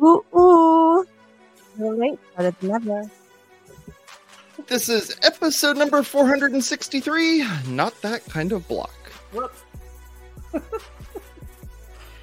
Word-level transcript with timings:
Ooh, 0.00 0.24
ooh. 0.36 1.06
You're 1.78 1.94
late, 1.94 2.18
better 2.36 2.54
than 2.60 2.70
never. 2.70 3.10
This 4.66 4.88
is 4.88 5.16
episode 5.22 5.76
number 5.76 6.02
463 6.02 7.46
Not 7.68 8.00
That 8.02 8.24
Kind 8.26 8.52
of 8.52 8.66
Block. 8.68 8.94
Whoops. 9.32 9.64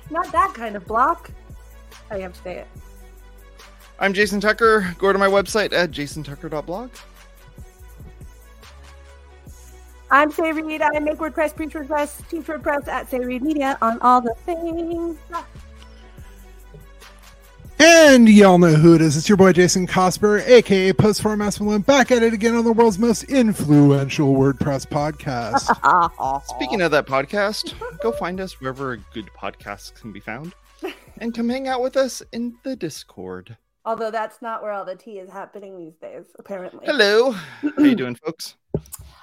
Not 0.09 0.31
that 0.31 0.53
kind 0.53 0.75
of 0.75 0.85
block. 0.85 1.31
I 2.11 2.19
have 2.19 2.33
to 2.33 2.41
say 2.41 2.57
it. 2.59 2.67
I'm 3.97 4.13
Jason 4.13 4.39
Tucker. 4.39 4.93
Go 4.99 5.11
to 5.11 5.17
my 5.17 5.27
website 5.27 5.73
at 5.73 5.91
jasontucker.blog. 5.91 6.91
I'm 10.11 10.31
Sé 10.31 10.53
Reed. 10.53 10.81
I 10.81 10.99
make 10.99 11.17
WordPress, 11.17 11.55
preach 11.55 11.73
WordPress, 11.73 12.27
teach 12.29 12.43
WordPress 12.43 12.87
at 12.87 13.09
Sé 13.09 13.25
Reed 13.25 13.41
Media 13.41 13.77
on 13.81 13.99
all 14.01 14.21
the 14.21 14.35
things. 14.45 15.17
And 17.87 18.27
y'all 18.27 18.57
know 18.57 18.73
who 18.73 18.95
it 18.95 19.01
is. 19.01 19.15
It's 19.15 19.29
your 19.29 19.37
boy 19.37 19.53
Jason 19.53 19.85
Cosper, 19.85 20.43
aka 20.47 20.91
Post 20.91 21.21
for 21.21 21.37
Masculine, 21.37 21.83
back 21.83 22.09
at 22.09 22.23
it 22.23 22.33
again 22.33 22.55
on 22.55 22.65
the 22.65 22.73
world's 22.73 22.97
most 22.97 23.25
influential 23.25 24.33
WordPress 24.33 24.87
podcast. 24.87 26.41
Speaking 26.55 26.81
of 26.81 26.89
that 26.89 27.05
podcast, 27.05 27.75
go 28.01 28.11
find 28.11 28.41
us 28.41 28.59
wherever 28.59 28.97
good 29.13 29.29
podcasts 29.37 29.93
can 29.93 30.11
be 30.11 30.19
found 30.19 30.55
and 31.19 31.35
come 31.35 31.47
hang 31.47 31.67
out 31.67 31.79
with 31.79 31.95
us 31.95 32.23
in 32.31 32.55
the 32.63 32.75
Discord. 32.75 33.55
Although 33.85 34.09
that's 34.09 34.41
not 34.41 34.63
where 34.63 34.71
all 34.71 34.83
the 34.83 34.95
tea 34.95 35.19
is 35.19 35.29
happening 35.29 35.77
these 35.77 35.95
days, 35.97 36.25
apparently. 36.39 36.87
Hello. 36.87 37.33
How 37.33 37.83
you 37.83 37.93
doing, 37.93 38.15
folks? 38.15 38.55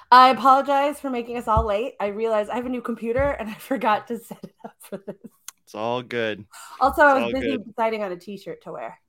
I 0.09 0.29
apologize 0.29 1.01
for 1.01 1.09
making 1.09 1.35
us 1.35 1.49
all 1.49 1.65
late. 1.65 1.95
I 1.99 2.07
realized 2.07 2.49
I 2.49 2.55
have 2.55 2.65
a 2.65 2.69
new 2.69 2.81
computer 2.81 3.31
and 3.31 3.49
I 3.49 3.55
forgot 3.55 4.07
to 4.07 4.19
set 4.19 4.39
it 4.41 4.55
up 4.63 4.75
for 4.79 5.01
this. 5.05 5.17
It's 5.65 5.75
all 5.75 6.01
good. 6.01 6.45
Also, 6.79 7.01
I 7.01 7.23
was 7.25 7.33
busy 7.33 7.51
good. 7.51 7.65
deciding 7.65 8.03
on 8.03 8.11
a 8.11 8.17
t-shirt 8.17 8.61
to 8.63 8.71
wear. 8.73 8.99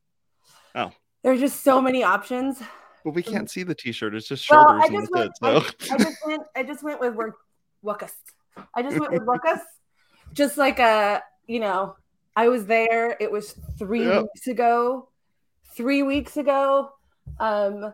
Oh. 0.75 0.93
There's 1.23 1.41
just 1.41 1.63
so 1.63 1.81
many 1.81 2.03
options. 2.03 2.63
But 3.05 3.15
we 3.15 3.23
can't 3.23 3.51
see 3.51 3.63
the 3.65 3.75
t-shirt. 3.75 4.15
It's 4.15 4.29
just 4.29 4.49
Well, 4.51 4.69
I 4.69 4.89
just 4.89 5.11
that's 5.13 5.41
went. 5.41 5.63
it. 5.63 5.69
So 5.89 5.93
I, 5.93 5.95
I 5.95 5.99
just 5.99 6.17
went. 6.27 6.43
I 6.57 6.63
just 6.63 6.83
went 6.83 7.01
with 7.01 7.15
work. 7.15 7.37
Wuckus. 7.85 8.13
I 8.75 8.83
just 8.83 8.99
went 8.99 9.13
with 9.13 9.23
Wuckus. 9.27 9.61
Just 10.33 10.57
like 10.57 10.79
a, 10.79 11.23
you 11.47 11.61
know, 11.61 11.97
I 12.35 12.49
was 12.49 12.67
there. 12.67 13.17
It 13.21 13.31
was 13.31 13.55
three 13.79 14.05
Yep. 14.07 14.23
weeks 14.23 14.47
ago. 14.47 15.09
Three 15.75 16.03
weeks 16.03 16.37
ago. 16.37 16.91
Um, 17.39 17.93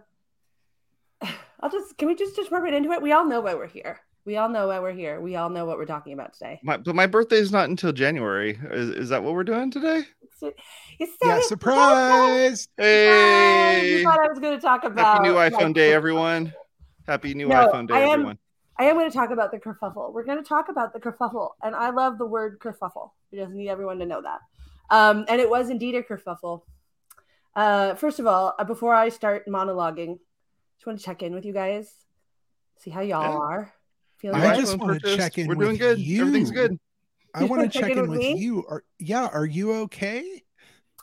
I'll 1.60 1.70
just. 1.70 1.96
Can 1.98 2.08
we 2.08 2.14
just 2.14 2.36
just 2.36 2.50
jump 2.50 2.66
it 2.66 2.74
into 2.74 2.90
it? 2.92 3.02
We 3.02 3.12
all 3.12 3.24
know 3.26 3.40
why 3.40 3.54
we're 3.54 3.66
here. 3.66 4.00
We 4.24 4.36
all 4.36 4.48
know 4.48 4.68
why 4.68 4.80
we're 4.80 4.92
here. 4.92 5.20
We 5.20 5.36
all 5.36 5.48
know 5.50 5.64
what 5.64 5.78
we're 5.78 5.86
talking 5.86 6.12
about 6.12 6.34
today. 6.34 6.60
my, 6.62 6.76
but 6.76 6.94
my 6.94 7.06
birthday 7.06 7.36
is 7.36 7.50
not 7.52 7.68
until 7.70 7.92
January. 7.92 8.58
Is, 8.70 8.90
is 8.90 9.08
that 9.08 9.22
what 9.22 9.34
we're 9.34 9.44
doing 9.44 9.70
today? 9.70 10.02
You 10.42 11.06
said 11.06 11.16
yeah, 11.22 11.36
it. 11.36 11.44
surprise! 11.44 12.68
Hey! 12.78 13.90
You 13.98 14.02
thought 14.04 14.18
I 14.20 14.28
was 14.28 14.38
going 14.38 14.56
to 14.56 14.60
talk 14.60 14.84
about 14.84 15.06
Happy 15.06 15.22
new 15.28 15.34
like, 15.34 15.52
iPhone 15.52 15.74
day, 15.74 15.92
everyone. 15.92 16.54
Happy 17.06 17.34
new 17.34 17.48
No, 17.48 17.66
iPhone 17.66 17.86
day, 17.86 17.94
I 17.94 18.00
am- 18.00 18.08
everyone. 18.12 18.38
I 18.78 18.84
am 18.84 18.96
going 18.96 19.10
to 19.10 19.14
talk 19.14 19.30
about 19.30 19.50
the 19.52 19.58
kerfuffle. 19.58 20.14
We're 20.14 20.24
going 20.24 20.38
to 20.42 20.48
talk 20.48 20.70
about 20.70 20.94
the 20.94 21.00
kerfuffle, 21.00 21.50
and 21.62 21.74
I 21.74 21.90
love 21.90 22.16
the 22.16 22.24
word 22.24 22.58
kerfuffle. 22.58 23.10
We 23.30 23.38
just 23.38 23.52
need 23.52 23.68
everyone 23.68 23.98
to 23.98 24.06
know 24.06 24.22
that. 24.22 24.38
Um, 24.88 25.26
and 25.28 25.40
it 25.42 25.50
was 25.50 25.68
indeed 25.68 25.94
a 25.94 26.02
kerfuffle. 26.02 26.62
Uh, 27.54 27.94
first 27.96 28.18
of 28.18 28.26
all, 28.26 28.54
uh, 28.58 28.64
before 28.64 28.94
I 28.94 29.10
start 29.10 29.46
monologuing, 29.46 30.18
just 30.78 30.86
want 30.86 30.98
to 30.98 31.04
check 31.04 31.22
in 31.22 31.34
with 31.34 31.44
you 31.44 31.52
guys, 31.52 31.92
see 32.78 32.90
how 32.90 33.02
y'all 33.02 33.22
Yeah. 33.22 33.38
are. 33.38 33.74
Feeling 34.20 34.40
I 34.40 34.50
just 34.52 34.76
iPhone 34.76 34.80
wanna 34.80 35.00
check 35.00 35.38
in 35.38 35.46
We're 35.48 35.54
with 35.54 35.58
doing 35.66 35.76
good. 35.76 35.98
you. 35.98 36.20
Everything's 36.20 36.50
good. 36.50 36.78
I 37.34 37.44
want 37.44 37.62
to 37.62 37.68
Check 37.68 37.82
check 37.82 37.92
in 37.92 37.98
in 37.98 38.08
with 38.08 38.10
with 38.10 38.18
me? 38.18 38.34
you. 38.34 38.64
Are, 38.68 38.84
yeah, 38.98 39.26
are 39.28 39.46
you 39.46 39.72
okay? 39.84 40.42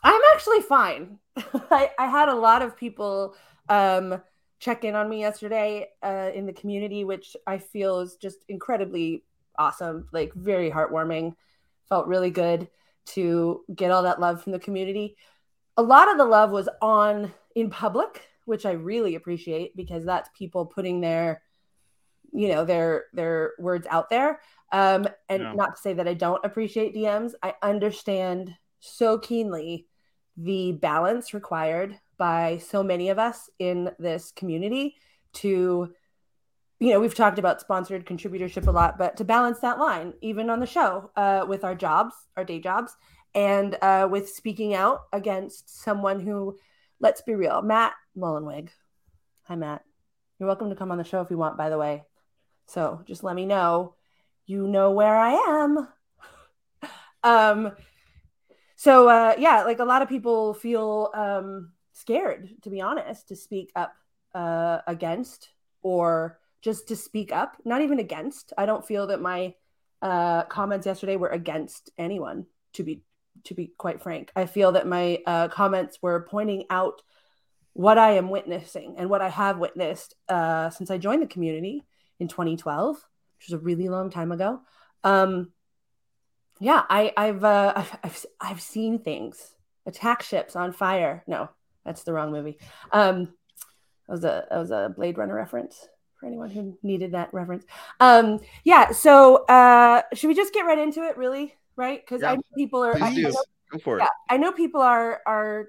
I'm 0.02 0.20
actually 0.34 0.60
fine. 0.62 1.18
I, 1.70 1.90
I 1.98 2.06
had 2.08 2.28
a 2.28 2.34
lot 2.34 2.62
of 2.62 2.76
people 2.76 3.34
um, 3.68 4.20
check 4.60 4.84
in 4.84 4.94
on 4.94 5.08
me 5.08 5.20
yesterday 5.20 5.88
uh, 6.02 6.30
in 6.34 6.46
the 6.46 6.52
community, 6.52 7.04
which 7.04 7.36
I 7.46 7.58
feel 7.58 8.00
is 8.00 8.16
just 8.16 8.44
incredibly 8.48 9.24
awesome, 9.58 10.08
like 10.12 10.32
very 10.34 10.70
heartwarming. 10.70 11.34
Felt 11.88 12.06
really 12.06 12.30
good 12.30 12.68
to 13.06 13.64
get 13.74 13.90
all 13.90 14.02
that 14.02 14.20
love 14.20 14.42
from 14.42 14.52
the 14.52 14.58
community. 14.58 15.16
A 15.76 15.82
lot 15.82 16.10
of 16.10 16.18
the 16.18 16.24
love 16.24 16.50
was 16.50 16.68
on 16.82 17.32
in 17.54 17.70
public, 17.70 18.28
which 18.44 18.66
I 18.66 18.72
really 18.72 19.14
appreciate 19.14 19.76
because 19.76 20.04
that's 20.04 20.28
people 20.36 20.66
putting 20.66 21.00
their, 21.00 21.42
you 22.32 22.48
know, 22.48 22.64
their 22.64 23.06
their 23.12 23.52
words 23.58 23.86
out 23.90 24.10
there. 24.10 24.40
Um, 24.72 25.08
and 25.28 25.42
Yeah. 25.42 25.52
not 25.54 25.76
to 25.76 25.80
say 25.82 25.94
that 25.94 26.08
I 26.08 26.14
don't 26.14 26.44
appreciate 26.44 26.94
DMs. 26.94 27.32
I 27.42 27.54
understand 27.62 28.54
so 28.80 29.18
keenly 29.18 29.86
the 30.36 30.72
balance 30.72 31.34
required 31.34 31.98
by 32.16 32.58
so 32.58 32.82
many 32.82 33.08
of 33.08 33.18
us 33.18 33.50
in 33.58 33.90
this 33.98 34.30
community 34.32 34.96
to 35.32 35.92
you 36.80 36.90
know 36.92 37.00
we've 37.00 37.14
talked 37.14 37.38
about 37.38 37.60
sponsored 37.60 38.06
contributorship 38.06 38.66
a 38.66 38.70
lot 38.70 38.98
but 38.98 39.16
to 39.16 39.24
balance 39.24 39.58
that 39.60 39.78
line 39.78 40.12
even 40.22 40.48
on 40.50 40.60
the 40.60 40.66
show 40.66 41.10
uh, 41.16 41.44
with 41.48 41.64
our 41.64 41.74
jobs 41.74 42.14
our 42.36 42.44
day 42.44 42.60
jobs 42.60 42.96
and 43.34 43.76
uh, 43.82 44.06
with 44.10 44.28
speaking 44.28 44.74
out 44.74 45.00
against 45.12 45.82
someone 45.82 46.20
who 46.20 46.56
let's 47.00 47.22
be 47.22 47.34
real 47.34 47.62
matt 47.62 47.94
mullenweg 48.16 48.68
hi 49.42 49.56
matt 49.56 49.82
you're 50.38 50.46
welcome 50.46 50.70
to 50.70 50.76
come 50.76 50.90
on 50.92 50.98
the 50.98 51.04
show 51.04 51.20
if 51.20 51.30
you 51.30 51.36
want 51.38 51.56
by 51.58 51.68
the 51.68 51.78
way 51.78 52.04
so 52.68 53.00
just 53.06 53.24
let 53.24 53.34
me 53.34 53.46
know. 53.46 53.94
You 54.46 54.68
know 54.68 54.92
where 54.92 55.16
i 55.16 55.32
am. 55.32 55.88
Um 57.24 57.72
so 58.76 59.08
uh 59.08 59.34
yeah 59.38 59.64
like 59.64 59.80
a 59.80 59.84
lot 59.84 60.02
of 60.02 60.08
people 60.08 60.54
feel 60.54 61.10
um 61.12 61.72
scared 61.92 62.48
to 62.62 62.70
be 62.70 62.80
honest 62.80 63.26
to 63.28 63.34
speak 63.34 63.72
up 63.74 63.92
uh 64.36 64.78
against 64.86 65.48
or 65.82 66.38
just 66.62 66.86
to 66.88 66.94
speak 66.94 67.32
up 67.32 67.56
not 67.64 67.82
even 67.82 67.98
against. 67.98 68.52
I 68.56 68.66
don't 68.66 68.86
feel 68.86 69.08
that 69.08 69.20
my 69.20 69.54
uh 70.00 70.44
comments 70.44 70.86
yesterday 70.86 71.16
were 71.16 71.28
against 71.28 71.90
anyone 71.98 72.46
to 72.74 72.84
be 72.84 73.02
to 73.44 73.54
be 73.54 73.72
quite 73.76 74.00
frank. 74.00 74.30
I 74.36 74.46
feel 74.46 74.70
that 74.72 74.86
my 74.86 75.18
uh 75.26 75.48
comments 75.48 75.98
were 76.00 76.28
pointing 76.30 76.66
out 76.70 77.02
what 77.72 77.98
i 77.98 78.12
am 78.12 78.30
witnessing 78.30 78.94
and 78.96 79.10
what 79.10 79.22
i 79.22 79.28
have 79.28 79.58
witnessed 79.58 80.14
uh 80.28 80.70
since 80.70 80.90
i 80.90 80.98
joined 80.98 81.22
the 81.22 81.26
community 81.26 81.84
in 82.20 82.28
2012 82.28 82.96
which 83.38 83.48
was 83.48 83.52
a 83.52 83.58
really 83.64 83.88
long 83.88 84.10
time 84.10 84.32
ago 84.32 84.60
um 85.04 85.52
yeah, 86.60 86.82
I, 86.88 87.12
I've, 87.16 87.44
uh, 87.44 87.72
I've, 87.76 87.98
I've, 88.02 88.26
I've 88.40 88.60
seen 88.60 88.98
things. 88.98 89.54
Attack 89.86 90.22
ships 90.22 90.56
on 90.56 90.72
fire. 90.72 91.22
No, 91.26 91.48
that's 91.84 92.02
the 92.02 92.12
wrong 92.12 92.32
movie. 92.32 92.58
Um, 92.92 93.24
that 94.06 94.12
was 94.12 94.24
a, 94.24 94.46
that 94.50 94.58
was 94.58 94.70
a 94.70 94.92
Blade 94.94 95.16
Runner 95.18 95.34
reference 95.34 95.88
for 96.18 96.26
anyone 96.26 96.50
who 96.50 96.76
needed 96.82 97.12
that 97.12 97.32
reference. 97.32 97.64
Um, 98.00 98.40
yeah. 98.64 98.90
So, 98.90 99.46
uh, 99.46 100.02
should 100.12 100.28
we 100.28 100.34
just 100.34 100.52
get 100.52 100.66
right 100.66 100.78
into 100.78 101.04
it? 101.04 101.16
Really? 101.16 101.54
Right? 101.76 102.00
Because 102.04 102.22
I 102.22 102.32
Yeah. 102.32 102.34
know 102.36 102.42
people 102.56 102.84
are. 102.84 102.96
I, 102.96 103.06
I 103.06 103.14
know 103.14 103.32
Go 103.70 103.78
for 103.78 103.98
it. 103.98 104.02
yeah, 104.02 104.08
I 104.28 104.36
know 104.36 104.52
people 104.52 104.80
are 104.82 105.20
are 105.26 105.68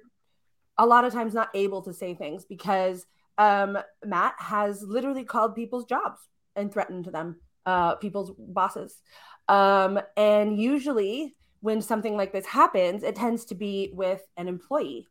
a 0.78 0.86
lot 0.86 1.06
of 1.06 1.14
times 1.14 1.34
not 1.34 1.50
able 1.54 1.82
to 1.84 1.94
say 1.94 2.14
things 2.16 2.46
because 2.46 3.06
um, 3.38 3.78
Matt 4.04 4.36
has 4.40 4.82
literally 4.82 5.24
called 5.24 5.54
people's 5.56 5.86
jobs 5.86 6.20
and 6.60 6.72
threatened 6.72 7.06
them, 7.06 7.40
uh, 7.66 7.96
people's 7.96 8.32
bosses. 8.38 9.02
Um, 9.48 10.00
and 10.16 10.60
usually, 10.60 11.36
when 11.62 11.82
something 11.82 12.16
like 12.16 12.32
this 12.32 12.46
happens, 12.46 13.04
it 13.04 13.16
tends 13.16 13.46
to 13.46 13.56
be 13.56 13.92
with 13.94 14.22
an 14.38 14.48
employee 14.48 15.08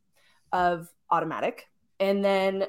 of 0.52 0.88
Automattic, 1.10 1.60
and 2.00 2.24
then 2.24 2.66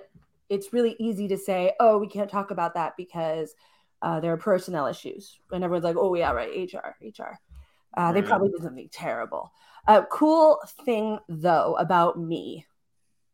it's 0.49 0.73
really 0.73 0.95
easy 0.99 1.27
to 1.27 1.37
say, 1.37 1.73
"Oh, 1.79 1.97
we 1.97 2.07
can't 2.07 2.29
talk 2.29 2.51
about 2.51 2.73
that 2.73 2.93
because 2.97 3.53
uh, 4.01 4.19
there 4.19 4.33
are 4.33 4.37
personnel 4.37 4.87
issues," 4.87 5.39
and 5.51 5.63
everyone's 5.63 5.83
like, 5.83 5.97
"Oh, 5.97 6.15
yeah, 6.15 6.31
right, 6.31 6.49
HR, 6.73 6.95
HR." 7.01 7.39
Uh, 7.95 8.11
They 8.13 8.21
probably 8.21 8.49
did 8.49 8.63
something 8.63 8.89
terrible. 8.91 9.51
A 9.87 10.03
cool 10.03 10.59
thing 10.85 11.19
though 11.27 11.75
about 11.79 12.19
me, 12.19 12.65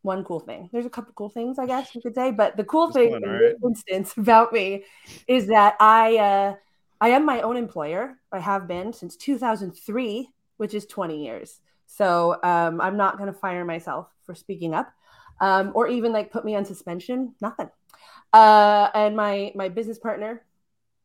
one 0.05 0.23
cool 0.23 0.39
thing. 0.39 0.69
There's 0.71 0.85
a 0.85 0.89
couple 0.89 1.11
cool 1.15 1.29
things 1.29 1.59
I 1.59 1.65
guess 1.65 1.93
you 1.93 2.01
could 2.01 2.15
say, 2.15 2.31
but 2.31 2.55
the 2.55 2.63
cool 2.73 2.87
Just 2.87 2.97
thing 2.97 3.11
one, 3.11 3.23
in 3.23 3.55
instance 3.63 4.15
about 4.17 4.53
me 4.53 4.85
is 5.27 5.47
that 5.47 5.75
I 5.79 6.17
uh, 6.17 6.55
I 7.01 7.09
am 7.09 7.25
my 7.25 7.41
own 7.41 7.57
employer. 7.57 8.19
I 8.31 8.39
have 8.39 8.67
been 8.67 8.93
since 8.93 9.17
2003, 9.17 10.29
which 10.57 10.73
is 10.73 10.85
20 10.85 11.23
years. 11.23 11.59
So 11.87 12.37
um, 12.43 12.79
I'm 12.79 12.97
not 12.97 13.17
going 13.17 13.31
to 13.31 13.37
fire 13.37 13.65
myself 13.65 14.07
for 14.25 14.33
speaking 14.35 14.73
up, 14.73 14.91
um, 15.41 15.71
or 15.75 15.87
even 15.87 16.13
like 16.13 16.31
put 16.31 16.45
me 16.45 16.55
on 16.55 16.65
suspension. 16.65 17.35
Nothing. 17.41 17.69
Uh, 18.31 18.89
and 18.93 19.15
my 19.15 19.51
my 19.55 19.69
business 19.69 19.99
partner, 19.99 20.43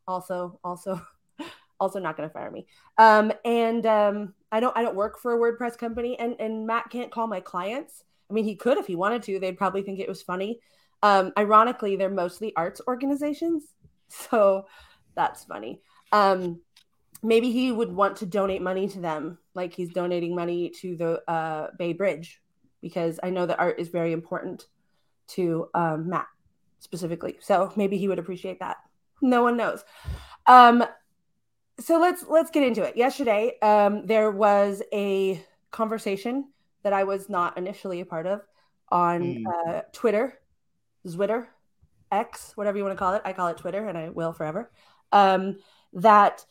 also 0.07 0.59
also 0.63 1.01
also 1.81 1.99
not 1.99 2.17
going 2.17 2.29
to 2.29 2.33
fire 2.33 2.51
me. 2.51 2.67
Um, 2.99 3.33
and 3.45 3.87
um, 3.87 4.35
I 4.53 4.61
don't 4.61 4.77
I 4.77 4.83
don't 4.83 4.97
work 4.97 5.19
for 5.19 5.35
a 5.35 5.39
WordPress 5.39 5.79
company, 5.79 6.19
and 6.19 6.37
and 6.39 6.67
Matt 6.67 6.91
can't 6.91 7.11
call 7.11 7.27
my 7.27 7.41
clients. 7.41 8.05
I 8.31 8.33
mean, 8.33 8.45
he 8.45 8.55
could 8.55 8.79
if 8.79 8.87
he 8.87 8.97
wanted 8.97 9.23
to. 9.25 9.39
They'd 9.39 9.59
probably 9.59 9.83
think 9.83 9.99
it 9.99 10.09
was 10.09 10.23
funny. 10.23 10.61
Um, 11.03 11.33
ironically, 11.37 11.97
they're 11.97 12.11
mostly 12.11 12.55
arts 12.57 12.81
organizations, 12.87 13.65
so 14.09 14.67
that's 15.15 15.45
funny. 15.45 15.83
Um, 16.13 16.61
maybe 17.23 17.51
he 17.51 17.73
would 17.73 17.93
want 17.93 18.17
to 18.17 18.27
donate 18.27 18.63
money 18.63 18.89
to 18.89 19.01
them, 19.01 19.39
like 19.55 19.75
he's 19.75 19.93
donating 19.93 20.35
money 20.35 20.71
to 20.81 20.97
the 20.97 21.31
uh, 21.31 21.69
Bay 21.79 21.93
Bridge 21.93 22.41
because 22.81 23.21
I 23.23 23.31
know 23.31 23.47
that 23.47 23.61
art 23.61 23.79
is 23.79 23.89
very 23.89 24.13
important 24.13 24.67
to 25.29 25.69
um, 25.75 26.09
Matt 26.09 26.27
specifically. 26.79 27.37
So 27.41 27.73
maybe 27.77 27.99
he 27.99 28.09
would 28.09 28.19
appreciate 28.19 28.61
that. 28.61 28.79
No 29.21 29.43
one 29.43 29.57
knows. 29.57 29.85
Um, 30.47 30.85
so 31.79 31.99
let's 31.99 32.25
let's 32.29 32.51
get 32.51 32.63
into 32.63 32.83
it. 32.83 32.97
Yesterday, 32.97 33.59
um, 33.61 34.07
there 34.07 34.31
was 34.31 34.83
a 34.93 35.45
conversation 35.71 36.49
that 36.83 36.93
I 36.93 37.05
was 37.05 37.29
not 37.29 37.57
initially 37.59 38.01
a 38.01 38.07
part 38.07 38.27
of 38.27 38.43
on 38.91 39.23
Mm. 39.23 39.45
uh, 39.47 39.83
Twitter, 39.93 40.39
Zwitter, 41.07 41.47
X, 42.11 42.53
whatever 42.57 42.77
you 42.77 42.85
want 42.85 42.97
to 42.97 42.99
call 42.99 43.15
it. 43.15 43.23
I 43.25 43.33
call 43.33 43.49
it 43.49 43.57
Twitter, 43.57 43.87
and 43.87 43.97
I 43.97 44.09
will 44.09 44.33
forever. 44.33 44.71
Um, 45.13 45.59
that 45.93 46.45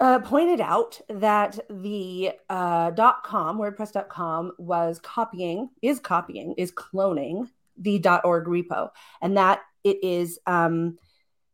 uh, 0.00 0.18
pointed 0.20 0.60
out 0.60 1.00
that 1.08 1.58
the 1.70 2.32
uh, 2.48 2.90
.com 3.22 3.58
WordPress.com 3.58 4.52
was 4.58 4.98
copying, 5.00 5.70
is 5.80 6.00
copying, 6.00 6.54
is 6.58 6.72
cloning 6.72 7.48
the 7.76 8.00
.org 8.24 8.46
repo, 8.46 8.90
and 9.20 9.36
that 9.36 9.60
it 9.84 10.02
is 10.02 10.38
um, 10.46 10.98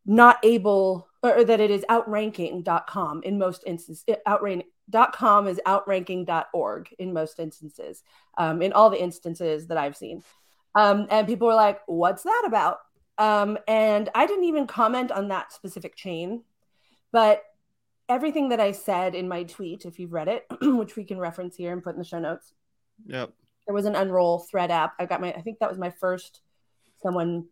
not 0.06 0.38
able, 0.42 1.08
or 1.22 1.44
that 1.44 1.60
it 1.60 1.70
is 1.70 1.84
outranking 1.90 2.64
.com 2.86 3.22
in 3.22 3.38
most 3.38 3.64
instances. 3.66 4.04
Outrank 4.26 4.64
.com 4.90 5.48
is 5.48 5.60
outranking 5.66 6.26
.org 6.52 6.94
in 6.98 7.12
most 7.12 7.38
instances, 7.38 8.02
um, 8.36 8.62
in 8.62 8.72
all 8.72 8.90
the 8.90 9.02
instances 9.02 9.66
that 9.68 9.78
I've 9.78 9.96
seen. 9.96 10.22
Um, 10.74 11.06
and 11.10 11.26
people 11.26 11.48
were 11.48 11.54
like, 11.54 11.80
"What's 11.86 12.22
that 12.22 12.44
about?" 12.46 12.78
Um, 13.18 13.58
and 13.66 14.08
I 14.14 14.26
didn't 14.26 14.44
even 14.44 14.66
comment 14.66 15.10
on 15.10 15.28
that 15.28 15.52
specific 15.52 15.96
chain, 15.96 16.44
but 17.10 17.42
everything 18.08 18.50
that 18.50 18.60
I 18.60 18.72
said 18.72 19.14
in 19.14 19.28
my 19.28 19.42
tweet, 19.44 19.84
if 19.84 19.98
you've 19.98 20.12
read 20.12 20.28
it, 20.28 20.46
which 20.62 20.96
we 20.96 21.04
can 21.04 21.18
reference 21.18 21.56
here 21.56 21.72
and 21.72 21.82
put 21.82 21.94
in 21.94 21.98
the 21.98 22.04
show 22.04 22.18
notes, 22.18 22.52
Yep. 23.06 23.32
there 23.66 23.74
was 23.74 23.86
an 23.86 23.94
unroll 23.96 24.40
thread 24.40 24.70
app. 24.70 24.94
I 24.98 25.06
got 25.06 25.20
my, 25.20 25.32
I 25.32 25.40
think 25.42 25.58
that 25.58 25.68
was 25.68 25.78
my 25.78 25.90
first 25.90 26.40
someone 27.02 27.46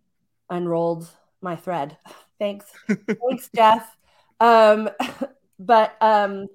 unrolled 0.50 1.08
my 1.40 1.56
thread. 1.56 1.96
Thanks. 2.38 2.66
Thanks, 2.88 3.50
Jeff. 3.54 3.96
Um, 4.40 4.88
but 5.58 5.96
um, 6.00 6.46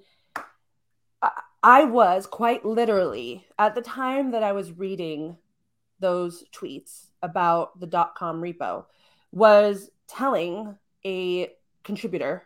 I- 1.62 1.84
was 1.84 2.26
quite 2.26 2.64
literally 2.64 3.46
at 3.58 3.74
the 3.74 3.82
time 3.82 4.32
that 4.32 4.42
I 4.42 4.52
was 4.52 4.72
reading 4.72 5.36
those 6.00 6.44
tweets 6.52 7.06
about 7.22 7.78
the 7.78 7.86
dot 7.86 8.14
.com 8.16 8.40
repo 8.40 8.86
was 9.30 9.90
telling 10.08 10.76
a 11.04 11.50
contributor. 11.84 12.42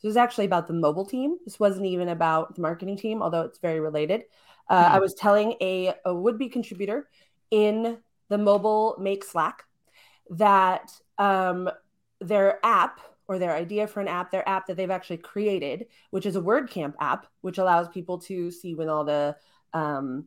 This 0.00 0.08
was 0.08 0.16
actually 0.16 0.46
about 0.46 0.66
the 0.66 0.72
mobile 0.72 1.04
team. 1.04 1.38
This 1.44 1.60
wasn't 1.60 1.86
even 1.86 2.08
about 2.08 2.54
the 2.54 2.62
marketing 2.62 2.96
team, 2.96 3.22
although 3.22 3.42
it's 3.42 3.58
very 3.58 3.80
related. 3.80 4.24
Uh, 4.68 4.88
Hmm. 4.88 4.94
I 4.94 4.98
was 5.00 5.14
telling 5.14 5.56
a, 5.60 5.94
a 6.04 6.14
would-be 6.14 6.48
contributor 6.48 7.08
in 7.50 7.98
the 8.28 8.38
mobile 8.38 8.96
make 9.00 9.24
Slack 9.24 9.64
that 10.30 10.92
um, 11.18 11.68
their 12.20 12.64
app 12.64 13.00
or 13.30 13.38
their 13.38 13.54
idea 13.54 13.86
for 13.86 14.00
an 14.00 14.08
app, 14.08 14.32
their 14.32 14.46
app 14.48 14.66
that 14.66 14.76
they've 14.76 14.90
actually 14.90 15.16
created, 15.16 15.86
which 16.10 16.26
is 16.26 16.34
a 16.34 16.40
WordCamp 16.40 16.94
app, 16.98 17.28
which 17.42 17.58
allows 17.58 17.88
people 17.88 18.18
to 18.18 18.50
see 18.50 18.74
when 18.74 18.88
all 18.88 19.04
the 19.04 19.36
um, 19.72 20.26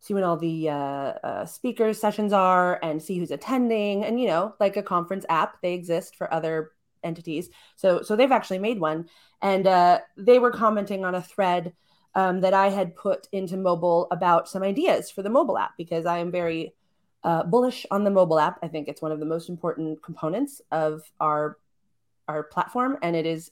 see 0.00 0.14
when 0.14 0.24
all 0.24 0.36
the 0.36 0.68
uh, 0.68 0.72
uh, 0.72 1.46
speakers 1.46 2.00
sessions 2.00 2.32
are 2.32 2.80
and 2.82 3.00
see 3.00 3.20
who's 3.20 3.30
attending, 3.30 4.04
and 4.04 4.20
you 4.20 4.26
know, 4.26 4.52
like 4.58 4.76
a 4.76 4.82
conference 4.82 5.24
app, 5.28 5.62
they 5.62 5.74
exist 5.74 6.16
for 6.16 6.34
other 6.34 6.72
entities. 7.04 7.50
So 7.76 8.02
so 8.02 8.16
they've 8.16 8.32
actually 8.32 8.58
made 8.58 8.80
one, 8.80 9.08
and 9.40 9.68
uh, 9.68 10.00
they 10.16 10.40
were 10.40 10.50
commenting 10.50 11.04
on 11.04 11.14
a 11.14 11.22
thread 11.22 11.72
um, 12.16 12.40
that 12.40 12.52
I 12.52 12.68
had 12.68 12.96
put 12.96 13.28
into 13.30 13.56
mobile 13.56 14.08
about 14.10 14.48
some 14.48 14.64
ideas 14.64 15.08
for 15.08 15.22
the 15.22 15.30
mobile 15.30 15.56
app 15.56 15.76
because 15.78 16.04
I 16.04 16.18
am 16.18 16.32
very 16.32 16.74
uh, 17.22 17.44
bullish 17.44 17.86
on 17.92 18.02
the 18.02 18.10
mobile 18.10 18.40
app. 18.40 18.58
I 18.60 18.66
think 18.66 18.88
it's 18.88 19.00
one 19.00 19.12
of 19.12 19.20
the 19.20 19.24
most 19.24 19.48
important 19.48 20.02
components 20.02 20.60
of 20.72 21.02
our 21.20 21.58
our 22.28 22.42
platform, 22.42 22.98
and 23.02 23.16
it 23.16 23.26
is 23.26 23.50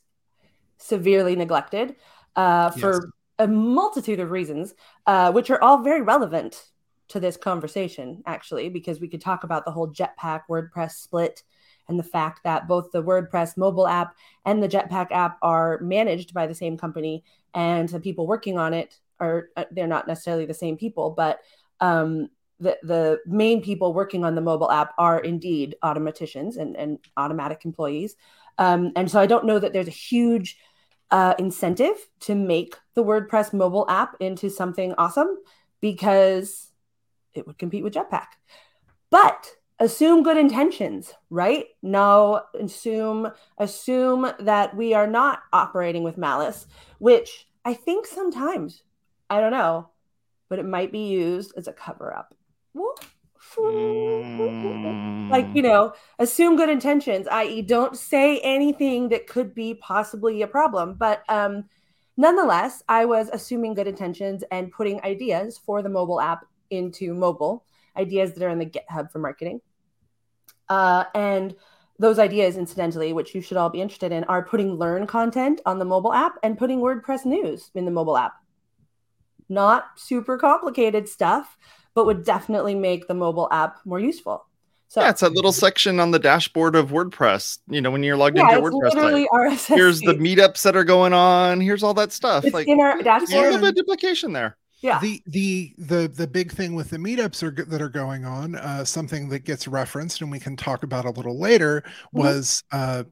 severely 0.79 1.37
neglected 1.37 1.97
uh, 2.37 2.71
for 2.71 2.93
Yes. 2.93 3.13
a 3.39 3.47
multitude 3.49 4.21
of 4.21 4.31
reasons, 4.31 4.75
uh, 5.07 5.33
which 5.33 5.51
are 5.51 5.63
all 5.63 5.83
very 5.83 6.03
relevant 6.03 6.71
to 7.09 7.21
this 7.21 7.37
conversation, 7.37 8.23
actually, 8.27 8.69
because 8.69 9.01
we 9.01 9.09
could 9.09 9.21
talk 9.21 9.45
about 9.45 9.65
the 9.65 9.71
whole 9.71 9.93
Jetpack 9.93 10.43
WordPress 10.49 10.93
split 10.93 11.43
and 11.89 11.99
the 11.99 12.05
fact 12.05 12.41
that 12.45 12.69
both 12.69 12.91
the 12.91 13.03
WordPress 13.03 13.57
mobile 13.57 13.87
app 13.87 14.15
and 14.45 14.63
the 14.63 14.69
Jetpack 14.69 15.09
app 15.11 15.37
are 15.43 15.79
managed 15.81 16.33
by 16.33 16.47
the 16.47 16.55
same 16.55 16.77
company, 16.79 17.25
and 17.55 17.89
the 17.89 18.01
people 18.01 18.27
working 18.27 18.57
on 18.59 18.73
it 18.73 18.99
are 19.21 19.49
uh, 19.57 19.65
they're 19.71 19.87
not 19.87 20.07
necessarily 20.07 20.47
the 20.47 20.55
same 20.55 20.77
people, 20.77 21.11
but 21.11 21.41
um, 21.81 22.29
the 22.61 22.79
the 22.83 23.19
main 23.27 23.61
people 23.61 23.93
working 23.93 24.25
on 24.25 24.35
the 24.35 24.41
mobile 24.41 24.71
app 24.71 24.95
are 24.97 25.19
indeed 25.19 25.77
automatticians 25.83 26.57
and, 26.57 26.77
and 26.77 26.99
automattic 27.19 27.65
employees. 27.65 28.17
Um, 28.59 28.93
and 28.97 29.11
so 29.11 29.21
I 29.21 29.27
don't 29.27 29.47
know 29.47 29.59
that 29.59 29.73
there's 29.73 29.89
a 29.89 29.91
huge 29.91 30.59
uh, 31.11 31.35
incentive 31.39 32.09
to 32.21 32.35
make 32.35 32.75
the 32.95 33.05
WordPress 33.05 33.53
mobile 33.53 33.87
app 33.89 34.17
into 34.21 34.49
something 34.49 34.95
awesome 34.99 35.39
because 35.81 36.71
it 37.35 37.47
would 37.47 37.59
compete 37.59 37.85
with 37.85 37.95
Jetpack. 37.95 38.29
But 39.11 39.51
assume 39.79 40.23
good 40.23 40.37
intentions, 40.37 41.13
right? 41.29 41.67
No, 41.83 42.43
assume 42.59 43.31
assume 43.59 44.31
that 44.41 44.77
we 44.77 44.95
are 44.95 45.07
not 45.07 45.41
operating 45.53 46.03
with 46.03 46.17
malice, 46.17 46.67
which 46.99 47.47
I 47.65 47.75
think 47.75 48.07
sometimes 48.07 48.83
I 49.29 49.41
don't 49.41 49.53
know, 49.53 49.89
but 50.49 50.59
it 50.59 50.67
might 50.67 50.93
be 50.93 51.09
used 51.09 51.53
as 51.57 51.69
a 51.69 51.73
cover 51.73 52.15
up. 52.15 52.35
Like, 55.31 55.47
you 55.55 55.63
know, 55.63 55.93
assume 56.19 56.57
good 56.57 56.69
intentions, 56.69 57.27
i.e., 57.29 57.63
don't 57.63 57.97
say 57.97 58.39
anything 58.41 59.09
that 59.11 59.27
could 59.27 59.55
be 59.55 59.75
possibly 59.75 60.43
a 60.43 60.47
problem. 60.47 60.95
But 60.95 61.23
um, 61.29 61.65
nonetheless, 62.17 62.83
I 62.89 63.05
was 63.05 63.31
assuming 63.33 63.75
good 63.75 63.87
intentions 63.87 64.45
and 64.51 64.73
putting 64.73 65.03
ideas 65.03 65.59
for 65.59 65.83
the 65.83 65.89
mobile 65.89 66.21
app 66.21 66.45
into 66.71 67.15
mobile, 67.15 67.65
ideas 67.97 68.33
that 68.35 68.43
are 68.43 68.51
in 68.51 68.59
the 68.59 68.67
GitHub 68.67 69.11
for 69.11 69.19
marketing. 69.19 69.61
Uh, 70.69 71.05
and 71.15 71.55
those 71.99 72.19
ideas, 72.19 72.57
incidentally, 72.57 73.13
which 73.13 73.35
you 73.35 73.41
should 73.41 73.57
all 73.57 73.71
be 73.71 73.81
interested 73.81 74.13
in, 74.13 74.25
are 74.25 74.45
putting 74.45 74.75
learn 74.75 75.07
content 75.07 75.61
on 75.67 75.79
the 75.79 75.85
mobile 75.85 76.13
app 76.13 76.39
and 76.43 76.59
putting 76.59 76.81
WordPress 76.81 77.25
news 77.25 77.71
in 77.75 77.85
the 77.85 77.91
mobile 77.91 78.17
app. 78.17 78.33
Not 79.49 79.85
super 79.97 80.39
complicated 80.39 81.09
stuff, 81.09 81.59
but 81.95 82.07
would 82.07 82.25
definitely 82.25 82.75
make 82.75 83.07
the 83.09 83.15
mobile 83.15 83.49
app 83.51 83.79
more 83.85 84.01
useful. 84.01 84.47
So 84.89 85.01
Yeah, 85.01 85.11
it's 85.11 85.21
that 85.23 85.33
little 85.33 85.53
section 85.53 86.01
on 86.01 86.11
the 86.11 86.19
dashboard 86.19 86.77
of 86.77 86.91
WordPress. 86.91 87.59
You 87.69 87.81
know, 87.81 87.91
when 87.91 88.03
you're 88.03 88.17
logged 88.17 88.37
yeah, 88.37 88.43
into 88.43 88.55
your 88.61 88.67
it's 88.69 88.77
WordPress 88.77 88.93
site. 88.93 89.03
literally 89.03 89.29
RSS. 89.33 89.75
Here's 89.75 90.01
the 90.01 90.15
meetups 90.15 90.63
that 90.65 90.77
are 90.77 90.85
going 90.85 91.13
on. 91.15 91.61
Here's 91.61 91.83
all 91.83 91.95
that 91.95 92.13
stuff. 92.13 92.45
It's 92.45 92.53
like 92.55 92.69
in 92.69 92.79
our 92.81 93.03
there's 93.03 93.33
a 93.33 93.41
little 93.41 93.59
bit 93.59 93.69
of 93.71 93.75
duplication 93.77 94.33
there. 94.33 94.57
Yeah. 94.83 94.99
the 95.01 95.23
the 95.27 95.73
the 95.79 96.09
the 96.09 96.27
big 96.27 96.51
thing 96.53 96.75
with 96.75 96.91
the 96.91 96.97
meetups 96.97 97.43
are, 97.45 97.53
that 97.67 97.81
are 97.81 97.89
going 97.89 98.25
on 98.25 98.57
uh 98.57 98.85
something 98.85 99.29
that 99.29 99.45
gets 99.45 99.69
referenced 99.69 100.21
and 100.23 100.31
we 100.31 100.41
can 100.41 100.57
talk 100.57 100.83
about 100.83 101.05
a 101.05 101.11
little 101.11 101.39
later 101.39 101.83
Mm-hmm. 101.83 102.19
was 102.19 102.65
uh 102.73 103.05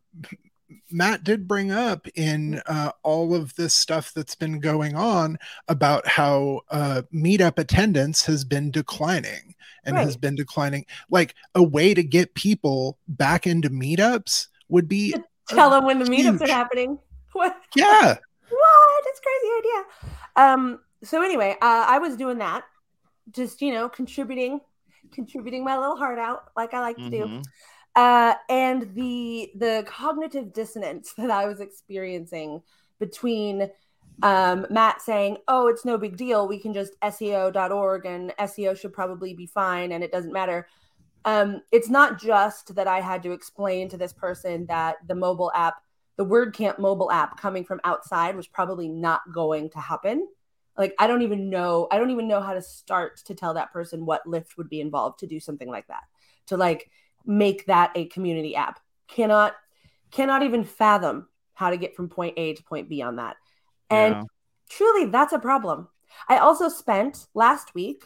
matt 0.91 1.25
did 1.25 1.49
bring 1.49 1.71
up 1.71 2.07
in 2.15 2.61
uh 2.67 2.91
all 3.03 3.35
of 3.35 3.55
this 3.57 3.75
stuff 3.75 4.12
that's 4.15 4.35
been 4.35 4.61
going 4.61 4.95
on 4.95 5.39
about 5.69 6.07
how 6.07 6.61
uh 6.71 7.03
meetup 7.12 7.59
attendance 7.59 8.25
has 8.25 8.45
been 8.45 8.71
declining 8.71 9.55
and 9.85 9.97
has 9.97 10.17
been 10.17 10.35
declining 10.37 10.85
like 11.11 11.35
a 11.55 11.62
way 11.62 11.95
to 11.95 12.03
get 12.03 12.35
people 12.35 12.99
back 13.09 13.47
into 13.47 13.71
meetups 13.71 14.49
would 14.69 14.87
be 14.89 15.15
Tell 15.55 15.71
them 15.71 15.85
when 15.85 15.99
the 15.99 16.05
meetups 16.05 16.39
Huge. 16.41 16.43
are 16.43 16.53
happening. 16.53 16.99
What? 17.33 17.57
yeah 17.77 18.17
What? 18.49 19.05
It's 19.07 19.21
a 19.21 19.23
crazy 19.23 19.53
idea. 19.59 19.85
Um. 20.37 20.81
So 21.05 21.23
anyway, 21.23 21.53
uh, 21.62 21.85
I 21.87 21.99
was 21.99 22.17
doing 22.17 22.39
that, 22.39 22.65
just 23.31 23.62
you 23.62 23.73
know, 23.73 23.89
contributing, 23.89 24.61
contributing 25.12 25.62
my 25.65 25.79
little 25.79 25.97
heart 25.97 26.19
out, 26.19 26.50
like 26.57 26.75
I 26.75 26.81
like 26.81 26.97
to 26.97 27.09
do. 27.09 27.43
Uh, 27.97 28.35
and 28.49 28.94
the 28.94 29.50
the 29.56 29.85
cognitive 29.87 30.52
dissonance 30.52 31.12
that 31.18 31.30
I 31.30 31.47
was 31.47 31.61
experiencing 31.61 32.62
between 32.99 33.70
um, 34.23 34.66
Matt 34.70 35.00
saying, 35.02 35.38
"Oh, 35.49 35.66
it's 35.68 35.85
no 35.85 35.99
big 35.99 36.16
deal. 36.16 36.47
We 36.47 36.59
can 36.59 36.73
just 36.73 36.99
SEO.org 37.00 38.06
and 38.06 38.32
SEO 38.38 38.78
should 38.78 38.92
probably 38.92 39.35
be 39.35 39.47
fine, 39.47 39.92
and 39.92 40.04
it 40.04 40.12
doesn't 40.12 40.32
matter." 40.32 40.66
Um, 41.25 41.61
it's 41.70 41.90
not 41.90 42.18
just 42.18 42.75
that 42.75 42.87
I 42.87 43.00
had 43.00 43.23
to 43.25 43.32
explain 43.32 43.88
to 43.90 43.97
this 43.97 44.12
person 44.12 44.66
that 44.66 44.97
the 45.06 45.14
mobile 45.14 45.52
app, 45.54 45.82
the 46.16 46.25
WordCamp 46.25 46.78
mobile 46.78 47.11
app 47.11 47.38
coming 47.38 47.64
from 47.64 47.80
outside 47.85 48.37
was 48.37 48.47
probably 48.47 48.88
not 48.88 49.20
going 49.32 49.68
to 49.70 49.80
happen. 49.80 50.28
Like 50.78 50.94
I 50.99 51.06
don't 51.06 51.23
even 51.23 51.50
know, 51.50 51.88
I 51.90 51.99
don't 51.99 52.11
even 52.11 52.28
know 52.28 52.40
how 52.40 52.54
to 52.54 52.62
start 52.62 53.18
to 53.26 53.35
tell 53.35 53.54
that 53.54 53.73
person 53.73 54.06
what 54.06 54.26
lift 54.26 54.56
would 54.56 54.70
be 54.70 54.80
involved 54.80 55.18
to 55.20 55.26
do 55.26 55.40
something 55.40 55.68
like 55.68 55.88
that. 55.88 56.04
To 56.47 56.56
like 56.56 56.90
make 57.27 57.67
that 57.67 57.93
a 57.95 58.07
community 58.07 58.55
app. 58.57 58.81
Cannot 59.09 59.55
cannot 60.11 60.43
even 60.43 60.65
fathom 60.65 61.29
how 61.55 61.71
to 61.71 61.77
get 61.77 61.95
from 61.95 62.09
point 62.09 62.35
A 62.37 62.55
to 62.55 62.62
point 62.65 62.89
B 62.89 63.03
on 63.03 63.17
that. 63.17 63.37
And 63.91 64.15
Yeah. 64.15 64.23
truly 64.69 65.07
that's 65.07 65.33
a 65.33 65.39
problem. 65.39 65.89
I 66.29 66.39
also 66.39 66.69
spent 66.69 67.27
last 67.35 67.75
week 67.75 68.05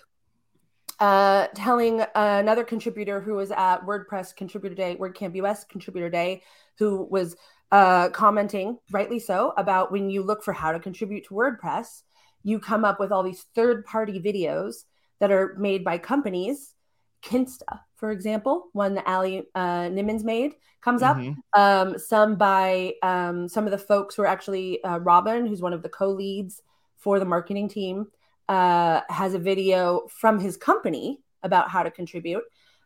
uh, 1.00 1.49
telling 1.54 2.04
another 2.14 2.64
contributor 2.64 3.21
who 3.21 3.35
was 3.35 3.50
at 3.50 3.85
WordPress 3.85 4.37
Contributor 4.37 4.75
Day, 4.75 4.97
WordCamp 4.97 5.35
US 5.37 5.64
Contributor 5.64 6.09
Day, 6.09 6.42
who 6.78 7.06
was 7.11 7.37
uh, 7.73 8.11
commenting, 8.11 8.78
rightly 8.92 9.18
so, 9.18 9.52
about 9.56 9.90
when 9.90 10.11
you 10.11 10.23
look 10.23 10.44
for 10.44 10.52
how 10.52 10.73
to 10.73 10.78
contribute 10.78 11.26
to 11.26 11.35
WordPress, 11.35 12.02
you 12.42 12.61
come 12.61 12.85
up 12.85 13.00
with 13.00 13.11
all 13.11 13.23
these 13.23 13.47
third 13.54 13.85
party 13.85 14.21
videos 14.21 14.85
that 15.21 15.33
are 15.33 15.56
made 15.59 15.83
by 15.83 15.99
companies. 15.99 16.73
Kinsta, 17.24 17.80
for 17.96 18.10
example, 18.10 18.68
one 18.72 18.94
that 18.94 19.08
Allie 19.08 19.44
uh, 19.54 19.88
Nimmons 19.88 20.24
made 20.24 20.54
comes 20.82 21.02
up. 21.02 21.16
Mm-hmm. 21.16 21.60
Um, 21.60 21.98
some 21.98 22.36
by 22.36 22.94
um, 23.02 23.48
some 23.48 23.64
of 23.64 23.70
the 23.70 23.78
folks 23.78 24.14
who 24.14 24.22
are 24.22 24.26
actually 24.26 24.84
uh, 24.84 24.98
Robin, 24.98 25.46
who's 25.46 25.62
one 25.62 25.72
of 25.72 25.82
the 25.82 25.88
co 25.88 26.10
leads 26.10 26.62
for 26.96 27.18
the 27.18 27.24
marketing 27.24 27.68
team, 27.68 28.08
uh, 28.48 29.00
has 29.08 29.34
a 29.34 29.38
video 29.38 30.06
from 30.08 30.38
his 30.38 30.56
company 30.56 31.20
about 31.42 31.70
how 31.70 31.82
to 31.82 31.90
contribute. 31.90 32.42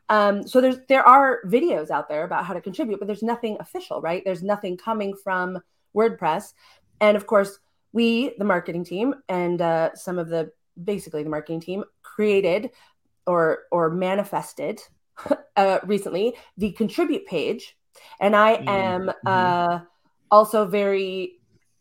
Um, 0.09 0.47
so 0.47 0.61
there's 0.61 0.79
there 0.89 1.07
are 1.07 1.41
videos 1.47 1.91
out 1.91 2.09
there 2.09 2.25
about 2.25 2.45
how 2.45 2.55
to 2.55 2.61
contribute, 2.61 2.99
but 2.99 3.07
there's 3.07 3.23
nothing 3.23 3.57
official, 3.61 4.01
right? 4.01 4.23
There's 4.25 4.43
nothing 4.43 4.77
coming 4.77 5.15
from 5.17 5.59
WordPress, 5.95 6.55
and 7.01 7.17
of 7.17 7.27
course, 7.27 7.59
we, 7.93 8.35
the 8.39 8.45
marketing 8.45 8.85
team, 8.85 9.15
and 9.29 9.61
uh, 9.61 9.95
some 9.95 10.19
of 10.19 10.29
the 10.29 10.53
basically 10.83 11.25
the 11.25 11.31
marketing 11.31 11.61
team 11.61 11.85
created 12.03 12.71
or 13.29 13.61
or 13.71 13.91
manifested 13.91 14.81
uh, 15.57 15.79
recently 15.85 16.35
the 16.57 16.73
contribute 16.73 17.27
page, 17.27 17.77
and 18.21 18.35
I 18.35 18.57
mm-hmm. 18.57 18.69
am 18.69 19.07
mm-hmm. 19.07 19.29
uh, 19.29 19.81
also 20.31 20.65
very 20.67 21.35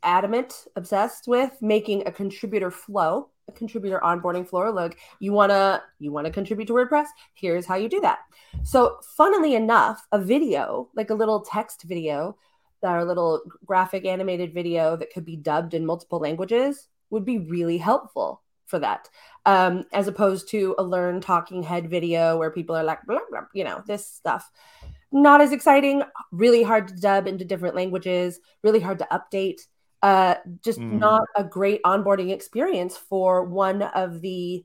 adamant, 0.04 0.68
obsessed 0.76 1.28
with 1.28 1.58
making 1.62 2.08
a 2.08 2.12
contributor 2.12 2.70
flow 2.70 3.30
a 3.48 3.52
contributor 3.54 4.00
onboarding 4.04 4.48
flow. 4.48 4.70
look 4.70 4.98
you 5.20 5.32
want 5.32 5.52
to 5.52 5.82
you 6.00 6.12
want 6.12 6.26
to 6.26 6.34
contribute 6.34 6.66
to 6.66 6.74
wordpress 6.74 7.08
here's 7.34 7.66
how 7.66 7.76
you 7.76 7.88
do 7.88 8.02
that 8.02 8.20
so 8.64 8.98
funnily 9.16 9.56
enough 9.56 10.06
a 10.12 10.20
video 10.20 10.90
like 10.96 11.10
a 11.10 11.14
little 11.14 11.42
text 11.42 11.84
video 11.84 12.36
or 12.82 13.00
a 13.00 13.06
little 13.06 13.42
graphic 13.66 14.06
animated 14.06 14.54
video 14.54 14.96
that 14.96 15.12
could 15.12 15.26
be 15.26 15.36
dubbed 15.36 15.74
in 15.74 15.86
multiple 15.86 16.20
languages 16.20 16.90
would 17.10 17.26
be 17.26 17.40
really 17.40 17.78
helpful 17.78 18.42
for 18.68 18.80
that 18.80 19.10
um, 19.46 19.84
as 19.92 20.08
opposed 20.08 20.50
to 20.50 20.76
a 20.78 20.84
learn 20.84 21.20
talking 21.20 21.64
head 21.64 21.90
video 21.90 22.38
where 22.38 22.52
people 22.52 22.76
are 22.76 22.84
like 22.84 23.00
blah, 23.06 23.20
blah, 23.30 23.42
you 23.54 23.64
know 23.64 23.82
this 23.88 24.06
stuff 24.06 24.52
not 25.12 25.42
as 25.42 25.52
exciting 25.52 26.04
really 26.32 26.62
hard 26.62 26.88
to 26.88 26.96
dub 26.96 27.28
into 27.28 27.46
different 27.46 27.76
languages 27.76 28.40
really 28.64 28.80
hard 28.80 29.00
to 29.00 29.08
update 29.12 29.62
uh, 30.04 30.36
just 30.64 30.80
mm. 30.80 31.00
not 31.00 31.24
a 31.36 31.44
great 31.44 31.82
onboarding 31.84 32.32
experience 32.32 32.96
for 32.96 33.44
one 33.44 33.82
of 33.82 34.22
the 34.22 34.64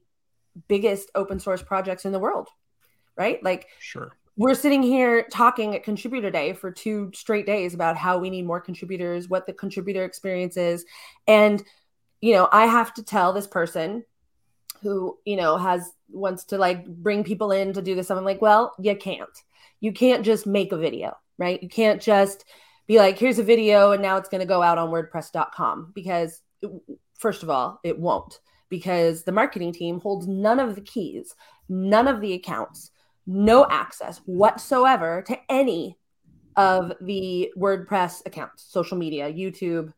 biggest 0.69 1.11
open 1.15 1.41
source 1.41 1.63
projects 1.63 2.05
in 2.05 2.13
the 2.13 2.19
world, 2.19 2.49
right? 3.17 3.43
Like, 3.43 3.69
sure. 3.79 4.17
We're 4.37 4.55
sitting 4.55 4.83
here 4.83 5.27
talking 5.31 5.75
at 5.75 5.85
Contributor 5.85 6.31
Day 6.31 6.55
for 6.55 6.71
two 6.71 7.11
straight 7.15 7.45
days 7.45 7.75
about 7.75 7.97
how 7.97 8.19
we 8.19 8.31
need 8.31 8.47
more 8.47 8.61
contributors, 8.61 9.29
what 9.29 9.47
the 9.47 9.53
contributor 9.53 10.05
experience 10.05 10.57
is. 10.57 10.85
And, 11.27 11.63
you 12.23 12.33
know, 12.33 12.49
I 12.51 12.67
have 12.67 12.95
to 12.95 13.03
tell 13.03 13.33
this 13.33 13.49
person 13.49 14.05
who, 14.81 15.19
you 15.27 15.37
know, 15.37 15.59
has 15.59 15.93
wants 16.09 16.45
to 16.45 16.59
like 16.59 16.87
bring 16.87 17.25
people 17.25 17.51
in 17.53 17.73
to 17.75 17.83
do 17.83 17.95
this. 17.95 18.11
I'm 18.11 18.25
like, 18.25 18.41
well, 18.41 18.75
you 18.79 18.97
can't. 18.97 19.29
You 19.81 19.93
can't 19.93 20.25
just 20.25 20.47
make 20.47 20.73
a 20.73 20.79
video, 20.79 21.17
right? 21.37 21.63
You 21.63 21.69
can't 21.69 22.01
just 22.01 22.45
be 22.87 22.99
like, 22.99 23.19
here's 23.19 23.41
a 23.41 23.45
video 23.45 23.91
and 23.93 24.01
now 24.01 24.17
it's 24.17 24.29
going 24.29 24.41
to 24.41 24.47
go 24.47 24.63
out 24.63 24.79
on 24.79 24.91
WordPress.com 24.91 25.93
because, 25.95 26.41
first 27.19 27.43
of 27.43 27.51
all, 27.51 27.81
it 27.83 27.99
won't 27.99 28.39
because 28.69 29.25
the 29.25 29.33
marketing 29.33 29.73
team 29.73 30.01
holds 30.01 30.27
none 30.27 30.61
of 30.61 30.77
the 30.77 30.81
keys, 30.81 31.35
none 31.69 32.07
of 32.07 32.21
the 32.21 32.35
accounts, 32.35 32.91
no 33.27 33.67
access 33.69 34.19
whatsoever 34.27 35.23
to 35.27 35.37
any 35.49 35.99
of 36.57 36.93
the 37.01 37.53
WordPress 37.59 38.25
accounts, 38.27 38.65
social 38.69 38.97
media, 38.97 39.33
YouTube, 39.33 39.93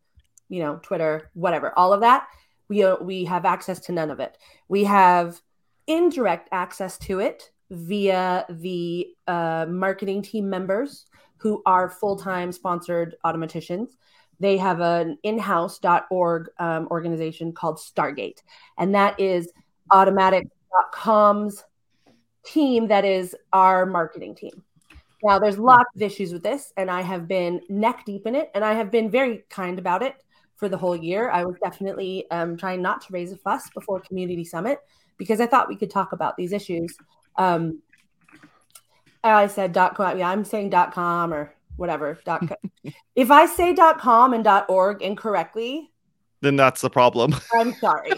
you 0.55 0.63
know, 0.63 0.79
Twitter, 0.83 1.31
whatever, 1.35 1.77
all 1.77 1.93
of 1.93 2.01
that. 2.03 2.29
We, 2.69 2.85
uh, 2.85 2.97
we 3.01 3.25
have 3.25 3.45
access 3.45 3.81
to 3.81 3.93
none 3.93 4.11
of 4.11 4.21
it. 4.21 4.39
We 4.69 4.85
have 4.85 5.41
indirect 5.89 6.49
access 6.53 6.97
to 6.99 7.19
it 7.19 7.51
via 7.71 8.47
the 8.49 9.09
uh, 9.27 9.67
marketing 9.69 10.23
team 10.23 10.49
members 10.49 11.07
who 11.39 11.61
are 11.67 11.91
full-time 11.91 12.53
sponsored 12.53 13.17
automatticians 13.25 13.89
they 14.41 14.57
have 14.57 14.81
an 14.81 15.17
in-house.org 15.23 16.49
um, 16.59 16.89
organization 16.91 17.53
called 17.53 17.79
stargate 17.79 18.43
and 18.79 18.95
that 18.95 19.19
is 19.21 19.51
automattic.com's 19.93 21.65
team 22.45 22.89
that 22.89 23.05
is 23.05 23.35
our 23.53 23.87
marketing 23.87 24.35
team 24.35 24.63
now 25.23 25.39
there's 25.39 25.59
lots 25.59 25.89
of 25.95 26.03
issues 26.03 26.33
with 26.33 26.43
this 26.43 26.73
and 26.77 26.91
i 26.91 27.01
have 27.01 27.27
been 27.29 27.61
neck 27.69 28.05
deep 28.05 28.27
in 28.27 28.35
it 28.35 28.51
and 28.55 28.65
i 28.65 28.75
have 28.75 28.91
been 28.91 29.11
very 29.11 29.45
kind 29.49 29.79
about 29.79 30.03
it 30.03 30.17
for 30.57 30.69
the 30.69 30.77
whole 30.77 30.97
year 30.97 31.31
i 31.31 31.45
was 31.45 31.57
definitely 31.63 32.29
um, 32.31 32.57
trying 32.57 32.81
not 32.81 33.01
to 33.01 33.13
raise 33.13 33.33
a 33.33 33.37
fuss 33.37 33.71
before 33.71 34.01
community 34.01 34.45
summit 34.45 34.79
because 35.19 35.41
i 35.41 35.47
thought 35.47 35.69
we 35.69 35.77
could 35.77 35.91
talk 35.91 36.13
about 36.13 36.37
these 36.37 36.53
issues 36.53 36.97
um, 37.37 37.81
I 39.25 39.47
said 39.47 39.73
dot 39.73 39.95
com. 39.95 40.19
Yeah, 40.19 40.31
I'm 40.31 40.45
saying 40.45 40.71
dot 40.71 40.93
com 40.93 41.33
or 41.33 41.55
whatever. 41.77 42.19
Dot 42.25 42.47
com. 42.47 42.93
if 43.17 43.31
I 43.31 43.47
say 43.47 43.75
dot 43.75 43.99
com 43.99 44.35
and 44.35 44.45
dot 44.45 44.67
org 44.69 45.03
incorrectly, 45.03 45.91
then 46.43 46.57
that's 46.57 46.81
the 46.83 46.91
problem. 46.91 47.35
I'm 47.55 47.73
sorry. 47.75 48.13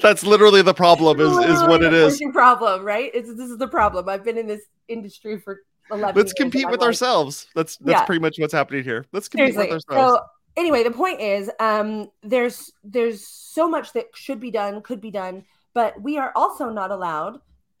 that's 0.00 0.22
literally 0.24 0.62
the 0.62 0.74
problem. 0.74 1.20
Is 1.20 1.36
is 1.38 1.62
what 1.62 1.82
it 1.82 1.92
is. 1.92 2.22
Problem, 2.32 2.84
right? 2.84 3.10
It's 3.12 3.34
this 3.34 3.50
is 3.50 3.58
the 3.58 3.68
problem. 3.68 4.08
I've 4.08 4.24
been 4.24 4.38
in 4.38 4.46
this 4.46 4.62
industry 4.88 5.40
for 5.40 5.62
11 5.90 6.16
Let's 6.16 6.32
compete 6.32 6.70
with 6.70 6.82
ourselves. 6.82 7.48
That's 7.54 7.76
that's 7.78 8.00
yeah. 8.00 8.04
pretty 8.04 8.20
much 8.20 8.38
what's 8.38 8.52
happening 8.52 8.84
here. 8.84 9.04
Let's 9.12 9.28
compete 9.28 9.54
Seriously. 9.54 9.74
with 9.74 9.88
ourselves. 9.88 10.18
So 10.18 10.26
anyway, 10.56 10.82
the 10.82 10.90
point 10.90 11.20
is, 11.20 11.50
um, 11.60 12.10
there's 12.22 12.72
there's 12.84 13.26
so 13.26 13.68
much 13.68 13.92
that 13.92 14.06
should 14.14 14.40
be 14.40 14.50
done, 14.50 14.82
could 14.82 15.00
be 15.00 15.10
done, 15.10 15.44
but 15.74 16.00
we 16.00 16.18
are 16.18 16.32
also 16.34 16.70
not 16.70 16.90
allowed 16.90 17.40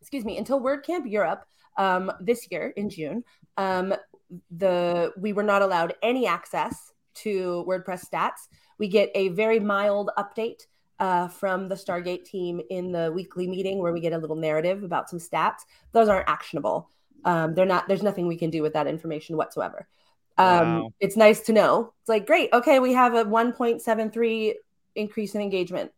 excuse 0.00 0.24
me, 0.24 0.38
until 0.38 0.60
WordCamp 0.60 1.10
Europe 1.10 1.44
um, 1.76 2.10
this 2.20 2.48
year 2.50 2.72
in 2.76 2.88
June, 2.88 3.24
um, 3.56 3.94
the 4.50 5.12
we 5.16 5.32
were 5.32 5.42
not 5.42 5.62
allowed 5.62 5.94
any 6.02 6.26
access 6.26 6.92
to 7.14 7.64
WordPress 7.68 8.08
stats. 8.08 8.48
We 8.78 8.88
get 8.88 9.10
a 9.14 9.28
very 9.28 9.60
mild 9.60 10.10
update 10.16 10.62
uh, 10.98 11.28
from 11.28 11.68
the 11.68 11.74
Stargate 11.74 12.24
team 12.24 12.60
in 12.70 12.92
the 12.92 13.12
weekly 13.12 13.46
meeting 13.46 13.78
where 13.78 13.92
we 13.92 14.00
get 14.00 14.12
a 14.12 14.18
little 14.18 14.36
narrative 14.36 14.82
about 14.82 15.08
some 15.10 15.18
stats. 15.18 15.60
Those 15.92 16.08
aren't 16.08 16.28
actionable. 16.28 16.90
Um, 17.24 17.54
they're 17.54 17.66
not. 17.66 17.88
There's 17.88 18.02
nothing 18.02 18.26
we 18.26 18.36
can 18.36 18.50
do 18.50 18.62
with 18.62 18.72
that 18.74 18.86
information 18.86 19.36
whatsoever. 19.36 19.88
Um, 20.38 20.46
wow. 20.46 20.90
It's 21.00 21.16
nice 21.16 21.40
to 21.42 21.52
know. 21.52 21.92
It's 22.00 22.08
like 22.08 22.26
great. 22.26 22.50
Okay, 22.52 22.78
we 22.78 22.92
have 22.94 23.14
a 23.14 23.24
1.73 23.24 24.54
increase 24.94 25.34
in 25.34 25.40
engagement 25.40 25.92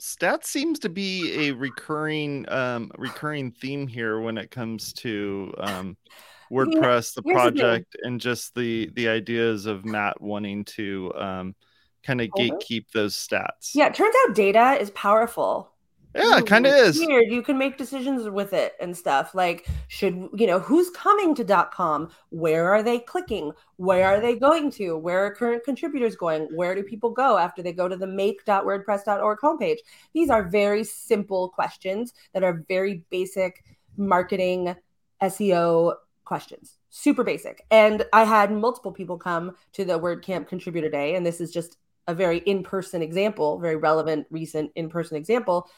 stats 0.00 0.44
seems 0.46 0.78
to 0.78 0.88
be 0.88 1.48
a 1.48 1.52
recurring 1.52 2.46
um 2.48 2.90
recurring 2.96 3.50
theme 3.50 3.86
here 3.86 4.18
when 4.20 4.38
it 4.38 4.50
comes 4.50 4.92
to 4.94 5.52
um 5.58 5.96
WordPress, 6.50 7.14
the 7.14 7.22
project, 7.22 7.92
the 7.92 8.08
and 8.08 8.20
just 8.20 8.56
the 8.56 8.90
the 8.94 9.08
ideas 9.08 9.66
of 9.66 9.84
Matt 9.84 10.20
wanting 10.20 10.64
to 10.64 11.12
um 11.14 11.54
kind 12.02 12.20
of 12.20 12.28
gatekeep 12.30 12.86
those 12.92 13.14
stats. 13.14 13.74
Yeah, 13.74 13.86
it 13.86 13.94
turns 13.94 14.14
out 14.26 14.34
data 14.34 14.76
is 14.80 14.90
powerful. 14.90 15.69
Yeah, 16.14 16.38
it 16.38 16.46
kind 16.46 16.66
of 16.66 16.74
is. 16.74 16.98
Weird. 16.98 17.30
You 17.30 17.40
can 17.40 17.56
make 17.56 17.78
decisions 17.78 18.28
with 18.28 18.52
it 18.52 18.74
and 18.80 18.96
stuff. 18.96 19.32
Like, 19.32 19.68
should 19.86 20.28
you 20.34 20.46
know 20.48 20.58
who's 20.58 20.90
coming 20.90 21.36
to 21.36 21.68
.com? 21.72 22.10
Where 22.30 22.72
are 22.72 22.82
they 22.82 22.98
clicking? 22.98 23.52
Where 23.76 24.08
are 24.08 24.20
they 24.20 24.34
going 24.34 24.72
to? 24.72 24.96
Where 24.96 25.24
are 25.24 25.34
current 25.34 25.62
contributors 25.64 26.16
going? 26.16 26.48
Where 26.54 26.74
do 26.74 26.82
people 26.82 27.10
go 27.10 27.38
after 27.38 27.62
they 27.62 27.72
go 27.72 27.86
to 27.86 27.96
the 27.96 28.08
make.wordpress.org 28.08 29.38
homepage? 29.38 29.78
These 30.12 30.30
are 30.30 30.48
very 30.48 30.82
simple 30.82 31.50
questions 31.50 32.12
that 32.32 32.42
are 32.42 32.64
very 32.68 33.04
basic 33.10 33.64
marketing 33.96 34.74
SEO 35.22 35.94
questions. 36.24 36.78
Super 36.90 37.22
basic. 37.22 37.64
And 37.70 38.04
I 38.12 38.24
had 38.24 38.50
multiple 38.50 38.90
people 38.90 39.16
come 39.16 39.54
to 39.74 39.84
the 39.84 40.00
WordCamp 40.00 40.48
contributor 40.48 40.88
day, 40.88 41.14
and 41.14 41.24
this 41.24 41.40
is 41.40 41.52
just 41.52 41.76
a 42.08 42.14
very 42.14 42.38
in-person 42.38 43.00
example, 43.00 43.60
very 43.60 43.76
relevant, 43.76 44.26
recent 44.30 44.72
in-person 44.74 45.16
example 45.16 45.68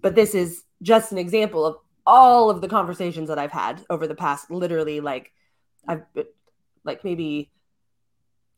but 0.00 0.14
this 0.14 0.34
is 0.34 0.64
just 0.82 1.12
an 1.12 1.18
example 1.18 1.64
of 1.66 1.76
all 2.06 2.50
of 2.50 2.60
the 2.60 2.68
conversations 2.68 3.28
that 3.28 3.38
I've 3.38 3.52
had 3.52 3.84
over 3.90 4.06
the 4.06 4.14
past 4.14 4.50
literally 4.50 5.00
like 5.00 5.32
I've 5.86 6.02
like 6.84 7.04
maybe 7.04 7.50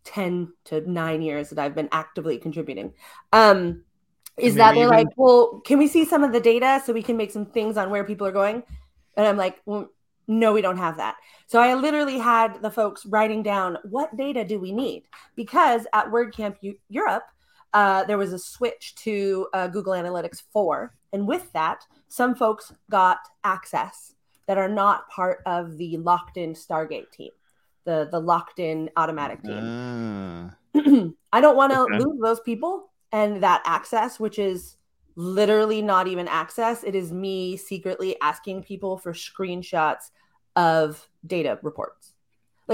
10 0.04 0.52
to 0.64 0.88
9 0.88 1.22
years 1.22 1.50
that 1.50 1.58
I've 1.58 1.75
been 1.75 1.88
actively 1.92 2.38
contributing. 2.38 2.94
Um 3.32 3.84
is 4.38 4.54
that 4.54 4.75
they're 4.75 4.84
even... 4.84 4.96
like, 4.96 5.08
well, 5.16 5.61
can 5.64 5.78
we 5.78 5.87
see 5.87 6.06
some 6.06 6.25
of 6.25 6.32
the 6.32 6.40
data 6.40 6.82
so 6.84 6.92
we 6.92 7.02
can 7.02 7.18
make 7.18 7.30
some 7.30 7.44
things 7.44 7.76
on 7.76 7.90
where 7.90 8.02
people 8.02 8.26
are 8.26 8.32
going? 8.32 8.62
And 9.14 9.26
I'm 9.26 9.37
like, 9.37 9.61
well, 9.66 9.90
no, 10.26 10.52
we 10.52 10.62
don't 10.62 10.78
have 10.78 10.96
that. 10.96 11.16
So 11.46 11.61
I 11.61 11.75
literally 11.75 12.18
had 12.18 12.62
the 12.62 12.70
folks 12.70 13.04
writing 13.04 13.42
down 13.42 13.76
what 13.84 14.16
data 14.16 14.44
do 14.44 14.58
we 14.58 14.72
need? 14.72 15.04
Because 15.37 15.87
at 15.92 16.06
WordCamp 16.06 16.56
U- 16.62 16.78
Europe, 16.88 17.25
uh, 17.75 18.04
there 18.04 18.18
was 18.18 18.32
a 18.32 18.38
switch 18.38 18.94
to 18.96 19.49
uh, 19.52 19.68
Google 19.68 19.92
Analytics 19.92 20.42
4 20.52 20.94
And 21.12 21.26
with 21.26 21.52
that, 21.52 21.85
some 22.09 22.35
folks 22.35 22.73
got 22.90 23.19
access 23.45 24.14
that 24.47 24.59
are 24.59 24.69
not 24.69 25.09
part 25.09 25.40
of 25.47 25.76
the 25.76 25.97
locked 25.99 26.37
in 26.37 26.54
Stargate 26.54 27.11
team, 27.11 27.31
the 27.85 28.09
the 28.11 28.21
locked 28.21 28.59
in 28.59 28.90
automattic 28.97 29.42
team. 29.42 30.54
Uh, 30.75 31.11
I 31.33 31.40
don't 31.40 31.57
want 31.57 31.73
to 31.73 31.81
okay. 31.81 31.99
lose 31.99 32.19
those 32.21 32.40
people 32.40 32.90
and 33.12 33.42
that 33.42 33.62
access, 33.66 34.19
which 34.19 34.38
is 34.38 34.76
literally 35.16 35.83
not 35.83 36.09
even 36.09 36.28
access. 36.28 36.83
It 36.83 36.95
is 36.95 37.12
me 37.12 37.57
secretly 37.57 38.16
asking 38.21 38.64
people 38.64 38.99
for 38.99 39.12
screenshots 39.12 40.11
of 40.57 41.09
data 41.26 41.59
reports. 41.62 42.12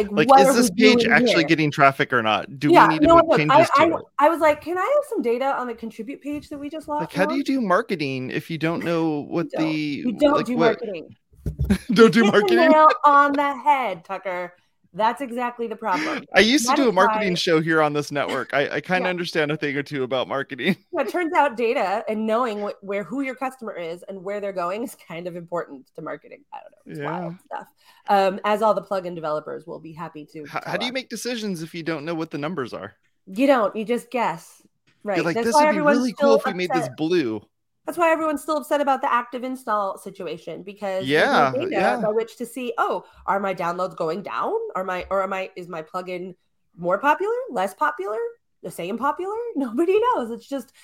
Like, 0.07 0.29
like 0.29 0.47
is 0.47 0.55
this 0.55 0.71
page 0.71 1.05
actually 1.07 1.35
here? 1.35 1.43
getting 1.45 1.71
traffic 1.71 2.13
or 2.13 2.23
not? 2.23 2.59
Do 2.59 2.71
yeah, 2.71 2.87
we 2.87 2.95
need 2.95 3.01
to 3.03 3.09
no, 3.09 3.17
make 3.17 3.39
changes 3.39 3.71
I, 3.77 3.87
to 3.89 3.95
I, 3.95 3.99
it? 3.99 4.05
I 4.19 4.29
was 4.29 4.41
like, 4.41 4.61
can 4.61 4.79
I 4.79 4.83
have 4.83 5.05
some 5.09 5.23
data 5.23 5.47
on 5.47 5.67
the 5.67 5.75
contribute 5.75 6.23
page 6.23 6.49
that 6.51 6.59
we 6.59 6.69
just 6.69 6.89
lost? 6.89 7.01
Like, 7.01 7.13
how 7.13 7.27
do 7.27 7.35
you 7.35 7.45
do 7.45 7.61
marketing 7.61 8.31
if 8.31 8.51
you 8.51 8.59
don't 8.59 8.85
know 8.85 9.21
what 9.29 9.47
you 9.53 9.59
the 9.59 9.73
you 9.73 10.13
don't 10.13 10.33
like, 10.35 10.47
do 10.47 10.57
what... 10.57 10.67
marketing? 10.67 11.17
don't 11.93 12.13
do 12.13 12.25
marketing. 12.25 12.59
on 13.05 13.33
the 13.33 13.57
head, 13.57 14.05
Tucker. 14.05 14.55
That's 14.95 15.21
exactly 15.21 15.67
the 15.67 15.77
problem. 15.77 16.25
I 16.35 16.41
used 16.41 16.67
that 16.67 16.77
to 16.77 16.85
do 16.85 16.89
a 16.89 16.93
marketing 16.93 17.33
why... 17.33 17.37
show 17.37 17.61
here 17.61 17.83
on 17.83 17.93
this 17.93 18.11
network. 18.11 18.55
I, 18.55 18.77
I 18.77 18.81
kind 18.81 19.05
of 19.05 19.07
yeah. 19.07 19.11
understand 19.11 19.53
a 19.53 19.57
thing 19.57 19.77
or 19.77 19.83
two 19.83 20.03
about 20.03 20.29
marketing. 20.29 20.77
Yeah, 20.93 21.03
it 21.03 21.11
turns 21.11 21.33
out 21.35 21.57
data 21.57 22.03
and 22.09 22.27
knowing 22.27 22.63
what, 22.63 22.83
where 22.83 23.05
who 23.05 23.21
your 23.21 23.35
customer 23.35 23.73
is 23.73 24.03
and 24.09 24.25
where 24.25 24.41
they're 24.41 24.53
going 24.53 24.83
is 24.83 24.97
kind 25.07 25.29
of 25.29 25.37
important 25.37 25.87
to 25.95 26.03
marketing. 26.03 26.45
I 26.53 26.59
don't 26.59 26.73
know. 26.73 26.93
It's 26.93 27.01
yeah. 27.01 27.21
wild 27.21 27.37
stuff. 27.45 27.67
Um, 28.09 28.41
as 28.45 28.63
all 28.63 28.75
the 28.75 28.83
plugin 28.83 29.15
developers 29.15 29.67
will 29.67 29.79
be 29.79 29.93
happy 29.93 30.25
to. 30.33 30.45
How, 30.47 30.61
how 30.65 30.77
do 30.77 30.87
you 30.87 30.93
make 30.93 31.09
decisions 31.09 31.63
if 31.63 31.75
you 31.75 31.83
don't 31.83 32.05
know 32.05 32.15
what 32.15 32.31
the 32.31 32.39
numbers 32.39 32.73
are? 32.73 32.95
You 33.27 33.47
don't. 33.47 33.77
You 33.77 33.85
just 33.85 34.11
guess. 34.11 34.63
Right. 35.05 35.25
Like 35.25 35.35
That's 35.35 35.47
this 35.47 35.55
would 35.55 35.73
be 35.73 35.81
really 35.81 36.13
cool 36.15 36.37
if 36.37 36.47
we 36.47 36.55
made 36.55 36.71
this 36.71 36.89
blue. 36.97 37.43
That's 37.89 37.97
why 37.97 38.13
everyone's 38.13 38.43
still 38.43 38.59
upset 38.59 38.83
about 38.83 39.01
the 39.01 39.11
active 39.11 39.45
install 39.45 39.97
situation 39.97 40.63
because 40.63 41.07
yeah, 41.07 41.51
no 41.57 41.69
yeah. 41.69 41.99
by 41.99 42.11
which 42.11 42.37
to 42.37 42.45
see, 42.45 42.75
oh, 42.77 43.07
are 43.25 43.41
my 43.41 43.55
downloads 43.55 43.97
going 43.97 44.21
down? 44.23 44.53
Are 44.77 44.85
my 44.85 45.07
or 45.11 45.23
am 45.23 45.33
I 45.33 45.51
is 45.57 45.69
my 45.69 45.81
plugin 45.81 46.35
more 46.77 46.99
popular, 46.99 47.33
less 47.51 47.73
popular, 47.73 48.19
the 48.63 48.71
same 48.71 48.99
popular? 48.99 49.39
Nobody 49.57 49.99
knows. 49.99 50.31
It's 50.31 50.47
just 50.47 50.75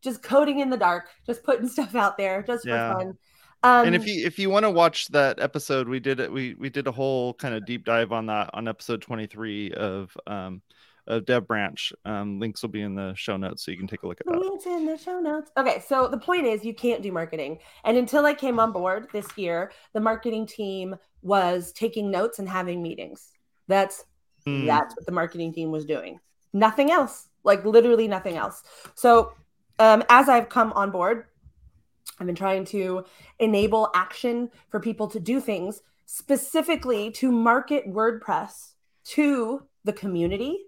just 0.00 0.22
coding 0.22 0.60
in 0.60 0.70
the 0.70 0.78
dark, 0.78 1.10
just 1.26 1.42
putting 1.42 1.68
stuff 1.68 1.94
out 1.94 2.16
there 2.16 2.42
just 2.42 2.64
yeah. 2.64 2.94
for 2.94 3.00
fun. 3.00 3.18
Um, 3.62 3.88
and 3.88 3.94
if 3.94 4.06
you 4.06 4.24
if 4.24 4.38
you 4.38 4.48
want 4.48 4.64
to 4.64 4.70
watch 4.70 5.08
that 5.08 5.38
episode, 5.38 5.90
we 5.90 6.00
did 6.00 6.20
it. 6.20 6.32
We 6.32 6.54
we 6.54 6.70
did 6.70 6.86
a 6.86 6.92
whole 6.92 7.34
kind 7.34 7.54
of 7.54 7.66
deep 7.66 7.84
dive 7.84 8.12
on 8.12 8.24
that 8.26 8.48
on 8.54 8.66
episode 8.66 9.02
twenty 9.02 9.26
three 9.26 9.72
of 9.72 10.16
um 10.26 10.62
of 11.06 11.24
Dev 11.24 11.46
Branch. 11.46 11.92
Um, 12.04 12.40
links 12.40 12.62
will 12.62 12.68
be 12.68 12.82
in 12.82 12.94
the 12.94 13.14
show 13.14 13.36
notes, 13.36 13.64
so 13.64 13.70
you 13.70 13.78
can 13.78 13.86
take 13.86 14.02
a 14.02 14.08
look 14.08 14.20
at 14.20 14.26
that. 14.26 14.38
Links 14.38 14.66
in 14.66 14.86
the 14.86 14.96
show 14.96 15.20
notes. 15.20 15.50
Okay, 15.56 15.82
so 15.86 16.08
the 16.08 16.18
point 16.18 16.46
is, 16.46 16.64
you 16.64 16.74
can't 16.74 17.02
do 17.02 17.12
marketing, 17.12 17.58
and 17.84 17.96
until 17.96 18.26
I 18.26 18.34
came 18.34 18.58
on 18.58 18.72
board 18.72 19.08
this 19.12 19.26
year, 19.36 19.72
the 19.92 20.00
marketing 20.00 20.46
team 20.46 20.96
was 21.22 21.72
taking 21.72 22.10
notes 22.10 22.38
and 22.38 22.48
having 22.48 22.82
meetings. 22.82 23.32
That's 23.68 24.04
mm. 24.46 24.66
that's 24.66 24.96
what 24.96 25.06
the 25.06 25.12
marketing 25.12 25.52
team 25.52 25.70
was 25.70 25.84
doing. 25.84 26.20
Nothing 26.52 26.90
else, 26.90 27.28
like 27.44 27.64
literally 27.64 28.08
nothing 28.08 28.36
else. 28.36 28.62
So, 28.94 29.32
um, 29.78 30.02
as 30.08 30.28
I've 30.28 30.48
come 30.48 30.72
on 30.72 30.90
board, 30.90 31.26
I've 32.18 32.26
been 32.26 32.36
trying 32.36 32.64
to 32.66 33.04
enable 33.38 33.90
action 33.94 34.50
for 34.70 34.80
people 34.80 35.08
to 35.08 35.20
do 35.20 35.40
things 35.40 35.82
specifically 36.06 37.10
to 37.10 37.30
market 37.32 37.86
WordPress 37.86 38.74
to 39.04 39.66
the 39.84 39.92
community 39.92 40.58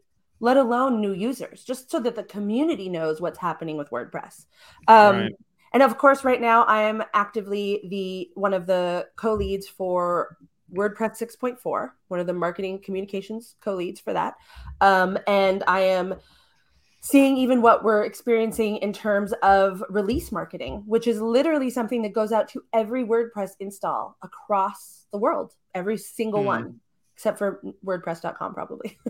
let 0.41 0.57
alone 0.57 1.01
new 1.01 1.13
users, 1.13 1.65
just 1.65 1.91
so 1.91 2.01
that 2.01 2.15
the 2.15 2.23
community 2.23 2.89
knows 2.89 3.21
what's 3.21 3.39
happening 3.39 3.77
with 3.77 3.91
WordPress. 3.91 4.47
Um, 4.87 5.17
right. 5.17 5.33
And 5.73 5.83
of 5.83 5.99
course, 5.99 6.25
right 6.25 6.41
now 6.41 6.65
I 6.65 6.83
am 6.83 7.03
actively 7.13 7.87
the 7.91 8.31
one 8.35 8.55
of 8.55 8.67
the 8.67 9.07
co-leads 9.17 9.69
for 9.69 10.37
WordPress 10.73 11.21
6.4, 11.21 11.91
one 12.09 12.21
of 12.21 12.27
the 12.27 12.33
marketing 12.33 12.81
communications 12.83 13.57
co-leads 13.61 14.01
for 14.01 14.13
that. 14.13 14.35
Um, 14.81 15.19
and 15.27 15.65
I 15.67 15.81
am 15.81 16.15
seeing 17.01 17.37
even 17.37 17.63
what 17.63 17.85
we're 17.85 18.05
experiencing 18.05 18.79
in 18.79 18.93
terms 18.93 19.33
of 19.43 19.83
release 19.89 20.33
marketing, 20.33 20.83
which 20.87 21.07
is 21.07 21.21
literally 21.21 21.71
something 21.71 22.03
that 22.03 22.13
goes 22.13 22.33
out 22.33 22.49
to 22.49 22.63
every 22.73 23.05
WordPress 23.05 23.53
install 23.61 24.17
across 24.23 25.07
the 25.13 25.19
world, 25.19 25.55
every 25.75 25.97
single 25.97 26.43
mm. 26.43 26.47
one 26.47 26.81
except 27.19 27.37
for 27.37 27.61
wordpress.com 27.85 28.55
probably. 28.55 28.97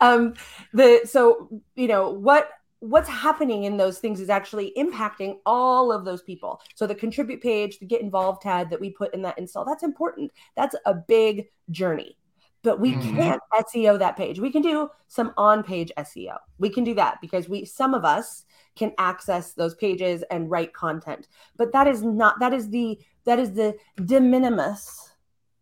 Um, 0.00 0.34
the 0.72 1.02
so 1.04 1.48
you 1.76 1.86
know 1.86 2.10
what 2.10 2.50
what's 2.80 3.08
happening 3.08 3.64
in 3.64 3.76
those 3.76 4.00
things 4.00 4.20
is 4.20 4.28
actually 4.28 4.72
impacting 4.76 5.36
all 5.46 5.92
of 5.92 6.04
those 6.04 6.22
people. 6.22 6.60
So 6.74 6.88
the 6.88 6.94
contribute 6.94 7.40
page 7.40 7.78
the 7.78 7.86
get 7.86 8.00
involved 8.00 8.42
tab 8.42 8.68
that 8.70 8.80
we 8.80 8.90
put 8.90 9.14
in 9.14 9.22
that 9.22 9.38
install 9.38 9.64
that's 9.64 9.84
important. 9.84 10.32
That's 10.56 10.74
a 10.86 10.94
big 10.94 11.46
journey. 11.70 12.18
But 12.62 12.80
we 12.80 12.94
mm-hmm. 12.94 13.16
can't 13.16 13.40
seo 13.54 13.98
that 13.98 14.16
page. 14.16 14.40
We 14.40 14.50
can 14.50 14.62
do 14.62 14.90
some 15.06 15.32
on 15.36 15.62
page 15.62 15.92
seo 15.98 16.36
we 16.58 16.68
can 16.68 16.84
do 16.84 16.94
that 16.94 17.18
because 17.20 17.48
we 17.48 17.64
some 17.64 17.94
of 17.94 18.04
us 18.04 18.44
can 18.74 18.92
access 18.98 19.52
those 19.52 19.74
pages 19.76 20.24
and 20.30 20.50
write 20.50 20.74
content. 20.74 21.28
But 21.56 21.72
that 21.72 21.86
is 21.86 22.02
not 22.02 22.40
that 22.40 22.52
is 22.52 22.68
the 22.70 22.98
that 23.24 23.38
is 23.38 23.52
the 23.52 23.76
de 24.04 24.20
minimis 24.20 25.11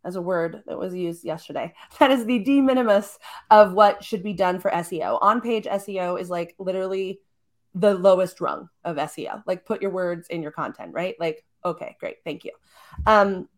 as 0.04 0.16
a 0.16 0.22
word 0.22 0.62
that 0.66 0.78
was 0.78 0.94
used 0.94 1.24
yesterday. 1.24 1.74
That 1.98 2.10
is 2.10 2.24
the 2.24 2.38
de 2.38 2.60
minimis 2.60 3.18
of 3.50 3.72
what 3.72 4.02
should 4.02 4.22
be 4.22 4.32
done 4.32 4.60
for 4.60 4.70
SEO. 4.70 5.18
On 5.20 5.40
page 5.40 5.64
SEO 5.64 6.20
is 6.20 6.30
like 6.30 6.54
literally 6.58 7.20
the 7.74 7.94
lowest 7.94 8.40
rung 8.40 8.68
of 8.84 8.96
SEO. 8.96 9.42
Like 9.46 9.64
put 9.64 9.82
your 9.82 9.90
words 9.90 10.28
in 10.28 10.42
your 10.42 10.52
content, 10.52 10.92
right? 10.92 11.14
Like, 11.20 11.44
okay, 11.64 11.96
great, 12.00 12.16
thank 12.24 12.44
you. 12.44 12.52
Um, 13.06 13.48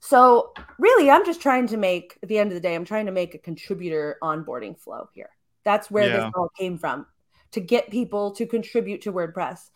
so 0.00 0.52
really, 0.78 1.10
I'm 1.10 1.24
just 1.24 1.40
trying 1.40 1.66
to 1.68 1.76
make 1.76 2.18
at 2.22 2.28
the 2.28 2.38
end 2.38 2.50
of 2.50 2.54
the 2.54 2.60
day, 2.60 2.74
I'm 2.74 2.84
trying 2.84 3.06
to 3.06 3.12
make 3.12 3.34
a 3.34 3.38
contributor 3.38 4.18
onboarding 4.22 4.78
flow 4.78 5.08
here. 5.14 5.30
That's 5.64 5.90
where 5.90 6.08
yeah. 6.08 6.16
this 6.16 6.32
all 6.36 6.50
came 6.58 6.78
from 6.78 7.06
to 7.52 7.60
get 7.60 7.90
people 7.90 8.32
to 8.32 8.46
contribute 8.46 9.00
to 9.02 9.12
WordPress. 9.12 9.70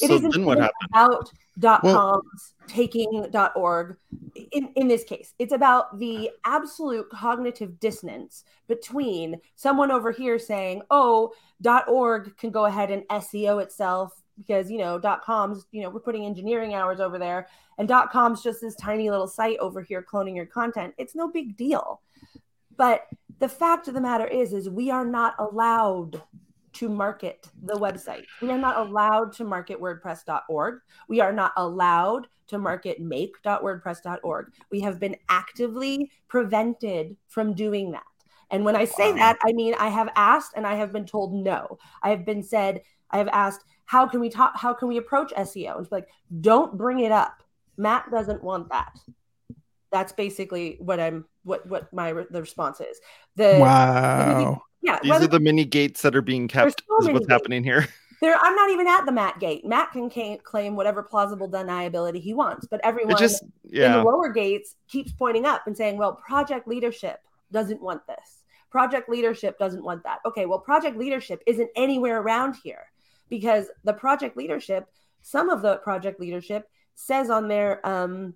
It 0.00 0.08
so 0.08 0.14
isn't 0.14 0.44
what 0.44 0.58
about 0.90 1.30
dot 1.58 1.82
coms 1.82 1.94
well, 1.94 2.22
taking 2.66 3.26
dot 3.30 3.52
org 3.56 3.96
in, 4.52 4.70
in 4.76 4.88
this 4.88 5.04
case. 5.04 5.34
It's 5.38 5.52
about 5.52 5.98
the 5.98 6.30
absolute 6.44 7.10
cognitive 7.10 7.78
dissonance 7.78 8.44
between 8.68 9.36
someone 9.56 9.90
over 9.90 10.10
here 10.12 10.38
saying, 10.38 10.82
oh, 10.90 11.32
dot 11.60 11.88
org 11.88 12.36
can 12.38 12.50
go 12.50 12.64
ahead 12.64 12.90
and 12.90 13.06
SEO 13.08 13.62
itself 13.62 14.22
because 14.38 14.70
you 14.70 14.78
know 14.78 14.98
dot 14.98 15.22
coms, 15.22 15.66
you 15.72 15.82
know, 15.82 15.90
we're 15.90 16.00
putting 16.00 16.24
engineering 16.24 16.74
hours 16.74 17.00
over 17.00 17.18
there, 17.18 17.48
and 17.78 17.86
dot 17.86 18.10
coms 18.10 18.42
just 18.42 18.60
this 18.60 18.76
tiny 18.76 19.10
little 19.10 19.28
site 19.28 19.58
over 19.58 19.82
here 19.82 20.02
cloning 20.02 20.34
your 20.34 20.46
content. 20.46 20.94
It's 20.96 21.14
no 21.14 21.28
big 21.28 21.56
deal. 21.56 22.00
But 22.76 23.06
the 23.38 23.48
fact 23.48 23.88
of 23.88 23.94
the 23.94 24.00
matter 24.00 24.26
is, 24.26 24.52
is 24.52 24.70
we 24.70 24.90
are 24.90 25.04
not 25.04 25.34
allowed 25.38 26.22
to 26.74 26.88
market 26.88 27.48
the 27.62 27.74
website. 27.74 28.24
We 28.40 28.50
are 28.50 28.58
not 28.58 28.76
allowed 28.76 29.32
to 29.34 29.44
market 29.44 29.80
WordPress.org. 29.80 30.80
We 31.08 31.20
are 31.20 31.32
not 31.32 31.52
allowed 31.56 32.26
to 32.48 32.58
market 32.58 33.00
make.wordpress.org. 33.00 34.52
We 34.70 34.80
have 34.80 34.98
been 34.98 35.16
actively 35.28 36.10
prevented 36.28 37.16
from 37.28 37.54
doing 37.54 37.92
that. 37.92 38.02
And 38.50 38.64
when 38.64 38.76
I 38.76 38.84
say 38.84 39.12
wow. 39.12 39.18
that, 39.18 39.38
I 39.44 39.52
mean 39.52 39.74
I 39.78 39.88
have 39.88 40.10
asked 40.14 40.52
and 40.56 40.66
I 40.66 40.74
have 40.74 40.92
been 40.92 41.06
told 41.06 41.32
no. 41.32 41.78
I 42.02 42.10
have 42.10 42.24
been 42.24 42.42
said, 42.42 42.82
I 43.10 43.18
have 43.18 43.28
asked, 43.28 43.64
how 43.86 44.06
can 44.06 44.20
we 44.20 44.28
talk, 44.28 44.52
how 44.56 44.74
can 44.74 44.88
we 44.88 44.98
approach 44.98 45.32
SEO? 45.32 45.76
And 45.76 45.84
it's 45.84 45.92
like, 45.92 46.08
don't 46.40 46.76
bring 46.76 47.00
it 47.00 47.12
up. 47.12 47.42
Matt 47.76 48.10
doesn't 48.10 48.42
want 48.42 48.68
that. 48.70 48.92
That's 49.90 50.12
basically 50.12 50.76
what 50.80 51.00
I'm 51.00 51.26
what 51.44 51.66
what 51.66 51.92
my 51.92 52.12
the 52.30 52.40
response 52.40 52.80
is. 52.80 52.98
The 53.36 53.58
wow 53.58 54.62
yeah, 54.82 54.98
these 55.02 55.12
are 55.12 55.26
the 55.26 55.40
mini 55.40 55.64
gates 55.64 56.02
that 56.02 56.14
are 56.14 56.22
being 56.22 56.48
kept. 56.48 56.82
So 56.88 56.98
is 57.00 57.08
what's 57.08 57.20
gates. 57.20 57.30
happening 57.30 57.64
here. 57.64 57.86
There, 58.20 58.38
I'm 58.40 58.54
not 58.54 58.70
even 58.70 58.86
at 58.86 59.04
the 59.04 59.10
Matt 59.10 59.40
gate. 59.40 59.64
Matt 59.64 59.90
can 59.90 60.08
claim 60.44 60.76
whatever 60.76 61.02
plausible 61.02 61.50
deniability 61.50 62.20
he 62.20 62.34
wants, 62.34 62.68
but 62.70 62.80
everyone 62.84 63.16
just, 63.16 63.42
yeah. 63.64 63.86
in 63.86 63.92
the 63.94 64.04
lower 64.04 64.28
gates 64.28 64.76
keeps 64.86 65.10
pointing 65.10 65.44
up 65.44 65.66
and 65.66 65.76
saying, 65.76 65.96
"Well, 65.96 66.12
project 66.24 66.68
leadership 66.68 67.18
doesn't 67.50 67.82
want 67.82 68.06
this. 68.06 68.44
Project 68.70 69.08
leadership 69.08 69.58
doesn't 69.58 69.82
want 69.82 70.04
that." 70.04 70.20
Okay, 70.24 70.46
well, 70.46 70.60
project 70.60 70.96
leadership 70.96 71.42
isn't 71.48 71.68
anywhere 71.74 72.20
around 72.20 72.54
here 72.62 72.92
because 73.28 73.66
the 73.82 73.92
project 73.92 74.36
leadership, 74.36 74.86
some 75.22 75.50
of 75.50 75.60
the 75.60 75.78
project 75.78 76.20
leadership 76.20 76.68
says 76.94 77.28
on 77.28 77.48
their 77.48 77.84
um, 77.84 78.34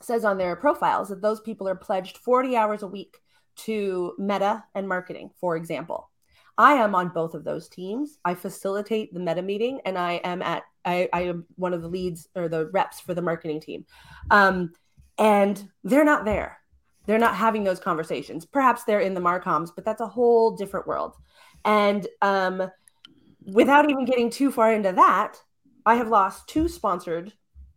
says 0.00 0.24
on 0.24 0.36
their 0.36 0.56
profiles 0.56 1.10
that 1.10 1.22
those 1.22 1.40
people 1.40 1.68
are 1.68 1.76
pledged 1.76 2.18
40 2.18 2.56
hours 2.56 2.82
a 2.82 2.88
week 2.88 3.18
to 3.56 4.14
meta 4.18 4.64
and 4.74 4.88
marketing, 4.88 5.30
for 5.40 5.56
example. 5.56 6.10
I 6.58 6.74
am 6.74 6.94
on 6.94 7.08
both 7.08 7.34
of 7.34 7.44
those 7.44 7.68
teams. 7.68 8.18
I 8.24 8.34
facilitate 8.34 9.14
the 9.14 9.20
meta 9.20 9.42
meeting 9.42 9.80
and 9.84 9.96
I 9.96 10.14
am 10.24 10.42
at 10.42 10.64
I, 10.84 11.08
I 11.12 11.22
am 11.22 11.46
one 11.54 11.74
of 11.74 11.82
the 11.82 11.88
leads 11.88 12.28
or 12.34 12.48
the 12.48 12.66
reps 12.70 13.00
for 13.00 13.14
the 13.14 13.22
marketing 13.22 13.60
team. 13.60 13.86
Um, 14.30 14.72
and 15.18 15.62
they're 15.84 16.04
not 16.04 16.24
there. 16.24 16.58
They're 17.06 17.18
not 17.18 17.36
having 17.36 17.64
those 17.64 17.80
conversations. 17.80 18.44
Perhaps 18.44 18.84
they're 18.84 19.00
in 19.00 19.14
the 19.14 19.20
Marcoms, 19.20 19.70
but 19.74 19.84
that's 19.84 20.00
a 20.00 20.06
whole 20.06 20.56
different 20.56 20.86
world. 20.86 21.14
And 21.64 22.06
um, 22.20 22.70
without 23.44 23.90
even 23.90 24.04
getting 24.04 24.30
too 24.30 24.50
far 24.50 24.72
into 24.72 24.92
that, 24.92 25.36
I 25.84 25.96
have 25.96 26.08
lost 26.08 26.48
two 26.48 26.68
sponsored 26.68 27.32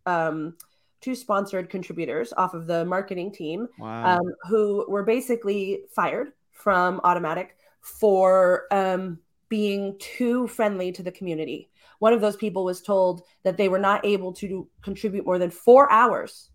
um, 0.06 0.56
two 1.00 1.14
sponsored 1.14 1.70
contributors 1.70 2.32
off 2.36 2.54
of 2.54 2.66
the 2.66 2.84
marketing 2.84 3.32
team 3.32 3.68
Wow. 3.78 4.18
um, 4.18 4.32
who 4.48 4.84
were 4.88 5.02
basically 5.02 5.82
fired 5.94 6.32
from 6.52 7.00
Automattic 7.00 7.48
for 7.80 8.64
um, 8.72 9.18
being 9.48 9.96
too 9.98 10.48
friendly 10.48 10.90
to 10.92 11.02
the 11.02 11.12
community. 11.12 11.70
One 11.98 12.12
of 12.12 12.20
those 12.20 12.36
people 12.36 12.64
was 12.64 12.82
told 12.82 13.22
that 13.42 13.56
they 13.56 13.68
were 13.68 13.78
not 13.78 14.04
able 14.04 14.32
to 14.34 14.68
contribute 14.82 15.24
more 15.24 15.38
than 15.38 15.50
four 15.50 15.90
hours 15.90 16.50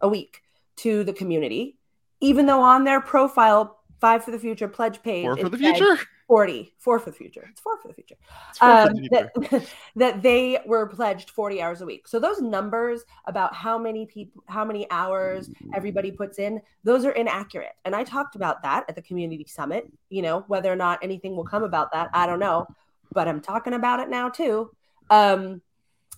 a 0.00 0.08
week 0.08 0.42
to 0.76 1.04
the 1.04 1.12
community, 1.12 1.78
even 2.20 2.46
though 2.46 2.62
on 2.62 2.84
their 2.84 3.00
profile, 3.00 3.78
Five 4.00 4.24
for 4.24 4.32
the 4.32 4.38
Future 4.38 4.66
pledge 4.66 5.00
page, 5.02 5.26
Four 5.26 5.36
for 5.36 5.48
the 5.48 5.58
said 5.58 5.76
future. 5.76 6.00
40, 6.26 6.74
four 6.78 6.98
for 6.98 7.10
the 7.10 7.16
future. 7.16 7.46
It's 7.50 7.60
four 7.60 7.78
for 7.78 7.88
the 7.88 7.94
future 7.94 8.16
for 8.54 8.64
um, 8.64 8.94
the 8.94 9.00
future. 9.00 9.30
that, 9.50 9.68
that 9.96 10.22
they 10.22 10.58
were 10.66 10.86
pledged 10.86 11.30
40 11.30 11.60
hours 11.60 11.80
a 11.80 11.86
week. 11.86 12.08
So 12.08 12.18
those 12.18 12.40
numbers 12.40 13.04
about 13.26 13.54
how 13.54 13.78
many 13.78 14.06
people, 14.06 14.42
how 14.46 14.64
many 14.64 14.90
hours 14.90 15.50
everybody 15.74 16.10
puts 16.10 16.38
in, 16.38 16.60
those 16.84 17.04
are 17.04 17.12
inaccurate. 17.12 17.72
And 17.84 17.94
I 17.94 18.04
talked 18.04 18.36
about 18.36 18.62
that 18.62 18.84
at 18.88 18.94
the 18.94 19.02
community 19.02 19.44
summit. 19.48 19.90
You 20.10 20.22
know, 20.22 20.44
whether 20.46 20.72
or 20.72 20.76
not 20.76 20.98
anything 21.02 21.36
will 21.36 21.44
come 21.44 21.64
about 21.64 21.92
that, 21.92 22.10
I 22.12 22.26
don't 22.26 22.40
know, 22.40 22.66
but 23.12 23.28
I'm 23.28 23.40
talking 23.40 23.74
about 23.74 24.00
it 24.00 24.08
now 24.08 24.28
too, 24.28 24.70
um, 25.10 25.60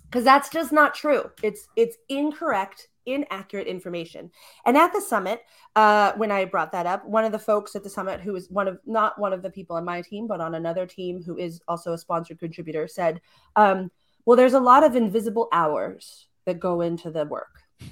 because 0.05 0.25
that's 0.25 0.49
just 0.49 0.73
not 0.73 0.95
true. 0.95 1.31
It's 1.43 1.69
it's 1.77 1.97
incorrect, 2.09 2.89
inaccurate 3.07 3.67
information. 3.67 4.31
And 4.67 4.77
at 4.77 4.93
the 4.93 5.01
summit, 5.01 5.43
uh, 5.77 6.13
when 6.17 6.31
I 6.31 6.45
brought 6.45 6.73
that 6.73 6.87
up, 6.87 7.05
one 7.07 7.25
of 7.25 7.33
the 7.33 7.39
folks 7.39 7.75
at 7.77 7.83
the 7.83 7.91
summit, 7.91 8.21
who 8.21 8.35
is 8.37 8.51
one 8.51 8.69
of 8.69 8.79
not 8.87 9.19
one 9.19 9.33
of 9.33 9.43
the 9.43 9.51
people 9.51 9.77
on 9.77 9.85
my 9.85 10.03
team, 10.03 10.27
but 10.27 10.41
on 10.41 10.55
another 10.55 10.87
team 10.87 11.23
who 11.23 11.37
is 11.37 11.61
also 11.69 11.93
a 11.93 11.99
sponsored 11.99 12.39
contributor, 12.39 12.87
said, 12.89 13.21
um, 13.57 13.91
"Well, 14.25 14.37
there's 14.37 14.55
a 14.55 14.61
lot 14.61 14.85
of 14.85 14.97
invisible 14.97 15.49
hours 15.53 16.29
that 16.45 16.61
go 16.61 16.81
into 16.81 17.11
the 17.11 17.25
work. 17.27 17.63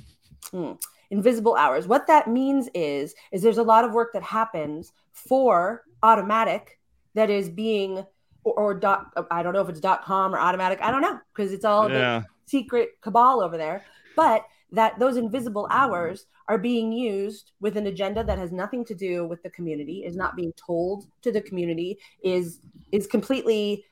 Hmm. 0.50 0.72
Invisible 1.10 1.54
hours. 1.56 1.86
What 1.86 2.06
that 2.08 2.28
means 2.28 2.68
is, 2.74 3.14
is 3.32 3.42
there's 3.42 3.58
a 3.58 3.62
lot 3.62 3.84
of 3.84 3.92
work 3.92 4.12
that 4.12 4.22
happens 4.22 4.92
for 5.12 5.84
automattic 6.02 6.78
that 7.14 7.30
is 7.30 7.48
being." 7.48 8.04
Or, 8.44 8.54
or 8.54 8.74
dot, 8.74 9.12
I 9.30 9.44
don't 9.44 9.52
know 9.52 9.60
if 9.60 9.68
it's 9.68 9.78
dot 9.78 10.02
com 10.04 10.34
or 10.34 10.38
automattic. 10.38 10.80
I 10.82 10.90
don't 10.90 11.00
know 11.00 11.20
because 11.32 11.52
it's 11.52 11.64
all 11.64 11.88
Yeah. 11.88 12.24
secret 12.46 13.00
cabal 13.00 13.40
over 13.40 13.56
there. 13.56 13.84
But 14.16 14.44
that 14.72 14.98
those 14.98 15.16
invisible 15.16 15.68
hours 15.70 16.26
are 16.48 16.58
being 16.58 16.92
used 16.92 17.52
with 17.60 17.76
an 17.76 17.86
agenda 17.86 18.24
that 18.24 18.38
has 18.38 18.50
nothing 18.52 18.84
to 18.86 18.94
do 18.94 19.26
with 19.26 19.42
the 19.42 19.50
community 19.50 20.04
is 20.04 20.16
not 20.16 20.34
being 20.36 20.52
told 20.54 21.06
to 21.22 21.30
the 21.30 21.40
community 21.40 21.98
is 22.24 22.58
is 22.90 23.06
completely 23.06 23.84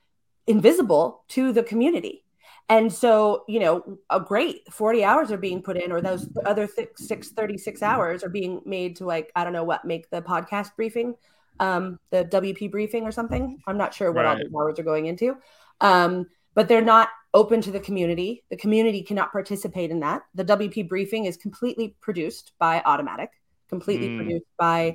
invisible 0.47 1.25
to 1.29 1.53
the 1.53 1.63
community. 1.63 2.25
And 2.69 2.93
so 2.93 3.45
you 3.49 3.61
know 3.61 3.99
a 4.11 4.21
great 4.21 4.73
40 4.73 5.05
hours 5.05 5.31
are 5.33 5.37
being 5.39 5.63
put 5.63 5.77
in 5.77 5.93
or 5.93 6.01
those 6.01 6.29
other 6.47 6.67
th- 6.67 6.91
636 6.97 7.83
hours 7.83 8.23
are 8.25 8.29
being 8.29 8.61
made 8.65 8.97
to 8.97 9.05
like 9.05 9.31
i 9.35 9.43
don't 9.45 9.53
know 9.53 9.65
what 9.65 9.85
make 9.85 10.09
the 10.11 10.23
podcast 10.23 10.77
briefing 10.77 11.15
um 11.59 11.99
the 12.11 12.25
wp 12.25 12.71
briefing 12.71 13.05
or 13.05 13.13
something. 13.13 13.59
I'm 13.67 13.77
not 13.77 13.93
sure 13.93 14.13
what 14.13 14.25
all 14.25 14.35
Right. 14.35 14.45
those 14.45 14.55
hours 14.55 14.79
are 14.79 14.85
going 14.85 15.07
into. 15.07 15.37
Um 15.81 16.27
but 16.61 16.69
they're 16.69 16.83
not 16.83 17.09
open 17.33 17.63
to 17.63 17.71
the 17.71 17.81
community. 17.81 18.45
The 18.51 18.57
community 18.59 19.01
cannot 19.01 19.33
participate 19.33 19.91
in 19.91 20.01
that. 20.01 20.21
The 20.35 20.45
WP 20.45 20.87
briefing 20.91 21.25
is 21.25 21.39
completely 21.39 21.97
produced 22.03 22.53
by 22.59 22.83
Automattic, 22.85 23.29
completely 23.71 24.11
Mm. 24.11 24.17
produced 24.19 24.47
by 24.59 24.95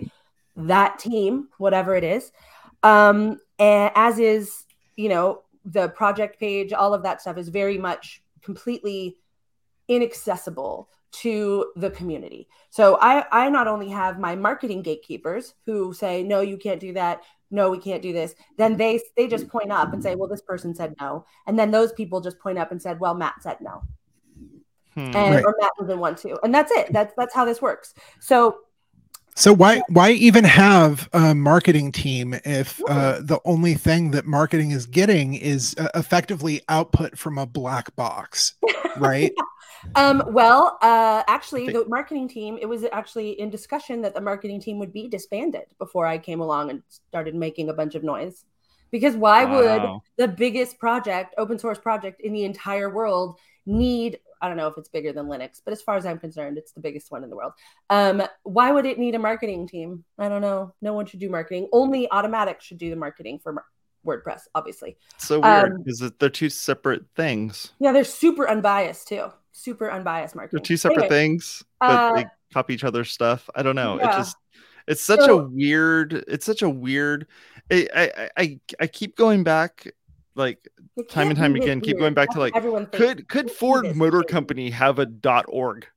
that 0.57 0.99
team, 0.99 1.49
whatever 1.57 1.95
it 1.95 2.03
is. 2.03 2.31
Um, 2.83 3.39
and 3.57 3.91
as 3.95 4.19
is, 4.19 4.65
you 4.95 5.09
know, 5.09 5.41
the 5.65 5.89
project 5.89 6.39
page, 6.39 6.71
all 6.71 6.93
of 6.93 7.01
that 7.01 7.19
stuff 7.19 7.35
is 7.35 7.49
very 7.49 7.79
much 7.79 8.21
completely 8.43 9.17
inaccessible 9.87 10.87
to 11.13 11.71
the 11.77 11.89
community. 11.89 12.47
So 12.69 12.99
I, 13.01 13.25
I 13.31 13.49
not 13.49 13.67
only 13.67 13.89
have 13.89 14.19
my 14.19 14.35
marketing 14.35 14.83
gatekeepers 14.83 15.55
who 15.65 15.95
say, 15.95 16.21
no, 16.21 16.41
you 16.41 16.57
can't 16.57 16.79
do 16.79 16.93
that. 16.93 17.23
No, 17.51 17.69
we 17.69 17.77
can't 17.77 18.01
do 18.01 18.11
this. 18.11 18.35
Then 18.57 18.75
they 18.77 18.99
they 19.15 19.27
just 19.27 19.47
point 19.47 19.71
up 19.71 19.93
and 19.93 20.01
say, 20.01 20.15
well, 20.15 20.27
this 20.27 20.41
person 20.41 20.73
said 20.75 20.95
no. 20.99 21.25
And 21.47 21.57
then 21.57 21.71
those 21.71 21.93
people 21.93 22.21
just 22.21 22.39
point 22.39 22.57
up 22.57 22.71
and 22.71 22.81
said, 22.81 22.99
well, 22.99 23.13
Matt 23.13 23.35
said 23.41 23.57
no. 23.61 23.83
Hmm. 24.93 25.15
And 25.15 25.35
Right. 25.35 25.45
or 25.45 25.55
Matt 25.59 25.71
doesn't 25.79 25.99
want 25.99 26.17
to. 26.19 26.39
And 26.43 26.53
that's 26.53 26.71
it. 26.71 26.91
That's 26.91 27.13
that's 27.17 27.33
how 27.33 27.45
this 27.45 27.61
works. 27.61 27.93
So 28.19 28.57
So 29.35 29.53
why 29.53 29.81
why 29.89 30.11
even 30.11 30.43
have 30.45 31.09
a 31.13 31.35
marketing 31.35 31.91
team 31.91 32.33
if 32.45 32.81
uh, 32.87 33.19
the 33.21 33.39
only 33.45 33.73
thing 33.75 34.11
that 34.11 34.25
marketing 34.25 34.71
is 34.71 34.85
getting 34.85 35.33
is 35.33 35.75
uh, 35.77 35.89
effectively 35.93 36.61
output 36.69 37.17
from 37.17 37.37
a 37.37 37.45
black 37.45 37.95
box, 37.95 38.53
right? 38.97 39.31
Um, 39.93 40.23
well, 40.27 40.77
uh, 40.81 41.23
actually, 41.27 41.67
the 41.67 41.85
marketing 41.87 42.27
team, 42.27 42.57
it 42.61 42.65
was 42.65 42.85
actually 42.91 43.39
in 43.39 43.49
discussion 43.49 44.01
that 44.01 44.13
the 44.13 44.21
marketing 44.21 44.59
team 44.59 44.79
would 44.79 44.91
be 44.91 45.07
disbanded 45.07 45.65
before 45.77 46.05
I 46.05 46.17
came 46.17 46.41
along 46.41 46.69
and 46.69 46.83
started 46.89 47.35
making 47.35 47.69
a 47.69 47.73
bunch 47.73 47.95
of 47.95 48.03
noise. 48.03 48.43
Because 48.91 49.15
why 49.15 49.45
would 49.45 49.81
the 50.17 50.27
biggest 50.27 50.79
project, 50.79 51.35
open 51.37 51.59
source 51.59 51.79
project 51.79 52.21
in 52.21 52.33
the 52.33 52.45
entire 52.45 52.89
world, 52.89 53.39
need, 53.65 54.19
I 54.41 54.47
don't 54.47 54.57
know 54.57 54.67
if 54.67 54.77
it's 54.77 54.89
bigger 54.89 55.11
than 55.11 55.25
Linux, 55.25 55.61
but 55.63 55.73
as 55.73 55.81
far 55.81 55.97
as 55.97 56.05
I'm 56.05 56.19
concerned, 56.19 56.57
it's 56.57 56.71
the 56.71 56.79
biggest 56.79 57.11
one 57.11 57.23
in 57.23 57.29
the 57.29 57.35
world. 57.35 57.53
Um, 57.89 58.23
why 58.43 58.71
would 58.71 58.85
it 58.85 58.99
need 58.99 59.15
a 59.15 59.19
marketing 59.19 59.67
team? 59.67 60.05
I 60.17 60.29
don't 60.29 60.41
know. 60.41 60.73
No 60.81 60.93
one 60.93 61.07
should 61.07 61.19
do 61.19 61.29
marketing. 61.29 61.67
Only 61.73 62.07
Automattic 62.07 62.61
should 62.61 62.77
do 62.77 62.89
the 62.89 62.95
marketing 62.95 63.39
for 63.39 63.65
WordPress, 64.05 64.41
obviously. 64.55 64.97
It's 65.15 65.27
so 65.27 65.39
weird 65.39 65.71
Um, 65.73 65.77
because 65.83 66.11
they're 66.19 66.29
two 66.29 66.49
separate 66.49 67.03
things. 67.15 67.71
Yeah, 67.79 67.91
they're 67.91 68.03
super 68.03 68.47
unbiased 68.49 69.07
too. 69.07 69.31
Super 69.51 69.89
unbiased 69.91 70.35
marketing. 70.35 70.57
They're 70.59 70.65
two 70.65 70.77
separate 70.77 71.05
Anyway, 71.05 71.09
things, 71.09 71.63
but 71.79 71.89
uh, 71.89 72.13
they 72.15 72.25
copy 72.53 72.73
each 72.73 72.83
other's 72.83 73.09
stuff. 73.11 73.49
I 73.55 73.63
don't 73.63 73.75
know. 73.75 73.95
It 73.97 74.03
just 74.03 74.35
it's 74.87 75.01
such 75.01 75.21
So- 75.21 75.39
a 75.39 75.43
weird. 75.47 76.13
It's 76.27 76.45
such 76.45 76.61
a 76.61 76.69
weird. 76.69 77.27
I 77.71 77.87
I 77.95 78.29
I, 78.37 78.59
I 78.81 78.87
keep 78.87 79.15
going 79.15 79.43
back, 79.43 79.91
like 80.35 80.67
time 81.09 81.29
and 81.29 81.37
time 81.37 81.55
again, 81.55 81.81
keep 81.81 81.97
going 81.97 82.13
back 82.13 82.27
That's 82.27 82.35
to, 82.35 82.39
like, 82.41 82.55
everyone 82.55 82.85
thinks. 82.87 82.97
could 82.97 83.27
could 83.29 83.49
Ford 83.51 83.95
Motor 83.95 84.17
weird. 84.17 84.27
Company 84.27 84.69
have 84.71 84.99
a 84.99 85.05
dot 85.05 85.45
org? 85.47 85.87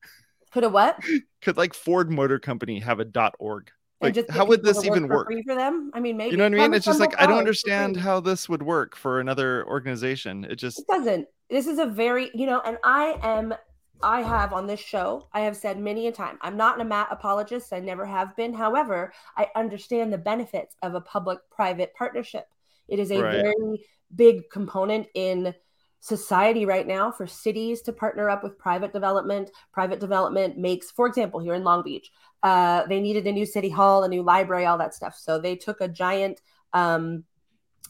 could 0.53 0.65
a 0.65 0.69
what? 0.69 0.99
Could 1.43 1.57
like 1.57 1.73
Ford 1.75 2.11
Motor 2.11 2.39
Company 2.41 2.81
have 2.81 2.99
a 2.99 3.05
dot 3.05 3.35
org? 3.39 3.71
Like, 4.01 4.15
just 4.15 4.31
how 4.31 4.45
would 4.47 4.63
this 4.63 4.85
even 4.85 5.09
work? 5.09 5.27
free 5.27 5.43
for 5.43 5.55
them? 5.55 5.91
I 5.95 6.01
mean, 6.01 6.17
maybe 6.17 6.33
You 6.33 6.37
know 6.39 6.45
what 6.45 6.55
I 6.55 6.57
mean? 6.69 6.75
It's 6.75 6.87
just 6.87 7.01
like 7.01 7.21
I 7.21 7.27
don't 7.27 7.39
understand 7.39 7.97
how 7.97 8.21
this 8.21 8.49
would 8.49 8.63
work 8.63 8.95
for 8.97 9.21
another 9.21 9.67
organization. 9.67 10.45
It 10.45 10.57
just 10.57 10.79
It 10.79 10.87
doesn't. 10.87 11.29
This 11.51 11.67
is 11.67 11.79
a 11.79 11.87
very, 11.87 12.31
you 12.35 12.47
know, 12.47 12.61
and 12.65 12.79
I 12.85 13.19
am, 13.23 13.55
I 14.03 14.21
have 14.23 14.53
on 14.53 14.67
this 14.67 14.81
show, 14.81 15.27
I 15.33 15.41
have 15.41 15.57
said 15.57 15.81
many 15.81 16.07
a 16.07 16.13
time, 16.13 16.39
I'm 16.43 16.57
not 16.57 16.81
an 16.81 16.87
Matt 16.89 17.09
apologist. 17.11 17.73
I 17.73 17.81
never 17.81 18.05
have 18.07 18.37
been. 18.37 18.53
However, 18.53 19.13
I 19.37 19.49
understand 19.57 20.13
the 20.13 20.19
benefits 20.19 20.77
of 20.83 20.95
a 20.95 21.01
public 21.01 21.39
private 21.51 21.95
partnership. 21.95 22.47
It 22.87 22.99
is 22.99 23.11
a 23.11 23.21
Right. 23.21 23.33
very 23.33 23.87
big 24.15 24.49
component 24.51 25.09
in 25.15 25.55
society 26.01 26.65
right 26.65 26.87
now 26.87 27.11
for 27.11 27.27
cities 27.27 27.83
to 27.83 27.93
partner 27.93 28.29
up 28.31 28.43
with 28.43 28.59
private 28.59 28.93
development. 28.93 29.51
Private 29.73 30.01
development 30.01 30.57
makes, 30.57 30.91
for 30.91 31.07
example, 31.07 31.41
here 31.41 31.55
in 31.55 31.65
Long 31.65 31.83
Beach, 31.83 32.11
uh, 32.43 32.87
they 32.87 33.01
needed 33.01 33.27
a 33.27 33.33
new 33.33 33.47
city 33.47 33.69
hall, 33.69 34.05
a 34.05 34.09
new 34.09 34.23
library, 34.23 34.65
all 34.65 34.79
that 34.79 34.95
stuff. 34.95 35.17
So 35.19 35.39
they 35.39 35.57
took 35.57 35.81
a 35.81 35.89
giant, 35.89 36.41
um, 36.73 37.25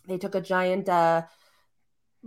they 0.06 0.18
took 0.18 0.34
a 0.34 0.40
giant 0.40 0.88
uh, 0.88 1.22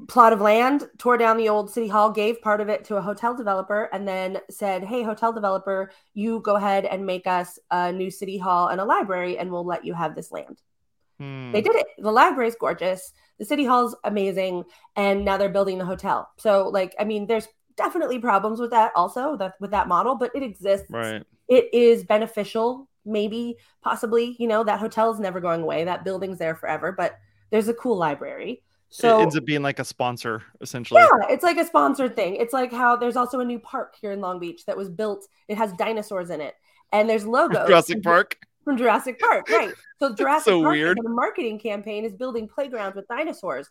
plot 0.08 0.34
of 0.34 0.42
land, 0.42 0.88
tore 0.98 1.18
down 1.18 1.38
the 1.38 1.50
old 1.50 1.72
city 1.72 1.88
hall, 1.88 2.12
gave 2.12 2.42
part 2.42 2.62
of 2.62 2.70
it 2.70 2.86
to 2.86 2.96
a 2.96 3.02
hotel 3.02 3.36
developer, 3.36 3.90
and 3.92 4.08
then 4.08 4.40
said, 4.50 4.84
"Hey, 4.84 5.04
hotel 5.04 5.34
developer, 5.34 5.92
you 6.14 6.40
go 6.42 6.56
ahead 6.56 6.86
and 6.86 7.06
make 7.06 7.28
us 7.28 7.60
a 7.72 7.92
new 7.92 8.12
city 8.12 8.38
hall 8.38 8.68
and 8.68 8.80
a 8.80 8.86
library, 8.86 9.38
and 9.38 9.52
we'll 9.52 9.66
let 9.66 9.84
you 9.84 9.94
have 9.94 10.16
this 10.16 10.32
land." 10.32 10.62
Hmm. 11.22 11.52
They 11.52 11.62
did 11.62 11.76
it. 11.76 11.88
The 11.98 12.12
library 12.12 12.50
is 12.50 12.56
gorgeous. 12.60 13.14
The 13.40 13.46
city 13.46 13.66
hall's 13.66 13.96
amazing, 14.04 14.64
and 14.96 15.26
now 15.26 15.38
they're 15.38 15.50
building 15.50 15.78
the 15.78 15.86
hotel. 15.86 16.30
So, 16.38 16.70
like, 16.70 16.96
I 17.00 17.04
mean, 17.04 17.28
there's 17.28 17.48
definitely 17.76 18.20
problems 18.20 18.60
with 18.60 18.72
that 18.72 18.92
also 18.96 19.36
that 19.38 19.54
with 19.60 19.72
that 19.72 19.88
model, 19.88 20.16
but 20.16 20.32
it 20.36 20.44
exists. 20.44 20.88
right. 20.90 21.24
It 21.48 21.74
is 21.74 22.06
beneficial, 22.06 22.88
maybe, 23.06 23.58
possibly. 23.84 24.36
You 24.40 24.48
know, 24.48 24.64
that 24.64 24.80
hotel 24.80 25.14
is 25.14 25.20
never 25.20 25.42
going 25.42 25.62
away. 25.62 25.84
That 25.84 26.06
building's 26.06 26.38
there 26.38 26.56
forever. 26.56 26.92
But 26.92 27.18
there's 27.50 27.68
a 27.68 27.74
cool 27.74 27.98
library. 27.98 28.64
So 28.94 29.20
it 29.20 29.22
ends 29.22 29.38
up 29.38 29.46
being 29.46 29.62
like 29.62 29.80
a 29.80 29.86
sponsor 29.86 30.44
essentially. 30.60 31.00
yeah, 31.00 31.28
it's 31.30 31.44
like 31.44 31.58
a 31.58 31.66
sponsored 31.66 32.16
thing. 32.16 32.36
It's 32.36 32.54
like 32.54 32.74
how 32.74 32.98
there's 32.98 33.16
also 33.16 33.40
a 33.40 33.46
new 33.46 33.58
park 33.58 33.96
here 34.00 34.12
in 34.12 34.20
Long 34.20 34.38
Beach 34.38 34.66
that 34.66 34.76
was 34.76 34.90
built. 34.90 35.28
It 35.48 35.58
has 35.58 35.72
dinosaurs 35.74 36.30
in 36.30 36.42
it, 36.42 36.56
and 36.92 37.10
there's 37.10 37.26
logos 37.26 37.68
Jurassic 37.68 38.04
Park. 38.04 38.38
From 38.64 38.78
Jurassic 38.78 39.20
Park, 39.20 39.50
right? 39.50 39.74
So 40.00 40.14
Jurassic 40.16 40.46
so 40.46 40.62
Park 40.62 40.74
weird. 40.74 40.98
the 41.02 41.10
marketing 41.10 41.60
campaign 41.60 42.06
is 42.06 42.14
building 42.14 42.48
playgrounds 42.48 42.96
with 42.96 43.08
dinosaurs, 43.08 43.70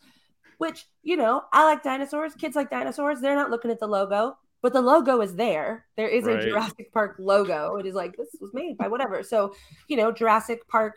which 0.59 0.87
you 1.03 1.17
know 1.17 1.43
I 1.53 1.65
like 1.65 1.83
dinosaurs. 1.83 2.35
Kids 2.35 2.57
like 2.57 2.71
dinosaurs. 2.71 3.21
They're 3.21 3.37
not 3.37 3.51
looking 3.51 3.71
at 3.71 3.81
the 3.81 3.87
logo, 3.87 4.37
but 4.63 4.73
the 4.73 4.81
logo 4.83 5.21
is 5.21 5.35
there. 5.35 5.87
There 5.97 6.09
is 6.09 6.25
Right. 6.25 6.39
a 6.39 6.43
Jurassic 6.43 6.93
Park 6.93 7.17
logo. 7.19 7.77
It 7.77 7.87
is 7.87 7.95
like 7.95 8.17
this 8.17 8.35
was 8.41 8.53
made 8.55 8.77
by 8.77 8.89
whatever. 8.89 9.23
So 9.23 9.55
you 9.89 9.97
know 9.97 10.11
Jurassic 10.13 10.67
Park, 10.69 10.97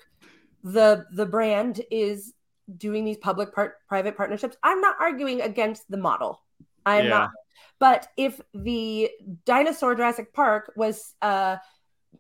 the 0.64 1.06
the 1.14 1.26
brand 1.26 1.82
is 1.92 2.34
doing 2.78 3.04
these 3.06 3.18
public 3.18 3.54
part 3.54 3.76
private 3.88 4.16
partnerships. 4.18 4.56
I'm 4.64 4.82
not 4.82 4.96
arguing 5.00 5.42
against 5.42 5.90
the 5.90 5.98
model. 5.98 6.42
I'm 6.86 7.04
yeah. 7.06 7.10
not. 7.10 7.30
But 7.80 8.08
if 8.18 8.40
the 8.54 9.10
dinosaur 9.46 9.94
Jurassic 9.96 10.34
Park 10.34 10.72
was 10.78 11.14
uh 11.22 11.58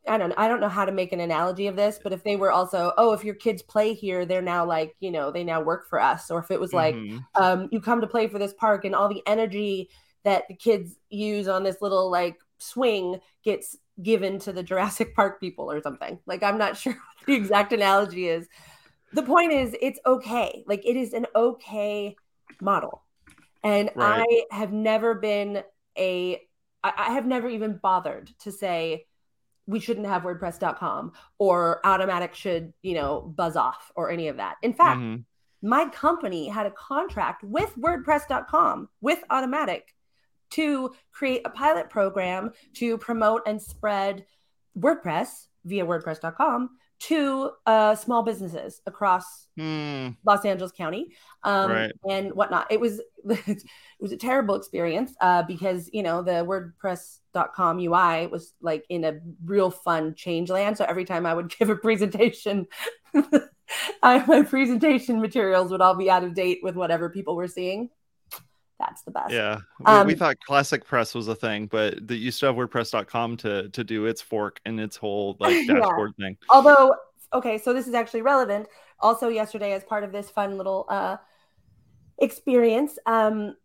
I 0.08 0.17
don't 0.17 0.34
I 0.34 0.47
don't 0.47 0.60
know 0.60 0.69
how 0.69 0.86
to 0.86 0.91
make 0.91 1.13
an 1.13 1.19
analogy 1.19 1.67
of 1.67 1.75
this, 1.75 1.99
but 2.01 2.13
if 2.13 2.23
they 2.23 2.36
were 2.36 2.51
also, 2.51 2.93
oh, 2.97 3.13
if 3.13 3.23
your 3.23 3.36
kids 3.36 3.62
play 3.62 3.93
here, 3.93 4.25
they're 4.25 4.41
now 4.41 4.65
like, 4.65 4.95
you 4.99 5.12
know, 5.12 5.32
they 5.32 5.43
now 5.43 5.62
work 5.62 5.88
for 5.89 5.99
us. 5.99 6.29
Or 6.29 6.39
if 6.39 6.51
it 6.51 6.60
was 6.60 6.73
like, 6.73 6.95
mm-hmm. 6.95 7.19
um, 7.36 7.69
you 7.71 7.79
come 7.79 8.01
to 8.01 8.08
play 8.08 8.27
for 8.27 8.39
this 8.39 8.53
park 8.53 8.86
and 8.86 8.95
all 8.95 9.08
the 9.08 9.23
energy 9.25 9.89
that 10.23 10.43
the 10.47 10.56
kids 10.56 10.97
use 11.10 11.47
on 11.47 11.63
this 11.63 11.82
little 11.82 12.10
like 12.10 12.38
swing 12.60 13.19
gets 13.43 13.77
given 14.01 14.39
to 14.39 14.53
the 14.53 14.63
Jurassic 14.63 15.15
Park 15.15 15.39
people 15.39 15.71
or 15.71 15.82
something. 15.82 16.19
Like 16.25 16.43
I'm 16.43 16.58
not 16.58 16.77
sure 16.77 16.93
what 16.93 17.25
the 17.25 17.36
exact 17.36 17.73
analogy 17.73 18.27
is. 18.27 18.47
The 19.13 19.23
point 19.23 19.51
is 19.51 19.75
it's 19.82 19.99
okay. 20.06 20.63
Like 20.67 20.86
it 20.86 20.95
is 20.95 21.13
an 21.13 21.27
okay 21.36 22.15
model. 22.62 23.03
And 23.63 23.89
right. 23.95 24.25
I 24.51 24.56
have 24.56 24.73
never 24.73 25.13
been 25.15 25.63
a 25.97 26.41
I, 26.84 26.93
I 26.97 27.13
have 27.13 27.25
never 27.25 27.47
even 27.47 27.79
bothered 27.82 28.29
to 28.39 28.51
say 28.51 29.06
we 29.65 29.80
shouldn't 29.80 30.08
have 30.08 30.23
wordpress.com 30.23 31.13
or 31.38 31.80
automattic 31.86 32.34
should, 32.34 32.73
you 32.82 32.95
know, 32.95 33.21
buzz 33.21 33.56
off 33.56 33.91
or 33.95 34.10
any 34.10 34.28
of 34.28 34.38
that. 34.38 34.56
In 34.62 34.73
fact, 34.73 34.99
mm-hmm. 34.99 35.21
my 35.67 35.88
company 35.89 36.47
had 36.49 36.65
a 36.65 36.71
contract 36.71 37.43
with 37.43 37.73
wordpress.com 37.78 38.89
with 39.02 39.23
automattic, 39.30 39.84
to 40.54 40.93
create 41.12 41.41
a 41.45 41.49
pilot 41.49 41.89
program 41.89 42.52
to 42.76 42.97
promote 42.99 43.41
and 43.47 43.62
spread 43.62 44.23
WordPress 44.78 45.47
via 45.65 45.86
wordpress.com 45.86 46.69
to 46.99 47.52
uh, 47.65 47.95
small 47.95 48.21
businesses 48.21 48.80
across 48.86 49.47
mm. 49.60 50.15
Los 50.26 50.45
Angeles 50.45 50.71
County 50.71 51.08
um, 51.43 51.71
right. 51.71 51.91
and 52.08 52.32
whatnot. 52.34 52.67
It 52.71 52.80
was 52.80 53.02
it 53.30 53.63
was 53.99 54.12
a 54.12 54.17
terrible 54.17 54.56
experience 54.56 55.13
uh, 55.21 55.41
because 55.43 55.89
you 55.91 56.04
know 56.04 56.21
the 56.21 56.45
WordPress.com 57.34 57.80
UI 57.80 58.28
was 58.28 58.54
like 58.62 58.86
in 58.89 59.04
a 59.04 59.19
real 59.46 59.72
fun 59.72 60.15
change 60.15 60.50
land. 60.50 60.78
So 60.78 60.86
every 60.86 61.06
time 61.06 61.26
I 61.26 61.34
would 61.34 61.50
give 61.60 61.69
a 61.69 61.76
presentation, 61.76 62.67
I, 64.04 64.26
my 64.26 64.43
presentation 64.43 65.22
materials 65.22 65.72
would 65.72 65.82
all 65.82 65.96
be 65.96 66.10
out 66.10 66.24
of 66.24 66.34
date 66.34 66.60
with 66.63 66.76
whatever 66.76 67.10
people 67.10 67.36
were 67.36 67.48
seeing 67.48 67.89
that's 68.80 69.04
the 69.04 69.12
best. 69.12 69.32
Yeah. 69.32 69.60
We, 69.80 69.86
um, 69.86 70.08
we, 70.08 70.15
thought 70.15 70.36
ClassicPress 70.48 71.15
was 71.15 71.28
a 71.28 71.36
thing, 71.36 71.67
but 71.67 72.06
the, 72.06 72.15
you 72.15 72.32
still 72.32 72.54
have 72.54 72.69
WordPress.com 72.69 73.38
to 73.38 73.69
to 73.69 73.84
do 73.84 74.08
its 74.08 74.22
fork 74.22 74.60
and 74.65 74.80
its 74.80 74.98
whole 74.98 75.38
like 75.39 75.67
dashboard 75.67 76.13
yeah. 76.17 76.26
thing. 76.26 76.38
Although, 76.50 76.96
okay, 77.34 77.58
so 77.58 77.72
this 77.72 77.88
is 77.88 77.93
actually 77.93 78.24
relevant. 78.24 78.67
Also, 79.00 79.30
yesterday, 79.30 79.74
as 79.74 79.84
part 79.84 80.04
of 80.04 80.12
this 80.12 80.30
fun 80.30 80.58
little 80.58 80.86
uh, 80.89 81.17
experience, 82.17 82.98
um, 83.06 83.56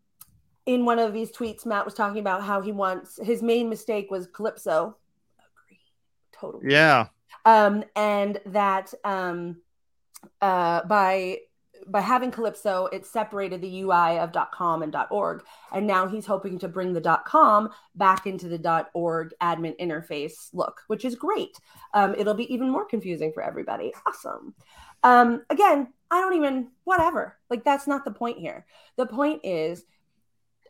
in 0.68 0.84
one 0.84 0.98
of 0.98 1.14
these 1.14 1.32
tweets, 1.32 1.64
Matt 1.64 1.86
was 1.86 1.94
talking 1.94 2.20
about 2.20 2.42
how 2.42 2.60
he 2.60 2.72
wants 2.72 3.18
his 3.22 3.42
main 3.42 3.70
mistake 3.70 4.10
was 4.10 4.26
Calypso. 4.26 4.98
Agree, 5.38 5.80
totally. 6.30 6.70
Yeah. 6.70 7.06
Um, 7.46 7.84
and 7.96 8.38
that 8.44 8.92
um, 9.02 9.62
uh, 10.42 10.84
by 10.84 11.38
by 11.86 12.02
having 12.02 12.30
Calypso, 12.30 12.86
it 12.92 13.06
separated 13.06 13.62
the 13.62 13.80
UI 13.80 14.18
of 14.18 14.36
.com 14.52 14.82
and 14.82 14.94
.org, 15.10 15.42
and 15.72 15.86
now 15.86 16.06
he's 16.06 16.26
hoping 16.26 16.58
to 16.58 16.68
bring 16.68 16.92
the 16.92 17.22
.com 17.24 17.70
back 17.94 18.26
into 18.26 18.46
the 18.46 18.86
.org 18.92 19.32
admin 19.40 19.74
interface 19.80 20.50
look, 20.52 20.82
which 20.88 21.06
is 21.06 21.14
great. 21.14 21.58
Um, 21.94 22.14
it'll 22.14 22.34
be 22.34 22.52
even 22.52 22.68
more 22.68 22.84
confusing 22.84 23.32
for 23.32 23.42
everybody. 23.42 23.94
Awesome. 24.06 24.54
Um, 25.02 25.44
again, 25.48 25.94
I 26.10 26.20
don't 26.20 26.34
even 26.34 26.72
whatever. 26.84 27.38
Like 27.48 27.64
that's 27.64 27.86
not 27.86 28.04
the 28.04 28.10
point 28.10 28.38
here. 28.38 28.66
The 28.96 29.06
point 29.06 29.40
is, 29.44 29.86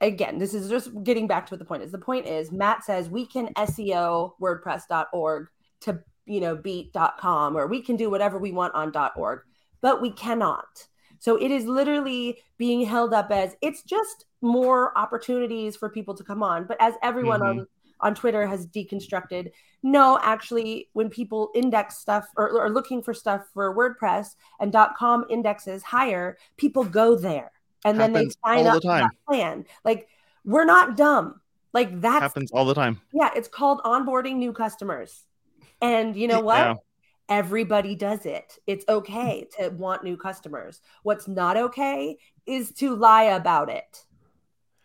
again, 0.01 0.39
this 0.39 0.55
is 0.55 0.69
just 0.69 0.91
getting 1.05 1.27
back 1.27 1.47
to 1.47 1.55
what 1.55 1.59
the 1.59 1.65
point 1.65 1.83
is. 1.83 1.93
The 1.93 1.99
point 1.99 2.27
is, 2.27 2.53
Matt 2.53 2.85
says 2.85 3.09
we 3.09 3.27
can 3.27 3.53
SEO 3.55 4.33
WordPress.org 4.41 5.49
to 5.81 6.01
you 6.27 6.41
know 6.41 6.57
beat 6.57 6.95
.com, 7.19 7.57
or 7.57 7.67
we 7.67 7.83
can 7.83 7.97
do 7.97 8.11
whatever 8.11 8.39
we 8.39 8.53
want 8.53 8.75
on 8.75 8.93
.org, 9.17 9.41
but 9.81 10.03
we 10.03 10.11
cannot 10.11 10.89
so 11.19 11.37
it 11.37 11.51
is 11.51 11.65
literally 11.67 12.39
being 12.57 12.85
held 12.85 13.13
up 13.13 13.31
as 13.31 13.57
it's 13.61 13.83
just 13.83 14.25
more 14.41 14.97
opportunities 14.97 15.77
for 15.77 15.89
people 15.89 16.15
to 16.15 16.25
come 16.25 16.43
on. 16.43 16.65
But 16.65 16.77
as 16.81 16.95
everyone 17.03 17.41
mm-hmm. 17.41 17.61
on 17.61 17.67
on 18.01 18.15
Twitter 18.15 18.47
has 18.47 18.65
deconstructed. 18.69 19.51
No, 19.83 20.21
actually, 20.23 20.89
when 20.93 21.11
people 21.11 21.51
index 21.53 21.99
stuff 21.99 22.29
or 22.37 22.61
are 22.61 22.71
looking 22.71 23.03
for 23.03 23.13
stuff 23.13 23.49
for 23.53 23.75
WordPress 23.75 24.37
and 24.61 24.73
.com 24.97 25.25
indexes 25.29 25.83
higher, 25.83 26.39
people 26.57 26.85
go 26.85 27.17
there 27.17 27.51
and 27.85 27.99
Happens 27.99 28.15
then 28.15 28.25
they 28.25 28.31
sign 28.45 28.67
up 28.67 28.83
the 28.83 28.89
that 28.89 29.11
plan. 29.27 29.65
Like 29.85 30.09
we're 30.45 30.65
not 30.65 30.97
dumb. 30.97 31.41
Like 31.73 32.01
that 32.01 32.23
happens 32.23 32.51
all 32.53 32.65
the 32.65 32.75
time. 32.75 33.01
Yeah, 33.13 33.31
it's 33.37 33.49
called 33.49 33.81
onboarding 33.83 34.37
new 34.37 34.53
customers. 34.53 35.25
And 35.81 36.17
you 36.17 36.27
know 36.27 36.41
what? 36.41 36.57
Yeah. 36.57 36.75
Everybody 37.29 37.95
does 37.95 38.25
it. 38.25 38.59
It's 38.67 38.87
okay 38.89 39.47
to 39.59 39.69
want 39.69 40.03
new 40.03 40.17
customers. 40.17 40.81
What's 41.03 41.29
not 41.29 41.59
okay 41.59 42.17
is 42.47 42.73
to 42.75 42.97
lie 42.97 43.25
about 43.25 43.69
it. 43.69 44.07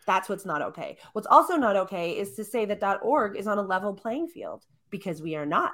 That's 0.06 0.28
what's 0.28 0.44
not 0.44 0.60
okay. 0.60 0.98
What's 1.14 1.26
also 1.26 1.56
not 1.56 1.76
okay 1.76 2.12
is 2.12 2.34
to 2.36 2.44
say 2.44 2.66
that 2.66 3.00
.org 3.02 3.36
is 3.36 3.46
on 3.46 3.56
a 3.56 3.62
level 3.62 3.94
playing 3.94 4.28
field 4.28 4.66
because 4.90 5.22
we 5.22 5.34
are 5.34 5.46
not. 5.46 5.72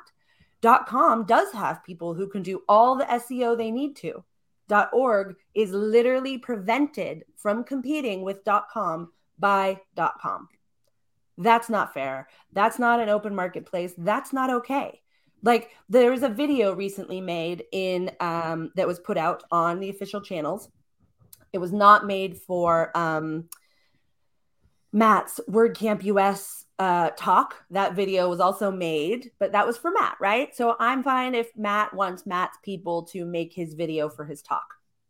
.com 0.87 1.24
does 1.24 1.52
have 1.52 1.83
people 1.85 2.14
who 2.14 2.28
can 2.28 2.42
do 2.42 2.62
all 2.68 2.94
the 2.94 3.04
SEO 3.04 3.56
they 3.56 3.72
need 3.72 3.96
to. 3.96 4.24
.org 4.70 5.37
is 5.54 5.70
literally 5.70 6.38
prevented 6.38 7.24
from 7.37 7.64
competing 7.64 8.22
with 8.22 8.44
dot 8.44 8.66
.com 8.72 9.12
by 9.38 9.80
dot 9.94 10.14
.com. 10.20 10.48
That's 11.38 11.70
not 11.70 11.94
fair. 11.94 12.28
That's 12.52 12.78
not 12.78 13.00
an 13.00 13.09
open 13.09 13.35
marketplace. 13.35 13.94
That's 13.96 14.33
not 14.33 14.50
okay. 14.50 15.00
Like 15.42 15.70
there 15.88 16.11
was 16.11 16.22
a 16.22 16.28
video 16.28 16.74
recently 16.74 17.20
made 17.20 17.64
in 17.72 18.11
um, 18.20 18.72
that 18.76 18.87
was 18.87 19.00
put 19.00 19.16
out 19.16 19.42
on 19.50 19.80
the 19.80 19.88
official 19.88 20.20
channels. 20.20 20.68
It 21.52 21.59
was 21.59 21.72
not 21.72 22.06
made 22.06 22.37
for 22.38 22.96
um, 22.96 23.48
Matt's 24.92 25.40
WordCamp 25.48 26.04
US 26.04 26.66
uh, 26.80 27.10
talk. 27.10 27.56
That 27.70 27.94
video 27.94 28.30
was 28.30 28.40
also 28.40 28.70
made, 28.70 29.30
but 29.38 29.52
that 29.52 29.66
was 29.66 29.76
for 29.76 29.90
Matt, 29.90 30.16
right? 30.18 30.56
So 30.56 30.76
I'm 30.80 31.02
fine 31.02 31.34
if 31.34 31.54
Matt 31.54 31.92
wants 31.92 32.24
Matt's 32.24 32.56
people 32.64 33.02
to 33.08 33.26
make 33.26 33.52
his 33.52 33.74
video 33.74 34.08
for 34.08 34.24
his 34.24 34.40
talk. 34.40 34.64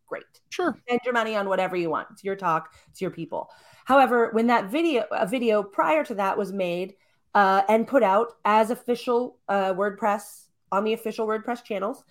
Great. 0.05 0.25
Sure. 0.49 0.75
Spend 0.85 0.99
your 1.05 1.13
money 1.13 1.33
on 1.37 1.47
whatever 1.47 1.77
you 1.77 1.89
want. 1.89 2.09
It's 2.11 2.25
your 2.25 2.35
talk, 2.35 2.73
it's 2.89 2.99
your 2.99 3.09
people. 3.09 3.49
However, 3.85 4.31
when 4.33 4.47
that 4.47 4.69
video, 4.69 5.05
a 5.11 5.25
video 5.25 5.63
prior 5.63 6.03
to 6.03 6.15
that 6.15 6.37
was 6.37 6.51
made, 6.51 6.95
uh, 7.33 7.61
and 7.69 7.87
put 7.87 8.03
out 8.03 8.33
as 8.43 8.69
official 8.69 9.37
uh, 9.47 9.73
WordPress 9.73 10.47
on 10.73 10.83
the 10.83 10.91
official 10.91 11.25
WordPress 11.25 11.63
channels. 11.63 12.03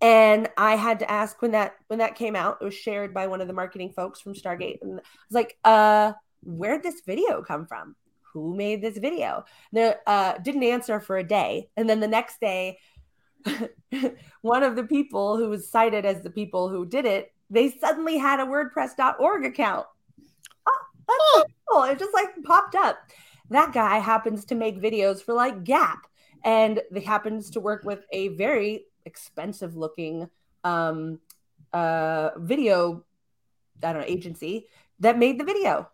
And 0.00 0.48
I 0.56 0.76
had 0.76 0.98
to 1.00 1.10
ask 1.10 1.42
when 1.42 1.50
that 1.50 1.74
when 1.88 1.98
that 1.98 2.14
came 2.14 2.34
out. 2.34 2.56
It 2.62 2.64
was 2.64 2.74
shared 2.74 3.12
by 3.12 3.26
one 3.26 3.42
of 3.42 3.46
the 3.46 3.52
marketing 3.52 3.92
folks 3.92 4.22
from 4.22 4.32
Stargate, 4.32 4.78
and 4.80 4.98
I 4.98 5.02
was 5.28 5.34
like, 5.34 5.58
uh, 5.64 6.14
"Where'd 6.42 6.82
this 6.82 7.02
video 7.06 7.42
come 7.42 7.66
from? 7.66 7.94
Who 8.32 8.54
made 8.54 8.82
this 8.82 8.98
video?" 8.98 9.44
They 9.72 9.94
uh, 10.06 10.38
didn't 10.38 10.64
answer 10.64 11.00
for 11.00 11.18
a 11.18 11.24
day, 11.24 11.70
and 11.76 11.88
then 11.88 12.00
the 12.00 12.08
next 12.08 12.40
day, 12.40 12.78
one 14.42 14.62
of 14.62 14.76
the 14.76 14.84
people 14.84 15.36
who 15.36 15.48
was 15.48 15.70
cited 15.70 16.04
as 16.04 16.22
the 16.22 16.30
people 16.30 16.68
who 16.68 16.86
did 16.86 17.04
it, 17.04 17.32
they 17.50 17.70
suddenly 17.70 18.18
had 18.18 18.40
a 18.40 18.44
WordPress.org 18.44 19.44
account. 19.44 19.86
Oh, 20.66 20.82
that's 21.08 21.18
oh. 21.20 21.44
cool! 21.68 21.82
It 21.84 21.98
just 21.98 22.14
like 22.14 22.30
popped 22.44 22.74
up 22.74 22.98
that 23.52 23.72
guy 23.72 23.98
happens 23.98 24.44
to 24.46 24.54
make 24.54 24.80
videos 24.80 25.22
for 25.22 25.34
like 25.34 25.64
Gap 25.64 26.06
and 26.44 26.80
he 26.92 27.00
happens 27.00 27.50
to 27.50 27.60
work 27.60 27.84
with 27.84 28.04
a 28.12 28.28
very 28.28 28.86
expensive 29.04 29.76
looking 29.76 30.28
um, 30.64 31.20
uh, 31.72 32.30
video, 32.38 33.04
I 33.82 33.92
don't 33.92 34.02
know, 34.02 34.08
agency 34.08 34.66
that 35.00 35.18
made 35.18 35.38
the 35.38 35.44
video. 35.44 35.88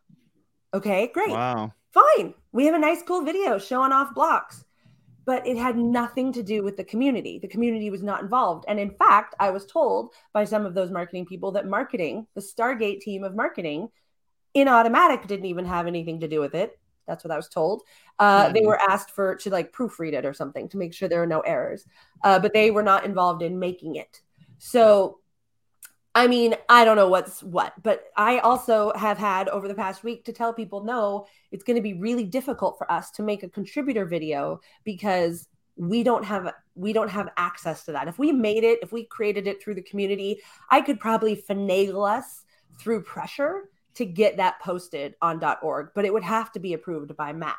Okay, 0.72 1.10
great. 1.12 1.30
Wow. 1.30 1.72
Fine. 1.98 2.34
We 2.52 2.66
have 2.66 2.74
a 2.74 2.78
nice, 2.78 3.02
cool 3.02 3.24
video 3.24 3.58
showing 3.58 3.92
off 3.92 4.14
blocks, 4.14 4.64
but 5.24 5.46
it 5.46 5.56
had 5.56 5.76
nothing 5.76 6.32
to 6.32 6.42
do 6.42 6.62
with 6.62 6.76
the 6.76 6.84
community. 6.84 7.38
The 7.38 7.48
community 7.48 7.90
was 7.90 8.02
not 8.02 8.22
involved. 8.22 8.64
And 8.68 8.78
in 8.78 8.90
fact, 8.90 9.34
I 9.40 9.50
was 9.50 9.66
told 9.66 10.14
by 10.32 10.44
some 10.44 10.64
of 10.64 10.74
those 10.74 10.90
marketing 10.90 11.26
people 11.26 11.52
that 11.52 11.66
marketing, 11.66 12.26
the 12.34 12.40
Stargate 12.40 13.00
team 13.00 13.24
of 13.24 13.34
marketing, 13.34 13.88
in 14.54 14.68
automattic 14.68 15.26
didn't 15.26 15.46
even 15.46 15.64
have 15.64 15.86
anything 15.86 16.20
to 16.20 16.28
do 16.28 16.40
with 16.40 16.54
it. 16.54 16.78
That's 17.06 17.24
what 17.24 17.30
I 17.30 17.36
was 17.36 17.48
told. 17.48 17.82
Uh, 18.18 18.44
mm-hmm. 18.44 18.54
They 18.54 18.66
were 18.66 18.80
asked 18.88 19.10
for 19.10 19.34
to 19.36 19.50
like 19.50 19.72
proofread 19.72 20.12
it 20.12 20.26
or 20.26 20.34
something 20.34 20.68
to 20.68 20.76
make 20.76 20.92
sure 20.92 21.08
there 21.08 21.22
are 21.22 21.26
no 21.26 21.40
errors, 21.40 21.84
uh, 22.22 22.38
but 22.38 22.52
they 22.52 22.70
were 22.70 22.82
not 22.82 23.04
involved 23.04 23.42
in 23.42 23.58
making 23.58 23.96
it. 23.96 24.20
So, 24.58 25.18
I 26.14 26.26
mean, 26.26 26.54
I 26.68 26.84
don't 26.84 26.96
know 26.96 27.08
what's 27.08 27.42
what, 27.42 27.74
but 27.82 28.04
I 28.16 28.38
also 28.38 28.92
have 28.96 29.18
had 29.18 29.48
over 29.48 29.68
the 29.68 29.74
past 29.74 30.02
week 30.02 30.24
to 30.24 30.32
tell 30.32 30.52
people 30.52 30.82
no, 30.82 31.26
it's 31.52 31.64
going 31.64 31.76
to 31.76 31.82
be 31.82 31.94
really 31.94 32.24
difficult 32.24 32.76
for 32.78 32.90
us 32.90 33.10
to 33.12 33.22
make 33.22 33.42
a 33.42 33.48
contributor 33.48 34.04
video 34.04 34.60
because 34.84 35.46
we 35.76 36.02
don't 36.02 36.24
have 36.24 36.52
we 36.74 36.92
don't 36.92 37.10
have 37.10 37.28
access 37.36 37.84
to 37.84 37.92
that. 37.92 38.08
If 38.08 38.18
we 38.18 38.32
made 38.32 38.64
it, 38.64 38.80
if 38.82 38.90
we 38.92 39.04
created 39.04 39.46
it 39.46 39.62
through 39.62 39.74
the 39.74 39.82
community, 39.82 40.40
I 40.70 40.80
could 40.80 40.98
probably 40.98 41.36
finagle 41.36 42.08
us 42.08 42.44
through 42.80 43.02
pressure 43.02 43.68
to 43.94 44.04
get 44.04 44.36
that 44.36 44.60
posted 44.60 45.14
on 45.20 45.42
.org, 45.62 45.90
but 45.94 46.04
it 46.04 46.12
would 46.12 46.22
have 46.22 46.52
to 46.52 46.60
be 46.60 46.72
approved 46.72 47.16
by 47.16 47.32
Matt 47.32 47.56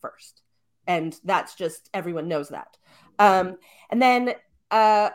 first, 0.00 0.42
and 0.86 1.18
that's 1.24 1.54
just 1.54 1.90
everyone 1.92 2.28
knows 2.28 2.48
that. 2.48 2.76
Um, 3.18 3.58
and 3.90 4.00
then, 4.00 4.34
uh, 4.70 5.10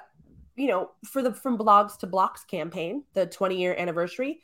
you 0.57 0.67
know, 0.67 0.91
for 1.05 1.21
the 1.21 1.33
from 1.33 1.57
blogs 1.57 1.97
to 1.99 2.07
blocks 2.07 2.43
campaign, 2.43 3.03
the 3.13 3.27
20 3.27 3.57
year 3.57 3.75
anniversary, 3.77 4.41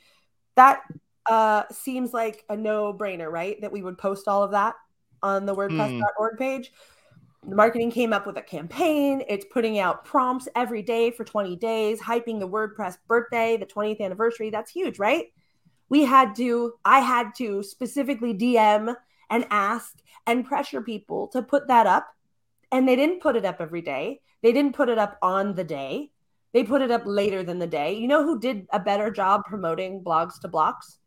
that 0.54 0.82
uh, 1.26 1.64
seems 1.70 2.12
like 2.12 2.44
a 2.48 2.56
no 2.56 2.94
brainer, 2.94 3.30
right? 3.30 3.60
That 3.60 3.72
we 3.72 3.82
would 3.82 3.98
post 3.98 4.28
all 4.28 4.42
of 4.42 4.52
that 4.52 4.76
on 5.22 5.44
the 5.44 5.54
WordPress.org 5.54 6.38
page. 6.38 6.72
The 7.46 7.56
marketing 7.56 7.90
came 7.90 8.12
up 8.12 8.26
with 8.26 8.36
a 8.38 8.42
campaign. 8.42 9.22
It's 9.28 9.44
putting 9.52 9.78
out 9.78 10.04
prompts 10.04 10.48
every 10.54 10.82
day 10.82 11.10
for 11.10 11.24
20 11.24 11.56
days, 11.56 12.00
hyping 12.00 12.38
the 12.38 12.48
WordPress 12.48 12.96
birthday, 13.06 13.56
the 13.56 13.66
20th 13.66 14.00
anniversary. 14.00 14.50
That's 14.50 14.70
huge, 14.70 14.98
right? 14.98 15.26
We 15.88 16.04
had 16.04 16.34
to, 16.36 16.74
I 16.84 17.00
had 17.00 17.34
to 17.38 17.62
specifically 17.62 18.32
DM 18.32 18.94
and 19.30 19.46
ask 19.50 19.94
and 20.26 20.46
pressure 20.46 20.80
people 20.80 21.28
to 21.28 21.42
put 21.42 21.68
that 21.68 21.86
up. 21.86 22.06
And 22.72 22.88
they 22.88 22.96
didn't 22.96 23.20
put 23.20 23.36
it 23.36 23.44
up 23.44 23.56
every 23.60 23.82
day. 23.82 24.20
They 24.44 24.52
didn't 24.52 24.74
put 24.74 24.90
it 24.90 24.98
up 24.98 25.16
on 25.22 25.54
the 25.54 25.64
day. 25.64 26.10
They 26.52 26.64
put 26.64 26.82
it 26.82 26.90
up 26.90 27.02
later 27.06 27.42
than 27.42 27.58
the 27.58 27.66
day. 27.66 27.94
You 27.94 28.06
know 28.06 28.22
who 28.22 28.38
did 28.38 28.66
a 28.74 28.78
better 28.78 29.10
job 29.10 29.46
promoting 29.46 30.04
blogs 30.04 30.38
to 30.42 30.48
blocks 30.48 30.98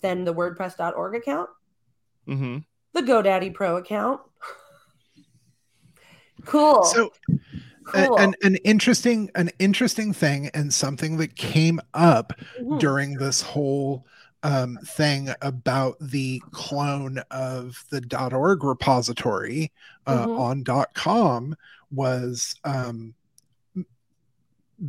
than 0.00 0.24
the 0.24 0.32
WordPress.org 0.32 1.14
account? 1.14 1.50
Mm-hmm. 2.26 2.58
The 2.94 3.02
GoDaddy 3.02 3.52
Pro 3.52 3.76
account. 3.76 4.22
cool. 6.46 6.82
So 6.84 7.12
cool. 7.84 8.16
an, 8.16 8.34
an 8.42 8.56
interesting 8.56 9.30
an 9.34 9.50
interesting 9.58 10.14
thing 10.14 10.48
and 10.54 10.72
something 10.72 11.18
that 11.18 11.36
came 11.36 11.80
up 11.92 12.32
mm-hmm. 12.58 12.78
during 12.78 13.18
this 13.18 13.42
whole 13.42 14.06
um, 14.42 14.78
thing 14.86 15.28
about 15.42 15.96
the 16.00 16.42
clone 16.50 17.18
of 17.30 17.84
the 17.90 18.02
.org 18.32 18.64
repository 18.64 19.70
uh, 20.06 20.26
mm-hmm. 20.26 20.70
on 20.70 20.86
.com 20.94 21.54
was 21.92 22.54
um, 22.64 23.14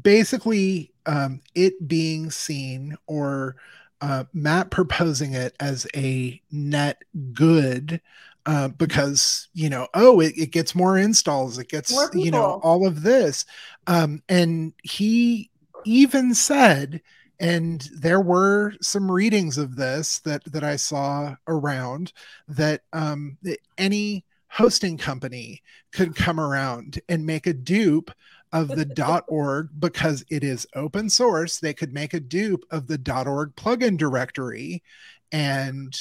basically 0.02 0.92
um, 1.06 1.42
it 1.56 1.88
being 1.88 2.32
seen 2.32 2.96
or 3.08 3.56
uh, 4.02 4.24
Matt 4.34 4.72
proposing 4.72 5.34
it 5.34 5.56
as 5.60 5.88
a 5.96 6.42
net 6.52 7.04
good 7.34 8.02
uh, 8.48 8.70
because 8.70 9.50
you 9.54 9.70
know 9.70 9.88
oh 9.94 10.20
it, 10.20 10.34
it 10.36 10.52
gets 10.52 10.74
more 10.74 10.98
installs 10.98 11.60
it 11.60 11.70
gets 11.70 11.92
you 12.14 12.32
know 12.32 12.60
all 12.64 12.88
of 12.88 13.04
this. 13.04 13.46
Um, 13.88 14.24
and 14.30 14.74
he 14.84 15.50
even 15.86 16.34
said 16.34 17.02
and 17.40 17.90
there 17.96 18.22
were 18.22 18.74
some 18.82 19.12
readings 19.12 19.58
of 19.58 19.76
this 19.76 20.20
that 20.20 20.44
that 20.46 20.64
i 20.64 20.76
saw 20.76 21.36
around 21.48 22.14
that 22.48 22.82
um, 22.94 23.38
any 23.80 24.24
hosting 24.52 24.98
company 24.98 25.62
could 25.94 26.16
come 26.16 26.40
around 26.40 27.00
and 27.08 27.26
make 27.26 27.48
a 27.48 27.54
dupe 27.54 28.12
of 28.52 28.68
the 28.68 29.24
.org 29.28 29.70
because 29.80 30.26
it 30.30 30.44
is 30.44 30.68
open 30.76 31.10
source. 31.10 31.60
They 31.60 31.74
could 31.74 31.94
make 31.94 32.14
a 32.14 32.20
dupe 32.20 32.66
of 32.70 32.88
the 32.88 33.00
.org 33.26 33.56
plugin 33.56 33.98
directory 33.98 34.84
and 35.32 35.98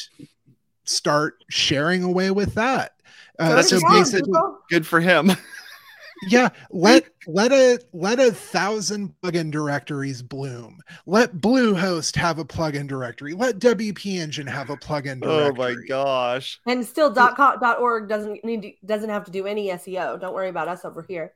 start 0.84 1.44
sharing 1.48 2.02
away 2.02 2.32
with 2.32 2.54
that. 2.54 2.92
Uh, 3.38 3.62
so 3.62 3.78
basically, 3.88 4.32
good 4.68 4.86
for 4.86 5.00
him. 5.00 5.30
yeah, 6.28 6.50
let 6.70 7.04
let 7.26 7.52
a 7.52 7.78
let 7.92 8.20
a 8.20 8.32
thousand 8.32 9.14
plugin 9.22 9.50
directories 9.50 10.22
bloom. 10.22 10.80
Let 11.06 11.36
Bluehost 11.36 12.16
have 12.16 12.38
a 12.38 12.44
plugin 12.44 12.86
directory. 12.86 13.32
Let 13.32 13.58
WP 13.58 14.18
Engine 14.18 14.46
have 14.46 14.70
a 14.70 14.76
plugin 14.76 15.20
directory. 15.20 15.24
Oh 15.24 15.52
my 15.52 15.74
gosh! 15.88 16.60
And 16.66 16.84
still, 16.84 17.10
dot 17.10 17.36
com, 17.36 17.58
dot 17.60 17.80
.org 17.80 18.08
doesn't 18.08 18.44
need 18.44 18.62
to, 18.62 18.72
doesn't 18.84 19.10
have 19.10 19.24
to 19.24 19.30
do 19.30 19.46
any 19.46 19.68
SEO. 19.68 20.20
Don't 20.20 20.34
worry 20.34 20.48
about 20.48 20.68
us 20.68 20.84
over 20.84 21.04
here. 21.08 21.32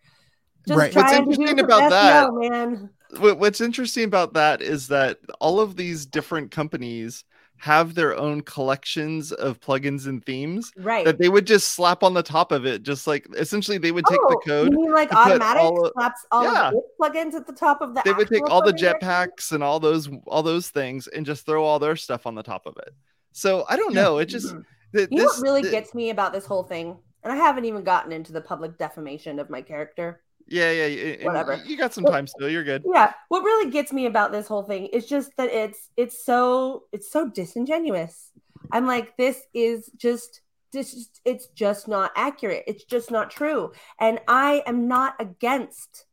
Just 0.67 0.79
right. 0.79 0.95
What's 0.95 1.13
interesting 1.13 1.61
about 1.61 1.91
that, 1.91 2.33
man. 2.33 2.91
What's 3.19 3.61
interesting 3.61 4.05
about 4.05 4.35
that 4.35 4.61
is 4.61 4.89
that 4.89 5.19
all 5.41 5.61
of 5.61 5.77
these 5.77 6.05
different 6.07 6.51
companies 6.51 7.25
have 7.59 7.95
their 7.95 8.17
own 8.17 8.43
collections 8.43 9.33
of 9.33 9.61
plugins 9.61 10.07
and 10.07 10.25
themes 10.25 10.73
right 10.77 11.05
that 11.05 11.19
they 11.19 11.29
would 11.29 11.47
just 11.47 11.71
slap 11.71 12.03
on 12.03 12.13
the 12.13 12.23
top 12.23 12.53
of 12.53 12.67
it 12.67 12.83
just 12.83 13.07
like 13.07 13.27
essentially 13.37 13.79
they 13.79 13.93
would 13.93 14.05
take 14.07 14.19
oh, 14.23 14.29
the 14.29 14.37
code 14.47 14.73
you 14.73 14.79
mean 14.83 14.93
like 14.93 15.11
Automattic 15.11 15.57
all, 15.57 15.91
slaps 15.95 16.27
all 16.31 16.45
yeah. 16.45 16.71
plugins 17.01 17.35
at 17.35 17.47
the 17.47 17.53
top 17.53 17.81
of 17.81 17.95
the 17.95 18.03
they 18.05 18.13
would 18.13 18.29
take 18.29 18.49
all 18.51 18.63
the 18.63 18.73
jetpacks 18.73 19.53
and 19.53 19.63
all 19.63 19.81
those 19.81 20.11
all 20.27 20.43
those 20.43 20.69
things 20.69 21.07
and 21.09 21.25
just 21.25 21.47
throw 21.47 21.65
all 21.65 21.79
their 21.79 21.97
stuff 21.97 22.27
on 22.27 22.35
the 22.35 22.43
top 22.43 22.67
of 22.67 22.77
it 22.79 22.93
so 23.33 23.65
i 23.69 23.77
don't 23.77 23.95
know 23.95 24.19
it 24.19 24.27
just 24.27 24.49
mm-hmm. 24.49 24.97
th- 24.97 25.09
you 25.11 25.19
this, 25.19 25.25
know 25.25 25.25
what 25.25 25.43
really 25.43 25.63
th- 25.63 25.73
gets 25.73 25.95
me 25.95 26.11
about 26.11 26.33
this 26.33 26.45
whole 26.45 26.65
thing 26.65 26.97
and 27.23 27.33
i 27.33 27.37
haven't 27.37 27.65
even 27.65 27.83
gotten 27.83 28.13
into 28.13 28.33
the 28.33 28.41
public 28.41 28.77
defamation 28.77 29.39
of 29.39 29.49
my 29.49 29.63
character 29.63 30.21
yeah, 30.47 30.71
yeah, 30.71 31.25
whatever. 31.25 31.61
You 31.65 31.77
got 31.77 31.95
some 31.95 32.05
time 32.05 32.27
still. 32.27 32.49
You're 32.49 32.65
good. 32.65 32.85
Yeah. 32.93 33.13
What 33.29 33.43
really 33.43 33.71
gets 33.71 33.93
me 33.93 34.07
about 34.07 34.33
this 34.33 34.47
whole 34.47 34.63
thing 34.63 34.87
is 34.87 35.07
just 35.07 35.37
that 35.37 35.51
it's 35.51 35.91
it's 35.97 36.25
so 36.25 36.85
it's 36.93 37.11
so 37.11 37.29
disingenuous. 37.29 38.31
I'm 38.71 38.87
like, 38.87 39.17
this 39.17 39.43
is 39.55 39.91
just 39.97 40.41
this 40.73 41.09
it's 41.25 41.47
just 41.49 41.89
not 41.89 42.13
accurate. 42.17 42.65
It's 42.67 42.85
just 42.85 43.11
not 43.11 43.31
true. 43.31 43.73
And 43.99 44.21
I 44.29 44.63
am 44.67 44.89
not 44.89 45.15
against 45.19 46.05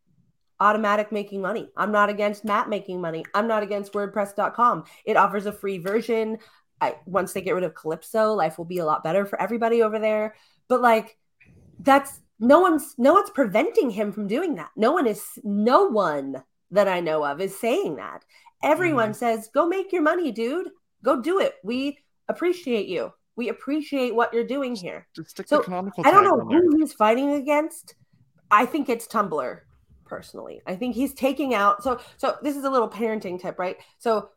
Automattic 0.61 1.11
making 1.11 1.41
money. 1.41 1.69
I'm 1.75 1.91
not 1.91 2.09
against 2.09 2.45
Matt 2.45 2.69
making 2.69 3.01
money. 3.01 3.25
I'm 3.33 3.47
not 3.47 3.63
against 3.63 3.93
WordPress.com. 3.93 4.83
It 5.05 5.17
offers 5.17 5.47
a 5.47 5.51
free 5.51 5.79
version. 5.79 6.37
I, 6.79 6.97
once 7.07 7.33
they 7.33 7.41
get 7.41 7.55
rid 7.55 7.63
of 7.63 7.73
Calypso, 7.73 8.33
life 8.33 8.59
will 8.59 8.65
be 8.65 8.77
a 8.77 8.85
lot 8.85 9.03
better 9.03 9.25
for 9.25 9.41
everybody 9.41 9.81
over 9.81 9.97
there. 9.97 10.35
But 10.67 10.81
like, 10.81 11.17
that's 11.79 12.19
no 12.41 12.59
one's 12.59 12.95
no 12.97 13.13
one's 13.13 13.29
preventing 13.29 13.91
him 13.91 14.11
from 14.11 14.27
doing 14.27 14.55
that. 14.55 14.71
No 14.75 14.91
one 14.91 15.07
is 15.07 15.23
no 15.43 15.85
one 15.85 16.43
that 16.71 16.87
i 16.87 16.99
know 16.99 17.23
of 17.23 17.39
is 17.39 17.57
saying 17.57 17.95
that. 17.97 18.25
Everyone 18.63 19.11
mm-hmm. 19.11 19.13
says 19.13 19.49
go 19.53 19.67
make 19.67 19.93
your 19.93 20.01
money 20.01 20.31
dude. 20.31 20.69
Go 21.03 21.21
do 21.21 21.39
it. 21.39 21.55
We 21.63 21.99
appreciate 22.27 22.87
you. 22.87 23.13
We 23.35 23.49
appreciate 23.49 24.13
what 24.13 24.33
you're 24.33 24.43
doing 24.43 24.75
here. 24.75 25.07
so 25.45 25.63
i 26.03 26.11
don't 26.11 26.23
know 26.23 26.39
who 26.39 26.77
he's 26.77 26.93
fighting 26.93 27.33
against. 27.33 27.95
I 28.49 28.65
think 28.65 28.89
it's 28.89 29.07
tumblr 29.07 29.59
personally. 30.05 30.61
I 30.65 30.75
think 30.75 30.95
he's 30.95 31.13
taking 31.13 31.53
out 31.53 31.83
so 31.83 31.99
so 32.17 32.37
this 32.41 32.57
is 32.57 32.63
a 32.63 32.69
little 32.71 32.89
parenting 32.89 33.39
tip 33.39 33.59
right? 33.59 33.77
So 33.99 34.29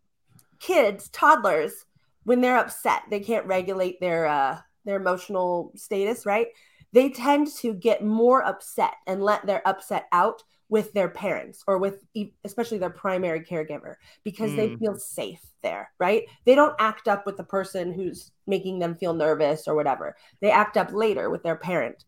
kids 0.61 1.09
toddlers 1.09 1.87
when 2.25 2.41
they're 2.43 2.59
upset 2.59 3.03
they 3.11 3.21
can't 3.21 3.47
regulate 3.47 4.01
their 4.01 4.27
uh 4.27 4.59
their 4.85 4.97
emotional 4.97 5.73
status 5.75 6.25
right 6.27 6.49
they 6.95 7.11
tend 7.11 7.49
to 7.49 7.75
get 7.75 8.05
more 8.05 8.45
upset 8.45 8.95
and 9.07 9.23
let 9.23 9.45
their 9.45 9.67
upset 9.67 10.07
out 10.13 10.43
with 10.69 10.93
their 10.93 11.09
parents 11.09 11.63
or 11.67 11.79
with 11.79 12.05
especially 12.45 12.79
their 12.79 12.89
primary 12.89 13.41
caregiver 13.41 13.97
because 14.23 14.53
mm. 14.53 14.57
they 14.57 14.77
feel 14.77 14.97
safe 14.97 15.41
there, 15.63 15.91
right? 15.99 16.23
They 16.45 16.55
don't 16.55 16.75
act 16.79 17.09
up 17.09 17.27
with 17.27 17.37
the 17.37 17.45
person 17.45 17.93
who's 17.93 18.31
making 18.47 18.79
them 18.79 18.95
feel 18.95 19.13
nervous 19.13 19.67
or 19.67 19.75
whatever. 19.75 20.17
They 20.41 20.53
act 20.53 20.77
up 20.77 20.93
later 20.93 21.31
with 21.31 21.43
their 21.43 21.57
parent. 21.57 22.05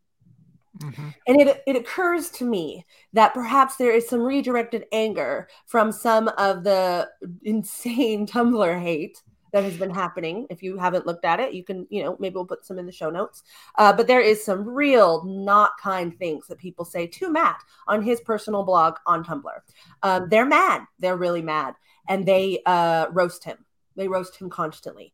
Mm-hmm. 0.78 1.08
And 1.26 1.40
it, 1.40 1.62
it 1.66 1.76
occurs 1.76 2.30
to 2.30 2.44
me 2.44 2.84
that 3.12 3.34
perhaps 3.34 3.76
there 3.76 3.90
is 3.90 4.08
some 4.08 4.20
redirected 4.20 4.84
anger 4.92 5.48
from 5.66 5.90
some 5.90 6.28
of 6.38 6.62
the 6.62 7.08
insane 7.42 8.26
Tumblr 8.26 8.80
hate 8.80 9.20
that 9.52 9.64
has 9.64 9.76
been 9.76 9.90
happening. 9.90 10.46
If 10.50 10.62
you 10.62 10.76
haven't 10.76 11.06
looked 11.06 11.24
at 11.24 11.40
it, 11.40 11.54
you 11.54 11.64
can, 11.64 11.86
you 11.90 12.02
know, 12.02 12.16
maybe 12.18 12.34
we'll 12.34 12.44
put 12.44 12.64
some 12.64 12.78
in 12.78 12.86
the 12.86 12.92
show 12.92 13.10
notes. 13.10 13.42
Uh, 13.76 13.92
but 13.92 14.06
there 14.06 14.20
is 14.20 14.44
some 14.44 14.68
real 14.68 15.24
not 15.24 15.72
kind 15.80 16.16
things 16.18 16.46
that 16.48 16.58
people 16.58 16.84
say 16.84 17.06
to 17.06 17.30
Matt 17.30 17.62
on 17.86 18.02
his 18.02 18.20
personal 18.20 18.62
blog 18.62 18.96
on 19.06 19.24
Tumblr. 19.24 19.60
Um, 20.02 20.28
they're 20.28 20.46
mad. 20.46 20.82
They're 20.98 21.16
really 21.16 21.42
mad. 21.42 21.74
And 22.08 22.26
they 22.26 22.60
uh, 22.66 23.06
roast 23.10 23.44
him. 23.44 23.64
They 23.96 24.08
roast 24.08 24.36
him 24.36 24.50
constantly. 24.50 25.12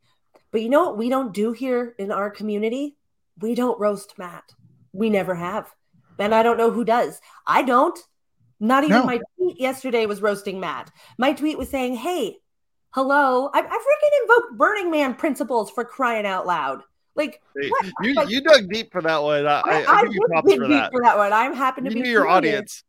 But 0.51 0.63
you 0.63 0.69
know 0.69 0.85
what 0.85 0.99
we 0.99 1.09
don't 1.09 1.33
do 1.33 1.53
here 1.53 1.95
in 1.99 2.13
our 2.13 2.31
community? 2.31 2.97
We 3.41 3.55
don't 3.55 3.81
roast 3.81 4.19
Matt. 4.19 4.53
We 4.93 5.09
never 5.09 5.35
have. 5.35 5.73
And 6.19 6.35
I 6.35 6.43
don't 6.43 6.59
know 6.59 6.71
who 6.71 6.85
does. 6.85 7.21
I 7.47 7.63
don't. 7.63 7.99
Not 8.61 8.85
even 8.85 8.99
no. 8.99 9.05
my 9.05 9.21
tweet 9.37 9.59
yesterday 9.59 10.07
was 10.07 10.23
roasting 10.23 10.61
Matt. 10.61 10.93
My 11.19 11.33
tweet 11.33 11.59
was 11.59 11.69
saying, 11.69 11.97
hey, 11.97 12.37
Hello, 12.93 13.49
I, 13.55 13.61
I 13.61 13.63
freaking 13.63 14.23
invoked 14.23 14.59
Burning 14.59 14.91
Man 14.91 15.15
principles 15.15 15.71
for 15.71 15.85
crying 15.85 16.27
out 16.27 16.47
loud. 16.47 16.83
Like 17.15 17.41
hey, 17.59 17.71
you, 18.03 18.15
like, 18.15 18.29
you 18.29 18.41
dug 18.43 18.69
deep 18.71 18.93
for 18.93 19.03
that 19.03 19.23
one. 19.23 19.47
I, 19.47 19.61
I, 19.61 19.61
I, 19.61 19.83
I 19.87 20.03
you 20.03 20.57
for 20.57 20.69
that. 20.69 20.91
for 20.93 21.03
that 21.03 21.17
one. 21.17 21.33
I'm 21.33 21.55
happy 21.55 21.83
to 21.83 21.89
you 21.89 21.95
be 21.95 22.03
knew 22.03 22.11
your 22.11 22.29
audience. 22.29 22.85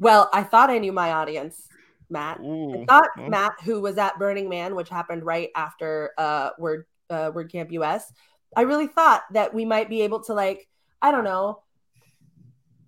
well, 0.00 0.28
I 0.32 0.42
thought 0.42 0.70
I 0.70 0.78
knew 0.78 0.92
my 0.92 1.12
audience, 1.12 1.68
Matt. 2.10 2.40
Ooh, 2.40 2.82
I 2.82 2.84
thought. 2.86 3.08
Matt, 3.28 3.52
who 3.64 3.80
was 3.80 3.98
at 3.98 4.18
Burning 4.18 4.48
Man, 4.48 4.74
which 4.74 4.88
happened 4.88 5.24
right 5.24 5.50
after 5.54 6.10
uh, 6.18 6.50
Word 6.58 6.86
uh, 7.08 7.30
WordCamp 7.30 7.70
US. 7.72 8.12
I 8.56 8.62
really 8.62 8.88
thought 8.88 9.22
that 9.32 9.54
we 9.54 9.64
might 9.64 9.88
be 9.88 10.02
able 10.02 10.22
to 10.24 10.34
like, 10.34 10.68
I 11.02 11.10
don't 11.10 11.24
know, 11.24 11.62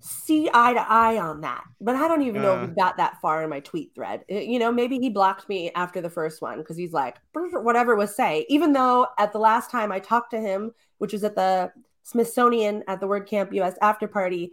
see 0.00 0.48
eye 0.52 0.74
to 0.74 0.80
eye 0.80 1.18
on 1.18 1.40
that. 1.40 1.64
But 1.80 1.96
I 1.96 2.08
don't 2.08 2.22
even 2.22 2.42
know 2.42 2.56
uh, 2.58 2.62
if 2.62 2.68
we 2.70 2.74
got 2.74 2.96
that 2.98 3.20
far 3.20 3.42
in 3.42 3.50
my 3.50 3.60
tweet 3.60 3.94
thread. 3.94 4.24
You 4.28 4.58
know, 4.58 4.70
maybe 4.70 4.98
he 4.98 5.10
blocked 5.10 5.48
me 5.48 5.70
after 5.74 6.00
the 6.00 6.10
first 6.10 6.42
one 6.42 6.58
because 6.58 6.76
he's 6.76 6.92
like, 6.92 7.16
whatever 7.32 7.96
was 7.96 8.14
say. 8.14 8.46
Even 8.48 8.72
though 8.72 9.06
at 9.18 9.32
the 9.32 9.38
last 9.38 9.70
time 9.70 9.90
I 9.90 9.98
talked 9.98 10.30
to 10.32 10.40
him, 10.40 10.72
which 10.98 11.12
was 11.12 11.24
at 11.24 11.34
the 11.34 11.72
Smithsonian 12.02 12.84
at 12.86 13.00
the 13.00 13.08
WordCamp 13.08 13.52
US 13.54 13.74
after 13.82 14.06
party, 14.06 14.52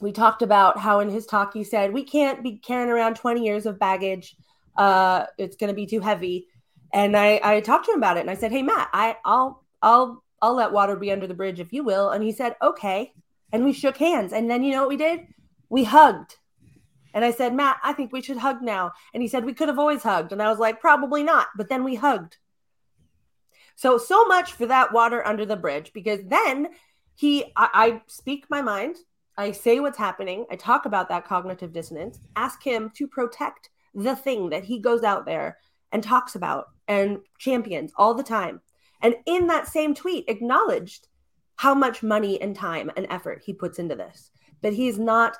we 0.00 0.12
talked 0.12 0.42
about 0.42 0.78
how 0.78 1.00
in 1.00 1.10
his 1.10 1.26
talk 1.26 1.52
he 1.52 1.62
said, 1.62 1.92
we 1.92 2.02
can't 2.02 2.42
be 2.42 2.56
carrying 2.56 2.90
around 2.90 3.16
20 3.16 3.44
years 3.44 3.66
of 3.66 3.78
baggage. 3.78 4.36
Uh, 4.76 5.26
it's 5.38 5.56
going 5.56 5.68
to 5.68 5.74
be 5.74 5.86
too 5.86 6.00
heavy. 6.00 6.46
And 6.92 7.16
I, 7.16 7.40
I 7.42 7.60
talked 7.60 7.86
to 7.86 7.92
him 7.92 7.98
about 7.98 8.16
it 8.16 8.20
and 8.20 8.30
I 8.30 8.34
said, 8.34 8.50
Hey, 8.50 8.62
Matt, 8.62 8.88
I, 8.92 9.16
I'll, 9.24 9.64
I'll, 9.82 10.24
I'll 10.42 10.54
let 10.54 10.72
water 10.72 10.96
be 10.96 11.12
under 11.12 11.26
the 11.26 11.34
bridge 11.34 11.60
if 11.60 11.72
you 11.72 11.84
will. 11.84 12.10
And 12.10 12.24
he 12.24 12.32
said, 12.32 12.56
okay 12.62 13.12
and 13.52 13.64
we 13.64 13.72
shook 13.72 13.96
hands. 13.96 14.32
And 14.32 14.50
then 14.50 14.62
you 14.62 14.72
know 14.72 14.80
what 14.80 14.88
we 14.88 14.96
did? 14.96 15.26
We 15.68 15.84
hugged. 15.84 16.36
And 17.12 17.24
I 17.24 17.32
said, 17.32 17.54
Matt, 17.54 17.78
I 17.82 17.92
think 17.92 18.12
we 18.12 18.22
should 18.22 18.36
hug 18.36 18.62
now. 18.62 18.92
And 19.12 19.22
he 19.22 19.28
said, 19.28 19.44
we 19.44 19.54
could 19.54 19.68
have 19.68 19.78
always 19.78 20.02
hugged. 20.02 20.32
And 20.32 20.40
I 20.40 20.48
was 20.48 20.58
like, 20.58 20.80
probably 20.80 21.22
not. 21.22 21.48
But 21.56 21.68
then 21.68 21.82
we 21.82 21.96
hugged. 21.96 22.36
So, 23.74 23.98
so 23.98 24.24
much 24.26 24.52
for 24.52 24.66
that 24.66 24.92
water 24.92 25.26
under 25.26 25.46
the 25.46 25.56
bridge 25.56 25.92
because 25.92 26.20
then 26.26 26.68
he, 27.14 27.44
I, 27.56 27.68
I 27.74 28.02
speak 28.06 28.44
my 28.48 28.62
mind. 28.62 28.96
I 29.36 29.52
say 29.52 29.80
what's 29.80 29.98
happening. 29.98 30.44
I 30.50 30.56
talk 30.56 30.84
about 30.84 31.08
that 31.08 31.24
cognitive 31.24 31.72
dissonance, 31.72 32.20
ask 32.36 32.62
him 32.62 32.90
to 32.94 33.08
protect 33.08 33.70
the 33.94 34.14
thing 34.14 34.50
that 34.50 34.64
he 34.64 34.78
goes 34.78 35.02
out 35.02 35.24
there 35.24 35.56
and 35.92 36.02
talks 36.02 36.34
about 36.34 36.66
and 36.86 37.18
champions 37.38 37.92
all 37.96 38.14
the 38.14 38.22
time. 38.22 38.60
And 39.02 39.16
in 39.26 39.46
that 39.46 39.66
same 39.66 39.94
tweet, 39.94 40.26
acknowledged 40.28 41.08
how 41.60 41.74
much 41.74 42.02
money 42.02 42.40
and 42.40 42.56
time 42.56 42.90
and 42.96 43.06
effort 43.10 43.42
he 43.44 43.52
puts 43.52 43.78
into 43.78 43.94
this. 43.94 44.30
But 44.62 44.72
he's 44.72 44.98
not 44.98 45.36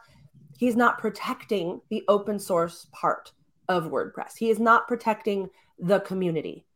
he's 0.59 0.77
not 0.77 0.99
protecting 0.99 1.81
the 1.89 2.05
open 2.09 2.39
source 2.39 2.87
part 2.93 3.33
of 3.71 3.85
wordpress. 3.91 4.37
He 4.37 4.51
is 4.51 4.59
not 4.59 4.87
protecting 4.87 5.49
the 5.79 6.01
community. 6.01 6.67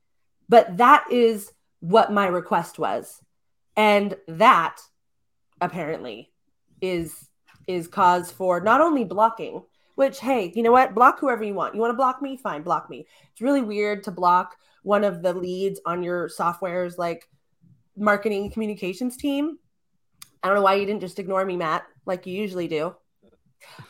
But 0.49 0.78
that 0.78 1.05
is 1.11 1.53
what 1.80 2.11
my 2.11 2.26
request 2.26 2.78
was. 2.78 3.20
And 3.76 4.16
that 4.28 4.80
apparently 5.61 6.32
is 6.80 7.28
is 7.68 7.86
cause 7.86 8.32
for 8.32 8.61
not 8.61 8.80
only 8.80 9.05
blocking 9.05 9.62
which 9.95 10.20
hey 10.20 10.53
you 10.55 10.62
know 10.62 10.72
what? 10.72 10.95
Block 10.95 11.20
whoever 11.20 11.45
you 11.45 11.53
want. 11.53 11.74
You 11.74 11.82
want 11.82 11.90
to 11.90 11.99
block 11.99 12.22
me? 12.22 12.38
Fine 12.38 12.62
block 12.62 12.88
me. 12.88 13.07
It's 13.32 13.42
really 13.42 13.61
weird 13.61 14.05
to 14.05 14.11
block 14.11 14.57
one 14.84 15.05
of 15.05 15.20
the 15.20 15.34
leads 15.34 15.82
on 15.84 16.03
your 16.03 16.30
software's 16.30 16.97
like 16.97 17.28
marketing 17.97 18.51
communications 18.51 19.16
team. 19.16 19.59
I 20.42 20.49
don't 20.49 20.57
know 20.57 20.62
why 20.62 20.74
you 20.74 20.86
didn't 20.86 21.01
just 21.01 21.18
ignore 21.18 21.45
me, 21.45 21.57
Matt, 21.57 21.84
like 22.07 22.26
you 22.26 22.34
usually 22.34 22.68
do. 22.68 22.95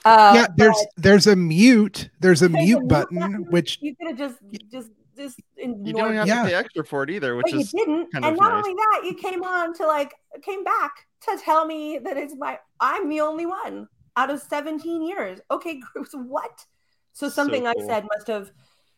Uh, 0.05 0.33
yeah, 0.35 0.47
there's 0.57 0.87
there's 0.97 1.27
a 1.27 1.35
mute. 1.35 2.11
There's 2.21 2.43
a 2.43 2.49
mute 2.49 2.87
button, 2.87 3.19
button, 3.19 3.47
which 3.51 3.79
you 3.81 3.97
could 3.97 4.09
have 4.09 4.19
just 4.19 4.39
just 4.71 4.91
just 5.17 5.41
you 5.57 5.93
don't 5.93 6.15
have 6.15 6.29
yeah. 6.29 6.43
to 6.43 6.49
pay 6.49 6.55
extra 6.55 6.85
for 6.85 7.03
it 7.03 7.11
either, 7.11 7.37
which 7.37 7.47
but 7.51 7.61
is 7.61 7.73
you 7.73 7.85
didn't. 7.85 8.09
and 8.15 8.37
not 8.37 8.37
nice. 8.37 8.65
only 8.65 8.75
that, 8.75 9.01
you 9.05 9.15
came 9.15 9.43
on 9.43 9.75
to 9.75 9.87
like 9.87 10.15
came 10.43 10.63
back 10.63 10.93
to 11.23 11.39
tell 11.43 11.67
me 11.67 11.99
that 11.99 12.17
it's 12.17 12.35
my 12.37 12.59
I'm 12.81 13.09
the 13.09 13.21
only 13.21 13.47
one 13.47 13.89
out 14.17 14.31
of 14.31 14.41
17 14.41 15.03
years. 15.03 15.41
Okay, 15.51 15.81
groups, 15.93 16.11
what? 16.13 16.65
So 17.13 17.29
something 17.29 17.65
so 17.65 17.73
cool. 17.73 17.83
I 17.83 17.87
said 17.87 18.07
must 18.15 18.27
have, 18.29 18.51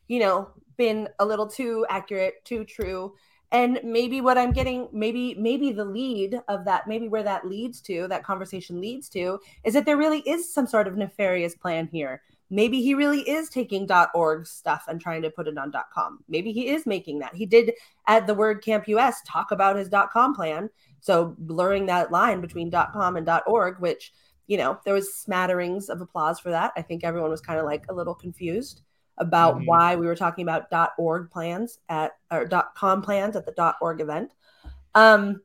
you 0.09 0.20
know, 0.20 0.50
been 0.76 1.09
a 1.18 1.24
little 1.24 1.46
too 1.46 1.86
accurate, 1.88 2.44
too 2.44 2.64
true 2.64 3.14
and 3.53 3.80
maybe 3.84 4.20
what 4.20 4.36
i'm 4.36 4.53
getting 4.53 4.88
maybe 4.92 5.34
maybe 5.34 5.72
the 5.72 5.84
lead 5.84 6.40
of 6.49 6.64
that 6.64 6.86
maybe 6.88 7.09
where 7.09 7.22
that 7.22 7.47
leads 7.47 7.80
to 7.80 8.09
that 8.09 8.24
conversation 8.24 8.80
leads 8.80 9.09
to 9.09 9.38
is 9.64 9.74
that 9.74 9.84
there 9.86 9.97
really 9.97 10.20
is 10.20 10.53
some 10.53 10.66
sort 10.66 10.86
of 10.86 10.97
nefarious 10.97 11.55
plan 11.55 11.88
here. 11.90 12.22
Maybe 12.49 12.80
he 12.80 12.94
really 12.94 13.28
is 13.28 13.49
taking. 13.49 13.88
org 14.14 14.47
stuff 14.47 14.84
and 14.88 15.01
trying 15.01 15.22
to 15.22 15.30
put 15.30 15.49
it 15.49 15.59
on. 15.59 15.72
com 15.92 16.20
maybe 16.28 16.53
he 16.53 16.68
is 16.68 16.86
making 16.86 17.18
that. 17.20 17.34
He 17.34 17.47
did 17.47 17.72
at 18.07 18.26
the 18.26 18.34
word 18.34 18.62
camp 18.62 18.86
us 18.88 19.16
talk 19.26 19.51
about 19.51 19.76
his. 19.76 19.88
com 20.12 20.34
plan. 20.34 20.70
So 21.01 21.34
blurring 21.38 21.86
that 21.86 22.12
line 22.12 22.40
between. 22.40 22.70
com 22.70 23.16
and. 23.16 23.28
org 23.47 23.80
which 23.80 24.12
you 24.47 24.57
know 24.57 24.78
there 24.84 24.94
was 24.94 25.16
smatterings 25.16 25.88
of 25.88 26.01
applause 26.01 26.38
for 26.38 26.51
that. 26.51 26.72
I 26.76 26.82
think 26.82 27.03
everyone 27.03 27.30
was 27.30 27.40
kind 27.40 27.59
of 27.59 27.66
like 27.66 27.84
a 27.88 27.94
little 27.94 28.14
confused 28.14 28.82
about 29.18 29.56
mm-hmm. 29.56 29.66
why 29.66 29.96
we 29.96 30.06
were 30.06 30.16
talking 30.16 30.42
about 30.42 30.68
.org 30.98 31.30
plans 31.30 31.78
at 31.88 32.12
or 32.30 32.48
.com 32.74 33.02
plans 33.02 33.36
at 33.36 33.46
the 33.46 33.74
.org 33.80 34.00
event. 34.00 34.32
Um, 34.94 35.40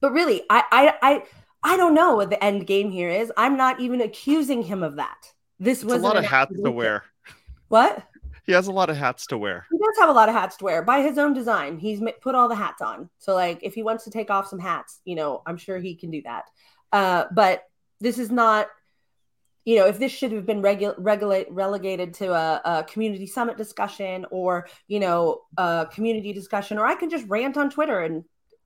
but 0.00 0.12
really, 0.12 0.42
I, 0.50 0.64
I 0.70 0.94
I 1.02 1.22
I 1.62 1.76
don't 1.76 1.94
know 1.94 2.16
what 2.16 2.30
the 2.30 2.42
end 2.42 2.66
game 2.66 2.90
here 2.90 3.08
is. 3.08 3.32
I'm 3.36 3.56
not 3.56 3.80
even 3.80 4.00
accusing 4.00 4.62
him 4.62 4.82
of 4.82 4.96
that. 4.96 5.32
This 5.58 5.84
was 5.84 6.02
a 6.02 6.04
lot 6.04 6.16
of 6.16 6.24
hats 6.24 6.54
to 6.62 6.70
wear. 6.70 7.04
What? 7.68 8.06
He 8.44 8.52
has 8.52 8.66
a 8.66 8.72
lot 8.72 8.90
of 8.90 8.98
hats 8.98 9.26
to 9.28 9.38
wear. 9.38 9.64
He 9.70 9.78
does 9.78 9.96
have 9.98 10.10
a 10.10 10.12
lot 10.12 10.28
of 10.28 10.34
hats 10.34 10.58
to 10.58 10.64
wear 10.64 10.82
by 10.82 11.00
his 11.00 11.16
own 11.16 11.32
design. 11.32 11.78
He's 11.78 12.02
put 12.20 12.34
all 12.34 12.50
the 12.50 12.54
hats 12.54 12.82
on. 12.82 13.08
So 13.16 13.34
like, 13.34 13.60
if 13.62 13.72
he 13.72 13.82
wants 13.82 14.04
to 14.04 14.10
take 14.10 14.30
off 14.30 14.46
some 14.46 14.58
hats, 14.58 15.00
you 15.06 15.14
know, 15.14 15.40
I'm 15.46 15.56
sure 15.56 15.78
he 15.78 15.94
can 15.94 16.10
do 16.10 16.20
that. 16.22 16.44
Uh, 16.92 17.24
but 17.32 17.62
this 17.98 18.18
is 18.18 18.30
not 18.30 18.66
you 19.64 19.76
know, 19.76 19.86
if 19.86 19.98
this 19.98 20.12
should 20.12 20.32
have 20.32 20.46
been 20.46 20.62
regu- 20.62 20.94
regulate 20.98 21.50
relegated 21.50 22.14
to 22.14 22.32
a, 22.32 22.60
a, 22.64 22.84
community 22.84 23.26
summit 23.26 23.56
discussion 23.56 24.26
or, 24.30 24.66
you 24.88 24.98
know, 24.98 25.42
a 25.56 25.86
community 25.92 26.32
discussion, 26.32 26.78
or 26.78 26.86
I 26.86 26.94
can 26.94 27.10
just 27.10 27.26
rant 27.28 27.56
on 27.56 27.70
Twitter 27.70 28.00
and 28.00 28.24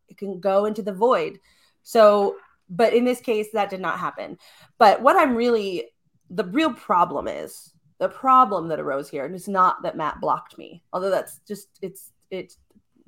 it 0.09 0.16
can 0.16 0.40
go 0.40 0.64
into 0.64 0.82
the 0.82 0.92
void. 0.92 1.38
So, 1.82 2.36
but 2.68 2.94
in 2.94 3.05
this 3.05 3.20
case, 3.20 3.49
that 3.53 3.70
did 3.70 3.80
not 3.80 3.99
happen. 3.99 4.38
But 4.78 5.03
what 5.03 5.16
I'm 5.16 5.36
really, 5.36 5.88
the 6.30 6.44
real 6.44 6.72
problem 6.72 7.28
is 7.28 7.72
the 7.99 8.09
problem 8.09 8.68
that 8.68 8.80
arose 8.80 9.09
here 9.09 9.26
is 9.26 9.49
not 9.49 9.82
that 9.82 9.97
Matt 9.97 10.20
blocked 10.20 10.57
me, 10.57 10.82
although 10.92 11.11
that's 11.11 11.40
just, 11.47 11.68
it's, 11.82 12.12
it's 12.30 12.57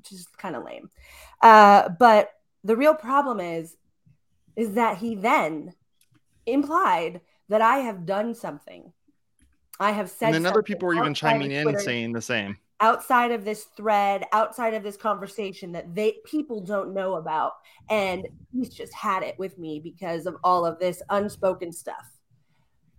just 0.03 0.37
kind 0.37 0.57
of 0.57 0.65
lame. 0.65 0.91
Uh, 1.43 1.89
but 1.99 2.31
the 2.65 2.77
real 2.77 2.95
problem 2.95 3.41
is, 3.41 3.77
is 4.57 4.75
that 4.75 4.99
he 4.99 5.15
then 5.15 5.73
implied 6.47 7.21
that 7.49 7.63
I 7.63 7.79
have 7.79 8.07
done 8.07 8.35
something. 8.35 8.93
I 9.81 9.93
have 9.93 10.11
said. 10.11 10.35
And 10.35 10.45
then 10.45 10.47
other 10.47 10.63
people 10.63 10.89
were 10.89 10.95
even 10.95 11.15
chiming 11.15 11.51
in 11.53 11.79
saying 11.79 12.13
the 12.13 12.23
same. 12.23 12.57
Outside 12.81 13.33
of 13.33 13.45
this 13.45 13.65
thread, 13.77 14.25
outside 14.33 14.75
of 14.75 14.85
this 14.85 14.97
conversation 14.97 15.73
that 15.73 15.95
they 15.95 16.19
people 16.25 16.61
don't 16.61 16.95
know 16.95 17.15
about, 17.15 17.55
and 17.91 18.27
he's 18.53 18.69
just 18.69 18.95
had 18.95 19.23
it 19.23 19.39
with 19.39 19.59
me 19.59 19.81
because 19.81 20.27
of 20.27 20.37
all 20.45 20.65
of 20.65 20.79
this 20.79 21.03
unspoken 21.11 21.73
stuff. 21.73 22.07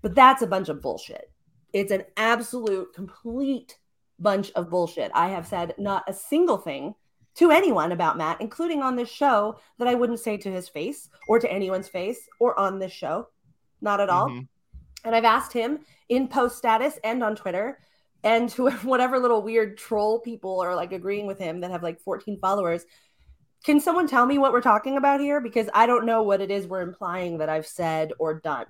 But 0.02 0.16
that's 0.16 0.42
a 0.42 0.48
bunch 0.48 0.70
of 0.70 0.82
bullshit. 0.82 1.32
It's 1.72 1.92
an 1.92 2.04
absolute, 2.18 2.94
complete 2.94 3.78
bunch 4.20 4.52
of 4.56 4.70
bullshit. 4.70 5.12
I 5.14 5.30
have 5.30 5.48
said 5.48 5.76
not 5.78 6.04
a 6.08 6.14
single 6.14 6.58
thing 6.58 6.96
to 7.36 7.52
anyone 7.52 7.94
about 7.94 8.18
Matt, 8.18 8.42
including 8.42 8.82
on 8.82 8.96
this 8.96 9.10
show, 9.10 9.60
that 9.78 9.88
I 9.88 9.96
wouldn't 9.96 10.20
say 10.20 10.36
to 10.38 10.52
his 10.52 10.68
face 10.68 11.10
or 11.28 11.40
to 11.40 11.52
anyone's 11.52 11.88
face 11.88 12.28
or 12.40 12.58
on 12.60 12.80
this 12.80 12.92
show 12.92 13.28
not 13.82 14.00
at 14.00 14.10
all. 14.10 14.30
Mm-hmm. 14.30 14.42
And 15.06 15.16
I've 15.16 15.26
asked 15.26 15.54
him 15.54 15.80
in 16.10 16.28
post 16.28 16.58
status 16.58 17.00
and 17.04 17.24
on 17.24 17.36
Twitter 17.36 17.80
and 18.24 18.50
to 18.50 18.70
whatever 18.84 19.20
little 19.20 19.42
weird 19.42 19.78
troll 19.78 20.20
people 20.20 20.60
are 20.62 20.76
like 20.76 20.92
agreeing 20.92 21.28
with 21.28 21.40
him 21.40 21.62
that 21.62 21.72
have 21.72 21.84
like 21.84 22.02
14 22.02 22.40
followers. 22.40 22.86
Can 23.64 23.80
someone 23.80 24.08
tell 24.08 24.26
me 24.26 24.38
what 24.38 24.54
we're 24.54 24.62
talking 24.62 24.98
about 24.98 25.20
here? 25.20 25.42
Because 25.42 25.70
I 25.74 25.86
don't 25.86 26.06
know 26.06 26.24
what 26.24 26.42
it 26.42 26.52
is 26.52 26.66
we're 26.66 26.82
implying 26.82 27.40
that 27.40 27.50
I've 27.50 27.68
said 27.68 28.14
or 28.20 28.40
done. 28.40 28.66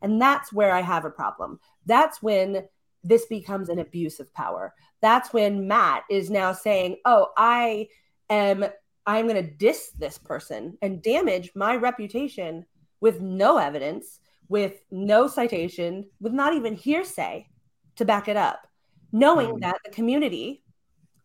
And 0.00 0.20
that's 0.20 0.52
where 0.52 0.72
I 0.72 0.80
have 0.80 1.04
a 1.04 1.10
problem. 1.10 1.60
That's 1.86 2.20
when 2.20 2.64
this 3.04 3.26
becomes 3.26 3.68
an 3.68 3.78
abuse 3.78 4.18
of 4.18 4.32
power. 4.34 4.74
That's 5.00 5.32
when 5.32 5.68
Matt 5.68 6.02
is 6.10 6.28
now 6.28 6.52
saying, 6.52 6.96
"Oh, 7.04 7.28
I 7.36 7.88
am 8.28 8.64
I'm 9.06 9.26
going 9.26 9.44
to 9.44 9.50
diss 9.50 9.90
this 9.98 10.18
person 10.18 10.78
and 10.80 11.02
damage 11.02 11.50
my 11.54 11.76
reputation 11.76 12.66
with 13.00 13.20
no 13.20 13.58
evidence 13.58 14.20
with 14.52 14.82
no 14.90 15.26
citation, 15.26 16.06
with 16.20 16.34
not 16.34 16.54
even 16.54 16.74
hearsay 16.74 17.48
to 17.96 18.04
back 18.04 18.28
it 18.28 18.36
up, 18.36 18.66
knowing 19.10 19.54
mm. 19.54 19.60
that 19.62 19.78
the 19.82 19.90
community, 19.90 20.62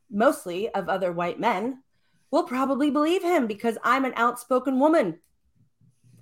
mostly 0.10 0.70
of 0.70 0.88
other 0.88 1.12
white 1.12 1.38
men, 1.38 1.84
will 2.32 2.44
probably 2.44 2.90
believe 2.90 3.22
him 3.22 3.46
because 3.46 3.78
I'm 3.84 4.06
an 4.06 4.14
outspoken 4.16 4.80
woman. 4.80 5.20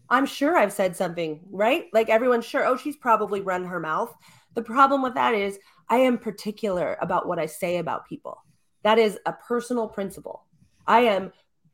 I'm 0.10 0.26
sure 0.26 0.58
I've 0.58 0.74
said 0.74 0.95
something, 0.95 1.41
right? 1.51 1.86
Like 1.93 2.10
everyone's 2.10 2.45
sure, 2.45 2.66
oh, 2.66 2.76
she's 2.76 2.97
probably 2.97 3.41
run 3.41 3.66
her 3.66 3.80
mouth. 3.80 4.12
The 4.56 4.64
problem 4.64 5.03
with 5.03 5.14
that 5.14 5.36
is 5.36 5.60
I 5.88 5.97
am 5.97 6.18
particular 6.18 6.97
about 7.01 7.28
what 7.28 7.38
I 7.38 7.45
say 7.45 7.78
about 7.78 8.10
people. 8.10 8.43
That 8.82 8.97
is 8.97 9.20
a 9.28 9.34
personal 9.34 9.88
principle. 9.88 10.43
I 10.88 11.01
am 11.01 11.34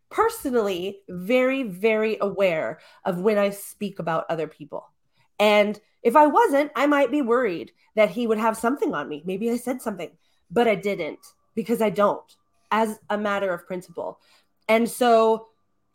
personally 0.09 0.99
very, 1.07 1.63
very 1.63 2.17
aware 2.19 2.79
of 3.05 3.21
when 3.21 3.37
I 3.37 3.51
speak 3.51 3.99
about 3.99 4.25
other 4.29 4.47
people. 4.47 4.91
And 5.41 5.81
if 6.03 6.15
I 6.15 6.27
wasn't, 6.27 6.71
I 6.75 6.85
might 6.85 7.09
be 7.09 7.23
worried 7.23 7.71
that 7.95 8.11
he 8.11 8.27
would 8.27 8.37
have 8.37 8.55
something 8.55 8.93
on 8.93 9.09
me. 9.09 9.23
Maybe 9.25 9.49
I 9.49 9.57
said 9.57 9.81
something, 9.81 10.11
but 10.51 10.67
I 10.67 10.75
didn't 10.75 11.19
because 11.55 11.81
I 11.81 11.89
don't, 11.89 12.23
as 12.69 12.99
a 13.09 13.17
matter 13.17 13.51
of 13.51 13.65
principle. 13.65 14.19
And 14.69 14.87
so 14.87 15.47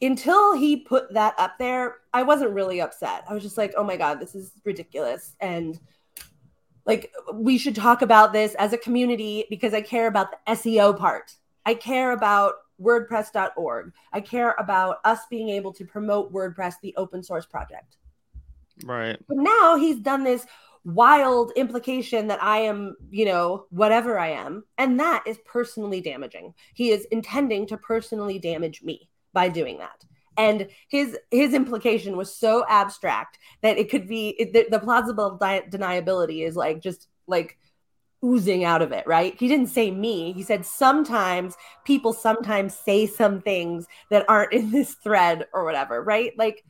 until 0.02 0.54
he 0.56 0.76
put 0.76 1.14
that 1.14 1.34
up 1.38 1.58
there, 1.58 1.98
I 2.12 2.24
wasn't 2.24 2.50
really 2.50 2.80
upset. 2.80 3.22
I 3.28 3.34
was 3.34 3.42
just 3.42 3.56
like, 3.56 3.72
oh 3.76 3.84
my 3.84 3.96
God, 3.96 4.18
this 4.18 4.34
is 4.34 4.50
ridiculous. 4.64 5.36
And 5.40 5.78
like, 6.84 7.12
we 7.32 7.56
should 7.56 7.76
talk 7.76 8.02
about 8.02 8.32
this 8.32 8.54
as 8.56 8.72
a 8.72 8.78
community 8.78 9.44
because 9.48 9.74
I 9.74 9.80
care 9.80 10.08
about 10.08 10.32
the 10.32 10.52
SEO 10.54 10.98
part. 10.98 11.36
I 11.64 11.74
care 11.74 12.10
about 12.10 12.54
WordPress.org. 12.82 13.92
I 14.12 14.20
care 14.20 14.56
about 14.58 14.98
us 15.04 15.20
being 15.30 15.50
able 15.50 15.72
to 15.74 15.84
promote 15.84 16.32
WordPress, 16.32 16.74
the 16.82 16.94
open 16.96 17.22
source 17.22 17.46
project. 17.46 17.96
Right. 18.84 19.18
But 19.28 19.38
now 19.38 19.76
he's 19.76 20.00
done 20.00 20.24
this 20.24 20.46
wild 20.84 21.52
implication 21.56 22.28
that 22.28 22.42
I 22.42 22.58
am, 22.58 22.96
you 23.10 23.24
know, 23.24 23.66
whatever 23.70 24.18
I 24.18 24.28
am. 24.28 24.64
And 24.78 25.00
that 25.00 25.24
is 25.26 25.38
personally 25.44 26.00
damaging. 26.00 26.54
He 26.74 26.90
is 26.90 27.06
intending 27.06 27.66
to 27.68 27.76
personally 27.76 28.38
damage 28.38 28.82
me 28.82 29.08
by 29.32 29.48
doing 29.48 29.78
that. 29.78 30.04
And 30.38 30.68
his 30.88 31.18
his 31.30 31.54
implication 31.54 32.16
was 32.16 32.34
so 32.34 32.64
abstract 32.68 33.38
that 33.62 33.78
it 33.78 33.90
could 33.90 34.06
be 34.06 34.28
it, 34.38 34.52
the, 34.52 34.66
the, 34.70 34.78
plausible 34.78 35.38
di- 35.38 35.62
deniability 35.70 36.46
is 36.46 36.56
like 36.56 36.82
just 36.82 37.08
like 37.26 37.58
oozing 38.22 38.64
out 38.64 38.82
of 38.82 38.92
it, 38.92 39.06
right? 39.06 39.34
He 39.38 39.48
didn't 39.48 39.68
say 39.68 39.90
me. 39.90 40.32
He 40.32 40.42
said 40.42 40.64
sometimes 40.64 41.56
people 41.84 42.12
sometimes 42.12 42.74
say 42.74 43.06
some 43.06 43.40
things 43.40 43.86
that 44.10 44.26
aren't 44.28 44.52
in 44.52 44.70
this 44.70 44.94
thread 44.94 45.46
or 45.52 45.64
whatever, 45.64 46.02
right? 46.02 46.32
Like 46.36 46.64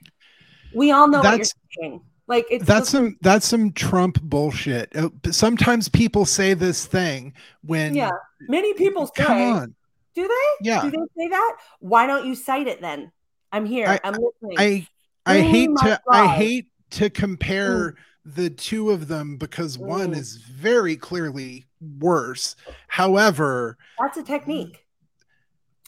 we 0.77 0.93
all 0.93 1.09
know 1.09 1.22
that's, 1.22 1.55
what 1.55 1.81
you're 1.81 1.91
saying. 1.91 2.01
Like 2.29 2.47
it's 2.51 2.64
that's 2.64 2.91
some 2.91 3.16
that's 3.20 3.47
some 3.47 3.72
Trump 3.72 4.20
bullshit. 4.20 4.95
Uh, 4.97 5.11
sometimes 5.31 5.89
people 5.89 6.24
say 6.24 6.55
this 6.55 6.85
thing 6.85 7.33
when 7.62 7.95
yeah, 7.95 8.11
many 8.49 8.74
people 8.74 9.07
say. 9.07 9.24
Come 9.24 9.43
on. 9.43 9.74
Do 10.14 10.27
they? 10.27 10.66
Yeah. 10.66 10.83
Do 10.83 10.91
they 10.91 10.97
say 11.16 11.29
that? 11.29 11.57
Why 11.81 12.07
don't 12.07 12.27
you 12.27 12.35
cite 12.35 12.66
it 12.66 12.81
then? 12.81 13.12
I'm 13.53 13.64
here. 13.64 13.87
I, 13.87 14.01
am 14.03 14.14
listening. 14.14 14.57
I 14.59 14.87
I 15.24 15.41
hate 15.41 15.70
to 15.79 16.01
I 16.11 16.27
hate 16.27 16.66
to 16.91 17.11
compare 17.11 17.93
mm. 17.93 17.97
the 18.24 18.51
two 18.51 18.91
of 18.91 19.09
them 19.09 19.37
because 19.37 19.77
mm. 19.77 19.87
one 19.87 20.12
is 20.12 20.37
very 20.37 20.97
clearly 20.97 21.66
worse. 21.99 22.57
However, 22.89 23.77
that's 24.01 24.16
a 24.16 24.22
technique. 24.22 24.86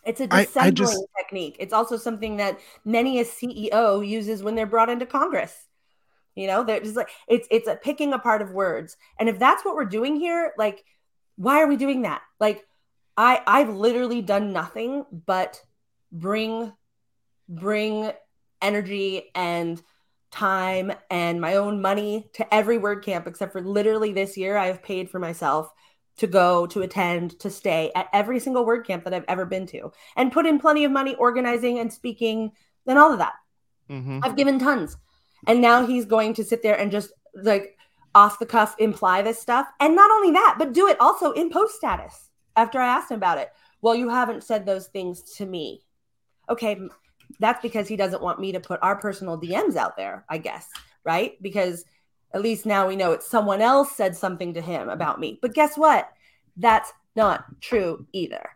It's 0.09 0.21
a 0.21 0.27
dissembling 0.27 0.75
just, 0.75 1.07
technique. 1.19 1.57
It's 1.59 1.75
also 1.75 1.99
something 1.99 2.39
that 2.39 2.59
many 2.85 3.21
a 3.21 3.25
CEO 3.25 4.07
uses 4.07 4.43
when 4.43 4.55
they're 4.55 4.67
brought 4.67 4.89
into 4.89 5.05
Congress. 5.05 5.55
You 6.35 6.47
know, 6.47 6.65
they're 6.65 6.81
just 6.81 6.97
like 6.97 7.11
it's 7.29 7.47
it's 7.51 7.69
a 7.69 7.77
picking 7.77 8.15
apart 8.15 8.41
of 8.41 8.53
words. 8.53 8.97
And 9.21 9.29
if 9.29 9.39
that's 9.39 9.65
what 9.65 9.75
we're 9.75 9.85
doing 9.85 10.17
here, 10.17 10.53
like, 10.57 10.83
why 11.37 11.61
are 11.61 11.67
we 11.67 11.77
doing 11.77 12.03
that? 12.03 12.23
Like, 12.41 12.65
I 13.19 13.43
I've 13.47 13.69
literally 13.69 14.23
done 14.23 14.53
nothing 14.55 15.05
but 15.27 15.61
bring 16.11 16.73
bring 17.47 18.11
energy 18.63 19.31
and 19.35 19.83
time 20.31 20.93
and 21.11 21.41
my 21.41 21.57
own 21.57 21.83
money 21.83 22.31
to 22.35 22.55
every 22.55 22.79
WordCamp 22.79 23.27
except 23.27 23.53
for 23.53 23.61
literally 23.61 24.13
this 24.13 24.37
year 24.37 24.57
I 24.57 24.67
have 24.67 24.83
paid 24.83 25.11
for 25.11 25.19
myself 25.19 25.73
to 26.19 26.27
go 26.27 26.67
to 26.67 26.83
attend 26.83 27.39
to 27.41 27.51
stay 27.51 27.91
at 27.95 28.09
every 28.13 28.39
single 28.41 28.67
WordCamp 28.67 29.05
that 29.05 29.15
I've 29.15 29.25
ever 29.29 29.47
been 29.47 29.67
to 29.69 29.93
and 30.17 30.33
put 30.33 30.47
in 30.47 30.59
plenty 30.59 30.85
of 30.85 30.93
money 30.93 31.15
organizing 31.15 31.79
and 31.79 31.93
speaking 31.93 32.53
and 32.87 32.99
all 32.99 33.13
of 33.13 33.19
that. 33.19 33.35
Mm-hmm. 33.91 34.21
I've 34.23 34.37
given 34.37 34.59
tons. 34.59 34.97
And 35.47 35.61
now 35.61 35.87
he's 35.87 36.05
going 36.05 36.35
to 36.35 36.45
sit 36.45 36.63
there 36.63 36.79
and 36.79 36.91
just 36.91 37.13
like 37.35 37.77
off 38.15 38.39
the 38.39 38.47
cuff 38.47 38.75
imply 38.79 39.23
this 39.23 39.41
stuff. 39.41 39.67
And 39.81 39.95
not 39.95 40.11
only 40.11 40.33
that, 40.33 40.57
but 40.59 40.73
do 40.73 40.89
it 40.89 41.01
also 41.01 41.33
in 41.33 41.51
post 41.51 41.77
status 41.77 42.31
after 42.57 42.81
I 42.81 42.89
asked 42.89 43.11
him 43.11 43.17
about 43.17 43.39
it. 43.39 43.51
Well, 43.81 43.95
you 43.95 44.09
haven't 44.09 44.43
said 44.43 44.67
those 44.67 44.89
things 44.89 45.23
to 45.37 45.47
me. 45.47 45.85
Okay, 46.51 46.81
that's 47.39 47.63
because 47.63 47.87
he 47.87 47.97
doesn't 47.97 48.23
want 48.23 48.41
me 48.41 48.53
to 48.53 48.61
put 48.61 48.81
our 48.83 48.97
personal 48.97 49.41
DMs 49.41 49.77
out 49.77 49.97
there, 49.97 50.25
I 50.29 50.39
guess, 50.39 50.69
right? 51.05 51.41
Because 51.41 51.85
at 52.33 52.43
least 52.43 52.67
now 52.67 52.87
we 52.87 52.97
know 52.97 53.13
it's 53.13 53.27
someone 53.27 53.61
else 53.61 53.97
said 53.97 54.17
something 54.17 54.55
to 54.55 54.61
him 54.61 54.89
about 54.89 55.21
me. 55.21 55.39
But 55.41 55.55
guess 55.55 55.77
what? 55.77 56.09
That's 56.57 56.93
not 57.17 57.45
true 57.61 58.07
either. 58.13 58.51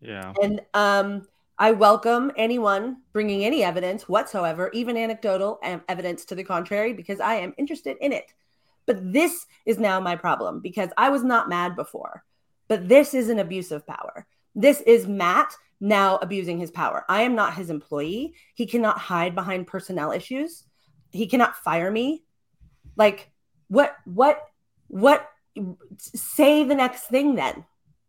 Yeah. 0.00 0.32
And 0.42 0.60
um 0.74 1.26
I 1.56 1.70
welcome 1.70 2.32
anyone 2.36 2.96
bringing 3.12 3.44
any 3.44 3.62
evidence 3.62 4.08
whatsoever, 4.08 4.70
even 4.74 4.96
anecdotal 4.96 5.60
evidence 5.88 6.24
to 6.24 6.34
the 6.34 6.42
contrary, 6.42 6.92
because 6.92 7.20
I 7.20 7.34
am 7.36 7.54
interested 7.56 7.96
in 8.00 8.12
it. 8.12 8.32
But 8.86 9.12
this 9.12 9.46
is 9.64 9.78
now 9.78 10.00
my 10.00 10.16
problem 10.16 10.60
because 10.60 10.90
I 10.96 11.10
was 11.10 11.22
not 11.22 11.48
mad 11.48 11.76
before. 11.76 12.24
But 12.66 12.88
this 12.88 13.14
is 13.14 13.28
an 13.28 13.38
abuse 13.38 13.70
of 13.70 13.86
power. 13.86 14.26
This 14.56 14.80
is 14.80 15.06
Matt 15.06 15.54
now 15.80 16.16
abusing 16.16 16.58
his 16.58 16.72
power. 16.72 17.04
I 17.08 17.22
am 17.22 17.36
not 17.36 17.54
his 17.54 17.70
employee. 17.70 18.34
He 18.54 18.66
cannot 18.66 18.98
hide 18.98 19.36
behind 19.36 19.68
personnel 19.68 20.10
issues. 20.10 20.64
He 21.12 21.28
cannot 21.28 21.56
fire 21.56 21.90
me. 21.90 22.23
Like, 22.96 23.30
what, 23.68 23.96
what, 24.04 24.42
what, 24.88 25.28
say 25.98 26.64
the 26.64 26.74
next 26.74 27.02
thing 27.04 27.36
then 27.36 27.64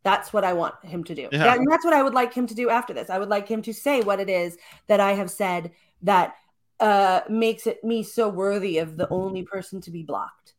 that's 0.05 0.31
what 0.31 0.43
I 0.43 0.53
want 0.53 0.75
him 0.85 1.03
to 1.05 1.15
do. 1.15 1.27
Yeah. 1.31 1.55
And 1.55 1.67
that's 1.69 1.83
what 1.83 1.93
I 1.93 2.03
would 2.03 2.13
like 2.13 2.31
him 2.31 2.45
to 2.47 2.53
do 2.53 2.69
after 2.69 2.93
this. 2.93 3.09
I 3.09 3.17
would 3.17 3.27
like 3.27 3.47
him 3.47 3.63
to 3.63 3.73
say 3.73 4.01
what 4.01 4.19
it 4.19 4.29
is 4.29 4.55
that 4.85 4.99
I 4.99 5.13
have 5.13 5.31
said 5.31 5.71
that 6.03 6.35
uh, 6.79 7.21
makes 7.27 7.65
it 7.65 7.83
me 7.83 8.03
so 8.03 8.29
worthy 8.29 8.77
of 8.77 8.97
the 8.97 9.09
only 9.09 9.41
person 9.41 9.81
to 9.81 9.91
be 9.91 10.03
blocked. 10.03 10.53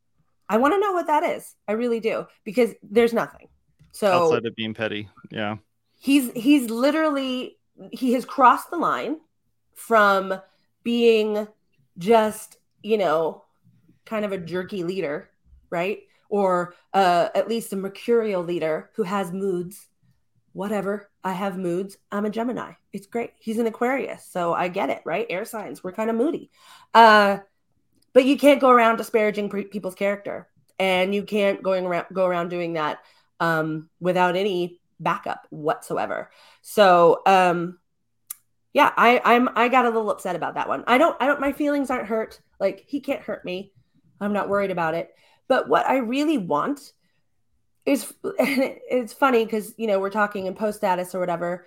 I 0.49 0.57
want 0.57 0.75
to 0.75 0.81
know 0.81 0.93
what 0.93 1.07
that 1.07 1.23
is. 1.23 1.55
I 1.69 1.73
really 1.73 2.01
do 2.01 2.27
because 2.45 2.73
there's 2.83 3.13
nothing. 3.13 3.47
So 3.93 4.25
outside 4.25 4.47
of 4.47 4.57
being 4.57 4.75
petty, 4.75 5.09
yeah. 5.31 5.57
He's 5.99 6.31
he's 6.33 6.69
literally 6.69 7.57
he 7.93 8.13
has 8.15 8.25
crossed 8.25 8.71
the 8.71 8.77
line 8.77 9.19
from 9.75 10.35
being 10.83 11.47
just 11.99 12.59
you 12.83 12.99
know 12.99 13.45
kind 14.07 14.25
of 14.25 14.33
a 14.33 14.39
jerky 14.39 14.85
leader, 14.85 15.29
right? 15.69 16.01
or 16.29 16.75
uh, 16.93 17.29
at 17.35 17.49
least 17.49 17.73
a 17.73 17.77
mercurial 17.77 18.43
leader 18.43 18.91
who 18.95 19.03
has 19.03 19.33
moods. 19.33 19.89
Whatever. 20.53 21.11
I 21.23 21.33
have 21.33 21.59
moods. 21.59 21.99
I'm 22.11 22.25
a 22.25 22.31
Gemini. 22.31 22.73
It's 22.93 23.07
great. 23.07 23.33
He's 23.39 23.59
an 23.59 23.67
Aquarius. 23.67 24.27
So 24.27 24.55
I 24.55 24.69
get 24.69 24.91
it, 24.91 25.03
right? 25.05 25.27
Air 25.29 25.45
signs. 25.45 25.85
We're 25.85 25.93
kind 25.93 26.09
of 26.09 26.17
moody. 26.17 26.51
Uh, 26.95 27.39
but 28.15 28.25
you 28.25 28.39
can't 28.39 28.61
go 28.61 28.71
around 28.71 28.97
disparaging 28.97 29.51
pre- 29.51 29.65
people's 29.65 29.95
character. 29.95 30.49
And 30.79 31.15
you 31.15 31.25
can't 31.25 31.63
going 31.63 31.85
around 31.87 32.07
go 32.13 32.27
around 32.27 32.49
doing 32.49 32.75
that 32.75 33.01
um, 33.41 33.89
without 34.01 34.37
any 34.37 34.81
backup 34.99 35.47
whatsoever. 35.51 36.31
So 36.63 37.23
um, 37.27 37.79
yeah, 38.73 38.93
I, 38.97 39.21
I'm 39.25 39.49
I 39.57 39.69
got 39.69 39.87
a 39.87 39.91
little 39.91 40.11
upset 40.11 40.37
about 40.37 40.55
that 40.55 40.69
one. 40.69 40.85
I 40.87 40.99
don't 40.99 41.17
I 41.21 41.27
don't 41.27 41.41
my 41.41 41.53
feelings 41.53 41.91
aren't 41.91 42.09
hurt. 42.09 42.41
Like 42.61 42.85
he 42.87 43.01
can't 43.01 43.23
hurt 43.23 43.45
me. 43.45 43.73
I'm 44.21 44.33
not 44.33 44.49
worried 44.49 44.71
about 44.71 44.95
it. 44.95 45.15
But 45.49 45.69
what 45.69 45.87
I 45.87 45.99
really 45.99 46.39
want 46.39 46.93
is 47.85 48.13
it's 48.25 49.13
funny 49.13 49.45
because 49.45 49.75
you 49.77 49.87
know 49.87 50.01
we're 50.01 50.11
talking 50.11 50.47
in 50.47 50.55
post 50.55 50.79
status 50.79 51.15
or 51.15 51.21
whatever. 51.21 51.67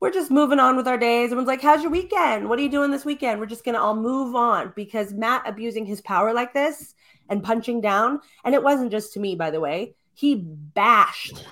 We're 0.00 0.12
just 0.12 0.30
moving 0.30 0.60
on 0.60 0.76
with 0.76 0.86
our 0.86 0.96
days. 0.96 1.26
Everyone's 1.26 1.48
like, 1.48 1.60
"How's 1.60 1.82
your 1.82 1.90
weekend? 1.90 2.48
What 2.48 2.58
are 2.58 2.62
you 2.62 2.70
doing 2.70 2.90
this 2.90 3.04
weekend?" 3.04 3.40
We're 3.40 3.46
just 3.46 3.64
gonna 3.64 3.80
all 3.80 3.96
move 3.96 4.34
on 4.34 4.72
because 4.76 5.12
Matt 5.12 5.42
abusing 5.44 5.86
his 5.86 6.00
power 6.00 6.32
like 6.32 6.54
this 6.54 6.94
and 7.28 7.42
punching 7.42 7.80
down, 7.80 8.20
and 8.44 8.54
it 8.54 8.62
wasn't 8.62 8.90
just 8.90 9.12
to 9.14 9.20
me, 9.20 9.34
by 9.34 9.50
the 9.50 9.60
way. 9.60 9.94
He 10.14 10.34
bashed 10.36 11.44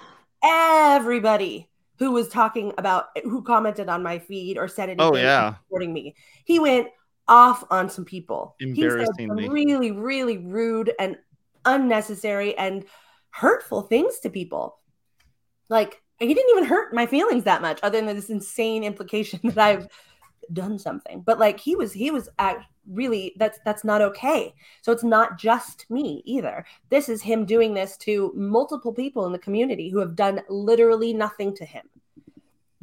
everybody 0.43 1.69
who 1.99 2.13
was 2.13 2.29
talking 2.29 2.73
about 2.79 3.07
who 3.25 3.43
commented 3.43 3.89
on 3.89 4.03
my 4.03 4.19
feed 4.19 4.59
or 4.59 4.69
said 4.69 4.89
oh, 4.89 4.93
anything 4.93 5.09
oh, 5.09 5.17
yeah. 5.17 5.55
supporting 5.55 5.93
me. 5.93 6.15
He 6.45 6.59
went 6.59 6.89
off 7.29 7.65
on 7.71 7.89
some 7.89 8.05
people. 8.05 8.57
He 8.59 8.75
said 9.07 9.29
really, 9.53 9.91
really 9.91 10.39
rude 10.39 10.93
and 10.99 11.17
unnecessary 11.65 12.57
and 12.57 12.85
hurtful 13.31 13.83
things 13.83 14.19
to 14.21 14.31
people. 14.31 14.79
Like 15.69 16.01
he 16.19 16.33
didn't 16.33 16.51
even 16.51 16.65
hurt 16.65 16.95
my 16.95 17.07
feelings 17.07 17.45
that 17.45 17.63
much, 17.63 17.81
other 17.83 18.01
than 18.01 18.15
this 18.17 18.31
insane 18.31 18.85
implication 18.85 19.41
that 19.45 19.59
I've 19.59 19.89
done 20.53 20.79
something. 20.79 21.23
But 21.23 21.39
like 21.39 21.61
he 21.61 21.77
was, 21.77 21.93
he 21.93 22.11
was 22.11 22.29
at 22.39 22.59
really 22.89 23.35
that's 23.37 23.59
that's 23.65 23.85
not 23.85 24.01
okay. 24.01 24.55
So 24.83 24.93
it's 24.93 25.05
not 25.05 25.39
just 25.39 25.91
me 25.91 26.23
either. 26.25 26.65
This 26.89 27.09
is 27.09 27.23
him 27.23 27.45
doing 27.45 27.75
this 27.75 27.97
to 27.99 28.33
multiple 28.35 28.93
people 28.93 29.27
in 29.27 29.33
the 29.33 29.39
community 29.39 29.91
who 29.91 29.99
have 29.99 30.17
done 30.17 30.41
literally 30.49 31.13
nothing 31.13 31.55
to 31.57 31.65
him. 31.65 31.85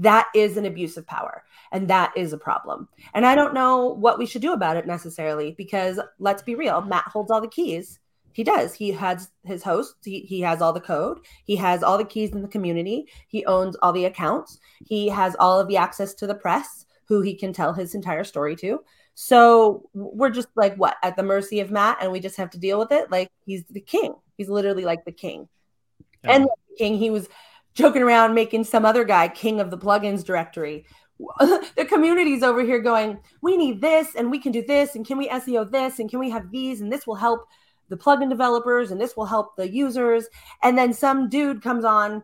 That 0.04 0.30
is 0.34 0.58
an 0.58 0.66
abuse 0.66 0.96
of 0.98 1.08
power. 1.08 1.44
And 1.72 1.88
that 1.90 2.14
is 2.16 2.34
a 2.34 2.38
problem. 2.38 2.88
And 3.14 3.26
I 3.26 3.36
don't 3.36 3.54
know 3.54 3.88
what 3.88 4.20
we 4.20 4.26
should 4.26 4.42
do 4.42 4.54
about 4.54 4.78
it 4.78 4.86
necessarily 4.86 5.56
because 5.58 6.00
let's 6.20 6.44
be 6.44 6.56
real, 6.56 6.82
Matt 6.82 7.06
holds 7.08 7.32
all 7.32 7.42
the 7.42 7.48
keys 7.48 8.00
he 8.34 8.44
does. 8.44 8.74
He 8.74 8.92
has 8.92 9.30
his 9.46 9.64
hosts. 9.64 9.96
He, 10.04 10.22
he 10.22 10.42
has 10.42 10.62
all 10.62 10.74
the 10.74 10.82
code. 10.82 11.20
He 11.46 11.56
has 11.58 11.84
all 11.84 11.98
the 11.98 12.04
keys 12.04 12.32
in 12.32 12.42
the 12.42 12.48
community. 12.48 13.08
He 13.28 13.46
owns 13.46 13.76
all 13.78 13.94
the 13.94 14.06
accounts. 14.06 14.60
He 14.86 15.08
has 15.10 15.36
all 15.40 15.60
of 15.60 15.68
the 15.68 15.78
access 15.78 16.14
to 16.16 16.28
the 16.28 16.36
press, 16.36 16.86
who 17.08 17.22
he 17.22 17.36
can 17.36 17.54
tell 17.54 17.74
his 17.74 17.94
entire 17.94 18.24
story 18.24 18.56
to. 18.58 18.84
So 19.14 19.88
we're 19.94 20.32
just 20.32 20.48
like 20.56 20.76
what 20.76 20.98
at 21.04 21.16
the 21.16 21.22
mercy 21.22 21.60
of 21.60 21.70
Matt, 21.70 22.00
and 22.02 22.12
we 22.12 22.20
just 22.20 22.38
have 22.38 22.50
to 22.52 22.58
deal 22.58 22.80
with 22.80 22.92
it. 22.92 23.12
Like 23.12 23.32
he's 23.46 23.64
the 23.70 23.80
king. 23.80 24.16
He's 24.36 24.50
literally 24.50 24.84
like 24.84 25.06
the 25.06 25.12
king. 25.12 25.48
Yeah. 26.24 26.32
And 26.32 26.46
the 26.46 26.78
king, 26.78 26.98
he 26.98 27.12
was 27.12 27.30
joking 27.74 28.02
around 28.02 28.34
making 28.34 28.64
some 28.64 28.86
other 28.86 29.04
guy 29.04 29.28
king 29.28 29.60
of 29.60 29.72
the 29.72 29.78
plugins 29.78 30.24
directory. 30.24 30.86
the 31.40 31.86
community's 31.88 32.44
over 32.44 32.62
here 32.62 32.80
going, 32.80 33.20
we 33.42 33.56
need 33.56 33.82
this 33.82 34.16
and 34.16 34.30
we 34.30 34.40
can 34.40 34.52
do 34.52 34.64
this 34.66 34.96
and 34.96 35.06
can 35.06 35.18
we 35.18 35.30
SEO 35.30 35.70
this 35.72 36.00
and 36.00 36.10
can 36.10 36.20
we 36.20 36.30
have 36.30 36.52
these 36.52 36.82
and 36.82 36.92
this 36.92 37.08
will 37.08 37.16
help 37.16 37.48
the 37.90 37.98
plugin 37.98 38.30
developers 38.30 38.92
and 38.92 39.00
this 39.00 39.16
will 39.16 39.26
help 39.26 39.56
the 39.56 39.70
users. 39.70 40.28
And 40.64 40.78
then 40.78 40.94
some 40.94 41.30
dude 41.30 41.62
comes 41.62 41.86
on 41.86 42.24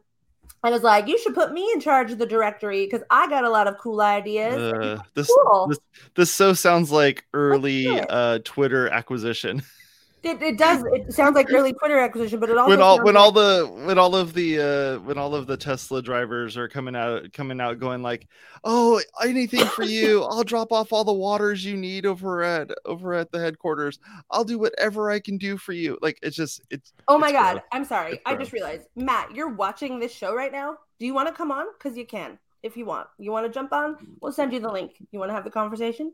and 0.64 0.76
is 0.76 0.84
like, 0.84 1.08
you 1.08 1.18
should 1.18 1.34
put 1.34 1.54
me 1.54 1.70
in 1.74 1.80
charge 1.80 2.12
of 2.12 2.18
the 2.18 2.26
directory 2.26 2.86
because 2.86 3.04
I 3.10 3.30
got 3.30 3.44
a 3.44 3.50
lot 3.50 3.68
of 3.68 3.78
cool 3.78 4.02
ideas. 4.02 4.56
Uh, 4.56 5.00
this, 5.14 5.32
cool. 5.44 5.68
this 5.68 5.80
this 6.16 6.32
so 6.32 6.54
sounds 6.54 6.92
like 6.92 7.26
early 7.34 7.88
uh, 7.88 8.40
Twitter 8.44 8.90
acquisition. 8.90 9.62
It, 10.22 10.42
it 10.42 10.58
does. 10.58 10.84
It 10.92 11.14
sounds 11.14 11.36
like 11.36 11.52
early 11.52 11.72
Twitter 11.74 11.98
acquisition, 11.98 12.40
but 12.40 12.50
it 12.50 12.58
also 12.58 12.70
when 12.70 12.82
all 12.82 12.98
when 13.04 13.16
like... 13.16 13.24
all 13.24 13.32
the 13.32 13.72
when 13.86 13.98
all 13.98 14.16
of 14.16 14.34
the 14.34 14.60
uh, 14.60 15.00
when 15.00 15.18
all 15.18 15.34
of 15.34 15.48
the 15.48 15.56
Tesla 15.56 16.02
drivers 16.02 16.58
are 16.58 16.68
coming 16.68 16.96
out 16.96 17.32
coming 17.32 17.62
out 17.62 17.80
going 17.80 18.02
like, 18.02 18.28
oh, 18.64 19.02
anything 19.24 19.66
for 19.66 19.84
you. 19.84 20.24
I'll 20.30 20.44
drop 20.44 20.72
off 20.72 20.92
all 20.92 21.06
the 21.06 21.14
waters 21.14 21.64
you 21.64 21.78
need 21.78 22.06
over 22.06 22.44
at 22.44 22.70
over 22.86 23.14
at 23.14 23.32
the 23.32 23.40
headquarters. 23.40 24.00
I'll 24.30 24.44
do 24.44 24.60
whatever 24.60 25.10
I 25.10 25.20
can 25.20 25.38
do 25.38 25.58
for 25.58 25.72
you. 25.72 25.98
Like 26.02 26.20
it's 26.22 26.36
just 26.36 26.62
it's. 26.70 26.92
Oh 27.08 27.18
my 27.18 27.30
it's 27.30 27.38
god! 27.38 27.52
Gross. 27.54 27.64
I'm 27.72 27.86
sorry. 27.86 28.20
I 28.26 28.36
just 28.36 28.52
realized, 28.52 28.88
Matt, 28.96 29.34
you're 29.34 29.54
watching 29.54 30.00
this 30.00 30.12
show 30.12 30.36
right 30.36 30.52
now. 30.52 30.78
Do 31.00 31.06
you 31.06 31.14
want 31.14 31.30
to 31.30 31.34
come 31.34 31.52
on? 31.52 31.66
Because 31.78 31.98
you 31.98 32.06
can 32.06 32.38
if 32.64 32.76
you 32.76 32.86
want. 32.86 33.08
You 33.18 33.32
want 33.32 33.46
to 33.46 33.52
jump 33.52 33.74
on? 33.74 33.96
We'll 34.22 34.32
send 34.32 34.54
you 34.54 34.60
the 34.60 34.72
link. 34.72 34.92
You 35.12 35.20
want 35.20 35.30
to 35.30 35.34
have 35.34 35.44
the 35.44 35.52
conversation? 35.52 36.12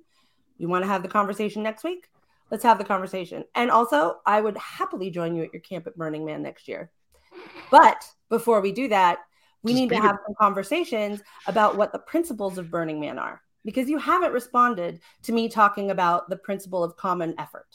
You 0.57 0.67
want 0.67 0.83
to 0.83 0.87
have 0.87 1.03
the 1.03 1.09
conversation 1.09 1.63
next 1.63 1.83
week? 1.83 2.07
Let's 2.51 2.63
have 2.63 2.77
the 2.77 2.83
conversation. 2.83 3.43
And 3.55 3.71
also, 3.71 4.17
I 4.25 4.39
would 4.41 4.57
happily 4.57 5.09
join 5.09 5.35
you 5.35 5.43
at 5.43 5.53
your 5.53 5.61
camp 5.61 5.87
at 5.87 5.97
Burning 5.97 6.25
Man 6.25 6.43
next 6.43 6.67
year. 6.67 6.91
But 7.71 8.05
before 8.29 8.61
we 8.61 8.71
do 8.71 8.87
that, 8.89 9.19
we 9.63 9.71
Just 9.71 9.81
need 9.81 9.89
to 9.89 10.01
have 10.01 10.19
some 10.25 10.35
conversations 10.39 11.21
about 11.47 11.75
what 11.75 11.91
the 11.91 11.99
principles 11.99 12.57
of 12.57 12.69
Burning 12.69 12.99
Man 12.99 13.17
are, 13.17 13.41
because 13.63 13.89
you 13.89 13.97
haven't 13.97 14.31
responded 14.31 14.99
to 15.23 15.31
me 15.31 15.49
talking 15.49 15.89
about 15.89 16.29
the 16.29 16.37
principle 16.37 16.83
of 16.83 16.95
common 16.97 17.33
effort, 17.39 17.67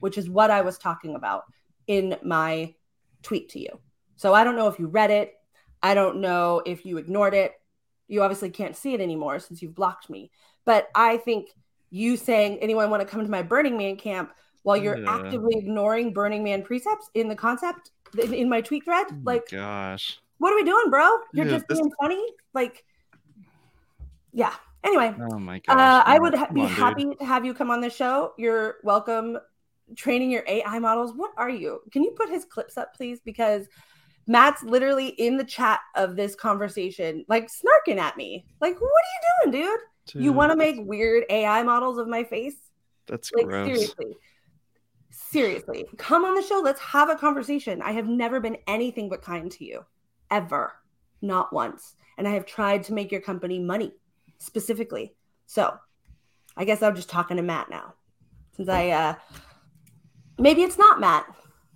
which 0.00 0.18
is 0.18 0.28
what 0.28 0.50
I 0.50 0.62
was 0.62 0.76
talking 0.76 1.14
about 1.14 1.44
in 1.86 2.16
my 2.24 2.74
tweet 3.22 3.48
to 3.50 3.60
you. 3.60 3.78
So 4.16 4.34
I 4.34 4.42
don't 4.42 4.56
know 4.56 4.66
if 4.66 4.78
you 4.80 4.88
read 4.88 5.12
it. 5.12 5.34
I 5.82 5.94
don't 5.94 6.20
know 6.20 6.62
if 6.66 6.84
you 6.84 6.98
ignored 6.98 7.34
it. 7.34 7.52
You 8.08 8.22
obviously 8.22 8.50
can't 8.50 8.76
see 8.76 8.94
it 8.94 9.00
anymore 9.00 9.38
since 9.38 9.62
you've 9.62 9.74
blocked 9.74 10.10
me. 10.10 10.32
But 10.64 10.88
I 10.94 11.18
think 11.18 11.50
you 11.90 12.16
saying 12.16 12.58
anyone 12.58 12.90
want 12.90 13.00
to 13.00 13.06
come 13.06 13.22
to 13.22 13.30
my 13.30 13.42
Burning 13.42 13.76
Man 13.76 13.96
camp 13.96 14.32
while 14.62 14.76
you're 14.76 14.98
yeah. 14.98 15.16
actively 15.16 15.56
ignoring 15.56 16.12
Burning 16.12 16.42
Man 16.42 16.62
precepts 16.62 17.08
in 17.14 17.28
the 17.28 17.36
concept 17.36 17.92
in 18.18 18.48
my 18.48 18.60
tweet 18.60 18.84
thread. 18.84 19.06
Oh 19.10 19.16
like, 19.24 19.48
gosh, 19.50 20.18
what 20.38 20.52
are 20.52 20.56
we 20.56 20.64
doing, 20.64 20.90
bro? 20.90 21.08
You're 21.32 21.46
yeah, 21.46 21.52
just 21.52 21.68
this... 21.68 21.78
being 21.78 21.92
funny. 22.00 22.24
Like, 22.54 22.84
yeah. 24.32 24.54
Anyway, 24.84 25.14
oh 25.30 25.38
my 25.38 25.58
gosh, 25.60 25.76
uh, 25.76 26.02
I 26.06 26.18
would 26.18 26.34
ha- 26.34 26.48
be 26.52 26.60
on, 26.60 26.68
happy 26.68 27.04
dude. 27.04 27.18
to 27.18 27.24
have 27.24 27.44
you 27.44 27.54
come 27.54 27.70
on 27.70 27.80
the 27.80 27.90
show. 27.90 28.34
You're 28.36 28.76
welcome. 28.84 29.38
Training 29.96 30.30
your 30.30 30.44
AI 30.46 30.78
models. 30.78 31.12
What 31.14 31.32
are 31.36 31.50
you? 31.50 31.80
Can 31.92 32.02
you 32.02 32.12
put 32.12 32.28
his 32.28 32.44
clips 32.44 32.76
up, 32.76 32.94
please? 32.94 33.20
Because 33.24 33.66
Matt's 34.26 34.62
literally 34.62 35.08
in 35.08 35.36
the 35.36 35.44
chat 35.44 35.80
of 35.94 36.16
this 36.16 36.34
conversation, 36.34 37.24
like 37.28 37.48
snarking 37.48 37.98
at 37.98 38.16
me. 38.16 38.46
Like, 38.60 38.80
what 38.80 38.90
are 38.90 39.46
you 39.46 39.52
doing, 39.52 39.62
dude? 39.62 39.80
Dude, 40.06 40.22
you 40.22 40.32
want 40.32 40.52
to 40.52 40.56
make 40.56 40.76
weird 40.78 41.24
AI 41.28 41.62
models 41.62 41.98
of 41.98 42.08
my 42.08 42.24
face? 42.24 42.56
That's 43.06 43.32
like 43.32 43.46
gross. 43.46 43.66
seriously. 43.66 44.16
Seriously, 45.10 45.86
come 45.96 46.24
on 46.24 46.34
the 46.34 46.42
show. 46.42 46.60
Let's 46.62 46.80
have 46.80 47.10
a 47.10 47.16
conversation. 47.16 47.82
I 47.82 47.92
have 47.92 48.06
never 48.08 48.40
been 48.40 48.58
anything 48.66 49.08
but 49.08 49.22
kind 49.22 49.50
to 49.52 49.64
you, 49.64 49.84
ever, 50.30 50.74
not 51.22 51.52
once. 51.52 51.94
And 52.18 52.26
I 52.26 52.32
have 52.32 52.46
tried 52.46 52.82
to 52.84 52.92
make 52.92 53.10
your 53.10 53.20
company 53.20 53.58
money 53.58 53.92
specifically. 54.38 55.14
So 55.46 55.76
I 56.56 56.64
guess 56.64 56.82
I'm 56.82 56.96
just 56.96 57.08
talking 57.08 57.36
to 57.36 57.42
Matt 57.42 57.70
now. 57.70 57.94
Since 58.56 58.68
I, 58.68 58.90
uh, 58.90 59.14
maybe 60.38 60.62
it's 60.62 60.78
not 60.78 61.00
Matt. 61.00 61.26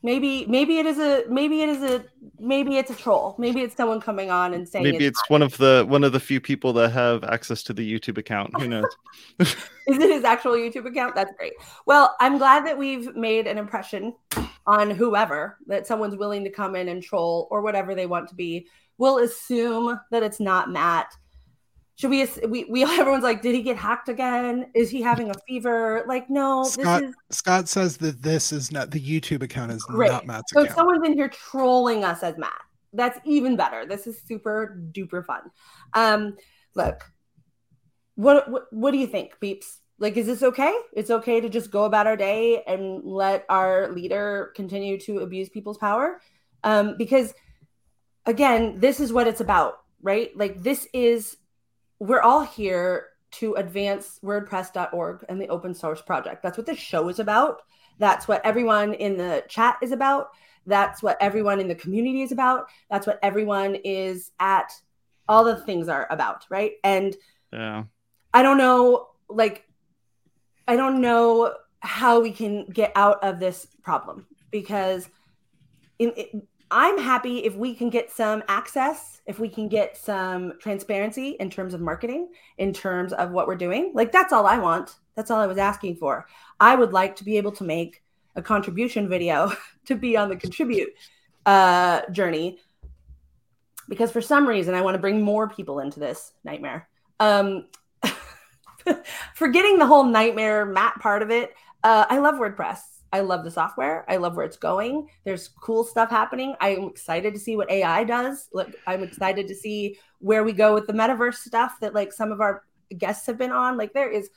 Maybe 0.02 0.46
maybe 0.46 0.78
it 0.78 0.86
is 0.86 0.98
a 0.98 1.24
maybe 1.28 1.60
it 1.62 1.68
is 1.68 1.82
a 1.82 2.04
maybe 2.38 2.78
it's 2.78 2.90
a 2.90 2.94
troll. 2.94 3.34
Maybe 3.38 3.60
it's 3.60 3.76
someone 3.76 4.00
coming 4.00 4.30
on 4.30 4.54
and 4.54 4.66
saying 4.66 4.84
maybe 4.84 5.04
it's, 5.04 5.20
it's 5.20 5.30
one 5.30 5.42
of 5.42 5.56
the 5.58 5.84
one 5.86 6.04
of 6.04 6.12
the 6.12 6.20
few 6.20 6.40
people 6.40 6.72
that 6.74 6.90
have 6.90 7.22
access 7.24 7.62
to 7.64 7.74
the 7.74 7.98
YouTube 7.98 8.16
account. 8.16 8.58
Who 8.58 8.68
knows? 8.68 8.96
is 9.38 9.56
it 9.86 10.10
his 10.10 10.24
actual 10.24 10.52
YouTube 10.52 10.86
account? 10.86 11.14
That's 11.14 11.32
great. 11.36 11.52
Well, 11.84 12.16
I'm 12.18 12.38
glad 12.38 12.66
that 12.66 12.78
we've 12.78 13.14
made 13.14 13.46
an 13.46 13.58
impression 13.58 14.14
on 14.66 14.90
whoever 14.90 15.58
that 15.66 15.86
someone's 15.86 16.16
willing 16.16 16.44
to 16.44 16.50
come 16.50 16.76
in 16.76 16.88
and 16.88 17.02
troll 17.02 17.46
or 17.50 17.60
whatever 17.60 17.94
they 17.94 18.06
want 18.06 18.28
to 18.30 18.34
be. 18.34 18.68
We'll 18.96 19.18
assume 19.18 20.00
that 20.10 20.22
it's 20.22 20.40
not 20.40 20.70
Matt 20.70 21.14
should 22.00 22.08
we, 22.08 22.26
we 22.48 22.64
we 22.64 22.82
everyone's 22.98 23.22
like 23.22 23.42
did 23.42 23.54
he 23.54 23.60
get 23.60 23.76
hacked 23.76 24.08
again? 24.08 24.70
Is 24.74 24.88
he 24.88 25.02
having 25.02 25.28
a 25.30 25.34
fever? 25.46 26.02
Like 26.08 26.30
no 26.30 26.64
scott 26.64 27.02
is... 27.02 27.14
scott 27.30 27.68
says 27.68 27.98
that 27.98 28.22
this 28.22 28.52
is 28.52 28.72
not 28.72 28.90
the 28.90 29.00
youtube 29.00 29.42
account 29.42 29.70
is 29.70 29.82
Great. 29.84 30.10
not 30.10 30.26
matt's 30.26 30.50
so 30.52 30.62
account. 30.62 30.76
someone's 30.76 31.06
in 31.06 31.12
here 31.12 31.28
trolling 31.28 32.02
us 32.02 32.22
as 32.22 32.38
matt 32.38 32.58
that's 32.92 33.20
even 33.24 33.54
better. 33.54 33.86
This 33.86 34.08
is 34.08 34.20
super 34.26 34.82
duper 34.92 35.24
fun. 35.24 35.42
Um 35.92 36.36
look 36.74 37.04
what 38.14 38.50
what, 38.50 38.72
what 38.72 38.90
do 38.92 38.98
you 38.98 39.06
think 39.06 39.38
peeps? 39.38 39.80
Like 39.98 40.16
is 40.16 40.26
this 40.26 40.42
okay? 40.42 40.74
It's 40.94 41.10
okay 41.10 41.42
to 41.42 41.50
just 41.50 41.70
go 41.70 41.84
about 41.84 42.06
our 42.06 42.16
day 42.16 42.62
and 42.66 43.04
let 43.04 43.44
our 43.50 43.92
leader 43.92 44.52
continue 44.56 44.98
to 45.00 45.18
abuse 45.18 45.50
people's 45.50 45.78
power? 45.78 46.20
Um 46.64 46.96
because 46.96 47.34
again 48.24 48.80
this 48.80 49.00
is 49.00 49.12
what 49.12 49.28
it's 49.28 49.42
about 49.42 49.74
right? 50.02 50.34
Like 50.34 50.62
this 50.62 50.88
is 50.94 51.36
we're 52.00 52.20
all 52.20 52.42
here 52.42 53.10
to 53.32 53.54
advance 53.54 54.18
WordPress.org 54.24 55.24
and 55.28 55.40
the 55.40 55.48
open 55.48 55.74
source 55.74 56.02
project. 56.02 56.42
That's 56.42 56.58
what 56.58 56.66
this 56.66 56.78
show 56.78 57.08
is 57.08 57.20
about. 57.20 57.62
That's 57.98 58.26
what 58.26 58.44
everyone 58.44 58.94
in 58.94 59.16
the 59.16 59.44
chat 59.48 59.76
is 59.82 59.92
about. 59.92 60.30
That's 60.66 61.02
what 61.02 61.16
everyone 61.20 61.60
in 61.60 61.68
the 61.68 61.74
community 61.74 62.22
is 62.22 62.32
about. 62.32 62.66
That's 62.90 63.06
what 63.06 63.20
everyone 63.22 63.76
is 63.76 64.32
at. 64.40 64.72
All 65.28 65.44
the 65.44 65.56
things 65.56 65.88
are 65.88 66.08
about, 66.10 66.44
right? 66.50 66.72
And 66.82 67.14
yeah, 67.52 67.84
I 68.34 68.42
don't 68.42 68.58
know, 68.58 69.10
like, 69.28 69.64
I 70.66 70.74
don't 70.76 71.00
know 71.00 71.54
how 71.80 72.20
we 72.20 72.32
can 72.32 72.66
get 72.66 72.92
out 72.96 73.22
of 73.22 73.38
this 73.38 73.66
problem 73.82 74.26
because 74.50 75.08
in, 75.98 76.12
I'm 76.70 76.98
happy 76.98 77.38
if 77.38 77.56
we 77.56 77.74
can 77.74 77.90
get 77.90 78.10
some 78.10 78.42
access, 78.48 79.20
if 79.26 79.38
we 79.38 79.48
can 79.48 79.68
get 79.68 79.96
some 79.96 80.52
transparency 80.60 81.30
in 81.40 81.50
terms 81.50 81.74
of 81.74 81.80
marketing, 81.80 82.28
in 82.58 82.72
terms 82.72 83.12
of 83.12 83.32
what 83.32 83.48
we're 83.48 83.56
doing. 83.56 83.92
Like, 83.94 84.12
that's 84.12 84.32
all 84.32 84.46
I 84.46 84.58
want. 84.58 84.96
That's 85.16 85.30
all 85.30 85.40
I 85.40 85.46
was 85.46 85.58
asking 85.58 85.96
for. 85.96 86.26
I 86.60 86.76
would 86.76 86.92
like 86.92 87.16
to 87.16 87.24
be 87.24 87.36
able 87.36 87.52
to 87.52 87.64
make 87.64 88.02
a 88.36 88.42
contribution 88.42 89.08
video 89.08 89.52
to 89.86 89.96
be 89.96 90.16
on 90.16 90.28
the 90.28 90.36
contribute 90.36 90.90
uh, 91.46 92.02
journey 92.12 92.58
because 93.88 94.12
for 94.12 94.20
some 94.22 94.46
reason 94.46 94.74
I 94.74 94.80
want 94.80 94.94
to 94.94 95.00
bring 95.00 95.20
more 95.20 95.48
people 95.48 95.80
into 95.80 96.00
this 96.00 96.32
nightmare. 96.44 96.88
Um, 97.18 97.66
forgetting 99.34 99.78
the 99.78 99.86
whole 99.86 100.04
nightmare 100.04 100.64
Matt 100.64 101.00
part 101.00 101.22
of 101.22 101.30
it, 101.30 101.54
uh, 101.82 102.06
I 102.08 102.18
love 102.18 102.36
WordPress. 102.36 102.78
I 103.12 103.20
love 103.20 103.44
the 103.44 103.50
software. 103.50 104.04
I 104.08 104.16
love 104.16 104.36
where 104.36 104.46
it's 104.46 104.56
going. 104.56 105.08
There's 105.24 105.48
cool 105.48 105.84
stuff 105.84 106.10
happening. 106.10 106.54
I'm 106.60 106.84
excited 106.84 107.34
to 107.34 107.40
see 107.40 107.56
what 107.56 107.70
AI 107.70 108.04
does. 108.04 108.48
Like 108.52 108.76
I'm 108.86 109.02
excited 109.02 109.48
to 109.48 109.54
see 109.54 109.98
where 110.20 110.44
we 110.44 110.52
go 110.52 110.74
with 110.74 110.86
the 110.86 110.92
metaverse 110.92 111.36
stuff 111.36 111.80
that 111.80 111.94
like 111.94 112.12
some 112.12 112.30
of 112.30 112.40
our 112.40 112.62
guests 112.96 113.26
have 113.26 113.38
been 113.38 113.50
on. 113.50 113.76
Like 113.76 113.92
there 113.92 114.10
is 114.10 114.30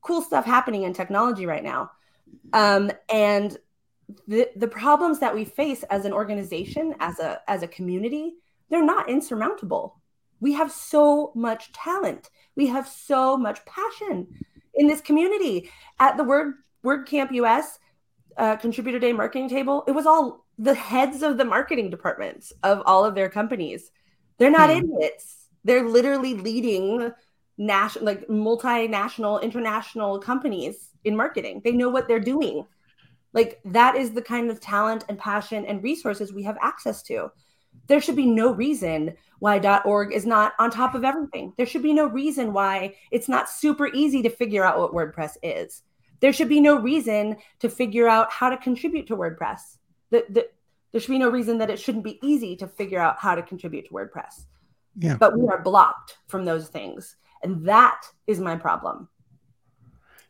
cool 0.00 0.22
stuff 0.22 0.44
happening 0.44 0.84
in 0.84 0.92
technology 0.92 1.46
right 1.46 1.64
now. 1.64 1.90
Um, 2.52 2.92
and 3.08 3.56
the 4.28 4.48
the 4.56 4.68
problems 4.68 5.18
that 5.20 5.34
we 5.34 5.44
face 5.44 5.82
as 5.84 6.04
an 6.04 6.12
organization, 6.12 6.94
as 7.00 7.18
a 7.18 7.40
as 7.48 7.62
a 7.62 7.68
community, 7.68 8.34
they're 8.70 8.84
not 8.84 9.08
insurmountable. 9.08 10.00
We 10.40 10.52
have 10.52 10.70
so 10.70 11.32
much 11.34 11.72
talent. 11.72 12.30
We 12.54 12.66
have 12.66 12.86
so 12.86 13.36
much 13.36 13.64
passion 13.64 14.28
in 14.74 14.86
this 14.86 15.00
community. 15.00 15.70
At 15.98 16.16
the 16.16 16.24
Word 16.24 16.54
WordCamp 16.84 17.32
US, 17.32 17.78
uh, 18.36 18.56
contributor 18.56 18.98
day 18.98 19.12
marketing 19.12 19.48
table, 19.48 19.84
it 19.86 19.92
was 19.92 20.06
all 20.06 20.44
the 20.58 20.74
heads 20.74 21.22
of 21.22 21.36
the 21.36 21.44
marketing 21.44 21.90
departments 21.90 22.52
of 22.62 22.82
all 22.86 23.04
of 23.04 23.14
their 23.14 23.28
companies. 23.28 23.90
They're 24.38 24.50
not 24.50 24.70
hmm. 24.70 24.78
idiots. 24.78 25.48
They're 25.64 25.88
literally 25.88 26.34
leading 26.34 27.12
national, 27.56 28.04
like 28.04 28.26
multinational, 28.28 29.42
international 29.42 30.18
companies 30.18 30.90
in 31.04 31.16
marketing. 31.16 31.62
They 31.64 31.72
know 31.72 31.88
what 31.88 32.08
they're 32.08 32.20
doing. 32.20 32.66
Like 33.32 33.60
that 33.64 33.96
is 33.96 34.12
the 34.12 34.22
kind 34.22 34.50
of 34.50 34.60
talent 34.60 35.04
and 35.08 35.18
passion 35.18 35.66
and 35.66 35.82
resources 35.82 36.32
we 36.32 36.42
have 36.44 36.58
access 36.60 37.02
to. 37.04 37.30
There 37.88 38.00
should 38.00 38.16
be 38.16 38.26
no 38.26 38.52
reason 38.52 39.14
why 39.40 39.58
.org 39.84 40.12
is 40.12 40.24
not 40.24 40.52
on 40.58 40.70
top 40.70 40.94
of 40.94 41.04
everything. 41.04 41.52
There 41.56 41.66
should 41.66 41.82
be 41.82 41.92
no 41.92 42.06
reason 42.06 42.52
why 42.52 42.94
it's 43.10 43.28
not 43.28 43.50
super 43.50 43.88
easy 43.88 44.22
to 44.22 44.30
figure 44.30 44.64
out 44.64 44.78
what 44.78 44.92
WordPress 44.92 45.36
is 45.42 45.82
there 46.20 46.32
should 46.32 46.48
be 46.48 46.60
no 46.60 46.76
reason 46.76 47.36
to 47.60 47.68
figure 47.68 48.08
out 48.08 48.30
how 48.30 48.50
to 48.50 48.56
contribute 48.56 49.06
to 49.08 49.16
WordPress. 49.16 49.78
The, 50.10 50.24
the, 50.28 50.48
there 50.92 51.00
should 51.00 51.10
be 51.10 51.18
no 51.18 51.30
reason 51.30 51.58
that 51.58 51.70
it 51.70 51.78
shouldn't 51.78 52.04
be 52.04 52.18
easy 52.22 52.56
to 52.56 52.68
figure 52.68 53.00
out 53.00 53.18
how 53.18 53.34
to 53.34 53.42
contribute 53.42 53.86
to 53.88 53.94
WordPress. 53.94 54.46
Yeah. 54.96 55.16
But 55.16 55.38
we 55.38 55.48
are 55.48 55.60
blocked 55.60 56.18
from 56.28 56.44
those 56.44 56.68
things. 56.68 57.16
And 57.42 57.66
that 57.66 58.06
is 58.26 58.40
my 58.40 58.56
problem. 58.56 59.08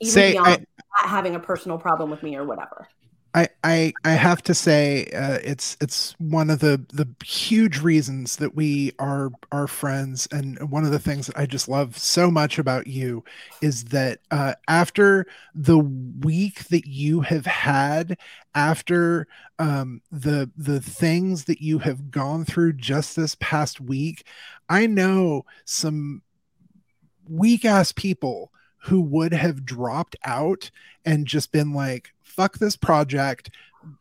Even 0.01 0.23
Sé, 0.23 0.33
beyond 0.33 0.49
I- 0.49 0.67
not 1.03 1.11
having 1.11 1.35
a 1.35 1.41
personal 1.41 1.79
problem 1.79 2.11
with 2.11 2.23
me 2.23 2.37
or 2.37 2.45
whatever. 2.45 2.89
I, 3.35 3.93
I 4.05 4.11
have 4.11 4.43
to 4.45 4.55
say 4.55 5.07
uh, 5.07 5.39
it's 5.43 5.77
it's 5.81 6.15
one 6.19 6.51
of 6.51 6.61
the 6.61 6.85
the 6.93 7.09
huge 7.25 7.81
reasons 7.81 8.37
that 8.37 8.55
we 8.55 8.93
are 9.01 9.33
are 9.51 9.67
friends. 9.67 10.29
And 10.31 10.71
one 10.71 10.85
of 10.85 10.93
the 10.93 11.01
things 11.01 11.27
that 11.27 11.37
I 11.37 11.47
just 11.47 11.69
love 11.69 11.99
so 11.99 12.31
much 12.31 12.61
about 12.61 12.87
you 12.87 13.25
is 13.61 13.85
that 13.87 14.21
uh, 14.31 14.55
after 14.69 15.27
the 15.53 15.79
week 15.79 16.69
that 16.69 16.87
you 16.87 17.23
have 17.23 17.47
had 17.47 18.19
after 18.55 19.27
um, 19.59 20.01
the 20.13 20.49
the 20.57 20.81
things 20.81 21.45
that 21.45 21.61
you 21.61 21.81
have 21.81 22.13
gone 22.13 22.45
through 22.45 22.75
just 22.75 23.17
this 23.17 23.37
past 23.41 23.81
week 23.81 24.27
I 24.69 24.87
know 24.87 25.45
some 25.65 26.23
weak 27.29 27.65
ass 27.65 27.91
people 27.91 28.53
who 28.85 29.01
would 29.01 29.33
have 29.33 29.65
dropped 29.65 30.15
out 30.25 30.71
and 31.05 31.27
just 31.27 31.53
been 31.53 31.73
like 31.73 32.13
fuck 32.37 32.59
this 32.59 32.77
project 32.77 33.51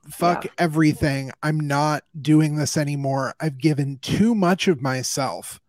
fuck 0.09 0.45
Yeah. 0.45 0.51
everything. 0.59 1.31
I'm 1.43 1.59
not 1.59 2.05
doing 2.21 2.55
this 2.55 2.77
anymore. 2.77 3.33
I've 3.41 3.57
given 3.57 3.97
too 4.01 4.33
much 4.33 4.69
of 4.69 4.81
myself 4.81 5.59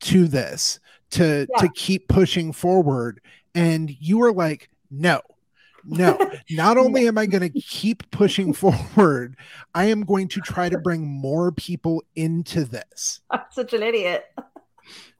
to 0.00 0.26
this 0.26 0.80
to 1.10 1.46
Yeah. 1.50 1.60
to 1.60 1.68
keep 1.74 2.08
pushing 2.08 2.52
forward. 2.52 3.20
And 3.54 3.94
you 4.00 4.18
were 4.18 4.32
like 4.32 4.70
no 4.90 5.20
no 5.84 6.16
not 6.50 6.78
only 6.78 7.08
am 7.08 7.18
i 7.18 7.26
going 7.26 7.42
to 7.42 7.60
keep 7.60 8.08
pushing 8.12 8.52
forward 8.62 9.36
i 9.74 9.86
am 9.86 10.02
going 10.02 10.28
to 10.28 10.40
try 10.40 10.68
to 10.68 10.78
bring 10.78 11.06
more 11.06 11.50
people 11.52 12.02
into 12.16 12.64
this. 12.64 13.20
I'm 13.30 13.40
such 13.50 13.72
an 13.74 13.82
idiot. 13.82 14.24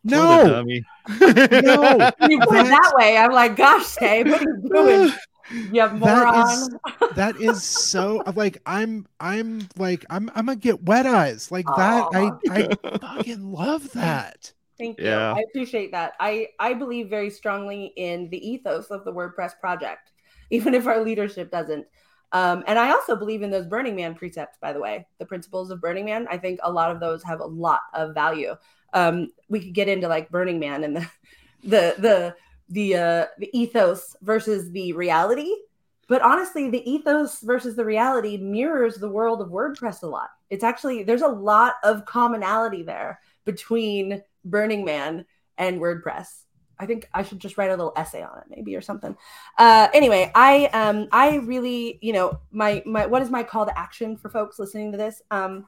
No. 0.05 0.63
no 0.63 0.67
you 0.69 0.83
put 1.21 1.29
it 1.31 1.51
That- 1.51 2.49
that 2.49 2.93
way, 2.97 3.17
I'm 3.19 3.33
like, 3.33 3.57
gosh, 3.57 3.95
Kay, 3.97 4.25
what 4.25 4.41
are 4.41 4.45
you 4.45 4.69
doing? 4.73 5.13
You 5.53 5.73
That 5.73 5.95
moron. 5.95 6.49
is- 6.49 6.71
that 7.15 7.37
is 7.37 7.63
so 7.63 8.23
like 8.37 8.57
i'm 8.65 9.07
i'm 9.21 9.69
like 9.77 10.05
i'm 10.09 10.31
i'm 10.35 10.47
gonna 10.47 10.57
get 10.57 10.83
wet 10.85 11.05
eyes 11.05 11.51
like 11.53 11.67
that 11.77 12.07
i 12.15 12.31
i 12.51 12.99
fucking 12.99 13.53
love 13.53 13.93
that 13.93 14.53
Thank 14.79 14.99
you. 14.99 15.05
Yeah. 15.07 15.35
I 15.35 15.41
appreciate 15.49 15.93
that. 15.93 16.15
I 16.19 16.49
I 16.59 16.73
believe 16.75 17.09
very 17.09 17.31
strongly 17.31 17.93
in 17.97 18.29
the 18.31 18.49
ethos 18.51 18.87
of 18.87 19.05
the 19.05 19.13
WordPress 19.13 19.61
project, 19.61 20.11
even 20.51 20.75
if 20.75 20.87
our 20.89 21.05
leadership 21.05 21.53
doesn't. 21.53 21.87
Um, 22.33 22.65
and 22.67 22.79
I 22.79 22.91
also 22.91 23.15
believe 23.15 23.43
in 23.43 23.51
those 23.51 23.67
Burning 23.67 23.95
Man 23.95 24.15
precepts, 24.15 24.57
by 24.61 24.73
the 24.73 24.81
way, 24.81 25.07
the 25.19 25.27
principles 25.27 25.71
of 25.71 25.81
Burning 25.81 26.07
Man. 26.07 26.27
I 26.31 26.39
think 26.39 26.59
a 26.65 26.73
lot 26.73 26.91
of 26.91 26.99
those 26.99 27.23
have 27.23 27.41
a 27.41 27.45
lot 27.47 27.83
of 27.95 28.13
value. 28.15 28.57
Um, 28.93 29.29
we 29.49 29.61
could 29.61 29.75
get 29.75 29.89
into 29.89 30.09
like 30.09 30.31
Burning 30.31 30.59
Man 30.59 30.83
and 30.83 30.97
the 30.97 31.07
the 31.63 31.95
the 31.99 32.35
the 32.73 32.97
uh, 32.97 33.27
the 33.39 33.51
ethos 33.53 34.17
versus 34.23 34.71
the 34.73 34.93
reality. 34.95 35.51
But 36.09 36.23
honestly, 36.23 36.69
the 36.69 36.91
ethos 36.91 37.41
versus 37.41 37.77
the 37.77 37.85
reality 37.85 38.37
mirrors 38.37 38.97
the 38.97 39.09
world 39.09 39.41
of 39.41 39.49
WordPress 39.49 40.03
a 40.03 40.07
lot. 40.07 40.31
It's 40.51 40.65
actually 40.65 41.05
there's 41.05 41.23
a 41.23 41.29
lot 41.29 41.75
of 41.85 42.05
commonality 42.05 42.83
there 42.83 43.21
between 43.45 44.23
Burning 44.45 44.85
Man 44.85 45.25
and 45.59 45.81
WordPress. 45.81 46.45
I 46.79 46.87
think 46.87 47.09
I 47.15 47.23
should 47.23 47.39
just 47.39 47.57
write 47.59 47.71
a 47.71 47.77
little 47.77 47.93
essay 47.97 48.23
on 48.23 48.39
it, 48.39 48.45
maybe 48.49 48.75
or 48.75 48.81
something. 48.81 49.17
Uh, 49.59 49.89
anyway, 49.95 50.33
I 50.35 50.67
um 50.67 51.09
I 51.13 51.37
really 51.37 51.99
you 52.03 52.13
know 52.13 52.41
my 52.51 52.83
my 52.87 53.07
what 53.07 53.23
is 53.23 53.31
my 53.31 53.43
call 53.43 53.67
to 53.67 53.79
action 53.79 54.17
for 54.17 54.31
folks 54.31 54.59
listening 54.59 54.93
to 54.93 54.99
this? 54.99 55.23
Um, 55.31 55.67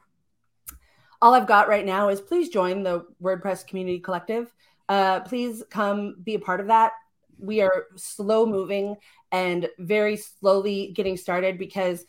all 1.22 1.34
I've 1.34 1.46
got 1.46 1.68
right 1.68 1.86
now 1.86 2.08
is 2.08 2.20
please 2.20 2.48
join 2.48 2.82
the 2.82 3.06
WordPress 3.22 3.66
Community 3.66 4.00
Collective. 4.00 4.52
Uh, 4.88 5.20
please 5.20 5.62
come 5.70 6.16
be 6.22 6.34
a 6.34 6.38
part 6.38 6.60
of 6.60 6.66
that. 6.68 6.92
We 7.38 7.60
are 7.60 7.86
slow 7.96 8.46
moving 8.46 8.96
and 9.32 9.68
very 9.78 10.16
slowly 10.16 10.92
getting 10.94 11.16
started 11.16 11.58
because 11.58 12.04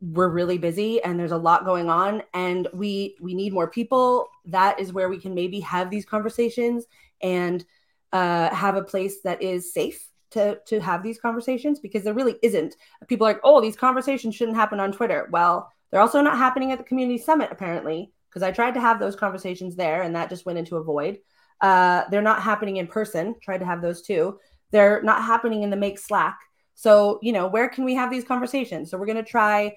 we're 0.00 0.28
really 0.28 0.56
busy 0.56 1.02
and 1.02 1.20
there's 1.20 1.32
a 1.32 1.36
lot 1.36 1.66
going 1.66 1.90
on 1.90 2.22
and 2.32 2.66
we 2.72 3.16
we 3.20 3.34
need 3.34 3.52
more 3.52 3.68
people. 3.68 4.28
That 4.46 4.80
is 4.80 4.92
where 4.92 5.08
we 5.08 5.18
can 5.18 5.34
maybe 5.34 5.60
have 5.60 5.90
these 5.90 6.06
conversations 6.06 6.86
and 7.20 7.64
uh, 8.12 8.54
have 8.54 8.76
a 8.76 8.82
place 8.82 9.20
that 9.22 9.42
is 9.42 9.72
safe 9.72 10.08
to 10.30 10.58
to 10.66 10.80
have 10.80 11.02
these 11.02 11.18
conversations 11.18 11.80
because 11.80 12.02
there 12.02 12.14
really 12.14 12.36
isn't. 12.42 12.76
People 13.08 13.26
are 13.26 13.32
like 13.34 13.40
oh 13.44 13.60
these 13.60 13.76
conversations 13.76 14.34
shouldn't 14.34 14.56
happen 14.56 14.80
on 14.80 14.92
twitter. 14.92 15.28
Well 15.30 15.70
they're 15.90 16.00
also 16.00 16.20
not 16.22 16.38
happening 16.38 16.72
at 16.72 16.78
the 16.78 16.84
community 16.84 17.18
summit 17.18 17.50
apparently 17.50 18.12
because 18.28 18.42
i 18.42 18.50
tried 18.50 18.74
to 18.74 18.80
have 18.80 18.98
those 18.98 19.16
conversations 19.16 19.76
there 19.76 20.02
and 20.02 20.14
that 20.14 20.28
just 20.28 20.46
went 20.46 20.58
into 20.58 20.76
a 20.76 20.82
void 20.82 21.18
uh, 21.60 22.04
they're 22.10 22.22
not 22.22 22.42
happening 22.42 22.76
in 22.78 22.86
person 22.86 23.34
tried 23.42 23.58
to 23.58 23.66
have 23.66 23.82
those 23.82 24.02
too 24.02 24.38
they're 24.70 25.02
not 25.02 25.22
happening 25.22 25.62
in 25.62 25.70
the 25.70 25.76
make 25.76 25.98
slack 25.98 26.38
so 26.74 27.18
you 27.22 27.32
know 27.32 27.46
where 27.46 27.68
can 27.68 27.84
we 27.84 27.94
have 27.94 28.10
these 28.10 28.24
conversations 28.24 28.90
so 28.90 28.96
we're 28.98 29.06
going 29.06 29.16
to 29.16 29.22
try 29.22 29.74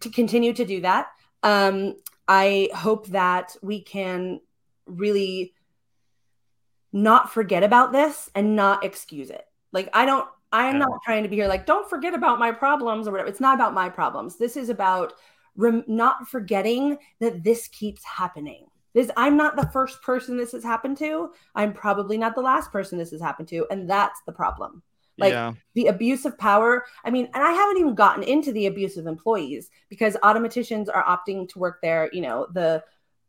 to 0.00 0.10
continue 0.10 0.52
to 0.52 0.64
do 0.64 0.80
that. 0.82 1.08
Um, 1.42 1.96
I 2.28 2.70
hope 2.74 3.08
that 3.08 3.56
we 3.62 3.82
can 3.82 4.40
really 4.86 5.54
not 6.92 7.32
forget 7.32 7.62
about 7.62 7.92
this 7.92 8.30
and 8.34 8.54
not 8.54 8.84
excuse 8.84 9.30
it. 9.30 9.44
Like 9.72 9.88
I 9.92 10.06
don't 10.06 10.28
I 10.52 10.66
am 10.66 10.74
Yeah. 10.74 10.80
not 10.86 11.02
trying 11.04 11.24
to 11.24 11.28
be 11.28 11.36
here 11.36 11.48
like 11.48 11.66
don't 11.66 11.88
forget 11.88 12.14
about 12.14 12.38
my 12.38 12.52
problems 12.52 13.08
or 13.08 13.12
whatever. 13.12 13.28
It's 13.28 13.40
not 13.40 13.54
about 13.54 13.74
my 13.74 13.88
problems. 13.88 14.36
This 14.36 14.56
is 14.56 14.68
about 14.68 15.14
rem- 15.56 15.84
not 15.86 16.28
forgetting 16.28 16.98
that 17.20 17.42
this 17.42 17.68
keeps 17.68 18.04
happening. 18.04 18.66
This 18.94 19.10
I'm 19.16 19.36
not 19.36 19.56
the 19.56 19.68
first 19.68 20.00
person 20.02 20.36
this 20.36 20.52
has 20.52 20.62
happened 20.62 20.96
to. 20.98 21.32
I'm 21.54 21.72
probably 21.72 22.16
not 22.16 22.34
the 22.34 22.40
last 22.40 22.72
person 22.72 22.96
this 22.96 23.10
has 23.10 23.20
happened 23.20 23.48
to 23.48 23.66
and 23.70 23.90
that's 23.90 24.20
the 24.24 24.32
problem. 24.32 24.82
Like 25.18 25.32
yeah. 25.32 25.52
the 25.74 25.86
abuse 25.86 26.24
of 26.24 26.38
power. 26.38 26.86
I 27.04 27.10
mean, 27.10 27.28
and 27.34 27.42
I 27.42 27.52
haven't 27.52 27.78
even 27.78 27.94
gotten 27.94 28.24
into 28.24 28.52
the 28.52 28.66
abuse 28.66 28.96
of 28.96 29.06
employees 29.06 29.70
because 29.88 30.16
automatticians 30.22 30.88
are 30.92 31.04
opting 31.04 31.48
to 31.50 31.58
work 31.58 31.80
there. 31.82 32.10
You 32.12 32.22
know, 32.22 32.46
the 32.52 32.82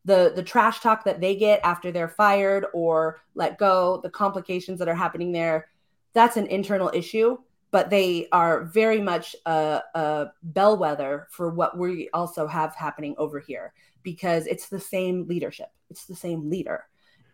the 0.04 0.34
the 0.36 0.44
trash 0.44 0.80
talk 0.80 1.04
that 1.04 1.22
they 1.22 1.36
get 1.36 1.60
after 1.64 1.92
they're 1.92 2.08
fired 2.08 2.66
or 2.74 3.20
let 3.36 3.58
go, 3.58 4.00
the 4.02 4.10
complications 4.10 4.80
that 4.80 4.88
are 4.88 4.96
happening 4.96 5.32
there. 5.32 5.70
That's 6.14 6.38
an 6.38 6.48
internal 6.48 6.90
issue, 6.94 7.38
but 7.70 7.90
they 7.90 8.30
are 8.32 8.64
very 8.64 9.02
much 9.02 9.36
a, 9.46 9.82
a 9.94 10.28
bellwether 10.42 11.28
for 11.30 11.50
what 11.50 11.78
we 11.78 12.10
also 12.14 12.48
have 12.48 12.74
happening 12.74 13.16
over 13.18 13.40
here 13.40 13.74
because 14.06 14.48
it's 14.48 14.70
the 14.70 14.80
same 14.80 15.28
leadership. 15.28 15.68
It's 15.90 16.06
the 16.06 16.16
same 16.16 16.50
leader, 16.50 16.86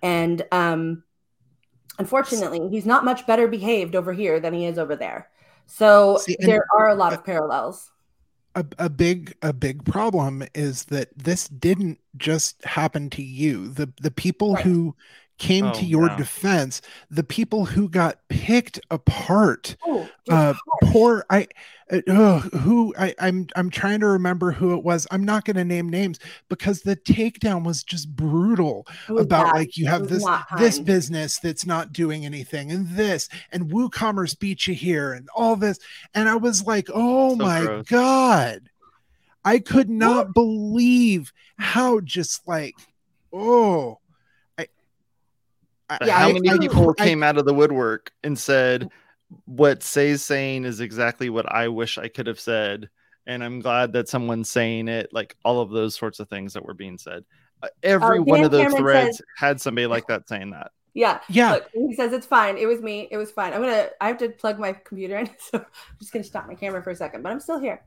and 0.01 0.43
um, 0.51 1.03
unfortunately, 1.99 2.67
he's 2.69 2.85
not 2.87 3.05
much 3.05 3.27
better 3.27 3.47
behaved 3.47 3.95
over 3.95 4.11
here 4.13 4.39
than 4.39 4.53
he 4.55 4.65
is 4.65 4.79
over 4.79 4.95
there. 4.95 5.29
So 5.67 6.17
See, 6.17 6.35
there 6.39 6.65
are 6.75 6.89
a 6.89 6.95
lot 6.95 7.13
of 7.13 7.23
parallels. 7.23 7.91
a, 8.55 8.65
a 8.79 8.89
big 8.89 9.35
a 9.41 9.53
big 9.53 9.85
problem 9.85 10.43
is 10.55 10.85
that 10.85 11.09
this 11.15 11.47
didn't 11.47 11.99
just 12.17 12.63
happen 12.65 13.09
to 13.11 13.21
you 13.23 13.69
the 13.69 13.91
the 14.01 14.11
people 14.11 14.55
Right. 14.55 14.63
who 14.65 14.95
came 15.41 15.65
Oh, 15.65 15.71
to 15.71 15.85
your 15.85 16.07
yeah. 16.07 16.15
defense 16.17 16.81
the 17.09 17.23
people 17.23 17.65
who 17.65 17.89
got 17.89 18.19
picked 18.29 18.79
apart 18.91 19.75
Oh, 19.83 20.07
uh 20.29 20.53
poor 20.83 21.25
i 21.31 21.47
uh, 21.91 22.39
who 22.39 22.93
i 22.97 23.13
i'm 23.19 23.47
i'm 23.55 23.69
trying 23.69 23.99
to 23.99 24.07
remember 24.07 24.51
who 24.51 24.75
it 24.77 24.83
was 24.83 25.07
i'm 25.11 25.23
not 25.23 25.43
going 25.45 25.55
to 25.57 25.65
name 25.65 25.89
names 25.89 26.19
because 26.47 26.81
the 26.81 26.95
takedown 26.95 27.63
was 27.63 27.83
just 27.83 28.15
brutal 28.15 28.85
was 29.09 29.25
about 29.25 29.45
bad. 29.47 29.55
like 29.55 29.77
you 29.77 29.87
have 29.87 30.07
this 30.07 30.23
this 30.57 30.79
business 30.79 31.39
that's 31.39 31.65
not 31.65 31.91
doing 31.91 32.25
anything 32.25 32.71
and 32.71 32.87
this 32.89 33.27
and 33.51 33.71
woocommerce 33.71 34.37
beat 34.39 34.67
you 34.67 34.73
here 34.75 35.13
and 35.13 35.27
all 35.35 35.55
this 35.55 35.79
and 36.13 36.29
i 36.29 36.35
was 36.35 36.65
like 36.65 36.87
oh 36.93 37.35
So 37.37 37.43
my 37.43 37.65
gross. 37.65 37.87
god 37.87 38.69
i 39.45 39.59
could 39.59 39.89
not 39.89 40.33
believe 40.33 41.33
how 41.57 41.99
just 42.01 42.47
like 42.47 42.75
oh 43.33 43.97
i, 43.97 43.99
I 43.99 43.99
But 43.99 44.00
Yeah, 46.05 46.19
how 46.19 46.29
I- 46.29 46.33
many 46.33 46.49
I- 46.49 46.57
people 46.57 46.93
I- 46.97 47.03
came 47.03 47.23
out 47.23 47.37
of 47.37 47.45
the 47.45 47.53
woodwork 47.53 48.11
and 48.23 48.37
said 48.37 48.89
what 49.45 49.79
Sé's 49.79 50.23
saying 50.23 50.65
is 50.65 50.79
exactly 50.81 51.29
what 51.29 51.51
I 51.51 51.67
wish 51.69 51.97
I 51.97 52.07
could 52.09 52.27
have 52.27 52.39
said, 52.39 52.89
and 53.25 53.43
I'm 53.43 53.59
glad 53.61 53.93
that 53.93 54.09
someone's 54.09 54.49
saying 54.49 54.87
it. 54.89 55.09
Like 55.13 55.35
all 55.45 55.61
of 55.61 55.69
those 55.69 55.95
sorts 55.95 56.19
of 56.19 56.27
things 56.29 56.53
that 56.53 56.65
were 56.65 56.73
being 56.73 56.97
said. 56.97 57.23
Uh, 57.63 57.67
Every 57.83 58.19
Uh, 58.19 58.23
one 58.23 58.43
of 58.43 58.51
those 58.51 58.63
Cameron 58.63 58.81
threads 58.81 59.17
says- 59.17 59.25
had 59.37 59.61
somebody 59.61 59.87
like 59.87 60.07
that 60.07 60.27
saying 60.27 60.49
that. 60.51 60.71
Yeah. 60.93 61.19
yeah 61.29 61.53
Look, 61.53 61.69
he 61.73 61.93
says 61.95 62.11
it's 62.11 62.25
fine. 62.25 62.57
It 62.57 62.65
was 62.65 62.81
me. 62.81 63.07
It 63.09 63.15
was 63.17 63.31
fine. 63.31 63.53
I'm 63.53 63.61
gonna. 63.61 63.87
I 64.01 64.07
have 64.09 64.17
to 64.17 64.29
plug 64.29 64.59
my 64.59 64.73
computer 64.73 65.17
in, 65.19 65.29
so 65.39 65.59
I'm 65.59 65.65
just 65.99 66.11
gonna 66.11 66.23
stop 66.25 66.47
my 66.47 66.55
camera 66.55 66.83
for 66.83 66.89
a 66.89 66.95
second. 66.95 67.21
But 67.23 67.31
I'm 67.31 67.39
still 67.39 67.59
here. 67.59 67.81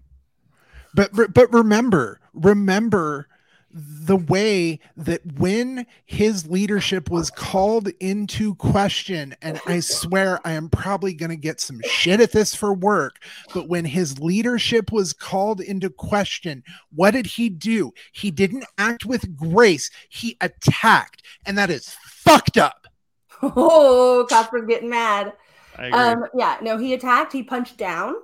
but 0.94 1.10
but 1.34 1.52
remember 1.52 2.20
remember 2.32 3.28
the 3.76 4.16
way 4.16 4.78
that 4.96 5.20
when 5.38 5.84
his 6.04 6.46
leadership 6.46 7.10
was 7.10 7.28
called 7.28 7.88
into 7.98 8.54
question 8.54 9.34
and 9.42 9.60
i 9.66 9.80
swear 9.80 10.38
i 10.46 10.52
am 10.52 10.68
probably 10.68 11.12
going 11.12 11.30
to 11.30 11.36
get 11.36 11.60
some 11.60 11.80
shit 11.84 12.20
at 12.20 12.30
this 12.30 12.54
for 12.54 12.72
work 12.72 13.16
but 13.52 13.68
when 13.68 13.84
his 13.84 14.20
leadership 14.20 14.92
was 14.92 15.12
called 15.12 15.60
into 15.60 15.90
question 15.90 16.62
what 16.94 17.10
did 17.10 17.26
he 17.26 17.48
do 17.48 17.92
he 18.12 18.30
didn't 18.30 18.64
act 18.78 19.04
with 19.04 19.36
grace 19.36 19.90
he 20.08 20.36
attacked 20.40 21.24
and 21.44 21.58
that 21.58 21.68
is 21.68 21.96
fucked 22.04 22.56
up 22.56 22.84
oh, 23.42 24.26
Cosper's 24.28 24.66
getting 24.66 24.90
mad. 24.90 25.32
Um, 25.78 26.26
yeah, 26.34 26.58
no, 26.62 26.78
he 26.78 26.94
attacked, 26.94 27.32
he 27.32 27.42
punched 27.42 27.76
down. 27.76 28.14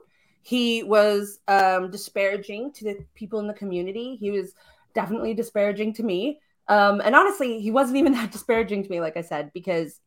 He 0.42 0.82
was 0.82 1.40
um, 1.48 1.90
disparaging 1.90 2.72
to 2.74 2.84
the 2.84 3.06
people 3.14 3.40
in 3.40 3.46
the 3.46 3.54
community. 3.54 4.16
He 4.16 4.30
was 4.30 4.54
definitely 4.94 5.34
disparaging 5.34 5.94
to 5.94 6.02
me. 6.02 6.40
Um, 6.68 7.00
and 7.00 7.14
honestly, 7.14 7.60
he 7.60 7.70
wasn't 7.70 7.98
even 7.98 8.12
that 8.14 8.32
disparaging 8.32 8.84
to 8.84 8.90
me, 8.90 9.00
like 9.00 9.16
I 9.16 9.22
said, 9.22 9.52
because 9.52 10.00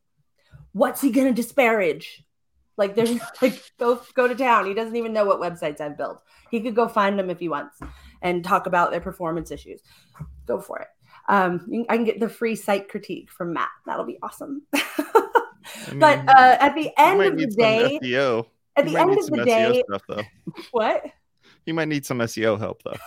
what's 0.71 1.01
he 1.01 1.11
gonna 1.11 1.34
disparage? 1.34 2.23
Like 2.77 2.95
there's 2.95 3.19
like 3.41 3.61
go 3.77 4.01
go 4.13 4.27
to 4.27 4.36
town. 4.36 4.65
He 4.65 4.73
doesn't 4.73 4.95
even 4.95 5.13
know 5.13 5.25
what 5.25 5.39
websites 5.39 5.81
I've 5.81 5.97
built. 5.97 6.21
He 6.51 6.61
could 6.61 6.75
go 6.75 6.88
find 6.88 7.17
them 7.17 7.29
if 7.29 7.39
he 7.39 7.49
wants 7.49 7.79
and 8.21 8.43
talk 8.43 8.65
about 8.67 8.91
their 8.91 9.01
performance 9.01 9.51
issues. 9.51 9.81
Go 10.45 10.59
for 10.59 10.79
it. 10.79 10.88
Um, 11.29 11.86
I 11.89 11.95
can 11.95 12.05
get 12.05 12.19
the 12.19 12.29
free 12.29 12.55
site 12.55 12.89
critique 12.89 13.31
from 13.31 13.53
Matt. 13.53 13.69
That'll 13.86 14.05
be 14.05 14.19
awesome. 14.21 14.63
mean, 14.73 15.99
but 15.99 16.19
uh, 16.27 16.57
at 16.59 16.75
the 16.75 16.91
end 16.97 17.21
of 17.21 17.38
the 17.38 17.47
day, 17.47 17.99
SEO. 18.01 18.45
At 18.75 18.86
the 18.86 18.97
end 18.97 19.17
of 19.17 19.25
the 19.27 19.45
day, 19.45 19.84
stuff, 19.88 20.25
what? 20.71 21.05
You 21.66 21.74
might 21.74 21.88
need 21.88 22.05
some 22.05 22.20
SEO 22.20 22.59
help 22.59 22.84
though. 22.84 22.97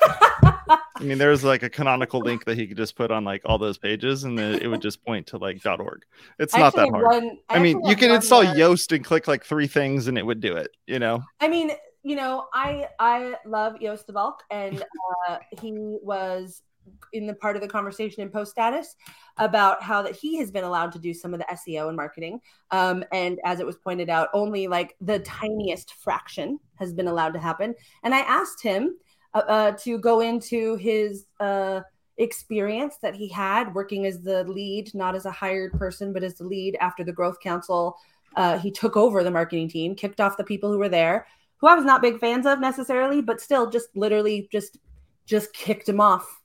I 0.98 1.02
mean, 1.02 1.18
there's 1.18 1.44
like 1.44 1.62
a 1.62 1.68
canonical 1.70 2.20
link 2.20 2.44
that 2.46 2.56
he 2.56 2.66
could 2.66 2.76
just 2.76 2.96
put 2.96 3.10
on 3.10 3.24
like 3.24 3.42
all 3.44 3.58
those 3.58 3.78
pages, 3.78 4.24
and 4.24 4.38
then 4.38 4.54
it 4.54 4.66
would 4.66 4.80
just 4.80 5.04
point 5.04 5.26
to 5.28 5.38
like 5.38 5.64
.org. 5.64 6.04
It's 6.38 6.54
I 6.54 6.58
not 6.58 6.74
that 6.74 6.88
hard. 6.88 7.04
Run, 7.04 7.38
I, 7.48 7.56
I 7.56 7.58
mean, 7.58 7.84
you 7.84 7.96
can 7.96 8.10
install 8.10 8.44
more. 8.44 8.54
Yoast 8.54 8.94
and 8.94 9.04
click 9.04 9.28
like 9.28 9.44
three 9.44 9.66
things, 9.66 10.08
and 10.08 10.16
it 10.16 10.24
would 10.24 10.40
do 10.40 10.56
it. 10.56 10.74
You 10.86 10.98
know. 10.98 11.22
I 11.40 11.48
mean, 11.48 11.72
you 12.02 12.16
know, 12.16 12.46
I 12.54 12.88
I 12.98 13.34
love 13.44 13.80
Joost 13.80 14.08
Valk, 14.08 14.42
and 14.50 14.82
uh, 15.28 15.38
he 15.60 15.72
was 15.74 16.62
in 17.12 17.26
the 17.26 17.34
part 17.34 17.56
of 17.56 17.62
the 17.62 17.68
conversation 17.68 18.22
in 18.22 18.30
post 18.30 18.50
status 18.50 18.96
about 19.38 19.82
how 19.82 20.02
that 20.02 20.14
he 20.14 20.36
has 20.38 20.50
been 20.50 20.64
allowed 20.64 20.92
to 20.92 20.98
do 20.98 21.12
some 21.12 21.34
of 21.34 21.40
the 21.40 21.46
SEO 21.52 21.88
and 21.88 21.96
marketing. 21.96 22.40
Um, 22.70 23.04
and 23.12 23.38
as 23.44 23.60
it 23.60 23.66
was 23.66 23.76
pointed 23.76 24.08
out, 24.08 24.28
only 24.34 24.66
like 24.66 24.96
the 25.00 25.18
tiniest 25.20 25.94
fraction 25.94 26.58
has 26.76 26.92
been 26.92 27.08
allowed 27.08 27.32
to 27.34 27.38
happen. 27.38 27.74
And 28.02 28.14
I 28.14 28.20
asked 28.20 28.62
him 28.62 28.96
uh, 29.34 29.42
uh, 29.48 29.72
to 29.72 29.98
go 29.98 30.20
into 30.20 30.76
his 30.76 31.26
uh, 31.40 31.80
experience 32.18 32.96
that 33.02 33.14
he 33.14 33.28
had 33.28 33.74
working 33.74 34.06
as 34.06 34.22
the 34.22 34.44
lead, 34.44 34.94
not 34.94 35.14
as 35.14 35.26
a 35.26 35.30
hired 35.30 35.72
person, 35.72 36.12
but 36.12 36.22
as 36.22 36.34
the 36.34 36.44
lead 36.44 36.76
after 36.80 37.04
the 37.04 37.12
Growth 37.12 37.40
Council. 37.40 37.96
Uh, 38.34 38.58
he 38.58 38.70
took 38.70 38.96
over 38.96 39.22
the 39.22 39.30
marketing 39.30 39.68
team, 39.68 39.94
kicked 39.94 40.20
off 40.20 40.36
the 40.36 40.44
people 40.44 40.70
who 40.70 40.78
were 40.78 40.88
there, 40.88 41.26
who 41.58 41.68
I 41.68 41.74
was 41.74 41.84
not 41.84 42.02
big 42.02 42.18
fans 42.18 42.44
of 42.46 42.60
necessarily, 42.60 43.22
but 43.22 43.40
still 43.40 43.70
just 43.70 43.88
literally 43.96 44.48
just 44.52 44.78
just 45.24 45.52
kicked 45.52 45.88
him 45.88 46.00
off 46.00 46.42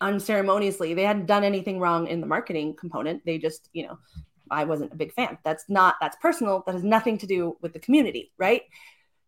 unceremoniously. 0.00 0.94
They 0.94 1.02
hadn't 1.04 1.26
done 1.26 1.44
anything 1.44 1.80
wrong 1.80 2.06
in 2.06 2.20
the 2.20 2.26
marketing 2.26 2.74
component. 2.74 3.24
They 3.24 3.38
just, 3.38 3.68
you 3.72 3.86
know, 3.86 3.98
I 4.50 4.64
wasn't 4.64 4.92
a 4.92 4.96
big 4.96 5.12
fan. 5.12 5.38
That's 5.44 5.64
not 5.68 5.96
that's 6.00 6.16
personal. 6.16 6.62
That 6.66 6.74
has 6.74 6.84
nothing 6.84 7.18
to 7.18 7.26
do 7.26 7.56
with 7.60 7.72
the 7.72 7.78
community, 7.78 8.32
right? 8.38 8.62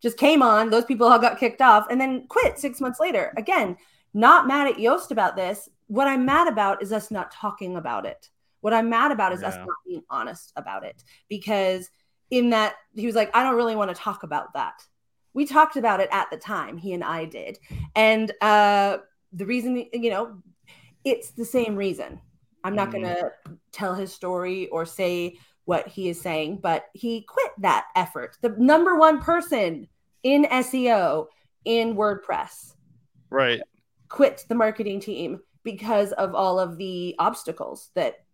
Just 0.00 0.16
came 0.16 0.42
on, 0.42 0.70
those 0.70 0.84
people 0.84 1.08
all 1.08 1.18
got 1.18 1.40
kicked 1.40 1.60
off 1.60 1.86
and 1.90 2.00
then 2.00 2.26
quit 2.28 2.58
6 2.58 2.80
months 2.80 3.00
later. 3.00 3.32
Again, 3.36 3.76
not 4.14 4.46
mad 4.46 4.68
at 4.68 4.78
Joost 4.78 5.10
about 5.10 5.34
this. 5.34 5.68
What 5.88 6.06
I'm 6.06 6.24
mad 6.24 6.46
about 6.46 6.82
is 6.82 6.92
us 6.92 7.10
not 7.10 7.32
talking 7.32 7.76
about 7.76 8.06
it. 8.06 8.28
What 8.60 8.72
I'm 8.72 8.90
mad 8.90 9.10
about 9.10 9.32
is 9.32 9.42
yeah. 9.42 9.48
us 9.48 9.56
not 9.56 9.76
being 9.86 10.02
honest 10.10 10.52
about 10.56 10.84
it 10.84 11.02
because 11.28 11.90
in 12.30 12.50
that 12.50 12.74
he 12.94 13.06
was 13.06 13.14
like 13.14 13.34
I 13.34 13.42
don't 13.42 13.56
really 13.56 13.76
want 13.76 13.94
to 13.94 14.00
talk 14.00 14.22
about 14.22 14.52
that. 14.54 14.82
We 15.34 15.46
talked 15.46 15.76
about 15.76 16.00
it 16.00 16.08
at 16.12 16.30
the 16.30 16.36
time, 16.36 16.76
he 16.76 16.92
and 16.92 17.04
I 17.04 17.24
did. 17.24 17.58
And 17.94 18.32
uh 18.40 18.98
the 19.32 19.46
reason 19.46 19.86
you 19.92 20.10
know 20.10 20.42
it's 21.10 21.30
the 21.30 21.44
same 21.44 21.76
reason. 21.76 22.20
I'm 22.64 22.74
not 22.74 22.90
going 22.90 23.04
to 23.04 23.30
mm. 23.46 23.58
tell 23.72 23.94
his 23.94 24.12
story 24.12 24.68
or 24.68 24.84
say 24.84 25.38
what 25.64 25.86
he 25.86 26.08
is 26.08 26.20
saying, 26.20 26.58
but 26.62 26.86
he 26.94 27.22
quit 27.22 27.52
that 27.58 27.86
effort. 27.94 28.36
The 28.40 28.54
number 28.58 28.96
one 28.96 29.20
person 29.20 29.86
in 30.22 30.44
SEO 30.44 31.26
in 31.64 31.94
WordPress. 31.94 32.74
Right. 33.30 33.60
Quit 34.08 34.44
the 34.48 34.54
marketing 34.54 35.00
team 35.00 35.40
because 35.62 36.12
of 36.12 36.34
all 36.34 36.58
of 36.58 36.78
the 36.78 37.14
obstacles 37.18 37.90
that 37.94 38.24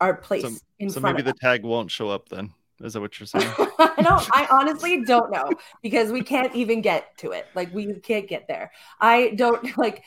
are 0.00 0.14
placed 0.14 0.46
so, 0.46 0.56
in 0.78 0.88
so 0.88 1.00
front 1.00 1.16
maybe 1.16 1.30
the 1.30 1.36
tag 1.36 1.64
won't 1.64 1.90
show 1.90 2.08
up 2.08 2.28
then. 2.28 2.52
Is 2.80 2.94
that 2.94 3.00
what 3.00 3.18
you're 3.20 3.26
saying? 3.26 3.50
I 3.78 4.02
don't. 4.02 4.28
I 4.32 4.46
honestly 4.50 5.04
don't 5.04 5.30
know 5.30 5.50
because 5.82 6.10
we 6.10 6.22
can't 6.22 6.54
even 6.54 6.80
get 6.80 7.16
to 7.18 7.32
it. 7.32 7.46
Like 7.54 7.72
we 7.74 7.92
can't 7.94 8.26
get 8.26 8.48
there. 8.48 8.72
I 9.00 9.34
don't 9.36 9.76
like. 9.76 10.02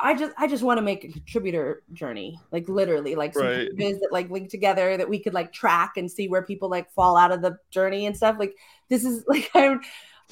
I 0.00 0.14
just 0.14 0.32
I 0.38 0.46
just 0.46 0.62
want 0.62 0.78
to 0.78 0.82
make 0.82 1.04
a 1.04 1.12
contributor 1.12 1.82
journey, 1.92 2.38
like 2.52 2.68
literally, 2.68 3.14
like 3.14 3.34
some 3.34 3.46
right. 3.46 3.68
that 3.76 4.08
like 4.12 4.30
link 4.30 4.48
together 4.48 4.96
that 4.96 5.08
we 5.08 5.18
could 5.18 5.34
like 5.34 5.52
track 5.52 5.96
and 5.96 6.10
see 6.10 6.28
where 6.28 6.42
people 6.42 6.68
like 6.68 6.90
fall 6.92 7.16
out 7.16 7.32
of 7.32 7.42
the 7.42 7.58
journey 7.70 8.06
and 8.06 8.16
stuff. 8.16 8.36
Like 8.38 8.54
this 8.88 9.04
is 9.04 9.24
like 9.28 9.50
I'm 9.54 9.80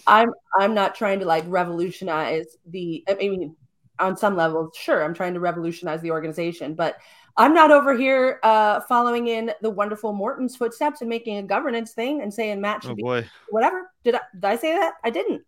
I'm 0.07 0.31
I'm 0.59 0.75
not 0.75 0.95
trying 0.95 1.21
to 1.21 1.27
like 1.27 1.45
revolutionize 1.47 2.57
the 2.67 3.05
I 3.09 3.15
mean 3.15 3.57
on 3.99 4.17
some 4.17 4.37
levels, 4.37 4.77
sure, 4.77 5.03
I'm 5.03 5.15
trying 5.15 5.35
to 5.35 5.41
revolutionize 5.41 6.03
the 6.03 6.11
organization, 6.11 6.75
but 6.75 6.97
I'm 7.39 7.55
not 7.55 7.71
over 7.71 7.97
here 7.97 8.41
uh, 8.43 8.81
following 8.81 9.29
in 9.29 9.53
the 9.61 9.71
wonderful 9.71 10.13
Morten's 10.13 10.57
footsteps 10.57 11.01
and 11.01 11.11
making 11.11 11.39
a 11.39 11.43
governance 11.43 11.93
thing 11.93 12.23
and 12.23 12.33
saying 12.33 12.61
Matt 12.61 12.83
should 12.83 12.93
oh, 12.93 13.21
be 13.21 13.29
whatever. 13.51 13.91
Did 14.05 14.15
I 14.15 14.21
did 14.35 14.45
I 14.45 14.57
say 14.57 14.75
that? 14.75 14.95
I 15.05 15.11
didn't. 15.11 15.43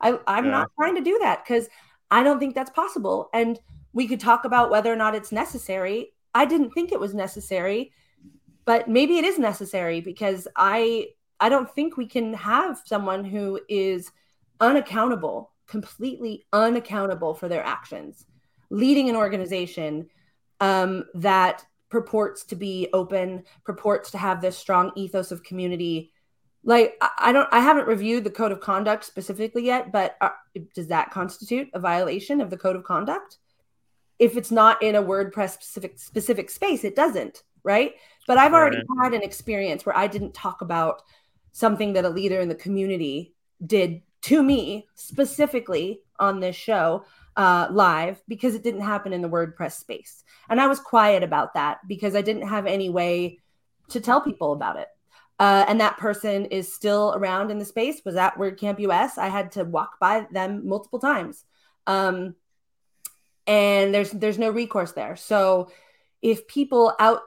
I, 0.00 0.18
I'm 0.26 0.46
yeah. 0.46 0.50
not 0.50 0.70
trying 0.76 0.96
to 0.96 1.00
do 1.00 1.18
that 1.22 1.44
because 1.44 1.68
I 2.14 2.22
don't 2.22 2.38
think 2.38 2.54
that's 2.54 2.70
possible. 2.70 3.28
And 3.34 3.58
we 3.92 4.06
could 4.06 4.20
talk 4.20 4.44
about 4.44 4.70
whether 4.70 4.92
or 4.92 4.94
not 4.94 5.16
it's 5.16 5.32
necessary. 5.32 6.12
I 6.32 6.44
didn't 6.44 6.70
think 6.70 6.92
it 6.92 7.00
was 7.00 7.12
necessary, 7.12 7.90
but 8.64 8.88
maybe 8.88 9.18
it 9.18 9.24
is 9.24 9.36
necessary 9.36 10.00
because 10.00 10.46
I 10.54 11.08
I 11.40 11.48
don't 11.48 11.68
think 11.74 11.96
we 11.96 12.06
can 12.06 12.32
have 12.34 12.80
someone 12.86 13.24
who 13.24 13.60
is 13.68 14.12
unaccountable, 14.60 15.50
completely 15.66 16.46
unaccountable 16.52 17.34
for 17.34 17.48
their 17.48 17.64
actions, 17.64 18.26
leading 18.70 19.10
an 19.10 19.16
organization 19.16 20.08
um, 20.60 21.04
that 21.14 21.66
purports 21.90 22.44
to 22.44 22.54
be 22.56 22.88
open, 22.92 23.42
purports 23.64 24.12
to 24.12 24.18
have 24.18 24.40
this 24.40 24.56
strong 24.56 24.92
ethos 24.94 25.32
of 25.32 25.42
community, 25.42 26.12
like 26.64 27.00
I 27.18 27.32
don't 27.32 27.48
I 27.52 27.60
haven't 27.60 27.86
reviewed 27.86 28.24
the 28.24 28.30
code 28.30 28.52
of 28.52 28.60
conduct 28.60 29.04
specifically 29.04 29.64
yet, 29.64 29.92
but 29.92 30.16
uh, 30.20 30.30
does 30.74 30.88
that 30.88 31.10
constitute 31.10 31.68
a 31.74 31.78
violation 31.78 32.40
of 32.40 32.50
the 32.50 32.56
code 32.56 32.76
of 32.76 32.84
conduct? 32.84 33.38
If 34.18 34.36
it's 34.36 34.50
not 34.50 34.82
in 34.82 34.94
a 34.94 35.02
WordPress 35.02 35.50
specific 35.50 35.98
specific 35.98 36.50
space, 36.50 36.84
it 36.84 36.96
doesn't, 36.96 37.42
right? 37.62 37.94
But 38.26 38.38
I've 38.38 38.54
already 38.54 38.82
had 39.02 39.12
an 39.12 39.22
experience 39.22 39.84
where 39.84 39.96
I 39.96 40.06
didn't 40.06 40.32
talk 40.32 40.62
about 40.62 41.02
something 41.52 41.92
that 41.92 42.06
a 42.06 42.08
leader 42.08 42.40
in 42.40 42.48
the 42.48 42.54
community 42.54 43.34
did 43.64 44.02
to 44.22 44.42
me 44.42 44.86
specifically 44.94 46.00
on 46.18 46.40
this 46.40 46.56
show 46.56 47.04
uh, 47.36 47.68
live 47.70 48.22
because 48.26 48.54
it 48.54 48.62
didn't 48.62 48.80
happen 48.80 49.12
in 49.12 49.20
the 49.20 49.28
WordPress 49.28 49.72
space. 49.72 50.24
And 50.48 50.60
I 50.60 50.66
was 50.66 50.80
quiet 50.80 51.22
about 51.22 51.54
that 51.54 51.78
because 51.86 52.14
I 52.14 52.22
didn't 52.22 52.48
have 52.48 52.66
any 52.66 52.88
way 52.88 53.40
to 53.90 54.00
tell 54.00 54.20
people 54.20 54.52
about 54.52 54.76
it 54.76 54.88
uh, 55.38 55.64
and 55.68 55.80
that 55.80 55.98
person 55.98 56.46
is 56.46 56.72
still 56.72 57.12
around 57.16 57.50
in 57.50 57.58
the 57.58 57.64
space 57.64 58.02
was 58.04 58.16
at 58.16 58.36
WordCamp 58.36 58.78
US. 58.80 59.18
I 59.18 59.28
had 59.28 59.52
to 59.52 59.64
walk 59.64 59.98
by 59.98 60.26
them 60.30 60.66
multiple 60.66 60.98
times. 60.98 61.44
Um, 61.86 62.36
and 63.46 63.92
there's 63.92 64.10
there's 64.10 64.38
no 64.38 64.50
recourse 64.50 64.92
there. 64.92 65.16
So 65.16 65.70
if 66.22 66.46
people 66.46 66.94
out 66.98 67.20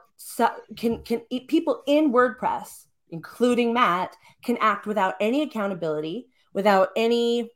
can 0.76 1.02
can 1.02 1.20
people 1.46 1.82
in 1.86 2.12
WordPress, 2.12 2.86
including 3.10 3.72
Matt, 3.72 4.16
can 4.42 4.56
act 4.60 4.86
without 4.86 5.14
any 5.20 5.42
accountability, 5.42 6.28
without 6.52 6.88
any 6.96 7.50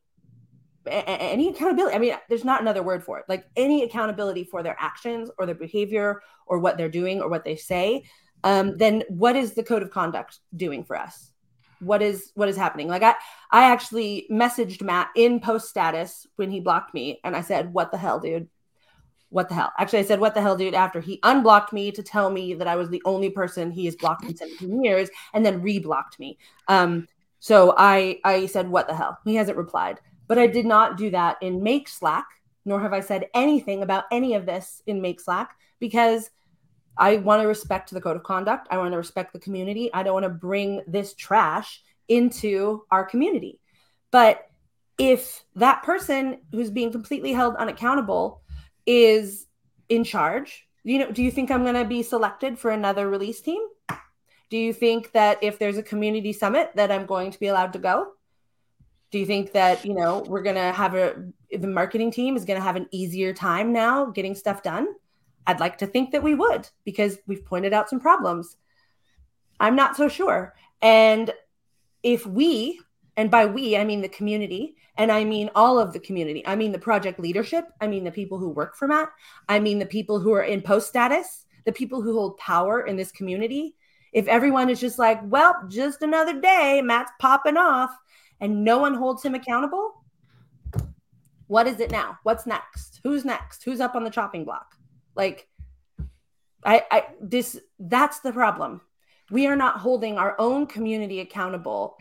any 0.86 1.48
accountability. 1.48 1.94
I 1.94 1.98
mean, 1.98 2.14
there's 2.28 2.44
not 2.44 2.60
another 2.60 2.82
word 2.82 3.04
for 3.04 3.18
it. 3.18 3.24
Like 3.28 3.46
any 3.56 3.84
accountability 3.84 4.44
for 4.44 4.62
their 4.62 4.76
actions 4.78 5.30
or 5.38 5.46
their 5.46 5.54
behavior 5.54 6.22
or 6.46 6.58
what 6.58 6.76
they're 6.76 6.88
doing 6.88 7.20
or 7.20 7.28
what 7.28 7.44
they 7.44 7.56
say 7.56 8.04
um, 8.44 8.76
then 8.76 9.02
what 9.08 9.36
is 9.36 9.52
the 9.52 9.62
code 9.62 9.82
of 9.82 9.90
conduct 9.90 10.38
doing 10.56 10.84
for 10.84 10.96
us? 10.96 11.32
What 11.80 12.02
is 12.02 12.30
what 12.34 12.48
is 12.48 12.56
happening? 12.56 12.88
Like 12.88 13.02
I 13.02 13.14
I 13.50 13.64
actually 13.64 14.26
messaged 14.30 14.82
Matt 14.82 15.08
in 15.16 15.40
post 15.40 15.68
status 15.68 16.26
when 16.36 16.50
he 16.50 16.60
blocked 16.60 16.94
me, 16.94 17.20
and 17.24 17.34
I 17.34 17.40
said, 17.40 17.72
"What 17.72 17.90
the 17.90 17.98
hell, 17.98 18.20
dude? 18.20 18.48
What 19.30 19.48
the 19.48 19.56
hell?" 19.56 19.72
Actually, 19.78 20.00
I 20.00 20.04
said, 20.04 20.20
"What 20.20 20.34
the 20.34 20.42
hell, 20.42 20.56
dude?" 20.56 20.74
After 20.74 21.00
he 21.00 21.18
unblocked 21.24 21.72
me 21.72 21.90
to 21.92 22.02
tell 22.02 22.30
me 22.30 22.54
that 22.54 22.68
I 22.68 22.76
was 22.76 22.88
the 22.88 23.02
only 23.04 23.30
person 23.30 23.72
he 23.72 23.84
has 23.86 23.96
blocked 23.96 24.24
in 24.24 24.36
17 24.36 24.84
years, 24.84 25.08
and 25.34 25.44
then 25.44 25.62
reblocked 25.62 26.18
me. 26.20 26.38
Um, 26.68 27.08
so 27.40 27.74
I 27.76 28.20
I 28.24 28.46
said, 28.46 28.68
"What 28.68 28.86
the 28.86 28.94
hell?" 28.94 29.18
He 29.24 29.34
hasn't 29.34 29.58
replied, 29.58 29.98
but 30.28 30.38
I 30.38 30.46
did 30.46 30.66
not 30.66 30.96
do 30.96 31.10
that 31.10 31.36
in 31.42 31.64
Make 31.64 31.88
Slack, 31.88 32.26
nor 32.64 32.80
have 32.80 32.92
I 32.92 33.00
said 33.00 33.26
anything 33.34 33.82
about 33.82 34.04
any 34.12 34.34
of 34.34 34.46
this 34.46 34.82
in 34.86 35.00
Make 35.00 35.20
Slack 35.20 35.56
because 35.80 36.30
I 36.96 37.16
want 37.16 37.42
to 37.42 37.48
respect 37.48 37.90
the 37.90 38.00
code 38.00 38.16
of 38.16 38.22
conduct. 38.22 38.68
I 38.70 38.78
want 38.78 38.92
to 38.92 38.98
respect 38.98 39.32
the 39.32 39.38
community. 39.38 39.90
I 39.92 40.02
don't 40.02 40.14
want 40.14 40.24
to 40.24 40.30
bring 40.30 40.82
this 40.86 41.14
trash 41.14 41.82
into 42.08 42.84
our 42.90 43.04
community. 43.04 43.60
But 44.10 44.46
if 44.98 45.42
that 45.56 45.82
person 45.82 46.38
who's 46.52 46.70
being 46.70 46.92
completely 46.92 47.32
held 47.32 47.56
unaccountable 47.56 48.42
is 48.86 49.46
in 49.88 50.04
charge, 50.04 50.66
you 50.84 50.98
know, 50.98 51.10
do 51.10 51.22
you 51.22 51.30
think 51.30 51.50
I'm 51.50 51.62
going 51.62 51.74
to 51.74 51.84
be 51.84 52.02
selected 52.02 52.58
for 52.58 52.70
another 52.70 53.08
release 53.08 53.40
team? 53.40 53.62
Do 54.50 54.58
you 54.58 54.72
think 54.72 55.12
that 55.12 55.38
if 55.42 55.58
there's 55.58 55.78
a 55.78 55.82
community 55.82 56.32
summit 56.32 56.72
that 56.74 56.92
I'm 56.92 57.06
going 57.06 57.30
to 57.30 57.40
be 57.40 57.46
allowed 57.46 57.72
to 57.72 57.78
go? 57.78 58.12
Do 59.10 59.18
you 59.18 59.26
think 59.26 59.52
that, 59.52 59.84
you 59.84 59.94
know, 59.94 60.24
we're 60.26 60.42
going 60.42 60.56
to 60.56 60.72
have 60.72 60.94
a 60.94 61.24
the 61.50 61.66
marketing 61.66 62.10
team 62.10 62.36
is 62.36 62.44
going 62.44 62.58
to 62.58 62.64
have 62.64 62.76
an 62.76 62.88
easier 62.90 63.32
time 63.32 63.72
now 63.72 64.06
getting 64.06 64.34
stuff 64.34 64.62
done? 64.62 64.88
I'd 65.46 65.60
like 65.60 65.78
to 65.78 65.86
think 65.86 66.12
that 66.12 66.22
we 66.22 66.34
would 66.34 66.68
because 66.84 67.18
we've 67.26 67.44
pointed 67.44 67.72
out 67.72 67.88
some 67.88 68.00
problems. 68.00 68.56
I'm 69.58 69.76
not 69.76 69.96
so 69.96 70.08
sure. 70.08 70.54
And 70.80 71.32
if 72.02 72.26
we, 72.26 72.80
and 73.16 73.30
by 73.30 73.46
we, 73.46 73.76
I 73.76 73.84
mean 73.84 74.02
the 74.02 74.08
community, 74.08 74.76
and 74.96 75.10
I 75.10 75.24
mean 75.24 75.50
all 75.54 75.78
of 75.78 75.92
the 75.92 76.00
community, 76.00 76.46
I 76.46 76.56
mean 76.56 76.72
the 76.72 76.78
project 76.78 77.18
leadership, 77.18 77.66
I 77.80 77.86
mean 77.86 78.04
the 78.04 78.10
people 78.10 78.38
who 78.38 78.48
work 78.48 78.76
for 78.76 78.88
Matt, 78.88 79.10
I 79.48 79.58
mean 79.58 79.78
the 79.78 79.86
people 79.86 80.20
who 80.20 80.32
are 80.32 80.42
in 80.42 80.62
post 80.62 80.88
status, 80.88 81.46
the 81.64 81.72
people 81.72 82.02
who 82.02 82.14
hold 82.14 82.38
power 82.38 82.82
in 82.82 82.96
this 82.96 83.12
community. 83.12 83.76
If 84.12 84.26
everyone 84.26 84.68
is 84.68 84.80
just 84.80 84.98
like, 84.98 85.20
well, 85.24 85.54
just 85.68 86.02
another 86.02 86.40
day, 86.40 86.82
Matt's 86.84 87.12
popping 87.18 87.56
off, 87.56 87.96
and 88.40 88.64
no 88.64 88.78
one 88.78 88.94
holds 88.94 89.22
him 89.22 89.34
accountable, 89.34 90.02
what 91.46 91.66
is 91.66 91.80
it 91.80 91.90
now? 91.90 92.18
What's 92.22 92.46
next? 92.46 93.00
Who's 93.02 93.24
next? 93.24 93.62
Who's 93.62 93.80
up 93.80 93.94
on 93.94 94.04
the 94.04 94.10
chopping 94.10 94.44
block? 94.44 94.74
Like, 95.14 95.48
I, 96.64 96.84
I, 96.90 97.04
this, 97.20 97.58
that's 97.78 98.20
the 98.20 98.32
problem. 98.32 98.80
We 99.30 99.46
are 99.46 99.56
not 99.56 99.78
holding 99.78 100.18
our 100.18 100.36
own 100.38 100.66
community 100.66 101.20
accountable. 101.20 101.96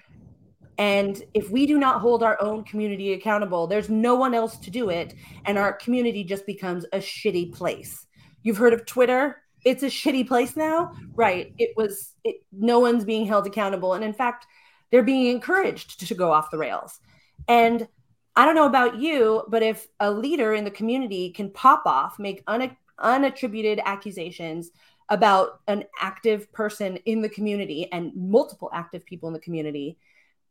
And 0.78 1.22
if 1.34 1.49
we 1.49 1.66
do 1.66 1.78
not 1.78 2.01
hold 2.01 2.24
our 2.24 2.41
own 2.41 2.64
community 2.64 3.14
accountable, 3.14 3.68
there's 3.68 3.89
no 3.89 4.16
one 4.16 4.34
else 4.34 4.57
to 4.57 4.72
do 4.72 4.89
it. 4.89 5.14
And 5.45 5.57
our 5.57 5.74
community 5.74 6.24
just 6.24 6.45
becomes 6.45 6.86
a 6.86 6.97
shitty 6.97 7.53
place. 7.53 8.05
You've 8.43 8.57
heard 8.57 8.74
of 8.74 8.86
Twitter? 8.86 9.41
It's 9.64 9.84
a 9.84 9.88
shitty 9.88 10.28
place 10.28 10.55
now. 10.55 10.93
Right. 11.14 11.53
It 11.57 11.72
was, 11.78 12.16
it, 12.24 12.38
no 12.51 12.80
one's 12.80 13.05
being 13.05 13.26
held 13.26 13.45
accountable. 13.45 13.93
And 13.93 14.03
in 14.03 14.14
fact, 14.14 14.47
they're 14.91 15.03
being 15.03 15.28
encouraged 15.28 16.05
to 16.07 16.16
go 16.16 16.32
off 16.32 16.51
the 16.51 16.57
rails. 16.57 16.99
And 17.47 17.88
I 18.36 18.45
don't 18.45 18.55
know 18.55 18.66
about 18.66 18.99
you, 18.99 19.43
but 19.49 19.62
if 19.62 19.88
a 19.99 20.09
leader 20.09 20.53
in 20.53 20.64
the 20.64 20.72
community 20.72 21.32
can 21.32 21.51
pop 21.51 21.84
off, 21.86 22.18
make 22.18 22.43
un- 22.47 22.76
unattributed 23.02 23.82
accusations 23.84 24.72
about 25.10 25.60
an 25.68 25.84
active 25.99 26.52
person 26.54 26.97
in 27.06 27.22
the 27.22 27.30
community 27.30 27.91
and 27.91 28.16
multiple 28.16 28.70
active 28.74 29.06
people 29.06 29.28
in 29.28 29.34
the 29.34 29.39
community, 29.39 29.97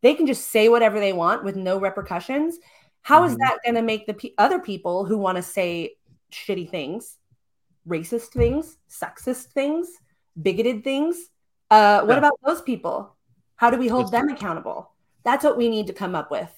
they 0.02 0.14
can 0.14 0.26
just 0.26 0.50
say 0.50 0.68
whatever 0.68 1.00
they 1.00 1.12
want 1.12 1.44
with 1.44 1.56
no 1.56 1.78
repercussions. 1.78 2.58
How 3.02 3.22
mm-hmm. 3.22 3.32
is 3.32 3.36
that 3.38 3.58
going 3.64 3.74
to 3.76 3.82
make 3.82 4.06
the 4.06 4.14
p- 4.14 4.34
other 4.38 4.58
people 4.58 5.04
who 5.04 5.18
want 5.18 5.36
to 5.36 5.42
say 5.42 5.96
shitty 6.30 6.70
things, 6.70 7.16
racist 7.88 8.28
things, 8.28 8.76
sexist 8.88 9.46
things, 9.52 9.88
bigoted 10.40 10.84
things? 10.84 11.30
Uh, 11.70 12.02
what 12.02 12.14
yeah. 12.14 12.18
about 12.18 12.38
those 12.44 12.60
people? 12.62 13.16
How 13.56 13.70
do 13.70 13.78
we 13.78 13.88
hold 13.88 14.10
them 14.10 14.28
accountable? 14.28 14.92
That's 15.24 15.44
what 15.44 15.56
we 15.56 15.68
need 15.68 15.86
to 15.86 15.92
come 15.92 16.14
up 16.14 16.30
with 16.30 16.50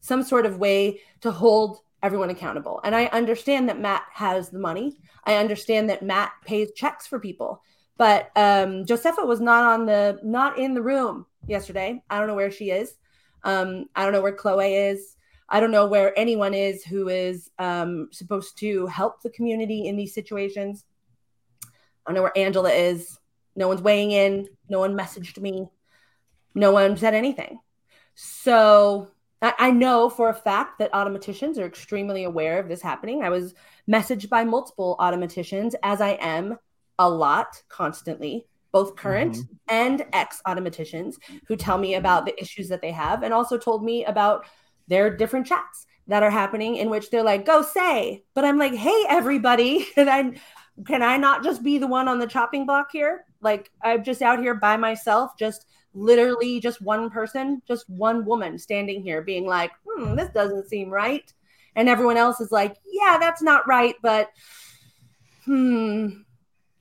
some 0.00 0.22
sort 0.22 0.46
of 0.46 0.58
way 0.58 1.00
to 1.20 1.30
hold 1.30 1.80
everyone 2.02 2.30
accountable. 2.30 2.80
And 2.84 2.94
I 2.94 3.06
understand 3.06 3.68
that 3.68 3.80
Matt 3.80 4.02
has 4.12 4.50
the 4.50 4.58
money. 4.58 4.98
I 5.24 5.36
understand 5.36 5.90
that 5.90 6.02
Matt 6.02 6.32
pays 6.44 6.72
checks 6.72 7.06
for 7.06 7.18
people. 7.18 7.62
But 7.96 8.30
um, 8.36 8.86
Josepha 8.86 9.24
was 9.24 9.40
not 9.40 9.64
on 9.64 9.86
the 9.86 10.18
not 10.22 10.58
in 10.58 10.74
the 10.74 10.82
room 10.82 11.26
yesterday. 11.46 12.02
I 12.08 12.18
don't 12.18 12.28
know 12.28 12.34
where 12.34 12.50
she 12.50 12.70
is. 12.70 12.94
Um, 13.44 13.86
I 13.94 14.04
don't 14.04 14.12
know 14.12 14.22
where 14.22 14.34
Chloe 14.34 14.74
is. 14.74 15.16
I 15.48 15.60
don't 15.60 15.72
know 15.72 15.86
where 15.86 16.18
anyone 16.18 16.54
is 16.54 16.84
who 16.84 17.08
is 17.08 17.50
um, 17.58 18.08
supposed 18.12 18.56
to 18.58 18.86
help 18.86 19.20
the 19.20 19.30
community 19.30 19.88
in 19.88 19.96
these 19.96 20.14
situations. 20.14 20.84
I 22.06 22.10
don't 22.10 22.14
know 22.14 22.22
where 22.22 22.38
Angela 22.38 22.70
is. 22.70 23.18
No 23.56 23.68
one's 23.68 23.82
weighing 23.82 24.12
in. 24.12 24.48
No 24.68 24.78
one 24.78 24.96
messaged 24.96 25.38
me. 25.38 25.68
No 26.54 26.72
one 26.72 26.96
said 26.96 27.14
anything. 27.14 27.58
So 28.14 29.10
I 29.42 29.70
know 29.70 30.10
for 30.10 30.28
a 30.28 30.34
fact 30.34 30.78
that 30.78 30.92
automatticians 30.92 31.56
are 31.56 31.64
extremely 31.64 32.24
aware 32.24 32.58
of 32.58 32.68
this 32.68 32.82
happening. 32.82 33.22
I 33.22 33.30
was 33.30 33.54
messaged 33.90 34.28
by 34.28 34.44
multiple 34.44 34.96
automatticians, 35.00 35.74
as 35.82 36.02
I 36.02 36.10
am 36.20 36.58
a 36.98 37.08
lot 37.08 37.62
constantly, 37.68 38.46
both 38.70 38.96
current 38.96 39.36
mm-hmm. 39.36 39.54
and 39.68 40.04
ex 40.12 40.42
automatticians 40.46 41.14
who 41.48 41.56
tell 41.56 41.78
me 41.78 41.94
about 41.94 42.26
the 42.26 42.38
issues 42.40 42.68
that 42.68 42.82
they 42.82 42.92
have 42.92 43.22
and 43.22 43.32
also 43.32 43.56
told 43.56 43.82
me 43.82 44.04
about 44.04 44.44
their 44.88 45.16
different 45.16 45.46
chats 45.46 45.86
that 46.06 46.22
are 46.22 46.30
happening 46.30 46.76
in 46.76 46.90
which 46.90 47.10
they're 47.10 47.22
like, 47.22 47.46
go 47.46 47.62
say. 47.62 48.24
But 48.34 48.44
I'm 48.44 48.58
like, 48.58 48.74
hey, 48.74 49.04
everybody, 49.08 49.84
can 49.94 50.08
I 50.08 50.38
can 50.86 51.02
I 51.02 51.16
not 51.16 51.42
just 51.42 51.62
be 51.62 51.78
the 51.78 51.86
one 51.86 52.08
on 52.08 52.18
the 52.18 52.26
chopping 52.26 52.66
block 52.66 52.88
here? 52.92 53.24
Like 53.40 53.70
I'm 53.82 54.04
just 54.04 54.20
out 54.20 54.40
here 54.40 54.54
by 54.54 54.76
myself, 54.76 55.32
just 55.38 55.64
literally 55.94 56.60
just 56.60 56.80
one 56.80 57.10
person, 57.10 57.62
just 57.66 57.88
one 57.88 58.24
woman 58.24 58.58
standing 58.58 59.02
here 59.02 59.22
being 59.22 59.46
like, 59.46 59.72
hmm, 59.86 60.14
this 60.14 60.30
doesn't 60.30 60.68
seem 60.68 60.90
right. 60.90 61.32
And 61.76 61.88
everyone 61.88 62.16
else 62.16 62.40
is 62.40 62.52
like, 62.52 62.76
yeah, 62.86 63.18
that's 63.18 63.42
not 63.42 63.66
right, 63.66 63.94
but 64.02 64.30
hmm, 65.44 66.08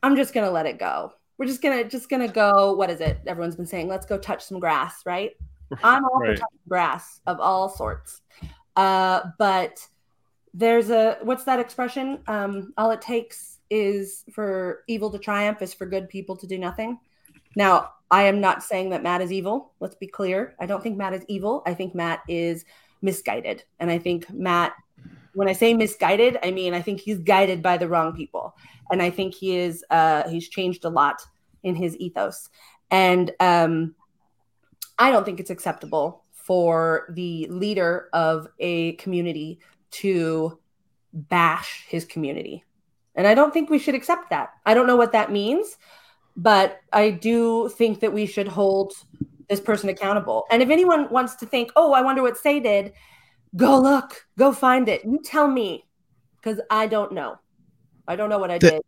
I'm 0.04 0.16
just 0.16 0.34
gonna 0.34 0.52
let 0.52 0.66
it 0.66 0.80
go. 0.80 1.14
We're 1.38 1.46
just 1.46 1.62
gonna 1.62 1.84
just 1.84 2.10
gonna 2.10 2.28
go. 2.28 2.74
What 2.74 2.90
is 2.90 3.02
it? 3.02 3.20
Everyone's 3.28 3.56
been 3.56 3.66
saying, 3.66 3.88
let's 3.88 4.06
go 4.06 4.18
touch 4.18 4.44
some 4.44 4.60
grass, 4.60 5.06
right? 5.06 5.32
I'm 5.84 6.04
all 6.06 6.20
right. 6.20 6.38
for 6.38 6.42
touching 6.42 6.60
grass 6.68 7.22
of 7.28 7.40
all 7.40 7.70
sorts. 7.70 8.22
Uh, 8.76 9.22
but 9.38 9.86
there's 10.54 10.90
a 10.90 11.18
what's 11.24 11.44
that 11.44 11.60
expression? 11.60 12.20
Um, 12.28 12.74
all 12.78 12.92
it 12.92 13.02
takes 13.02 13.60
is 13.70 14.24
for 14.34 14.84
evil 14.88 15.12
to 15.12 15.20
triumph 15.20 15.62
is 15.62 15.74
for 15.74 15.86
good 15.86 16.10
people 16.10 16.36
to 16.38 16.48
do 16.48 16.58
nothing. 16.58 17.00
Now, 17.56 17.92
I 18.12 18.24
am 18.24 18.42
not 18.42 18.64
saying 18.64 18.90
that 18.90 19.04
Matt 19.04 19.22
is 19.22 19.32
evil. 19.32 19.74
Let's 19.80 19.96
be 19.96 20.08
clear. 20.08 20.56
I 20.60 20.66
don't 20.66 20.82
think 20.82 20.98
Matt 20.98 21.14
is 21.14 21.26
evil. 21.28 21.62
I 21.66 21.74
think 21.74 21.94
Matt 21.94 22.22
is 22.28 22.66
misguided. 23.02 23.64
And 23.80 23.92
I 23.92 24.00
think 24.00 24.30
Matt, 24.32 24.74
when 25.34 25.48
I 25.48 25.54
say 25.54 25.74
misguided, 25.74 26.38
I 26.44 26.52
mean 26.52 26.74
I 26.74 26.82
think 26.82 27.00
he's 27.00 27.20
guided 27.20 27.62
by 27.62 27.78
the 27.78 27.88
wrong 27.88 28.16
people. 28.16 28.56
And 28.92 29.02
I 29.02 29.10
think 29.10 29.36
he 29.36 29.58
is 29.58 29.86
uh 29.90 30.28
he's 30.28 30.50
changed 30.50 30.86
a 30.86 30.90
lot 30.90 31.22
in 31.64 31.76
his 31.76 31.96
ethos. 31.98 32.50
And 32.90 33.32
um 33.40 33.96
I 34.98 35.12
don't 35.12 35.24
think 35.24 35.40
it's 35.40 35.52
acceptable 35.52 36.24
for 36.34 37.14
the 37.16 37.48
leader 37.50 38.10
of 38.12 38.48
a 38.60 38.94
community 38.94 39.60
to 39.92 40.60
bash 41.14 41.86
his 41.88 42.06
community. 42.06 42.64
And 43.16 43.28
I 43.28 43.36
don't 43.36 43.54
think 43.54 43.70
we 43.70 43.80
should 43.80 43.96
accept 43.96 44.32
that. 44.32 44.54
I 44.66 44.74
don't 44.74 44.88
know 44.88 44.96
what 44.96 45.12
that 45.12 45.32
means 45.32 45.78
but 46.42 46.80
I 46.94 47.12
do 47.12 47.68
think 47.70 48.00
that 48.00 48.14
we 48.14 48.26
should 48.26 48.48
hold 48.48 48.94
this 49.50 49.60
person 49.60 49.90
accountable. 49.90 50.46
And 50.50 50.62
if 50.62 50.70
anyone 50.70 51.10
wants 51.10 51.36
to 51.38 51.46
think, 51.46 51.72
oh, 51.76 51.92
I 51.92 52.02
wonder 52.02 52.22
what 52.22 52.38
Sé 52.38 52.64
did, 52.64 52.94
go 53.56 53.80
look, 53.80 54.26
go 54.38 54.54
find 54.54 54.88
it. 54.88 55.04
You 55.04 55.20
tell 55.22 55.48
me, 55.48 55.86
because 56.38 56.62
I 56.70 56.88
don't 56.88 57.12
know. 57.12 57.36
I 58.08 58.16
don't 58.16 58.30
know 58.30 58.40
what 58.40 58.52
I 58.52 58.58
the, 58.58 58.72
did 58.72 58.82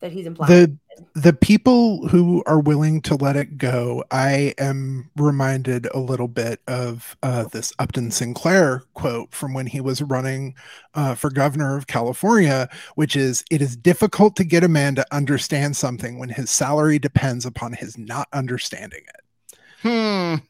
that 0.00 0.12
he's 0.12 0.26
implying. 0.26 0.52
The 0.52 0.78
the 1.14 1.32
people 1.32 2.08
who 2.08 2.42
are 2.46 2.60
willing 2.60 3.00
to 3.02 3.14
let 3.14 3.36
it 3.36 3.58
go, 3.58 4.04
I 4.10 4.54
am 4.58 5.10
reminded 5.16 5.86
a 5.94 5.98
little 5.98 6.28
bit 6.28 6.60
of 6.66 7.16
uh, 7.22 7.44
this 7.44 7.72
Upton 7.78 8.10
Sinclair 8.10 8.82
quote 8.94 9.32
from 9.32 9.54
when 9.54 9.66
he 9.66 9.80
was 9.80 10.02
running 10.02 10.54
uh, 10.94 11.14
for 11.14 11.30
governor 11.30 11.76
of 11.76 11.86
California, 11.86 12.68
which 12.94 13.16
is 13.16 13.44
It 13.50 13.62
is 13.62 13.76
difficult 13.76 14.36
to 14.36 14.44
get 14.44 14.64
a 14.64 14.68
man 14.68 14.94
to 14.96 15.06
understand 15.12 15.76
something 15.76 16.18
when 16.18 16.30
his 16.30 16.50
salary 16.50 16.98
depends 16.98 17.46
upon 17.46 17.74
his 17.74 17.98
not 17.98 18.28
understanding 18.32 19.02
it. 19.06 19.58
Hmm. 19.82 20.44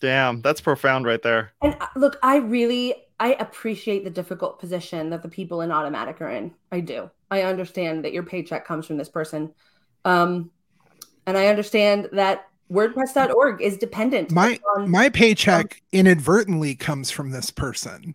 Damn, 0.00 0.42
that's 0.42 0.60
profound 0.60 1.06
right 1.06 1.22
there. 1.22 1.52
And 1.62 1.76
uh, 1.80 1.86
look, 1.96 2.18
I 2.22 2.36
really 2.36 2.94
I 3.18 3.34
appreciate 3.34 4.04
the 4.04 4.10
difficult 4.10 4.58
position 4.60 5.10
that 5.10 5.22
the 5.22 5.28
people 5.28 5.62
in 5.62 5.70
Automattic 5.70 6.20
are 6.20 6.30
in. 6.30 6.54
I 6.70 6.80
do. 6.80 7.10
I 7.30 7.42
understand 7.42 8.04
that 8.04 8.12
your 8.12 8.22
paycheck 8.22 8.66
comes 8.66 8.86
from 8.86 8.96
this 8.96 9.08
person. 9.08 9.52
Um, 10.04 10.50
and 11.26 11.36
I 11.36 11.48
understand 11.48 12.08
that 12.12 12.46
WordPress.org 12.70 13.62
is 13.62 13.76
dependent. 13.76 14.30
My 14.30 14.58
on, 14.76 14.90
my 14.90 15.08
paycheck 15.08 15.64
um, 15.64 15.80
inadvertently 15.92 16.74
comes 16.74 17.10
from 17.10 17.30
this 17.30 17.50
person. 17.50 18.14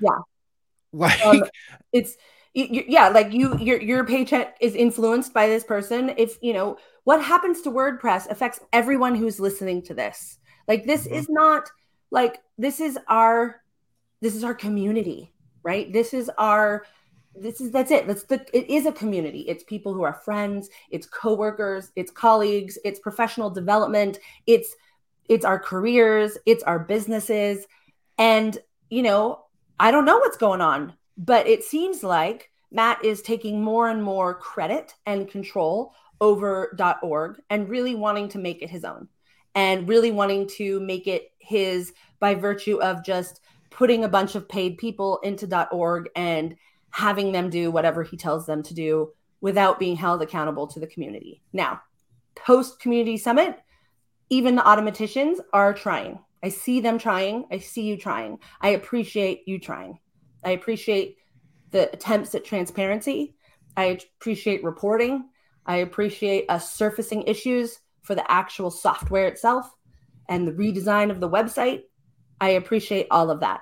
Yeah. 0.00 0.18
Like 0.92 1.24
um, 1.24 1.44
it's 1.92 2.16
you, 2.54 2.84
yeah, 2.86 3.08
like 3.08 3.32
you 3.32 3.56
your 3.58 3.80
your 3.80 4.04
paycheck 4.04 4.56
is 4.60 4.74
influenced 4.74 5.32
by 5.32 5.46
this 5.46 5.64
person. 5.64 6.12
If 6.18 6.36
you 6.42 6.52
know 6.52 6.76
what 7.04 7.22
happens 7.22 7.62
to 7.62 7.70
WordPress 7.70 8.30
affects 8.30 8.60
everyone 8.72 9.14
who's 9.14 9.40
listening 9.40 9.82
to 9.82 9.94
this. 9.94 10.38
Like 10.68 10.84
this 10.84 11.06
mm-hmm. 11.06 11.14
is 11.14 11.28
not 11.30 11.70
like 12.10 12.40
this 12.58 12.80
is 12.80 12.98
our 13.08 13.62
this 14.20 14.34
is 14.36 14.44
our 14.44 14.54
community, 14.54 15.32
right? 15.62 15.92
This 15.92 16.12
is 16.12 16.30
our 16.36 16.84
this 17.34 17.60
is 17.60 17.70
that's 17.70 17.90
it. 17.90 18.06
That's 18.06 18.24
the 18.24 18.44
it 18.52 18.68
is 18.70 18.86
a 18.86 18.92
community. 18.92 19.40
It's 19.48 19.64
people 19.64 19.94
who 19.94 20.02
are 20.02 20.12
friends, 20.12 20.68
it's 20.90 21.06
coworkers, 21.06 21.90
it's 21.96 22.10
colleagues, 22.10 22.78
it's 22.84 23.00
professional 23.00 23.50
development, 23.50 24.18
it's 24.46 24.74
it's 25.28 25.44
our 25.44 25.58
careers, 25.58 26.36
it's 26.46 26.62
our 26.64 26.78
businesses. 26.78 27.66
And 28.18 28.58
you 28.90 29.02
know, 29.02 29.44
I 29.80 29.90
don't 29.90 30.04
know 30.04 30.18
what's 30.18 30.36
going 30.36 30.60
on, 30.60 30.94
but 31.16 31.46
it 31.46 31.64
seems 31.64 32.02
like 32.02 32.50
Matt 32.70 33.04
is 33.04 33.22
taking 33.22 33.62
more 33.62 33.88
and 33.88 34.02
more 34.02 34.34
credit 34.34 34.94
and 35.06 35.28
control 35.28 35.94
over 36.20 36.76
.org 37.02 37.40
and 37.50 37.68
really 37.68 37.94
wanting 37.94 38.28
to 38.28 38.38
make 38.38 38.62
it 38.62 38.70
his 38.70 38.84
own 38.84 39.08
and 39.54 39.88
really 39.88 40.10
wanting 40.10 40.46
to 40.46 40.80
make 40.80 41.06
it 41.06 41.32
his 41.38 41.92
by 42.20 42.34
virtue 42.34 42.80
of 42.80 43.04
just 43.04 43.40
putting 43.70 44.04
a 44.04 44.08
bunch 44.08 44.34
of 44.34 44.48
paid 44.48 44.78
people 44.78 45.18
into 45.24 45.68
.org 45.72 46.08
and 46.14 46.56
having 46.92 47.32
them 47.32 47.50
do 47.50 47.70
whatever 47.70 48.02
he 48.02 48.16
tells 48.16 48.46
them 48.46 48.62
to 48.62 48.74
do 48.74 49.12
without 49.40 49.78
being 49.78 49.96
held 49.96 50.22
accountable 50.22 50.68
to 50.68 50.78
the 50.78 50.86
community. 50.86 51.42
Now, 51.52 51.82
post 52.36 52.78
community 52.78 53.16
summit, 53.16 53.58
even 54.30 54.54
the 54.54 54.62
automatticians 54.62 55.38
are 55.52 55.74
trying. 55.74 56.20
I 56.42 56.48
see 56.48 56.80
them 56.80 56.98
trying. 56.98 57.46
I 57.50 57.58
see 57.58 57.82
you 57.82 57.96
trying. 57.96 58.38
I 58.60 58.70
appreciate 58.70 59.42
you 59.46 59.58
trying. 59.58 59.98
I 60.44 60.50
appreciate 60.50 61.16
the 61.70 61.90
attempts 61.92 62.34
at 62.34 62.44
transparency. 62.44 63.34
I 63.76 63.98
appreciate 64.18 64.62
reporting. 64.62 65.28
I 65.64 65.76
appreciate 65.76 66.46
us 66.48 66.72
surfacing 66.72 67.22
issues 67.22 67.78
for 68.02 68.14
the 68.14 68.30
actual 68.30 68.70
software 68.70 69.26
itself 69.28 69.72
and 70.28 70.46
the 70.46 70.52
redesign 70.52 71.10
of 71.10 71.20
the 71.20 71.30
website. 71.30 71.82
I 72.40 72.50
appreciate 72.50 73.06
all 73.10 73.30
of 73.30 73.40
that. 73.40 73.60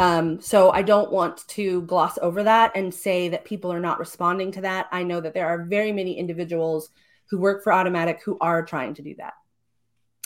Um, 0.00 0.40
so 0.40 0.70
I 0.70 0.80
don't 0.80 1.12
want 1.12 1.46
to 1.48 1.82
gloss 1.82 2.18
over 2.22 2.42
that 2.42 2.72
and 2.74 2.92
say 2.92 3.28
that 3.28 3.44
people 3.44 3.70
are 3.70 3.80
not 3.80 3.98
responding 3.98 4.50
to 4.52 4.62
that. 4.62 4.88
I 4.90 5.02
know 5.02 5.20
that 5.20 5.34
there 5.34 5.46
are 5.46 5.64
very 5.64 5.92
many 5.92 6.18
individuals 6.18 6.88
who 7.28 7.38
work 7.38 7.62
for 7.62 7.70
Automattic 7.70 8.22
who 8.24 8.38
are 8.40 8.64
trying 8.64 8.94
to 8.94 9.02
do 9.02 9.14
that. 9.18 9.34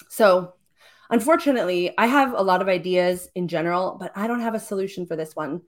So 0.08 0.54
unfortunately, 1.10 1.92
I 1.98 2.06
have 2.06 2.34
a 2.34 2.42
lot 2.42 2.62
of 2.62 2.68
ideas 2.68 3.28
in 3.34 3.48
general, 3.48 3.96
but 3.98 4.12
I 4.14 4.28
don't 4.28 4.42
have 4.42 4.54
a 4.54 4.60
solution 4.60 5.06
for 5.08 5.16
this 5.16 5.34
one 5.34 5.62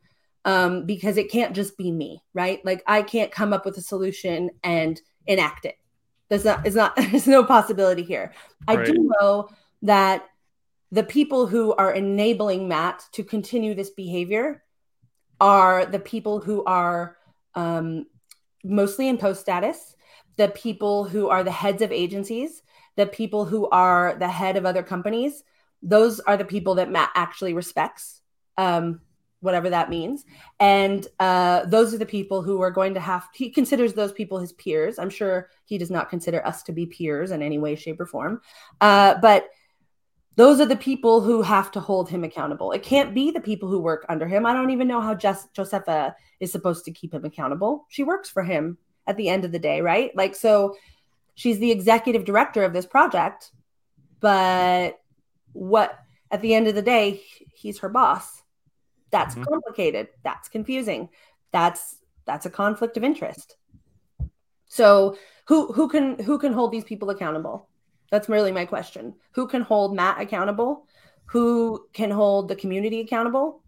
um, 0.45 0.87
because 0.87 1.17
it 1.17 1.33
can't 1.33 1.57
just 1.57 1.77
be 1.77 1.91
me, 1.91 2.23
right? 2.33 2.65
Like 2.65 2.85
I 2.87 3.03
can't 3.03 3.33
come 3.33 3.53
up 3.53 3.65
with 3.65 3.77
a 3.77 3.83
solution 3.83 4.51
and 4.63 5.01
enact 5.27 5.65
it. 5.65 5.75
There's 6.29 6.45
not, 6.45 6.65
it's 6.65 6.77
not, 6.77 6.95
there's 7.11 7.27
no 7.27 7.43
possibility 7.43 8.05
here. 8.05 8.33
I 8.69 8.85
do 8.85 9.11
know 9.21 9.49
that 9.83 10.29
the 10.97 11.05
people 11.05 11.47
who 11.47 11.74
are 11.74 11.92
enabling 11.92 12.68
Matt 12.68 13.05
to 13.12 13.22
continue 13.22 13.74
this 13.74 13.90
behavior 13.90 14.62
are 15.38 15.84
the 15.84 15.99
people 15.99 16.40
who 16.40 16.64
are 16.64 17.18
um, 17.55 18.07
mostly 18.64 19.07
in 19.07 19.18
post 19.18 19.42
status, 19.42 19.94
the 20.36 20.49
people 20.49 21.05
who 21.05 21.28
are 21.28 21.44
the 21.44 21.51
heads 21.51 21.82
of 21.82 21.92
agencies, 21.92 22.62
the 22.97 23.05
people 23.05 23.44
who 23.44 23.68
are 23.68 24.16
the 24.18 24.28
head 24.28 24.57
of 24.57 24.64
other 24.64 24.82
companies. 24.82 25.44
Those 25.82 26.18
are 26.20 26.38
the 26.38 26.47
people 26.47 26.76
that 26.76 26.90
Matt 26.90 27.11
actually 27.14 27.53
respects, 27.53 28.22
um, 28.57 29.03
whatever 29.40 29.68
that 29.68 29.90
means. 29.90 30.24
And 30.61 31.07
uh, 31.20 31.66
those 31.66 31.92
are 31.92 31.99
the 31.99 32.07
people 32.07 32.40
who 32.40 32.62
are 32.62 32.70
going 32.70 32.94
to 32.94 33.01
have, 33.01 33.28
he 33.34 33.51
considers 33.51 33.92
those 33.92 34.12
people 34.12 34.38
his 34.38 34.55
peers. 34.55 34.99
I'm 34.99 35.11
sure 35.11 35.51
he 35.66 35.76
does 35.76 35.90
not 35.90 36.09
consider 36.09 36.44
us 36.47 36.62
to 36.62 36.72
be 36.72 36.86
peers 36.86 37.32
in 37.32 37.42
any 37.42 37.59
way, 37.59 37.74
shape, 37.74 38.01
or 38.01 38.07
form. 38.07 38.40
Uh, 38.80 39.16
but 39.20 39.51
those 40.37 40.61
are 40.61 40.66
the 40.66 40.76
people 40.76 41.22
who 41.22 41.43
have 41.43 41.70
to 41.72 41.80
hold 41.80 42.09
him 42.09 42.22
accountable. 42.22 42.72
It 42.72 42.82
can't 42.82 43.14
be 43.14 43.30
the 43.30 43.41
people 43.41 43.68
who 43.68 43.80
work 43.80 44.05
under 44.09 44.26
him. 44.26 44.45
I 44.45 44.53
don't 44.53 44.70
even 44.70 44.87
know 44.87 45.01
how 45.01 45.14
Jess, 45.14 45.49
Josepha 45.55 46.14
is 46.41 46.53
supposed 46.53 46.84
to 46.84 46.93
keep 46.93 47.14
him 47.14 47.24
accountable. 47.24 47.87
She 47.89 48.03
works 48.03 48.28
for 48.28 48.43
him 48.43 48.76
at 49.07 49.16
the 49.16 49.30
end 49.30 49.45
of 49.45 49.53
the 49.53 49.59
day, 49.59 49.80
right? 49.80 50.14
Like, 50.14 50.34
so 50.34 50.76
she's 51.34 51.59
the 51.59 51.70
executive 51.70 52.24
director 52.24 52.64
of 52.64 52.74
this 52.74 52.84
project, 52.84 53.51
but 54.20 55.01
what 55.53 55.99
at 56.30 56.43
the 56.43 56.55
end 56.55 56.68
of 56.68 56.74
the 56.74 56.82
day, 56.82 57.22
he's 57.55 57.78
her 57.78 57.89
boss. 57.89 58.43
That's 59.11 59.34
mm-hmm. 59.34 59.45
complicated. 59.45 60.09
That's 60.22 60.49
confusing. 60.49 61.09
That's 61.53 61.97
that's 62.26 62.45
a 62.45 62.51
conflict 62.51 62.97
of 62.97 63.05
interest. 63.05 63.57
So 64.66 65.16
who 65.47 65.72
who 65.72 65.89
can 65.89 66.18
who 66.18 66.39
can 66.39 66.53
hold 66.53 66.72
these 66.72 66.84
people 66.84 67.11
accountable? 67.11 67.68
That's 68.11 68.29
really 68.29 68.53
my 68.53 68.65
question. 68.65 69.15
Who 69.33 69.47
can 69.49 69.63
hold 69.63 69.95
Matt 69.95 70.21
accountable? 70.21 70.87
Who 71.27 71.87
can 71.93 72.11
hold 72.11 72.49
the 72.49 72.57
community 72.57 73.01
accountable? 73.01 73.63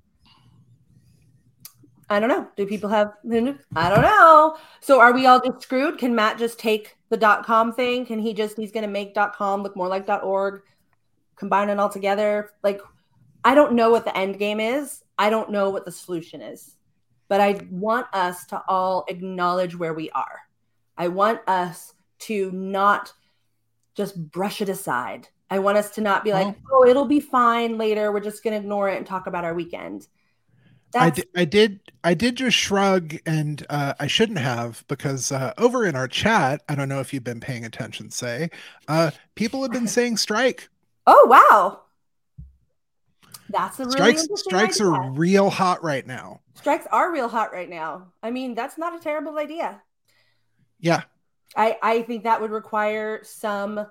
I 2.11 2.21
don't 2.21 2.29
know. 2.31 2.49
Do 2.57 2.67
people 2.67 2.89
have 2.89 3.13
I 3.25 3.91
don't 3.91 4.03
know. 4.03 4.57
So 4.81 5.01
are 5.01 5.13
we 5.13 5.27
all 5.27 5.41
just 5.41 5.63
screwed? 5.63 5.99
Can 5.99 6.15
Matt 6.15 6.39
just 6.39 6.59
take 6.59 6.97
the 7.11 7.17
dot 7.17 7.45
com 7.45 7.73
thing? 7.73 8.07
Can 8.07 8.19
he 8.19 8.33
just 8.33 8.57
he's 8.57 8.73
gonna 8.73 8.89
make 8.89 9.15
dot 9.15 9.35
com 9.35 9.63
look 9.63 9.77
more 9.77 9.89
like 9.89 10.07
dot 10.07 10.23
org, 10.23 10.63
combine 11.37 11.69
it 11.69 11.79
all 11.79 11.91
together? 11.91 12.53
Like 12.63 12.81
I 13.45 13.55
don't 13.55 13.75
know 13.75 13.91
what 13.91 14.05
the 14.05 14.17
end 14.17 14.39
game 14.39 14.61
is. 14.61 15.03
I 15.19 15.31
don't 15.31 15.51
know 15.51 15.71
what 15.71 15.85
the 15.85 15.93
solution 15.93 16.41
is. 16.41 16.77
But 17.29 17.43
I 17.43 17.61
want 17.71 18.07
us 18.15 18.47
to 18.47 18.63
all 18.69 19.05
acknowledge 19.09 19.77
where 19.77 19.93
we 19.93 20.11
are. 20.11 20.41
I 20.97 21.09
want 21.09 21.41
us 21.47 21.93
to 22.21 22.51
not 22.53 23.13
just 23.99 24.31
brush 24.31 24.63
it 24.63 24.69
aside. 24.69 25.29
I 25.51 25.59
want 25.59 25.77
us 25.77 25.91
to 25.91 26.01
not 26.01 26.23
be 26.23 26.33
like, 26.33 26.55
oh, 26.71 26.87
it'll 26.87 27.05
be 27.05 27.19
fine 27.19 27.79
later. 27.79 28.13
We're 28.13 28.21
just 28.21 28.45
going 28.45 28.53
to 28.53 28.61
ignore 28.61 28.89
it 28.89 28.97
and 28.97 29.05
talk 29.05 29.27
about 29.27 29.45
our 29.45 29.55
weekend. 29.55 30.07
I, 30.95 31.11
d- 31.11 31.25
I 31.37 31.45
did 31.45 31.81
I 32.03 32.15
did 32.15 32.37
just 32.37 32.57
shrug 32.57 33.17
and 33.27 33.67
uh, 33.69 33.93
I 34.01 34.07
shouldn't 34.07 34.39
have 34.39 34.85
because 34.89 35.31
uh, 35.33 35.53
over 35.59 35.85
in 35.85 35.95
our 35.97 36.09
chat 36.09 36.63
I 36.67 36.75
don't 36.75 36.89
know 36.89 37.01
if 37.01 37.13
you've 37.13 37.25
been 37.25 37.41
paying 37.41 37.67
attention 37.67 38.09
Sé 38.09 38.51
uh, 38.87 39.11
people 39.35 39.61
have 39.61 39.71
been 39.71 39.87
saying 39.87 40.17
strike. 40.17 40.71
Oh 41.07 41.27
wow, 41.29 41.83
that's 43.51 43.81
a 43.81 43.85
really 43.85 44.17
strikes 44.17 44.41
strikes 44.41 44.81
idea. 44.81 44.93
are 44.93 45.11
real 45.11 45.51
hot 45.51 45.85
right 45.85 46.07
now. 46.07 46.41
Strikes 46.55 46.87
are 46.91 47.13
real 47.13 47.29
hot 47.29 47.53
right 47.53 47.69
now. 47.69 48.07
I 48.23 48.31
mean 48.31 48.55
that's 48.55 48.79
not 48.79 48.97
a 48.97 48.99
terrible 48.99 49.37
idea. 49.37 49.83
Yeah, 50.81 51.03
I, 51.57 51.77
I 51.83 52.03
think 52.03 52.25
that 52.25 52.41
would 52.41 52.51
require 52.51 53.21
some 53.25 53.87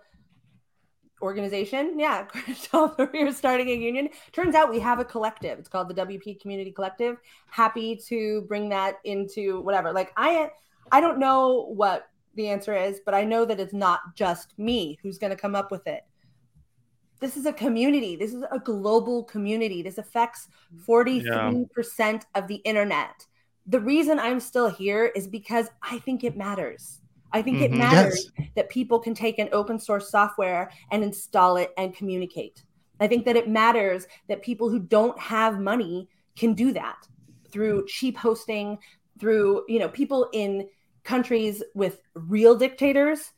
organization. 1.21 1.99
Yeah, 1.99 2.27
we're 2.97 3.31
starting 3.33 3.69
a 3.69 3.73
union. 3.73 4.09
Turns 4.31 4.55
out 4.55 4.69
we 4.69 4.79
have 4.79 4.99
a 4.99 5.05
collective. 5.05 5.59
It's 5.59 5.69
called 5.69 5.89
the 5.89 5.93
WP 5.95 6.39
Community 6.39 6.71
Collective. 6.71 7.17
Happy 7.49 7.95
to 8.07 8.41
bring 8.43 8.69
that 8.69 8.95
into 9.03 9.61
whatever. 9.61 9.91
Like 9.91 10.13
I 10.17 10.49
I 10.91 11.01
don't 11.01 11.19
know 11.19 11.71
what 11.73 12.09
the 12.35 12.47
answer 12.47 12.75
is, 12.75 13.01
but 13.03 13.13
I 13.13 13.23
know 13.23 13.45
that 13.45 13.59
it's 13.59 13.73
not 13.73 14.15
just 14.15 14.57
me 14.57 14.97
who's 15.01 15.17
going 15.17 15.31
to 15.31 15.37
come 15.37 15.55
up 15.55 15.71
with 15.71 15.87
it. 15.87 16.03
This 17.19 17.35
is 17.35 17.47
a 17.47 17.53
community. 17.53 18.15
This 18.15 18.33
is 18.33 18.43
a 18.51 18.59
global 18.59 19.23
community. 19.23 19.81
This 19.81 19.97
affects 19.97 20.47
43% 20.87 21.65
yeah. 21.99 22.19
of 22.35 22.47
the 22.47 22.57
internet. 22.57 23.25
The 23.65 23.79
reason 23.79 24.19
I'm 24.19 24.39
still 24.39 24.69
here 24.69 25.11
is 25.15 25.27
because 25.27 25.67
I 25.81 25.97
think 25.99 26.23
it 26.23 26.37
matters. 26.37 27.01
I 27.37 27.41
think 27.43 27.57
mm-hmm. 27.57 27.73
it 27.73 27.77
matters 27.77 28.31
yes. 28.37 28.47
that 28.55 28.69
people 28.69 28.99
can 28.99 29.13
take 29.13 29.37
an 29.37 29.49
open 29.51 29.79
source 29.79 30.09
software 30.09 30.71
and 30.91 31.03
install 31.03 31.57
it 31.57 31.71
and 31.77 31.95
communicate. 31.95 32.63
I 32.99 33.07
think 33.07 33.25
that 33.25 33.35
it 33.35 33.47
matters 33.47 34.07
that 34.27 34.41
people 34.41 34.69
who 34.69 34.79
don't 34.79 35.17
have 35.19 35.59
money 35.59 36.09
can 36.35 36.55
do 36.55 36.73
that 36.73 37.07
through 37.51 37.85
cheap 37.85 38.17
hosting, 38.17 38.79
through, 39.19 39.65
you 39.67 39.77
know, 39.77 39.87
people 39.87 40.29
in 40.33 40.67
countries 41.03 41.61
with 41.75 42.01
real 42.15 42.55
dictators 42.55 43.33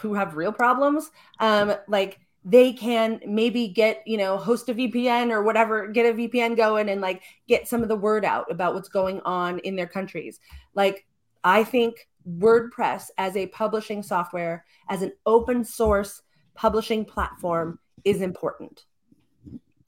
who 0.00 0.12
have 0.12 0.36
real 0.36 0.52
problems. 0.52 1.10
Um, 1.38 1.74
like 1.88 2.20
they 2.44 2.72
can 2.74 3.20
maybe 3.26 3.68
get, 3.68 4.02
you 4.06 4.18
know, 4.18 4.36
host 4.36 4.68
a 4.68 4.74
VPN 4.74 5.30
or 5.30 5.42
whatever, 5.42 5.88
get 5.88 6.06
a 6.06 6.16
VPN 6.16 6.56
going 6.56 6.90
and 6.90 7.00
like 7.00 7.22
get 7.48 7.68
some 7.68 7.82
of 7.82 7.88
the 7.88 7.96
word 7.96 8.24
out 8.24 8.50
about 8.50 8.74
what's 8.74 8.88
going 8.88 9.20
on 9.24 9.58
in 9.60 9.76
their 9.76 9.86
countries. 9.86 10.40
Like, 10.74 11.06
I 11.42 11.64
think 11.64 12.06
WordPress 12.38 13.10
as 13.18 13.36
a 13.36 13.46
publishing 13.48 14.02
software, 14.02 14.64
as 14.88 15.02
an 15.02 15.12
open 15.26 15.64
source 15.64 16.22
publishing 16.54 17.04
platform 17.04 17.78
is 18.04 18.20
important. 18.20 18.84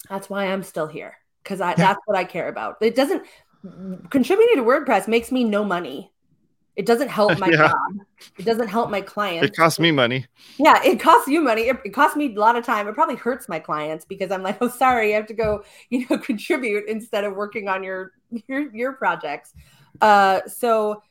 That's 0.09 0.29
why 0.29 0.47
I'm 0.47 0.63
still 0.63 0.87
here 0.87 1.17
because 1.43 1.61
I 1.61 1.75
that's 1.75 2.01
what 2.07 2.17
I 2.17 2.25
care 2.25 2.49
about. 2.49 2.77
It 2.81 2.95
doesn't 2.95 3.25
contributing 4.11 4.57
to 4.57 4.63
WordPress 4.63 5.09
makes 5.09 5.31
me 5.31 5.45
no 5.45 5.65
money. 5.65 6.13
It 6.75 6.87
doesn't 6.87 7.09
help 7.09 7.39
my 7.39 7.49
yeah. 7.51 7.69
job. 7.69 8.07
It 8.39 8.45
doesn't 8.45 8.69
help 8.69 8.91
my 8.91 9.03
clients. 9.03 9.47
It 9.47 9.55
costs 9.55 9.79
me 9.79 9.91
money. 9.91 10.27
Yeah, 10.59 10.83
it 10.83 10.99
costs 10.99 11.29
you 11.29 11.43
money. 11.43 11.63
It, 11.63 11.77
it 11.85 11.91
costs 11.91 12.17
me 12.17 12.35
a 12.35 12.39
lot 12.39 12.57
of 12.57 12.65
time. 12.65 12.89
It 12.89 12.95
probably 12.95 13.17
hurts 13.17 13.49
my 13.49 13.59
clients 13.59 14.05
because 14.07 14.31
I'm 14.31 14.43
like, 14.43 14.57
oh, 14.61 14.69
sorry, 14.69 15.13
I 15.13 15.17
have 15.17 15.27
to 15.27 15.35
go, 15.35 15.65
you 15.91 16.07
know, 16.09 16.19
contribute 16.31 16.89
instead 16.89 17.25
of 17.25 17.35
working 17.35 17.69
on 17.69 17.83
your 17.83 18.13
your 18.49 18.75
your 18.75 18.93
projects. 18.95 19.53
Uh, 20.01 20.41
so 20.47 21.03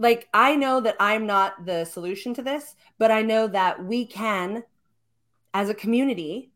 like 0.00 0.28
I 0.34 0.56
know 0.56 0.80
that 0.80 0.96
I'm 0.98 1.26
not 1.26 1.64
the 1.64 1.84
solution 1.84 2.34
to 2.34 2.42
this, 2.42 2.74
but 2.98 3.12
I 3.12 3.22
know 3.22 3.46
that 3.46 3.84
we 3.84 4.06
can 4.06 4.64
as 5.54 5.68
a 5.68 5.74
community 5.74 6.50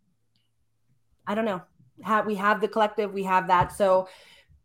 I 1.27 1.35
don't 1.35 1.45
know. 1.45 1.63
Have 2.03 2.27
we 2.27 2.35
have 2.35 2.61
the 2.61 2.69
collective, 2.69 3.13
we 3.13 3.23
have 3.23 3.49
that. 3.49 3.73
So 3.73 4.09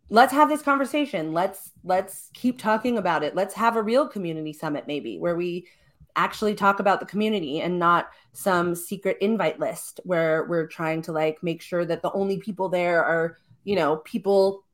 let's 0.09 0.33
have 0.33 0.49
this 0.49 0.61
conversation. 0.61 1.33
Let's 1.33 1.71
let's 1.83 2.29
keep 2.33 2.59
talking 2.59 2.97
about 2.97 3.23
it. 3.23 3.35
Let's 3.35 3.53
have 3.53 3.75
a 3.75 3.83
real 3.83 4.07
community 4.07 4.53
summit 4.53 4.85
maybe 4.87 5.19
where 5.19 5.35
we 5.35 5.67
actually 6.15 6.55
talk 6.55 6.79
about 6.79 6.99
the 6.99 7.05
community 7.05 7.61
and 7.61 7.79
not 7.79 8.09
some 8.33 8.75
secret 8.75 9.17
invite 9.21 9.59
list 9.59 9.99
where 10.03 10.45
we're 10.49 10.67
trying 10.67 11.01
to 11.03 11.11
like 11.11 11.41
make 11.43 11.61
sure 11.61 11.85
that 11.85 12.01
the 12.01 12.11
only 12.11 12.39
people 12.39 12.67
there 12.67 13.03
are, 13.05 13.37
you 13.63 13.75
know, 13.75 13.97
people 13.97 14.65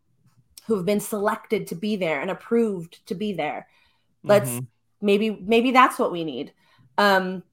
who 0.66 0.76
have 0.76 0.86
been 0.86 1.00
selected 1.00 1.68
to 1.68 1.76
be 1.76 1.96
there 1.96 2.22
and 2.22 2.32
approved 2.32 3.06
to 3.06 3.14
be 3.14 3.34
there 3.34 3.68
let's 4.26 4.50
mm-hmm. 4.50 4.66
maybe 5.02 5.30
maybe 5.42 5.72
that's 5.72 6.00
what 6.00 6.12
we 6.12 6.24
need. 6.24 6.54
Um 6.98 7.44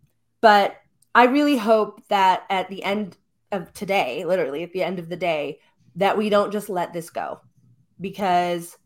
but 0.43 0.77
i 1.15 1.25
really 1.25 1.57
hope 1.57 2.07
that 2.09 2.43
at 2.51 2.69
the 2.69 2.83
end 2.85 3.17
of 3.51 3.73
today 3.73 4.25
literally 4.27 4.63
at 4.63 4.73
the 4.73 4.83
end 4.83 4.99
of 4.99 5.09
the 5.09 5.17
day 5.17 5.59
that 5.97 6.19
we 6.19 6.29
don't 6.29 6.53
just 6.53 6.69
let 6.69 6.93
this 6.93 7.09
go 7.09 7.41
because 8.01 8.77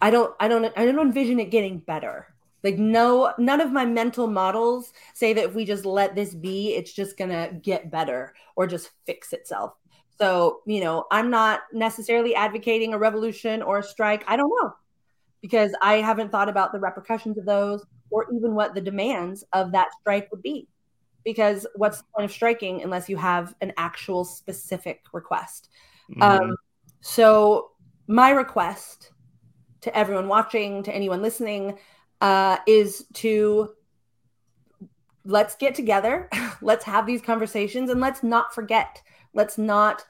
i 0.00 0.10
don't 0.10 0.34
i 0.40 0.48
don't 0.48 0.72
i 0.76 0.86
don't 0.86 0.98
envision 0.98 1.38
it 1.38 1.50
getting 1.50 1.78
better. 1.78 2.28
Like 2.64 2.78
no 2.78 3.34
none 3.38 3.60
of 3.60 3.72
my 3.72 3.84
mental 3.84 4.28
models 4.28 4.92
say 5.14 5.32
that 5.32 5.44
if 5.46 5.54
we 5.54 5.64
just 5.64 5.84
let 5.84 6.14
this 6.14 6.32
be 6.32 6.74
it's 6.74 6.92
just 6.92 7.18
going 7.18 7.30
to 7.30 7.52
get 7.60 7.90
better 7.90 8.34
or 8.54 8.68
just 8.68 8.90
fix 9.04 9.32
itself. 9.32 9.74
So 10.20 10.60
you 10.64 10.80
know 10.80 11.06
i'm 11.10 11.28
not 11.28 11.62
necessarily 11.72 12.36
advocating 12.36 12.94
a 12.94 12.98
revolution 12.98 13.62
or 13.62 13.78
a 13.78 13.82
strike. 13.82 14.22
I 14.28 14.36
don't 14.36 14.52
know 14.62 14.74
because 15.42 15.72
I 15.82 15.94
haven't 15.94 16.30
thought 16.30 16.48
about 16.48 16.72
the 16.72 16.80
repercussions 16.80 17.36
of 17.36 17.44
those 17.44 17.84
or 18.10 18.26
even 18.32 18.54
what 18.54 18.74
the 18.74 18.80
demands 18.80 19.44
of 19.52 19.72
that 19.72 19.88
strike 20.00 20.30
would 20.30 20.42
be. 20.42 20.68
Because 21.24 21.66
what's 21.74 21.98
the 21.98 22.04
point 22.14 22.24
of 22.24 22.32
striking 22.32 22.82
unless 22.82 23.08
you 23.08 23.16
have 23.16 23.54
an 23.60 23.72
actual 23.76 24.24
specific 24.24 25.02
request? 25.12 25.68
Mm-hmm. 26.10 26.22
Um, 26.22 26.56
so, 27.00 27.70
my 28.08 28.30
request 28.30 29.12
to 29.82 29.96
everyone 29.96 30.28
watching, 30.28 30.82
to 30.82 30.94
anyone 30.94 31.22
listening, 31.22 31.78
uh, 32.20 32.58
is 32.66 33.04
to 33.14 33.70
let's 35.24 35.54
get 35.56 35.74
together, 35.74 36.28
let's 36.62 36.84
have 36.84 37.06
these 37.06 37.22
conversations, 37.22 37.90
and 37.90 38.00
let's 38.00 38.22
not 38.22 38.54
forget. 38.54 39.02
Let's 39.32 39.58
not 39.58 40.04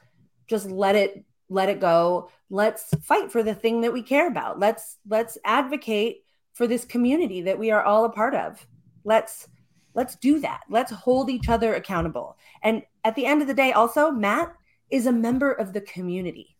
just 0.47 0.69
let 0.69 0.95
it 0.95 1.23
let 1.49 1.69
it 1.69 1.79
go 1.79 2.29
let's 2.53 2.93
fight 3.01 3.31
for 3.31 3.41
the 3.41 3.55
thing 3.55 3.81
that 3.81 3.91
we 3.91 4.03
care 4.03 4.27
about. 4.27 4.59
Let's 4.59 4.97
let's 5.07 5.39
advocate 5.43 6.23
for 6.53 6.67
this 6.67 6.85
community 6.85 7.41
that 7.41 7.57
we 7.57 7.71
are 7.71 7.81
all 7.81 8.05
a 8.05 8.11
part 8.11 8.35
of. 8.35 8.65
Let's 9.03 9.47
let's 9.95 10.15
do 10.17 10.39
that. 10.41 10.61
Let's 10.69 10.91
hold 10.91 11.31
each 11.31 11.49
other 11.49 11.73
accountable. 11.73 12.37
And 12.61 12.83
at 13.03 13.15
the 13.15 13.25
end 13.25 13.41
of 13.41 13.47
the 13.47 13.55
day 13.55 13.71
also 13.71 14.11
matt 14.11 14.53
is 14.91 15.07
a 15.07 15.11
member 15.11 15.51
of 15.51 15.73
the 15.73 15.81
community. 15.81 16.55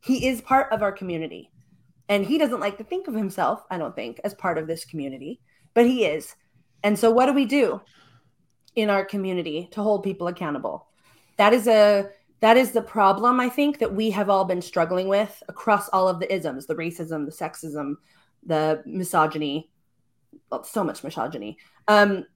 He 0.00 0.26
is 0.28 0.42
part 0.42 0.70
of 0.72 0.82
our 0.82 0.92
community. 0.92 1.50
And 2.10 2.26
he 2.26 2.36
doesn't 2.36 2.60
like 2.60 2.76
to 2.76 2.84
think 2.84 3.08
of 3.08 3.14
himself 3.14 3.62
i 3.70 3.78
don't 3.78 3.96
think 3.96 4.20
as 4.24 4.34
part 4.34 4.58
of 4.58 4.66
this 4.66 4.84
community 4.84 5.40
but 5.72 5.86
he 5.86 6.04
is. 6.04 6.36
And 6.82 6.98
so 6.98 7.10
what 7.10 7.26
do 7.26 7.32
we 7.32 7.46
do 7.46 7.80
in 8.76 8.90
our 8.90 9.06
community 9.06 9.68
to 9.72 9.82
hold 9.82 10.02
people 10.02 10.28
accountable? 10.28 10.86
That 11.38 11.54
is 11.54 11.66
a 11.66 12.10
that 12.40 12.56
is 12.56 12.72
the 12.72 12.82
problem 12.82 13.40
i 13.40 13.48
think 13.48 13.78
that 13.78 13.94
we 13.94 14.10
have 14.10 14.30
all 14.30 14.44
been 14.44 14.62
struggling 14.62 15.08
with 15.08 15.42
across 15.48 15.88
all 15.90 16.08
of 16.08 16.20
the 16.20 16.32
isms 16.32 16.66
the 16.66 16.74
racism 16.74 17.24
the 17.24 17.32
sexism 17.32 17.94
the 18.44 18.82
misogyny 18.86 19.70
well, 20.50 20.64
so 20.64 20.84
much 20.84 21.04
misogyny. 21.04 21.58
Um, 21.86 22.26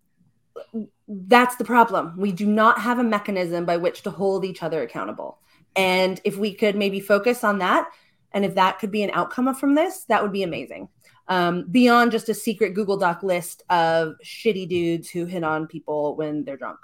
that's 1.09 1.57
the 1.57 1.65
problem. 1.65 2.15
We 2.17 2.33
do 2.33 2.47
not 2.47 2.79
have 2.79 2.99
a 2.99 3.05
mechanism 3.05 3.65
by 3.65 3.77
which 3.77 4.03
to 4.03 4.11
hold 4.11 4.45
each 4.45 4.63
other 4.63 4.83
accountable. 4.83 5.39
And 5.77 6.21
if 6.25 6.37
we 6.37 6.53
could 6.55 6.77
maybe 6.77 7.01
focus 7.01 7.45
on 7.45 7.59
that 7.59 7.91
and 8.33 8.45
if 8.45 8.55
that 8.55 8.79
could 8.79 8.91
be 8.91 9.03
an 9.03 9.11
outcome 9.13 9.55
from 9.55 9.75
this 9.75 10.05
that 10.05 10.23
would 10.23 10.33
be 10.33 10.43
amazing. 10.43 10.89
Um, 11.29 11.67
beyond 11.71 12.13
just 12.13 12.29
a 12.29 12.35
secret 12.35 12.75
google 12.75 12.97
doc 12.97 13.23
list 13.23 13.63
of 13.71 14.15
shitty 14.25 14.69
dudes 14.69 15.09
who 15.09 15.25
hit 15.25 15.45
on 15.45 15.67
people 15.67 16.17
when 16.17 16.45
they're 16.45 16.57
drunk. 16.57 16.79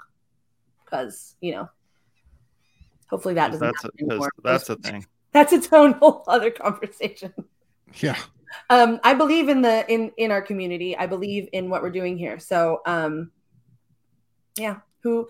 Because 0.83 1.35
you 1.41 1.53
know 1.53 1.69
Hopefully 3.09 3.33
that 3.33 3.51
doesn't 3.51 3.65
that's 3.65 3.83
happen 3.83 3.97
a, 3.99 4.11
anymore. 4.11 4.31
That's 4.43 4.69
a 4.69 4.75
thing. 4.75 5.05
That's 5.31 5.53
its 5.53 5.71
own 5.71 5.91
whole 5.93 6.23
other 6.27 6.49
conversation. 6.49 7.31
Yeah. 7.95 8.17
Um, 8.71 8.99
I 9.03 9.13
believe 9.13 9.47
in 9.47 9.61
the 9.61 9.85
in 9.91 10.11
in 10.17 10.31
our 10.31 10.41
community. 10.41 10.97
I 10.97 11.05
believe 11.05 11.47
in 11.53 11.69
what 11.69 11.83
we're 11.83 11.91
doing 11.91 12.17
here. 12.17 12.39
So 12.39 12.81
um 12.87 13.29
yeah, 14.57 14.77
who 15.03 15.29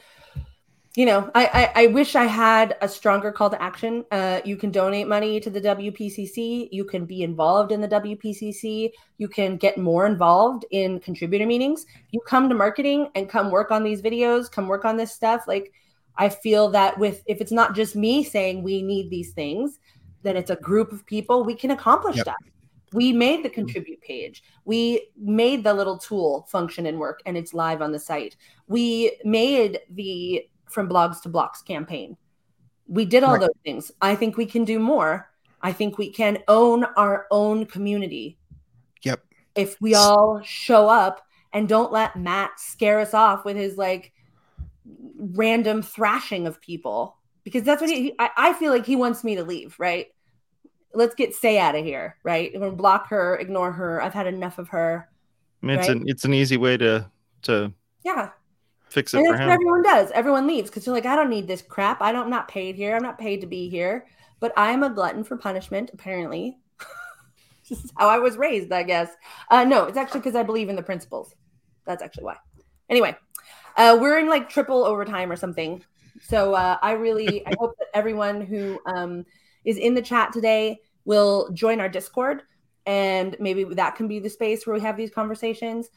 you 0.96 1.06
know, 1.06 1.30
I, 1.36 1.46
I, 1.76 1.84
I 1.84 1.88
wish 1.88 2.16
I 2.16 2.26
had 2.26 2.76
a 2.82 2.90
stronger 2.90 3.32
call 3.32 3.50
to 3.52 3.62
action. 3.62 4.04
Uh, 4.12 4.42
you 4.44 4.58
can 4.58 4.72
donate 4.72 5.08
money 5.08 5.40
to 5.40 5.50
the 5.50 5.62
WPCC. 5.62 6.70
You 6.72 6.84
can 6.84 7.06
be 7.06 7.22
involved 7.22 7.72
in 7.72 7.80
the 7.80 7.88
WPCC. 7.88 8.92
You 9.18 9.28
can 9.28 9.58
get 9.58 9.78
more 9.78 10.08
involved 10.08 10.66
in 10.72 11.00
contributor 11.00 11.46
meetings. 11.46 11.86
You 12.12 12.20
come 12.26 12.50
to 12.50 12.56
marketing 12.56 13.10
and 13.16 13.30
come 13.30 13.52
work 13.52 13.70
on 13.72 13.84
these 13.84 14.02
videos. 14.02 14.52
Come 14.52 14.68
work 14.68 14.84
on 14.84 14.98
this 14.98 15.14
stuff. 15.14 15.46
Like 15.48 15.72
I 16.20 16.28
feel 16.30 16.70
that 16.72 17.00
with 17.00 17.24
if 17.26 17.40
it's 17.40 17.52
not 17.52 17.76
just 17.76 17.96
me 17.96 18.24
saying 18.24 18.62
we 18.62 18.84
need 18.84 19.10
these 19.10 19.32
things, 19.32 19.80
then 20.22 20.36
it's 20.36 20.52
a 20.52 20.58
group 20.58 20.92
of 20.92 21.06
people, 21.06 21.44
we 21.44 21.56
can 21.56 21.72
accomplish 21.72 22.18
yep. 22.18 22.26
that. 22.26 22.38
We 22.92 23.14
made 23.14 23.44
the 23.44 23.50
mm-hmm. 23.50 23.56
contribute 23.56 24.02
page. 24.02 24.44
We 24.66 25.10
made 25.18 25.64
the 25.64 25.74
little 25.74 25.98
tool 25.98 26.46
function 26.52 26.86
and 26.86 27.00
work, 27.00 27.22
and 27.26 27.38
it's 27.38 27.54
live 27.54 27.82
on 27.82 27.94
the 27.94 28.00
site. 28.00 28.36
We 28.68 29.18
made 29.24 29.80
the 29.90 30.46
from 30.70 30.90
blogs 30.90 31.22
to 31.22 31.30
blocks 31.30 31.62
campaign. 31.62 32.18
We 32.88 33.06
did 33.06 33.24
all 33.24 33.34
right. 33.34 33.42
those 33.42 33.58
things. 33.64 33.92
I 34.02 34.16
think 34.16 34.36
we 34.36 34.46
can 34.46 34.66
do 34.66 34.78
more. 34.78 35.32
I 35.62 35.72
think 35.72 35.98
we 35.98 36.12
can 36.12 36.40
own 36.48 36.84
our 36.98 37.28
own 37.32 37.66
community. 37.66 38.38
Yep. 39.04 39.24
If 39.56 39.80
we 39.80 39.96
all 39.96 40.42
show 40.44 40.90
up 40.90 41.26
and 41.54 41.68
don't 41.68 41.92
let 41.92 42.18
Matt 42.18 42.60
scare 42.60 43.00
us 43.00 43.14
off 43.14 43.46
with 43.46 43.56
his 43.56 43.78
like 43.78 44.12
random 45.18 45.82
thrashing 45.82 46.48
of 46.48 46.62
people 46.62 47.18
because 47.44 47.64
that's 47.64 47.82
what 47.82 47.90
he, 47.90 48.14
I, 48.20 48.30
I 48.38 48.54
feel 48.54 48.72
like 48.72 48.86
he 48.86 48.96
wants 48.96 49.24
me 49.24 49.36
to 49.36 49.44
leave, 49.44 49.76
right? 49.80 50.08
Let's 50.94 51.16
get 51.16 51.36
Sé 51.36 51.58
out 51.58 51.76
of 51.76 51.84
here, 51.84 52.18
right? 52.24 52.52
Gonna 52.54 52.72
block 52.72 53.08
her, 53.10 53.38
ignore 53.38 53.72
her. 53.72 54.02
I've 54.02 54.14
had 54.14 54.28
enough 54.28 54.58
of 54.58 54.70
her. 54.70 55.08
I 55.62 55.66
mean, 55.66 55.78
right? 55.78 55.84
it's 55.84 55.90
an 55.90 56.04
it's 56.08 56.26
an 56.26 56.34
easy 56.34 56.58
way 56.58 56.78
to 56.78 57.10
to 57.44 57.74
yeah 58.04 58.30
fix 58.90 59.14
it 59.14 59.20
and 59.20 59.28
for 59.28 59.36
him. 59.36 59.50
everyone 59.50 59.84
does. 59.84 60.12
Everyone 60.12 60.48
leaves 60.48 60.70
because 60.70 60.86
you're 60.86 60.96
like, 60.96 61.06
I 61.06 61.16
don't 61.16 61.30
need 61.30 61.48
this 61.48 61.62
crap. 61.62 62.02
I 62.02 62.12
don't 62.12 62.24
I'm 62.24 62.30
not 62.30 62.48
paid 62.48 62.76
here. 62.76 62.96
I'm 62.96 63.04
not 63.04 63.20
paid 63.20 63.42
to 63.42 63.48
be 63.48 63.70
here. 63.70 64.08
But 64.40 64.54
I 64.58 64.72
am 64.72 64.84
a 64.84 64.90
glutton 64.90 65.24
for 65.24 65.38
punishment, 65.38 65.92
apparently. 65.94 66.58
this 67.70 67.84
is 67.84 67.92
how 67.98 68.08
I 68.08 68.20
was 68.20 68.38
raised, 68.38 68.72
I 68.72 68.84
guess. 68.84 69.10
Uh, 69.52 69.66
no, 69.66 69.84
it's 69.86 69.98
actually 69.98 70.22
because 70.22 70.36
I 70.36 70.44
believe 70.44 70.70
in 70.70 70.76
the 70.76 70.82
principles. 70.82 71.36
That's 71.86 72.02
actually 72.02 72.24
why. 72.24 72.38
Anyway, 72.90 73.16
uh, 73.80 73.98
we're 74.00 74.20
in 74.20 74.28
like 74.28 74.50
triple 74.50 74.84
overtime 74.84 75.32
or 75.32 75.38
something. 75.38 75.82
So 76.22 76.54
uh, 76.54 76.78
I 76.82 76.92
really 76.92 77.46
I 77.48 77.54
hope 77.58 77.78
that 77.80 77.88
everyone 77.94 78.42
who 78.42 78.78
um, 78.86 79.26
is 79.64 79.78
in 79.78 79.96
the 79.96 80.02
chat 80.02 80.34
today 80.34 80.82
will 81.06 81.50
join 81.54 81.80
our 81.80 81.88
Discord, 81.88 82.44
and 82.86 83.38
maybe 83.40 83.64
that 83.64 83.96
can 83.96 84.08
be 84.10 84.20
the 84.20 84.30
space 84.30 84.68
where 84.68 84.74
we 84.76 84.82
have 84.82 84.98
these 84.98 85.10
conversations. 85.10 85.90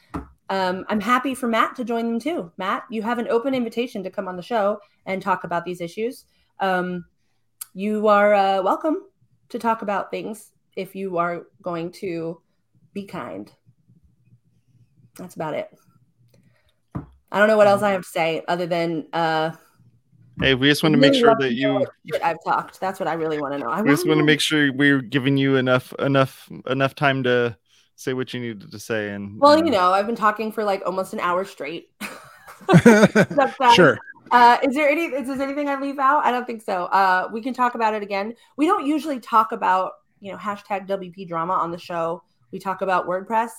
Um, 0.48 0.84
I'm 0.88 1.00
happy 1.00 1.34
for 1.34 1.48
Matt 1.48 1.74
to 1.76 1.84
join 1.84 2.06
them 2.06 2.20
too. 2.20 2.52
Matt, 2.56 2.84
you 2.88 3.02
have 3.02 3.18
an 3.18 3.26
open 3.28 3.52
invitation 3.52 4.04
to 4.04 4.10
come 4.10 4.28
on 4.28 4.36
the 4.36 4.42
show 4.42 4.78
and 5.06 5.20
talk 5.20 5.42
about 5.42 5.64
these 5.64 5.80
issues. 5.80 6.26
Um, 6.60 7.04
you 7.74 8.06
are 8.06 8.32
uh, 8.32 8.62
welcome 8.62 8.98
to 9.48 9.58
talk 9.58 9.82
about 9.82 10.10
things 10.10 10.52
if 10.76 10.94
you 10.94 11.18
are 11.18 11.46
going 11.62 11.90
to 11.92 12.40
be 12.92 13.06
kind. 13.06 13.50
That's 15.16 15.34
about 15.34 15.54
it. 15.54 15.68
I 17.32 17.38
don't 17.38 17.48
know 17.48 17.56
what 17.56 17.66
else 17.66 17.82
I 17.82 17.90
have 17.90 18.02
to 18.02 18.08
say 18.08 18.42
other 18.46 18.66
than 18.66 19.06
uh 19.12 19.52
Hey, 20.40 20.54
we 20.54 20.68
just 20.68 20.82
want 20.82 20.94
to 20.94 20.98
really 20.98 21.10
make 21.10 21.20
sure 21.20 21.36
that 21.38 21.52
you 21.52 21.84
I've 22.22 22.42
talked. 22.44 22.80
That's 22.80 22.98
what 22.98 23.08
I 23.08 23.14
really 23.14 23.40
want 23.40 23.52
to 23.54 23.58
know. 23.58 23.68
I 23.68 23.82
we 23.82 23.90
just 23.90 24.06
want 24.06 24.18
to 24.18 24.24
make 24.24 24.40
sure 24.40 24.72
we're 24.72 25.02
giving 25.02 25.36
you 25.36 25.56
enough 25.56 25.92
enough 25.98 26.48
enough 26.66 26.94
time 26.94 27.22
to 27.24 27.56
say 27.96 28.14
what 28.14 28.32
you 28.32 28.40
needed 28.40 28.70
to 28.70 28.78
say 28.78 29.10
and 29.10 29.40
well, 29.40 29.52
and... 29.52 29.66
you 29.66 29.72
know, 29.72 29.92
I've 29.92 30.06
been 30.06 30.16
talking 30.16 30.50
for 30.50 30.64
like 30.64 30.82
almost 30.86 31.12
an 31.12 31.20
hour 31.20 31.44
straight. 31.44 31.90
sure. 33.74 33.98
Uh, 34.30 34.56
is 34.62 34.74
there 34.74 34.88
any 34.88 35.04
is 35.04 35.26
there 35.26 35.42
anything 35.42 35.68
I 35.68 35.78
leave 35.78 35.98
out? 35.98 36.24
I 36.24 36.30
don't 36.30 36.46
think 36.46 36.62
so. 36.62 36.84
Uh, 36.86 37.28
we 37.32 37.42
can 37.42 37.52
talk 37.52 37.74
about 37.74 37.94
it 37.94 38.02
again. 38.02 38.34
We 38.56 38.66
don't 38.66 38.86
usually 38.86 39.20
talk 39.20 39.52
about 39.52 39.92
you 40.20 40.32
know 40.32 40.38
hashtag 40.38 40.88
WP 40.88 41.28
drama 41.28 41.52
on 41.52 41.70
the 41.70 41.78
show. 41.78 42.22
We 42.50 42.58
talk 42.58 42.80
about 42.80 43.06
WordPress 43.06 43.50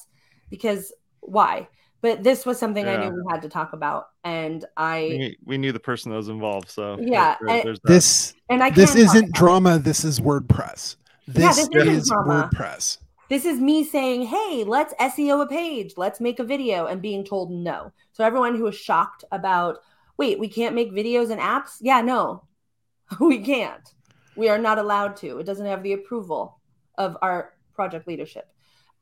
because 0.49 0.91
why? 1.19 1.67
But 2.03 2.21
this 2.21 2.45
was 2.45 2.59
something 2.59 2.85
yeah. 2.85 2.99
I 2.99 3.09
knew 3.09 3.15
we 3.15 3.23
had 3.31 3.41
to 3.43 3.49
talk 3.49 3.71
about, 3.71 4.09
and 4.25 4.65
I 4.75 4.99
we, 5.09 5.37
we 5.45 5.57
knew 5.57 5.71
the 5.71 5.79
person 5.79 6.11
that 6.11 6.17
was 6.17 6.27
involved. 6.27 6.69
So 6.69 6.97
yeah, 6.99 7.37
there, 7.41 7.65
and, 7.65 7.79
this 7.85 8.33
and 8.49 8.61
I 8.61 8.71
this 8.71 8.93
isn't 8.93 9.33
drama. 9.33 9.79
This 9.79 10.03
is 10.03 10.19
WordPress. 10.19 10.97
This, 11.29 11.57
yeah, 11.57 11.65
this 11.71 11.87
is 11.87 12.09
drama. 12.09 12.49
WordPress. 12.53 12.97
This 13.29 13.45
is 13.45 13.57
me 13.61 13.85
saying, 13.85 14.23
"Hey, 14.23 14.65
let's 14.67 14.93
SEO 14.95 15.43
a 15.43 15.47
page. 15.47 15.93
Let's 15.95 16.19
make 16.19 16.39
a 16.39 16.43
video," 16.43 16.87
and 16.87 17.01
being 17.01 17.23
told 17.23 17.49
no. 17.51 17.93
So 18.11 18.25
everyone 18.25 18.57
who 18.57 18.65
was 18.65 18.75
shocked 18.75 19.23
about, 19.31 19.77
wait, 20.17 20.37
we 20.37 20.49
can't 20.49 20.75
make 20.75 20.91
videos 20.91 21.31
and 21.31 21.39
apps? 21.39 21.77
Yeah, 21.79 22.01
no, 22.01 22.43
we 23.21 23.39
can't. 23.39 23.93
We 24.35 24.49
are 24.49 24.57
not 24.57 24.77
allowed 24.77 25.15
to. 25.17 25.39
It 25.39 25.45
doesn't 25.45 25.65
have 25.65 25.83
the 25.83 25.93
approval 25.93 26.59
of 26.97 27.15
our 27.21 27.53
project 27.73 28.09
leadership. 28.09 28.49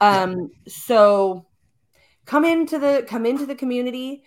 Um, 0.01 0.51
so 0.67 1.47
come 2.25 2.45
into 2.45 2.79
the 2.79 3.05
come 3.07 3.25
into 3.25 3.45
the 3.45 3.55
community 3.55 4.23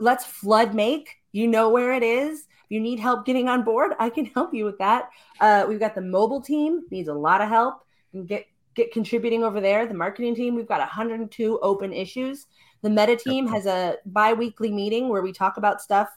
let's 0.00 0.24
flood 0.24 0.74
make 0.74 1.16
you 1.32 1.46
know 1.46 1.68
where 1.70 1.92
it 1.92 2.02
is 2.02 2.40
if 2.40 2.70
you 2.70 2.80
need 2.80 2.98
help 2.98 3.26
getting 3.26 3.48
on 3.48 3.62
board 3.62 3.92
i 3.98 4.08
can 4.08 4.24
help 4.26 4.54
you 4.54 4.64
with 4.64 4.78
that 4.78 5.08
uh, 5.40 5.64
we've 5.68 5.80
got 5.80 5.94
the 5.94 6.00
mobile 6.00 6.40
team 6.40 6.82
needs 6.90 7.08
a 7.08 7.14
lot 7.14 7.40
of 7.40 7.48
help 7.48 7.82
and 8.12 8.26
get 8.26 8.46
get 8.78 8.92
contributing 8.92 9.44
over 9.44 9.60
there. 9.60 9.86
The 9.86 9.94
marketing 9.94 10.34
team, 10.34 10.54
we've 10.54 10.68
got 10.68 10.78
102 10.78 11.58
open 11.60 11.92
issues. 11.92 12.46
The 12.82 12.88
meta 12.88 13.16
team 13.16 13.46
has 13.48 13.66
a 13.66 13.96
bi-weekly 14.06 14.70
meeting 14.72 15.08
where 15.08 15.20
we 15.20 15.32
talk 15.32 15.56
about 15.58 15.82
stuff. 15.82 16.08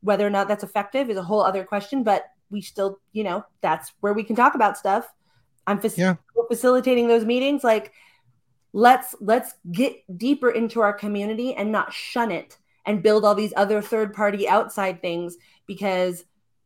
Whether 0.00 0.26
or 0.26 0.30
not 0.30 0.48
that's 0.48 0.64
effective 0.64 1.10
is 1.10 1.16
a 1.16 1.22
whole 1.22 1.42
other 1.42 1.64
question, 1.64 2.04
but 2.04 2.24
we 2.50 2.62
still, 2.62 3.00
you 3.12 3.24
know, 3.24 3.44
that's 3.60 3.92
where 4.00 4.12
we 4.12 4.22
can 4.22 4.36
talk 4.36 4.54
about 4.54 4.78
stuff. 4.78 5.12
I'm 5.66 5.80
yeah. 5.96 6.14
facilitating 6.48 7.08
those 7.08 7.24
meetings. 7.24 7.64
Like, 7.64 7.92
let's 8.74 9.14
let's 9.20 9.54
get 9.70 9.94
deeper 10.18 10.50
into 10.50 10.80
our 10.80 10.92
community 10.92 11.54
and 11.54 11.70
not 11.70 11.92
shun 11.92 12.32
it 12.32 12.58
and 12.84 13.04
build 13.04 13.24
all 13.24 13.34
these 13.34 13.52
other 13.56 13.80
third 13.80 14.12
party 14.12 14.48
outside 14.48 15.00
things 15.00 15.36
because 15.66 16.24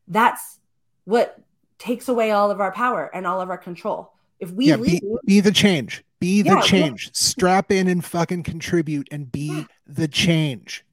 that's 0.08 0.58
what 1.04 1.38
takes 1.78 2.08
away 2.08 2.30
all 2.30 2.50
of 2.50 2.60
our 2.60 2.72
power 2.72 3.10
and 3.14 3.26
all 3.26 3.42
of 3.42 3.50
our 3.50 3.58
control. 3.58 4.12
If 4.40 4.50
we 4.50 4.68
yeah, 4.68 4.76
leave, 4.76 5.02
be, 5.02 5.16
be 5.26 5.40
the 5.40 5.52
change. 5.52 6.02
Be 6.18 6.40
the 6.42 6.54
yeah, 6.54 6.60
change. 6.62 7.06
Yeah. 7.06 7.10
Strap 7.12 7.70
in 7.70 7.88
and 7.88 8.04
fucking 8.04 8.42
contribute 8.42 9.08
and 9.10 9.30
be 9.30 9.66
the 9.86 10.08
change. 10.08 10.84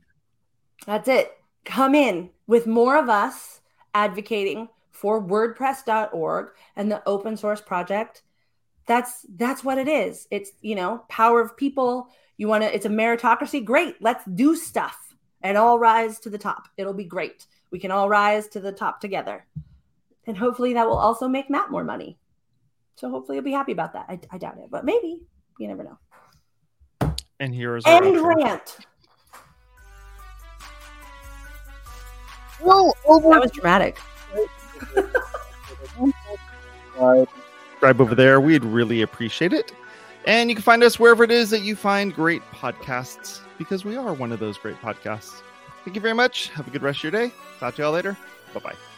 That's 0.85 1.07
it. 1.07 1.31
Come 1.63 1.95
in 1.95 2.29
with 2.45 2.67
more 2.67 2.97
of 2.97 3.09
us 3.09 3.61
advocating 3.93 4.67
for 4.91 5.23
wordpress.org 5.23 6.49
and 6.75 6.91
the 6.91 7.01
open 7.07 7.37
source 7.37 7.61
project. 7.61 8.21
That's 8.87 9.25
that's 9.35 9.63
what 9.63 9.77
it 9.77 9.87
is. 9.87 10.27
It's, 10.31 10.51
you 10.61 10.75
know, 10.75 11.03
power 11.09 11.41
of 11.41 11.57
people. 11.57 12.09
You 12.37 12.47
want 12.47 12.63
to 12.63 12.73
it's 12.73 12.85
a 12.85 12.89
meritocracy. 12.89 13.63
Great. 13.63 13.95
Let's 14.01 14.23
do 14.25 14.55
stuff 14.55 15.15
and 15.41 15.57
all 15.57 15.79
rise 15.79 16.19
to 16.19 16.29
the 16.29 16.37
top. 16.37 16.67
It'll 16.77 16.93
be 16.93 17.05
great. 17.05 17.45
We 17.71 17.79
can 17.79 17.91
all 17.91 18.09
rise 18.09 18.47
to 18.49 18.59
the 18.59 18.71
top 18.71 19.01
together. 19.01 19.45
And 20.27 20.37
hopefully 20.37 20.73
that 20.73 20.87
will 20.87 20.97
also 20.97 21.27
make 21.27 21.49
Matt 21.49 21.71
more 21.71 21.83
money. 21.83 22.17
So 22.95 23.09
hopefully 23.09 23.37
you'll 23.37 23.45
be 23.45 23.51
happy 23.51 23.71
about 23.71 23.93
that. 23.93 24.05
I, 24.07 24.19
I 24.31 24.37
doubt 24.37 24.57
it, 24.57 24.69
but 24.71 24.85
maybe. 24.85 25.21
You 25.59 25.67
never 25.67 25.83
know. 25.83 27.15
And 27.39 27.53
here's 27.53 27.85
our 27.85 28.03
end 28.03 28.21
rant. 28.21 28.77
Well, 32.61 32.95
over- 33.05 33.29
that 33.29 33.41
was 33.41 33.51
dramatic. 33.51 33.97
Subscribe 37.85 38.01
over 38.01 38.15
there. 38.15 38.41
We'd 38.41 38.65
really 38.65 39.03
appreciate 39.03 39.53
it. 39.53 39.71
And 40.25 40.49
you 40.49 40.55
can 40.55 40.63
find 40.63 40.83
us 40.83 40.99
wherever 40.99 41.23
it 41.23 41.29
is 41.29 41.51
that 41.51 41.61
you 41.61 41.75
find 41.75 42.15
great 42.15 42.41
podcasts 42.51 43.41
because 43.59 43.85
we 43.85 43.95
are 43.95 44.11
one 44.11 44.31
of 44.31 44.39
those 44.39 44.57
great 44.57 44.81
podcasts. 44.81 45.43
Thank 45.83 45.93
you 45.93 46.01
very 46.01 46.15
much. 46.15 46.49
Have 46.49 46.67
a 46.67 46.71
good 46.71 46.81
rest 46.81 47.03
of 47.03 47.03
your 47.03 47.11
day. 47.11 47.31
Talk 47.59 47.75
to 47.75 47.83
y'all 47.83 47.91
later. 47.91 48.17
Bye 48.55 48.59
bye. 48.59 48.94